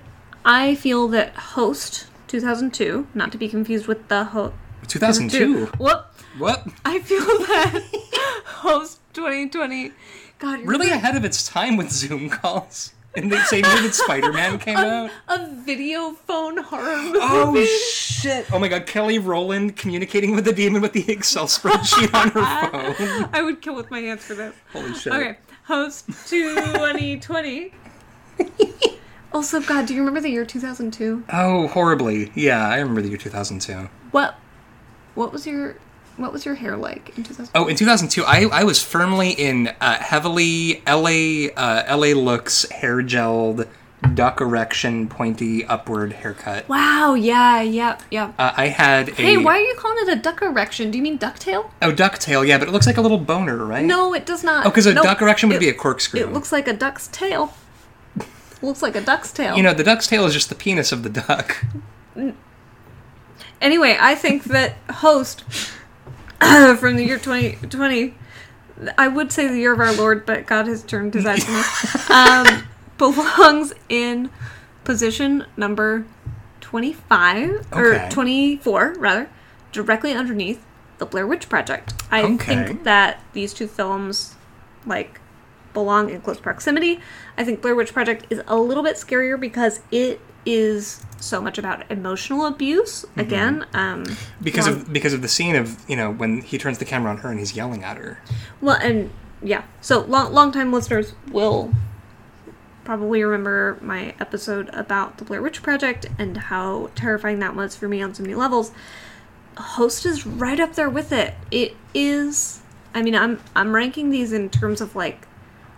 I 0.44 0.76
feel 0.76 1.08
that 1.08 1.34
Host 1.34 2.06
2002, 2.28 3.08
not 3.14 3.32
to 3.32 3.38
be 3.38 3.48
confused 3.48 3.88
with 3.88 4.06
the 4.08 4.24
Host 4.24 4.54
2002. 4.86 5.66
Whoop. 5.78 6.06
What? 6.38 6.66
I 6.84 7.00
feel 7.00 7.18
that 7.24 7.82
Host 8.46 9.00
2020. 9.14 9.92
God, 10.38 10.60
you're 10.60 10.68
Really 10.68 10.90
ahead 10.90 11.16
of 11.16 11.24
its 11.24 11.46
time 11.46 11.76
with 11.76 11.90
Zoom 11.90 12.30
calls. 12.30 12.92
In 13.16 13.30
the 13.30 13.42
same 13.44 13.64
year 13.64 13.80
that 13.80 13.94
Spider 13.94 14.30
Man 14.30 14.58
came 14.60 14.76
out. 14.76 15.10
a 15.28 15.48
video 15.48 16.12
phone 16.12 16.58
horror 16.58 16.84
oh, 16.84 17.46
movie. 17.52 17.66
Oh 17.66 17.66
shit! 17.66 18.52
Oh 18.52 18.58
my 18.58 18.68
god, 18.68 18.86
Kelly 18.86 19.18
Rowland 19.18 19.76
communicating 19.76 20.34
with 20.34 20.44
the 20.44 20.52
demon 20.52 20.82
with 20.82 20.92
the 20.92 21.10
Excel 21.10 21.46
spreadsheet 21.46 22.12
on 22.14 22.30
her 22.30 22.94
phone. 22.94 23.30
I 23.32 23.40
would 23.40 23.62
kill 23.62 23.74
with 23.74 23.90
my 23.90 24.00
hands 24.00 24.22
for 24.22 24.34
that. 24.34 24.54
Holy 24.70 24.92
shit! 24.92 25.14
Okay, 25.14 25.38
host 25.64 26.06
2020. 26.28 27.72
also, 29.32 29.60
God, 29.62 29.86
do 29.86 29.94
you 29.94 30.00
remember 30.00 30.20
the 30.20 30.30
year 30.30 30.44
2002? 30.44 31.24
Oh, 31.32 31.68
horribly. 31.68 32.30
Yeah, 32.34 32.68
I 32.68 32.80
remember 32.80 33.00
the 33.00 33.08
year 33.08 33.16
2002. 33.16 33.88
What? 34.10 34.38
What 35.14 35.32
was 35.32 35.46
your 35.46 35.76
What 36.16 36.32
was 36.32 36.44
your 36.46 36.54
hair 36.54 36.76
like 36.76 37.10
in 37.18 37.24
2002? 37.24 37.50
Oh, 37.54 37.66
in 37.68 37.76
2002, 37.76 38.24
I, 38.24 38.48
I 38.60 38.64
was 38.64 38.82
firmly 38.82 39.30
in 39.30 39.68
uh, 39.80 39.96
heavily 39.98 40.82
LA 40.86 41.48
uh, 41.56 41.84
LA 41.96 42.14
looks 42.18 42.68
hair 42.70 43.02
gelled 43.02 43.68
duck 44.14 44.40
erection, 44.40 45.08
pointy 45.08 45.64
upward 45.66 46.12
haircut. 46.14 46.66
Wow, 46.68 47.14
yeah, 47.14 47.60
yep, 47.60 48.02
yep. 48.10 48.34
Uh, 48.38 48.52
I 48.56 48.68
had 48.68 49.08
a 49.10 49.12
Hey, 49.12 49.36
why 49.36 49.56
are 49.58 49.60
you 49.60 49.74
calling 49.76 50.08
it 50.08 50.18
a 50.18 50.20
duck 50.20 50.40
erection? 50.42 50.90
Do 50.90 50.96
you 50.98 51.02
mean 51.02 51.18
ducktail? 51.18 51.70
oh 51.82 51.92
ducktail, 51.92 52.46
yeah, 52.46 52.56
but 52.56 52.68
it 52.68 52.70
looks 52.70 52.86
like 52.86 52.96
a 52.96 53.00
little 53.02 53.18
boner, 53.18 53.56
right? 53.64 53.84
No, 53.84 54.14
it 54.14 54.24
does 54.24 54.42
not. 54.44 54.64
Oh, 54.64 54.70
because 54.70 54.86
a 54.86 54.94
Nope. 54.94 55.04
duck 55.04 55.20
erection 55.22 55.48
would 55.50 55.56
It- 55.56 55.60
be 55.60 55.68
a 55.68 55.74
corkscrew. 55.74 56.20
It 56.20 56.32
looks 56.32 56.50
like 56.52 56.66
a 56.68 56.72
duck's 56.72 57.08
tail. 57.08 57.52
looks 58.62 58.80
like 58.80 58.96
a 58.96 59.00
duck's 59.02 59.32
tail. 59.32 59.54
you 59.56 59.62
know, 59.62 59.74
the 59.74 59.84
duck's 59.84 60.06
tail 60.06 60.24
is 60.24 60.32
just 60.32 60.48
the 60.48 60.54
penis 60.54 60.92
of 60.92 61.02
the 61.02 61.10
duck. 61.10 61.62
Anyway, 63.60 63.96
I 63.98 64.14
think 64.14 64.44
that 64.44 64.76
host 64.90 65.42
from 66.78 66.96
the 66.96 67.04
year 67.04 67.18
2020, 67.18 68.14
I 68.98 69.08
would 69.08 69.32
say 69.32 69.48
the 69.48 69.56
year 69.58 69.72
of 69.72 69.80
our 69.80 69.92
Lord, 69.94 70.26
but 70.26 70.46
God 70.46 70.66
has 70.66 70.82
turned 70.82 71.14
his 71.14 71.24
eyes 71.26 71.44
from 71.44 71.54
us, 71.56 72.10
um, 72.10 72.64
belongs 72.98 73.72
in 73.88 74.30
position 74.84 75.46
number 75.56 76.04
25, 76.60 77.66
Okay. 77.72 78.06
or 78.06 78.10
24, 78.10 78.94
rather, 78.98 79.28
directly 79.72 80.12
underneath 80.12 80.62
the 80.98 81.06
Blair 81.06 81.26
Witch 81.26 81.48
Project. 81.48 81.94
I 82.10 82.22
Okay. 82.22 82.64
think 82.66 82.84
that 82.84 83.22
these 83.32 83.54
two 83.54 83.66
films, 83.66 84.34
like, 84.84 85.20
belong 85.72 86.10
in 86.10 86.20
close 86.22 86.40
proximity. 86.40 87.00
I 87.36 87.44
think 87.44 87.60
Blair 87.62 87.74
Witch 87.74 87.92
Project 87.92 88.26
is 88.30 88.40
a 88.46 88.56
little 88.56 88.82
bit 88.82 88.96
scarier 88.96 89.38
because 89.38 89.80
it 89.90 90.20
is 90.46 91.02
so 91.18 91.40
much 91.40 91.58
about 91.58 91.90
emotional 91.90 92.46
abuse. 92.46 93.04
Again, 93.16 93.64
um, 93.74 94.04
Because 94.42 94.66
of 94.66 94.92
because 94.92 95.12
of 95.12 95.22
the 95.22 95.28
scene 95.28 95.56
of, 95.56 95.78
you 95.88 95.96
know, 95.96 96.10
when 96.12 96.40
he 96.42 96.58
turns 96.58 96.78
the 96.78 96.84
camera 96.84 97.10
on 97.10 97.18
her 97.18 97.30
and 97.30 97.38
he's 97.38 97.56
yelling 97.56 97.82
at 97.84 97.96
her. 97.96 98.18
well, 98.60 98.76
and 98.82 99.10
yeah. 99.42 99.62
So 99.80 100.00
long, 100.00 100.32
long 100.32 100.52
time 100.52 100.72
listeners 100.72 101.14
will 101.30 101.72
probably 102.84 103.22
remember 103.22 103.78
my 103.80 104.14
episode 104.20 104.68
about 104.72 105.18
the 105.18 105.24
Blair 105.24 105.42
Witch 105.42 105.62
Project 105.62 106.06
and 106.18 106.36
how 106.36 106.90
terrifying 106.94 107.40
that 107.40 107.56
was 107.56 107.74
for 107.74 107.88
me 107.88 108.00
on 108.00 108.14
so 108.14 108.22
many 108.22 108.34
levels. 108.34 108.70
Host 109.58 110.06
is 110.06 110.26
right 110.26 110.60
up 110.60 110.74
there 110.74 110.88
with 110.90 111.12
it. 111.12 111.34
It 111.50 111.74
is. 111.94 112.60
I 112.94 113.02
mean, 113.02 113.14
I'm 113.14 113.40
I'm 113.54 113.74
ranking 113.74 114.10
these 114.10 114.32
in 114.32 114.50
terms 114.50 114.80
of 114.80 114.94
like 114.94 115.26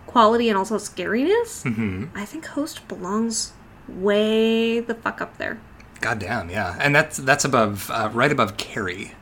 quality 0.07 0.49
and 0.49 0.59
also 0.59 0.77
scariness. 0.79 1.63
hmm 1.63 2.07
I 2.15 2.25
think 2.25 2.47
Host 2.47 2.87
belongs 2.89 3.53
way 3.89 4.81
the 4.81 4.95
fuck 4.95 5.21
up 5.21 5.39
there. 5.39 5.61
God 6.01 6.19
damn, 6.21 6.49
yeah. 6.51 6.77
And 6.81 6.95
that's 6.95 7.17
that's 7.19 7.45
above 7.45 7.91
uh, 7.91 8.11
right 8.13 8.31
above 8.31 8.57
Carrie. 8.57 9.13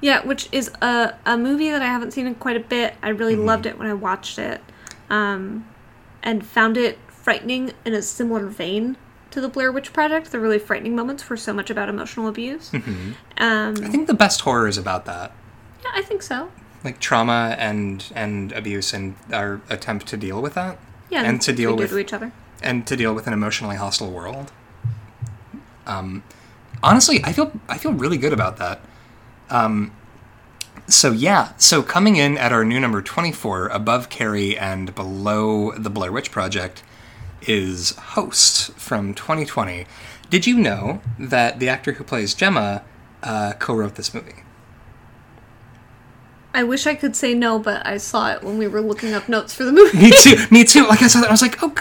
Yeah, 0.00 0.24
which 0.26 0.48
is 0.52 0.70
a, 0.82 1.14
a 1.24 1.38
movie 1.38 1.70
that 1.70 1.80
I 1.80 1.86
haven't 1.86 2.10
seen 2.12 2.26
in 2.26 2.34
quite 2.34 2.56
a 2.56 2.60
bit. 2.60 2.94
I 3.02 3.08
really 3.10 3.36
loved 3.36 3.64
it 3.64 3.78
when 3.78 3.86
I 3.88 3.94
watched 3.94 4.38
it, 4.38 4.60
um, 5.08 5.66
and 6.22 6.44
found 6.44 6.76
it 6.76 6.98
frightening 7.08 7.72
in 7.86 7.94
a 7.94 8.02
similar 8.02 8.46
vein 8.46 8.96
to 9.30 9.40
the 9.40 9.48
Blair 9.48 9.72
Witch 9.72 9.92
Project. 9.92 10.30
The 10.30 10.40
really 10.40 10.58
frightening 10.58 10.94
moments 10.94 11.30
were 11.30 11.36
so 11.36 11.52
much 11.54 11.70
about 11.70 11.88
emotional 11.88 12.28
abuse. 12.28 12.70
Um, 12.74 12.84
I 13.38 13.88
think 13.88 14.08
the 14.08 14.14
best 14.14 14.42
horror 14.42 14.68
is 14.68 14.76
about 14.76 15.06
that. 15.06 15.32
yeah, 15.82 15.90
I 15.94 16.02
think 16.02 16.22
so. 16.22 16.50
Like 16.82 17.00
trauma 17.00 17.54
and 17.58 18.04
and 18.14 18.52
abuse 18.52 18.92
and 18.92 19.14
our 19.32 19.62
attempt 19.70 20.06
to 20.08 20.16
deal 20.18 20.42
with 20.42 20.54
that. 20.54 20.78
Yeah, 21.08 21.22
And 21.22 21.40
to 21.42 21.52
we 21.52 21.56
deal 21.56 21.76
with 21.76 21.90
to 21.90 21.98
each 21.98 22.12
other. 22.12 22.32
And 22.64 22.86
to 22.86 22.96
deal 22.96 23.14
with 23.14 23.26
an 23.26 23.32
emotionally 23.32 23.76
hostile 23.76 24.10
world. 24.10 24.50
Um, 25.86 26.22
honestly, 26.82 27.20
I 27.22 27.32
feel 27.32 27.52
I 27.68 27.78
feel 27.78 27.92
really 27.92 28.16
good 28.16 28.32
about 28.32 28.56
that. 28.56 28.80
Um, 29.50 29.92
so 30.86 31.12
yeah, 31.12 31.52
so 31.56 31.82
coming 31.82 32.16
in 32.16 32.38
at 32.38 32.52
our 32.52 32.64
new 32.64 32.80
number 32.80 33.02
twenty 33.02 33.32
four, 33.32 33.68
above 33.68 34.08
Carrie 34.08 34.56
and 34.56 34.94
below 34.94 35.72
the 35.72 35.90
Blair 35.90 36.12
Witch 36.12 36.30
Project, 36.30 36.82
is 37.42 37.90
Host 37.96 38.72
from 38.72 39.14
twenty 39.14 39.44
twenty. 39.44 39.86
Did 40.30 40.46
you 40.46 40.56
know 40.56 41.00
that 41.18 41.60
the 41.60 41.68
actor 41.68 41.92
who 41.92 42.04
plays 42.04 42.34
Gemma 42.34 42.82
uh, 43.22 43.52
co-wrote 43.58 43.96
this 43.96 44.14
movie? 44.14 44.43
I 46.54 46.62
wish 46.62 46.86
I 46.86 46.94
could 46.94 47.16
say 47.16 47.34
no, 47.34 47.58
but 47.58 47.84
I 47.86 47.96
saw 47.98 48.30
it 48.32 48.42
when 48.42 48.56
we 48.58 48.68
were 48.68 48.80
looking 48.80 49.12
up 49.12 49.28
notes 49.28 49.52
for 49.52 49.64
the 49.64 49.72
movie. 49.72 49.98
Me 49.98 50.12
too. 50.22 50.36
me 50.50 50.64
too. 50.64 50.86
Like 50.86 51.02
I 51.02 51.08
saw 51.08 51.20
that, 51.20 51.28
I 51.28 51.32
was 51.32 51.42
like, 51.42 51.62
oh, 51.62 51.74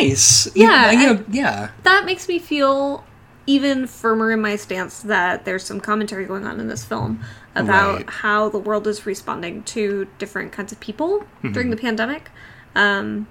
nice. 0.00 0.48
Yeah, 0.56 0.90
you 0.90 0.98
I- 0.98 1.12
know, 1.12 1.24
yeah. 1.30 1.70
that 1.82 2.04
makes 2.06 2.26
me 2.26 2.38
feel 2.38 3.04
even 3.46 3.86
firmer 3.86 4.32
in 4.32 4.40
my 4.40 4.56
stance 4.56 5.02
that 5.02 5.44
there's 5.44 5.62
some 5.62 5.78
commentary 5.78 6.24
going 6.24 6.46
on 6.46 6.58
in 6.58 6.66
this 6.68 6.82
film 6.84 7.22
about 7.54 7.96
Right. 7.96 8.10
how 8.10 8.48
the 8.48 8.58
world 8.58 8.86
is 8.86 9.04
responding 9.04 9.62
to 9.64 10.08
different 10.18 10.50
kinds 10.52 10.72
of 10.72 10.80
people 10.80 11.24
during 11.52 11.68
the 11.68 11.76
pandemic. 11.76 12.30
Um, 12.74 13.26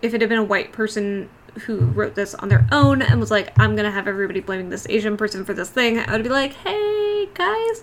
if 0.00 0.14
it 0.14 0.20
had 0.20 0.30
been 0.30 0.38
a 0.38 0.44
white 0.44 0.70
person 0.72 1.28
who 1.66 1.78
wrote 1.78 2.14
this 2.14 2.34
on 2.36 2.48
their 2.48 2.64
own 2.70 3.02
and 3.02 3.18
was 3.18 3.32
like, 3.32 3.58
I'm 3.58 3.74
gonna 3.74 3.90
have 3.90 4.06
everybody 4.06 4.38
blaming 4.38 4.68
this 4.70 4.86
Asian 4.88 5.16
person 5.16 5.44
for 5.44 5.52
this 5.52 5.68
thing, 5.68 5.98
I 5.98 6.12
would 6.12 6.22
be 6.22 6.28
like, 6.28 6.52
hey 6.52 7.28
guys. 7.34 7.82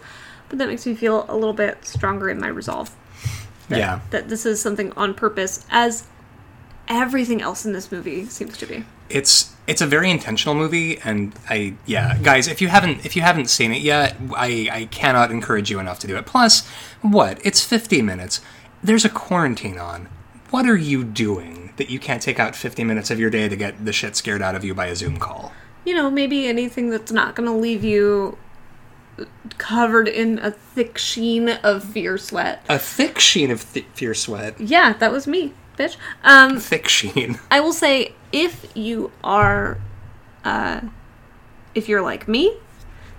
But 0.50 0.60
that 0.60 0.68
makes 0.68 0.86
me 0.86 0.96
feel 0.96 1.26
a 1.28 1.36
little 1.36 1.54
bit 1.54 1.86
stronger 1.86 2.30
in 2.30 2.40
my 2.40 2.48
resolve. 2.48 2.96
That, 3.70 3.80
Yeah. 3.80 4.00
That 4.12 4.30
this 4.30 4.46
is 4.46 4.62
something 4.62 4.92
on 4.94 5.14
purpose, 5.14 5.66
as 5.70 6.06
everything 6.88 7.42
else 7.42 7.66
in 7.66 7.74
this 7.74 7.92
movie 7.92 8.26
seems 8.26 8.58
to 8.60 8.66
be. 8.66 8.86
it's 9.10 9.54
it's 9.68 9.82
a 9.82 9.88
very 9.88 10.10
intentional 10.12 10.54
movie 10.54 11.00
and 11.00 11.34
i 11.50 11.74
yeah 11.88 12.18
guys 12.22 12.48
if 12.48 12.62
you 12.62 12.68
haven't 12.68 13.04
if 13.06 13.16
you 13.16 13.22
haven't 13.24 13.48
seen 13.50 13.72
it 13.72 13.82
yet 13.82 14.16
i 14.36 14.68
i 14.72 14.86
cannot 14.86 15.32
encourage 15.32 15.70
you 15.72 15.80
enough 15.80 15.98
to 16.00 16.08
do 16.08 16.16
it 16.16 16.26
plus 16.28 16.68
what 17.02 17.40
it's 17.44 17.64
50 17.64 18.02
minutes 18.04 18.42
there's 18.84 19.06
a 19.06 19.10
quarantine 19.10 19.80
on 19.80 20.08
what 20.52 20.68
are 20.68 20.78
you 20.78 21.04
doing 21.04 21.74
that 21.78 21.90
you 21.90 22.00
can't 22.00 22.22
take 22.22 22.40
out 22.40 22.56
50 22.56 22.84
minutes 22.84 23.10
of 23.10 23.20
your 23.20 23.30
day 23.32 23.48
to 23.50 23.56
get 23.56 23.84
the 23.84 23.94
shit 23.94 24.16
scared 24.16 24.42
out 24.44 24.56
of 24.56 24.64
you 24.64 24.74
by 24.76 24.86
a 24.88 24.96
zoom 24.96 25.18
call 25.18 25.52
you 25.86 25.94
know, 25.94 26.10
maybe 26.10 26.48
anything 26.48 26.90
that's 26.90 27.12
not 27.12 27.36
going 27.36 27.48
to 27.48 27.56
leave 27.56 27.84
you 27.84 28.38
covered 29.58 30.08
in 30.08 30.40
a 30.40 30.52
thick 30.52 30.98
sheen 30.98 31.50
of 31.50 31.84
fear 31.84 32.18
sweat. 32.18 32.64
a 32.70 32.78
thick 32.78 33.20
sheen 33.20 33.50
of 33.52 33.72
th- 33.74 33.86
fear 33.94 34.14
sweat 34.14 34.60
Yeah, 34.60 34.94
that 34.94 35.12
was 35.12 35.26
me, 35.28 35.54
bitch. 35.78 35.96
Um, 36.24 36.60
thick 36.60 36.88
sheen 36.88 37.40
I 37.52 37.60
will 37.62 37.74
say, 37.74 38.14
if 38.32 38.66
you 38.76 39.12
are, 39.24 39.80
uh, 40.44 40.82
if 41.74 41.88
you're 41.88 42.02
like 42.02 42.28
me, 42.28 42.58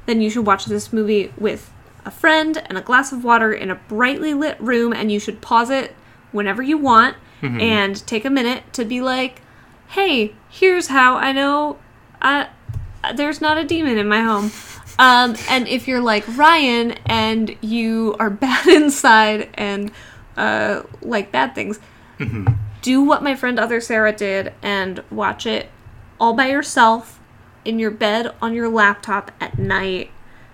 then 0.07 0.20
you 0.20 0.28
should 0.30 0.47
watch 0.47 0.66
this 0.66 0.92
movie 0.92 1.32
with 1.38 1.72
a 2.05 2.11
friend 2.11 2.62
and 2.66 2.76
a 2.78 2.80
glass 2.82 3.11
of 3.12 3.24
water 3.24 3.53
in 3.53 3.70
a 3.70 3.74
brightly 3.74 4.34
lit 4.34 4.61
room, 4.61 4.92
and 4.92 5.11
you 5.11 5.18
should 5.18 5.40
pause 5.40 5.70
it 5.70 5.94
whenever 6.32 6.62
you 6.62 6.76
want 6.78 7.16
and 7.42 8.05
take 8.07 8.24
a 8.24 8.30
minute 8.30 8.64
to 8.72 8.84
be 8.84 9.01
like, 9.01 9.40
"Hey, 9.88 10.34
here's 10.49 10.88
how 10.88 11.16
I 11.16 11.30
know 11.32 11.78
uh, 12.20 12.47
there's 13.14 13.40
not 13.40 13.57
a 13.57 13.62
demon 13.64 13.99
in 13.99 14.09
my 14.09 14.20
home." 14.20 14.51
Um, 14.99 15.36
and 15.49 15.68
if 15.68 15.86
you're 15.86 16.01
like 16.01 16.24
Ryan 16.36 16.92
and 17.07 17.57
you 17.61 18.16
are 18.18 18.30
bad 18.47 18.66
inside 18.66 19.51
and 19.55 19.90
uh, 20.36 20.82
like 21.03 21.32
bad 21.32 21.55
things, 21.55 21.78
do 22.82 23.03
what 23.03 23.22
my 23.22 23.34
friend 23.34 23.59
Other 23.59 23.80
Sarah 23.80 24.12
did 24.12 24.53
and 24.62 25.03
watch 25.11 25.47
it 25.47 25.70
all 26.18 26.32
by 26.32 26.49
yourself 26.49 27.20
in 27.64 27.78
your 27.78 27.90
bed 27.90 28.32
on 28.40 28.55
your 28.55 28.68
laptop 28.68 29.32
at 29.40 29.59
night 29.59 30.11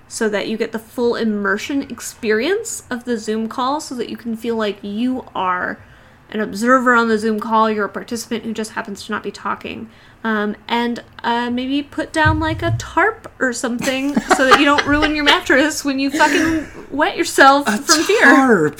so 0.09 0.29
that 0.29 0.49
you 0.49 0.57
get 0.57 0.73
the 0.73 0.79
full 0.79 1.15
immersion 1.15 1.83
experience 1.83 2.85
of 2.91 3.05
the 3.05 3.17
Zoom 3.17 3.49
call 3.49 3.81
so 3.81 3.95
that 3.95 4.11
you 4.11 4.17
can 4.17 4.37
feel 4.37 4.57
like 4.57 4.79
you 4.83 5.25
are 5.35 5.83
an 6.31 6.41
observer 6.41 6.95
on 6.95 7.09
the 7.09 7.19
Zoom 7.19 7.39
call, 7.39 7.71
you're 7.71 7.85
a 7.85 7.91
participant 7.91 8.45
who 8.45 8.53
just 8.53 8.73
happens 8.73 9.05
to 9.05 9.13
not 9.13 9.23
be 9.23 9.31
talking. 9.31 9.91
Um, 10.25 10.55
and 10.69 11.03
uh, 11.25 11.51
maybe 11.51 11.83
put 11.83 12.13
down 12.13 12.39
like 12.39 12.63
a 12.63 12.77
tarp 12.79 13.31
or 13.41 13.53
something 13.53 14.15
so 14.37 14.49
that 14.49 14.61
you 14.61 14.65
don't 14.65 14.87
ruin 14.87 15.17
your 15.17 15.25
mattress 15.25 15.85
when 15.85 15.99
you 15.99 16.11
fucking 16.11 16.87
wet 16.91 17.17
yourself 17.17 17.67
from 17.67 18.05
fear. 18.05 18.21
Tarp. 18.21 18.79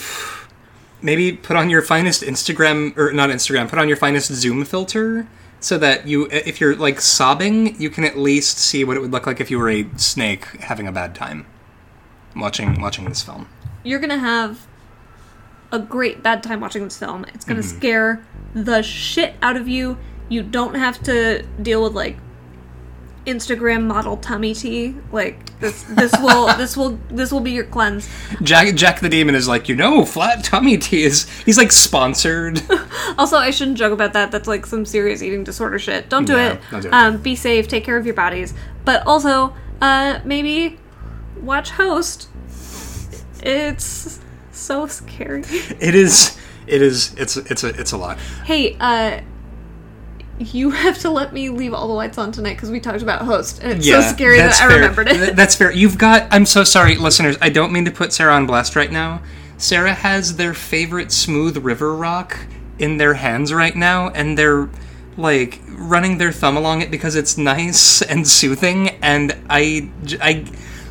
Maybe 1.01 1.33
put 1.33 1.57
on 1.57 1.69
your 1.69 1.83
finest 1.83 2.23
Instagram 2.23 2.97
or 2.97 3.13
not 3.13 3.31
Instagram. 3.31 3.69
Put 3.69 3.81
on 3.81 3.89
your 3.89 3.97
finest 3.97 4.33
Zoom 4.33 4.65
filter 4.65 5.27
so 5.59 5.79
that 5.79 6.07
you, 6.07 6.29
if 6.31 6.61
you're 6.61 6.77
like 6.77 7.01
sobbing, 7.01 7.81
you 7.81 7.91
can 7.91 8.05
at 8.05 8.17
least 8.17 8.59
see 8.59 8.85
what 8.85 8.97
it 8.97 9.01
would 9.01 9.11
look 9.11 9.27
like 9.27 9.41
if 9.41 9.51
you 9.51 9.59
were 9.59 9.69
a 9.71 9.87
snake 9.97 10.45
having 10.61 10.87
a 10.87 10.93
bad 10.93 11.15
time 11.15 11.47
watching 12.37 12.81
watching 12.81 13.05
this 13.05 13.23
film. 13.23 13.49
you're 13.85 13.99
gonna 13.99 14.19
have 14.19 14.67
a 15.73 15.79
great 15.79 16.23
bad 16.23 16.43
time 16.43 16.61
watching 16.61 16.85
this 16.85 16.99
film. 16.99 17.25
It's 17.35 17.45
gonna 17.45 17.63
scare 17.63 18.25
the 18.55 18.83
shit 18.83 19.35
out 19.43 19.57
of 19.57 19.67
you. 19.69 19.99
You 20.33 20.43
don't 20.43 20.75
have 20.75 21.03
to 21.05 21.43
deal 21.61 21.83
with 21.83 21.93
like 21.93 22.17
Instagram 23.27 23.85
model 23.87 24.17
tummy 24.17 24.55
tea. 24.55 24.97
Like 25.13 25.59
this, 25.61 25.83
this 25.85 26.13
will, 26.21 26.47
this 26.57 26.77
will, 26.77 26.99
this 27.11 27.31
will 27.31 27.41
be 27.41 27.53
your 27.53 27.65
cleanse. 27.65 28.09
Jack 28.43 28.75
Jack 28.75 29.01
the 29.01 29.09
Demon 29.09 29.35
is 29.35 29.47
like, 29.47 29.69
you 29.69 29.77
know, 29.77 30.05
flat 30.05 30.43
tummy 30.43 30.79
tea 30.79 31.05
is 31.05 31.29
he's 31.45 31.59
like 31.59 31.71
sponsored. 31.73 32.63
Also, 33.19 33.37
I 33.37 33.51
shouldn't 33.51 33.77
joke 33.77 33.93
about 33.93 34.15
that. 34.15 34.31
That's 34.31 34.49
like 34.49 34.65
some 34.65 34.87
serious 34.87 35.23
eating 35.23 35.45
disorder 35.45 35.79
shit. 35.79 36.09
Don't 36.09 36.25
do 36.25 36.33
Yeah, 36.35 36.53
it. 36.53 36.61
don't 36.71 36.81
do 36.81 36.89
it. 36.89 36.95
Um, 36.95 37.19
be 37.19 37.37
safe. 37.37 37.69
Take 37.69 37.85
care 37.85 37.99
of 37.99 38.07
your 38.07 38.15
bodies. 38.15 38.55
But 38.87 39.07
also, 39.07 39.55
uh, 39.83 40.21
maybe 40.25 40.79
watch 41.43 41.71
Host. 41.73 42.29
It's 43.43 44.19
so 44.51 44.87
scary. 44.87 45.43
it 45.79 45.95
is 45.95 46.39
it 46.67 46.81
is 46.81 47.15
it's 47.19 47.37
it's 47.37 47.65
a 47.65 47.69
it's 47.79 47.93
a 47.93 47.99
lot. 47.99 48.19
Hey, 48.45 48.77
uh, 48.81 49.21
you 50.39 50.71
have 50.71 50.99
to 51.01 51.11
let 51.11 51.33
me 51.33 51.49
leave 51.49 51.75
all 51.75 51.87
the 51.89 51.95
lights 51.95 52.19
on 52.19 52.33
tonight 52.33 52.55
because 52.55 52.71
we 52.71 52.81
talked 52.81 53.03
about 53.03 53.23
host, 53.23 53.61
and 53.63 53.73
it's 53.73 53.87
Yeah, 53.87 54.01
so 54.01 54.13
scary 54.15 54.39
that 54.39 54.55
I 54.61 54.69
fair. 54.69 54.77
remembered 54.77 55.09
it. 55.09 55.37
That's 55.37 55.55
fair. 55.55 55.71
You've 55.73 55.99
got. 55.99 56.27
I'm 56.31 56.47
so 56.47 56.65
sorry, 56.65 56.97
listeners. 56.97 57.37
I 57.41 57.49
don't 57.49 57.73
mean 57.73 57.85
to 57.85 57.91
put 57.91 58.13
Sarah 58.13 58.35
on 58.35 58.47
blast 58.47 58.75
right 58.77 58.91
now. 58.91 59.23
Sarah 59.59 59.95
has 59.95 60.37
their 60.37 60.55
favorite 60.55 61.13
smooth 61.13 61.59
river 61.59 61.95
rock 61.95 62.39
in 62.79 62.97
their 62.97 63.15
hands 63.15 63.53
right 63.53 63.77
now, 63.77 64.09
and 64.11 64.37
they're 64.37 64.69
like 65.17 65.61
running 65.69 66.19
their 66.19 66.33
thumb 66.33 66.57
along 66.57 66.81
it 66.81 66.91
because 66.91 67.15
it's 67.15 67.37
nice 67.37 68.01
and 68.03 68.27
soothing. 68.27 68.91
And 69.03 69.37
i 69.51 69.91
i 70.21 70.45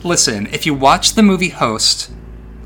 listen. 0.04 0.48
If 0.48 0.66
you 0.66 0.74
watch 0.74 1.14
the 1.16 1.24
movie 1.24 1.50
Host, 1.50 2.12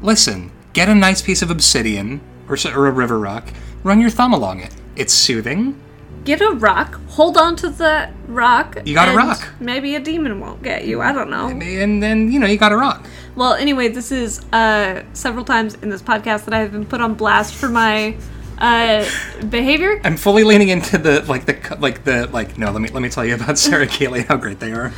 listen. 0.01 0.51
Get 0.73 0.89
a 0.89 0.95
nice 0.95 1.21
piece 1.21 1.41
of 1.41 1.49
obsidian 1.49 2.19
or, 2.49 2.57
or 2.75 2.87
a 2.87 2.91
river 2.91 3.17
rock. 3.17 3.47
Run 3.81 4.01
your 4.01 4.09
thumb 4.09 4.33
along 4.33 4.59
it. 4.59 4.75
It's 4.97 5.13
soothing. 5.13 5.81
Get 6.25 6.41
a 6.41 6.51
rock, 6.53 6.99
hold 7.09 7.37
on 7.37 7.55
to 7.57 7.69
that 7.69 8.11
rock. 8.27 8.79
You 8.83 8.95
got 8.95 9.13
a 9.13 9.15
rock. 9.15 9.47
Maybe 9.59 9.95
a 9.95 9.99
demon 9.99 10.39
won't 10.39 10.63
get 10.63 10.85
you. 10.85 10.99
I 10.99 11.11
don't 11.11 11.29
know. 11.29 11.47
And 11.49 12.01
then 12.01 12.31
you 12.31 12.39
know 12.39 12.47
you 12.47 12.57
got 12.57 12.71
a 12.71 12.77
rock. 12.77 13.07
Well, 13.35 13.53
anyway, 13.53 13.89
this 13.89 14.11
is 14.11 14.43
uh, 14.51 15.03
several 15.13 15.45
times 15.45 15.75
in 15.75 15.89
this 15.89 16.01
podcast 16.01 16.45
that 16.45 16.53
I 16.55 16.59
have 16.59 16.71
been 16.71 16.85
put 16.85 16.99
on 16.99 17.13
blast 17.13 17.53
for 17.53 17.69
my 17.69 18.17
uh, 18.57 19.07
behavior. 19.49 20.01
I'm 20.03 20.17
fully 20.17 20.43
leaning 20.43 20.69
into 20.69 20.97
the 20.97 21.21
like 21.25 21.45
the 21.45 21.77
like 21.79 22.03
the 22.05 22.27
like 22.27 22.57
no 22.57 22.71
let 22.71 22.81
me 22.81 22.89
let 22.89 23.03
me 23.03 23.09
tell 23.09 23.23
you 23.23 23.35
about 23.35 23.57
Sarah 23.59 23.85
Gailey 23.85 24.23
how 24.23 24.37
great 24.37 24.59
they 24.59 24.71
are. 24.71 24.91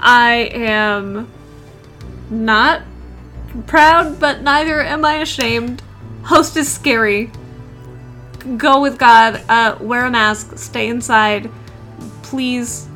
I 0.00 0.50
am 0.52 1.30
not 2.28 2.82
proud, 3.66 4.20
but 4.20 4.42
neither 4.42 4.82
am 4.82 5.02
I 5.04 5.14
ashamed. 5.14 5.82
Host 6.24 6.58
is 6.58 6.70
scary. 6.70 7.30
Go 8.56 8.80
with 8.80 8.98
God. 8.98 9.40
Uh, 9.48 9.76
wear 9.80 10.04
a 10.06 10.10
mask. 10.10 10.56
Stay 10.58 10.88
inside. 10.88 11.50
Please 12.22 12.86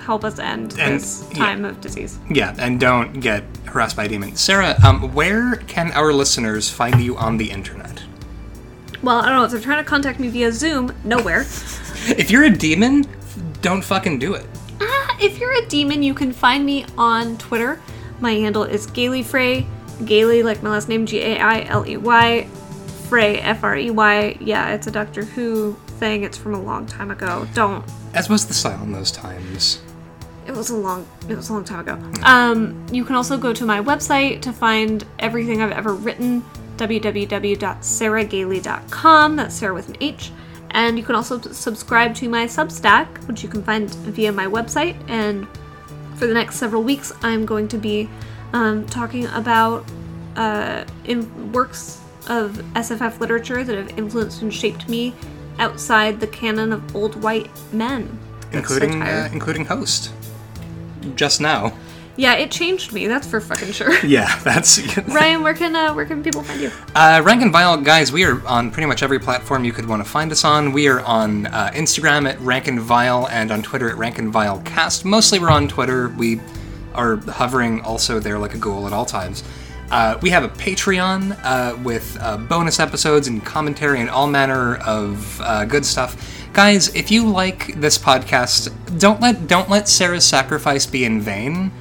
help 0.00 0.24
us 0.24 0.38
end 0.38 0.74
And- 0.78 0.98
this 1.00 1.24
yeah. 1.32 1.38
time 1.38 1.64
of 1.64 1.80
disease. 1.80 2.18
Yeah, 2.30 2.54
and 2.58 2.80
don't 2.80 3.20
get 3.20 3.44
harassed 3.66 3.96
by 3.96 4.04
a 4.04 4.08
demon. 4.08 4.34
Sarah, 4.36 4.74
um, 4.84 5.12
where 5.14 5.56
can 5.66 5.92
our 5.92 6.12
listeners 6.12 6.70
find 6.70 7.00
you 7.00 7.16
on 7.16 7.36
the 7.36 7.50
internet? 7.50 8.02
Well, 9.02 9.18
I 9.20 9.26
don't 9.26 9.36
know. 9.36 9.44
If 9.44 9.50
they're 9.52 9.60
trying 9.60 9.84
to 9.84 9.88
contact 9.88 10.18
me 10.18 10.28
via 10.28 10.52
Zoom, 10.52 10.94
nowhere. 11.04 11.46
If 12.16 12.30
you're 12.30 12.44
a 12.44 12.50
demon, 12.50 13.06
don't 13.60 13.82
fucking 13.82 14.18
do 14.20 14.32
it. 14.34 14.46
Ah, 14.80 15.16
if 15.20 15.38
you're 15.38 15.52
a 15.62 15.66
demon, 15.66 16.02
you 16.02 16.14
can 16.14 16.32
find 16.32 16.64
me 16.64 16.86
on 16.96 17.36
Twitter. 17.36 17.80
My 18.20 18.32
handle 18.32 18.62
is 18.62 18.86
Gailey 18.86 19.22
Frey. 19.22 19.66
Gailey, 20.04 20.42
like 20.42 20.62
my 20.62 20.70
last 20.70 20.88
name, 20.88 21.04
G 21.06 21.20
A 21.20 21.38
I 21.38 21.62
L 21.62 21.84
E 21.86 21.96
Y. 21.98 22.48
Frey, 23.08 23.40
F 23.40 23.64
R 23.64 23.76
E 23.76 23.90
Y. 23.90 24.36
Yeah, 24.38 24.74
it's 24.74 24.86
a 24.86 24.90
Doctor 24.90 25.24
Who 25.24 25.72
thing. 25.98 26.24
It's 26.24 26.36
from 26.36 26.54
a 26.54 26.60
long 26.60 26.84
time 26.84 27.10
ago. 27.10 27.48
Don't. 27.54 27.82
As 28.14 28.28
was 28.28 28.46
the 28.46 28.52
style 28.54 28.82
in 28.82 28.92
those 28.92 29.10
times. 29.10 29.80
It 30.46 30.52
was 30.52 30.68
a 30.70 30.76
long. 30.76 31.08
It 31.28 31.36
was 31.36 31.48
a 31.48 31.54
long 31.54 31.64
time 31.64 31.80
ago. 31.80 31.98
Um, 32.22 32.86
you 32.92 33.04
can 33.04 33.16
also 33.16 33.38
go 33.38 33.54
to 33.54 33.64
my 33.64 33.80
website 33.80 34.42
to 34.42 34.52
find 34.52 35.06
everything 35.18 35.62
I've 35.62 35.72
ever 35.72 35.94
written. 35.94 36.44
www.sarahgailey.com. 36.76 39.36
That's 39.36 39.54
Sarah 39.54 39.74
with 39.74 39.88
an 39.88 39.96
H. 40.00 40.30
And 40.72 40.98
you 40.98 41.04
can 41.04 41.14
also 41.14 41.40
subscribe 41.40 42.14
to 42.16 42.28
my 42.28 42.44
Substack, 42.44 43.26
which 43.26 43.42
you 43.42 43.48
can 43.48 43.62
find 43.62 43.88
via 43.90 44.30
my 44.32 44.44
website. 44.46 44.96
And 45.08 45.48
for 46.16 46.26
the 46.26 46.34
next 46.34 46.56
several 46.56 46.82
weeks, 46.82 47.10
I'm 47.22 47.46
going 47.46 47.68
to 47.68 47.78
be 47.78 48.10
um, 48.52 48.84
talking 48.86 49.26
about 49.28 49.86
uh, 50.36 50.84
in 51.04 51.52
works 51.52 52.02
of 52.28 52.52
SFF 52.74 53.20
literature 53.20 53.64
that 53.64 53.76
have 53.76 53.98
influenced 53.98 54.42
and 54.42 54.52
shaped 54.52 54.88
me 54.88 55.14
outside 55.58 56.20
the 56.20 56.26
canon 56.26 56.72
of 56.72 56.94
old 56.94 57.22
white 57.22 57.50
men. 57.72 58.18
Including 58.52 59.02
uh, 59.02 59.28
including 59.32 59.66
host. 59.66 60.12
Just 61.14 61.40
now. 61.40 61.76
Yeah, 62.18 62.34
it 62.34 62.50
changed 62.50 62.92
me. 62.92 63.06
That's 63.06 63.28
for 63.28 63.40
fucking 63.40 63.70
sure. 63.70 63.94
Yeah, 64.04 64.38
that's 64.40 64.96
Ryan, 65.08 65.42
where 65.42 65.54
can 65.54 65.76
uh, 65.76 65.94
where 65.94 66.04
can 66.04 66.22
people 66.22 66.42
find 66.42 66.60
you? 66.60 66.70
Uh, 66.94 67.22
Rank 67.24 67.42
and 67.42 67.52
Vile, 67.52 67.76
guys, 67.80 68.10
we 68.10 68.24
are 68.24 68.44
on 68.46 68.70
pretty 68.70 68.86
much 68.86 69.02
every 69.02 69.20
platform 69.20 69.64
you 69.64 69.72
could 69.72 69.86
want 69.88 70.04
to 70.04 70.08
find 70.08 70.32
us 70.32 70.44
on. 70.44 70.72
We 70.72 70.88
are 70.88 71.00
on 71.00 71.46
uh, 71.46 71.70
Instagram 71.74 72.28
at 72.28 72.40
Rank 72.40 72.66
and 72.66 72.80
Vile 72.80 73.28
and 73.28 73.52
on 73.52 73.62
Twitter 73.62 73.88
at 73.88 73.96
Rank 73.96 74.18
and 74.18 74.32
Vile 74.32 74.60
Cast. 74.62 75.04
Mostly 75.04 75.38
we're 75.38 75.50
on 75.50 75.68
Twitter. 75.68 76.08
We 76.08 76.40
are 76.94 77.16
hovering 77.16 77.82
also 77.82 78.18
there 78.18 78.38
like 78.38 78.54
a 78.54 78.58
ghoul 78.58 78.86
at 78.86 78.92
all 78.92 79.06
times. 79.06 79.44
Uh, 79.90 80.18
we 80.20 80.30
have 80.30 80.44
a 80.44 80.48
Patreon 80.48 81.38
uh, 81.42 81.76
with 81.82 82.16
uh, 82.20 82.36
bonus 82.36 82.78
episodes 82.78 83.26
and 83.26 83.44
commentary 83.44 84.00
and 84.00 84.10
all 84.10 84.26
manner 84.26 84.76
of 84.76 85.40
uh, 85.40 85.64
good 85.64 85.84
stuff. 85.84 86.34
Guys, 86.52 86.94
if 86.94 87.10
you 87.10 87.26
like 87.28 87.74
this 87.80 87.96
podcast, 87.96 88.72
don't 88.98 89.20
let 89.20 89.46
don't 89.46 89.70
let 89.70 89.88
Sarah's 89.88 90.24
sacrifice 90.24 90.84
be 90.86 91.04
in 91.04 91.20
vain. 91.20 91.72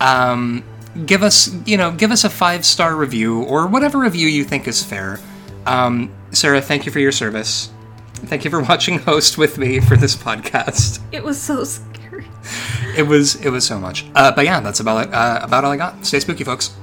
Um, 0.00 0.64
give 1.06 1.22
us 1.22 1.54
you 1.66 1.76
know 1.76 1.90
give 1.92 2.10
us 2.10 2.24
a 2.24 2.30
five 2.30 2.64
star 2.66 2.94
review 2.96 3.42
or 3.44 3.66
whatever 3.66 3.98
review 3.98 4.28
you 4.28 4.44
think 4.44 4.68
is 4.68 4.82
fair. 4.82 5.18
Um, 5.66 6.12
sarah 6.30 6.60
thank 6.60 6.86
you 6.86 6.92
for 6.92 6.98
your 6.98 7.12
service. 7.12 7.70
Thank 8.14 8.44
you 8.44 8.50
for 8.50 8.60
watching 8.68 8.98
host 8.98 9.38
with 9.38 9.58
me 9.58 9.80
for 9.80 9.96
this 9.96 10.16
podcast. 10.16 11.00
It 11.12 11.22
was 11.22 11.40
so 11.40 11.64
scary. 11.64 12.26
it 12.96 13.04
was 13.06 13.36
it 13.36 13.50
was 13.50 13.64
so 13.66 13.78
much. 13.78 14.04
Uh, 14.14 14.32
but 14.32 14.44
yeah 14.44 14.60
that's 14.60 14.80
about 14.80 15.06
it. 15.06 15.14
Uh, 15.14 15.40
about 15.42 15.64
all 15.64 15.70
i 15.72 15.76
got. 15.76 16.04
Stay 16.04 16.20
spooky 16.20 16.44
folks 16.44 16.74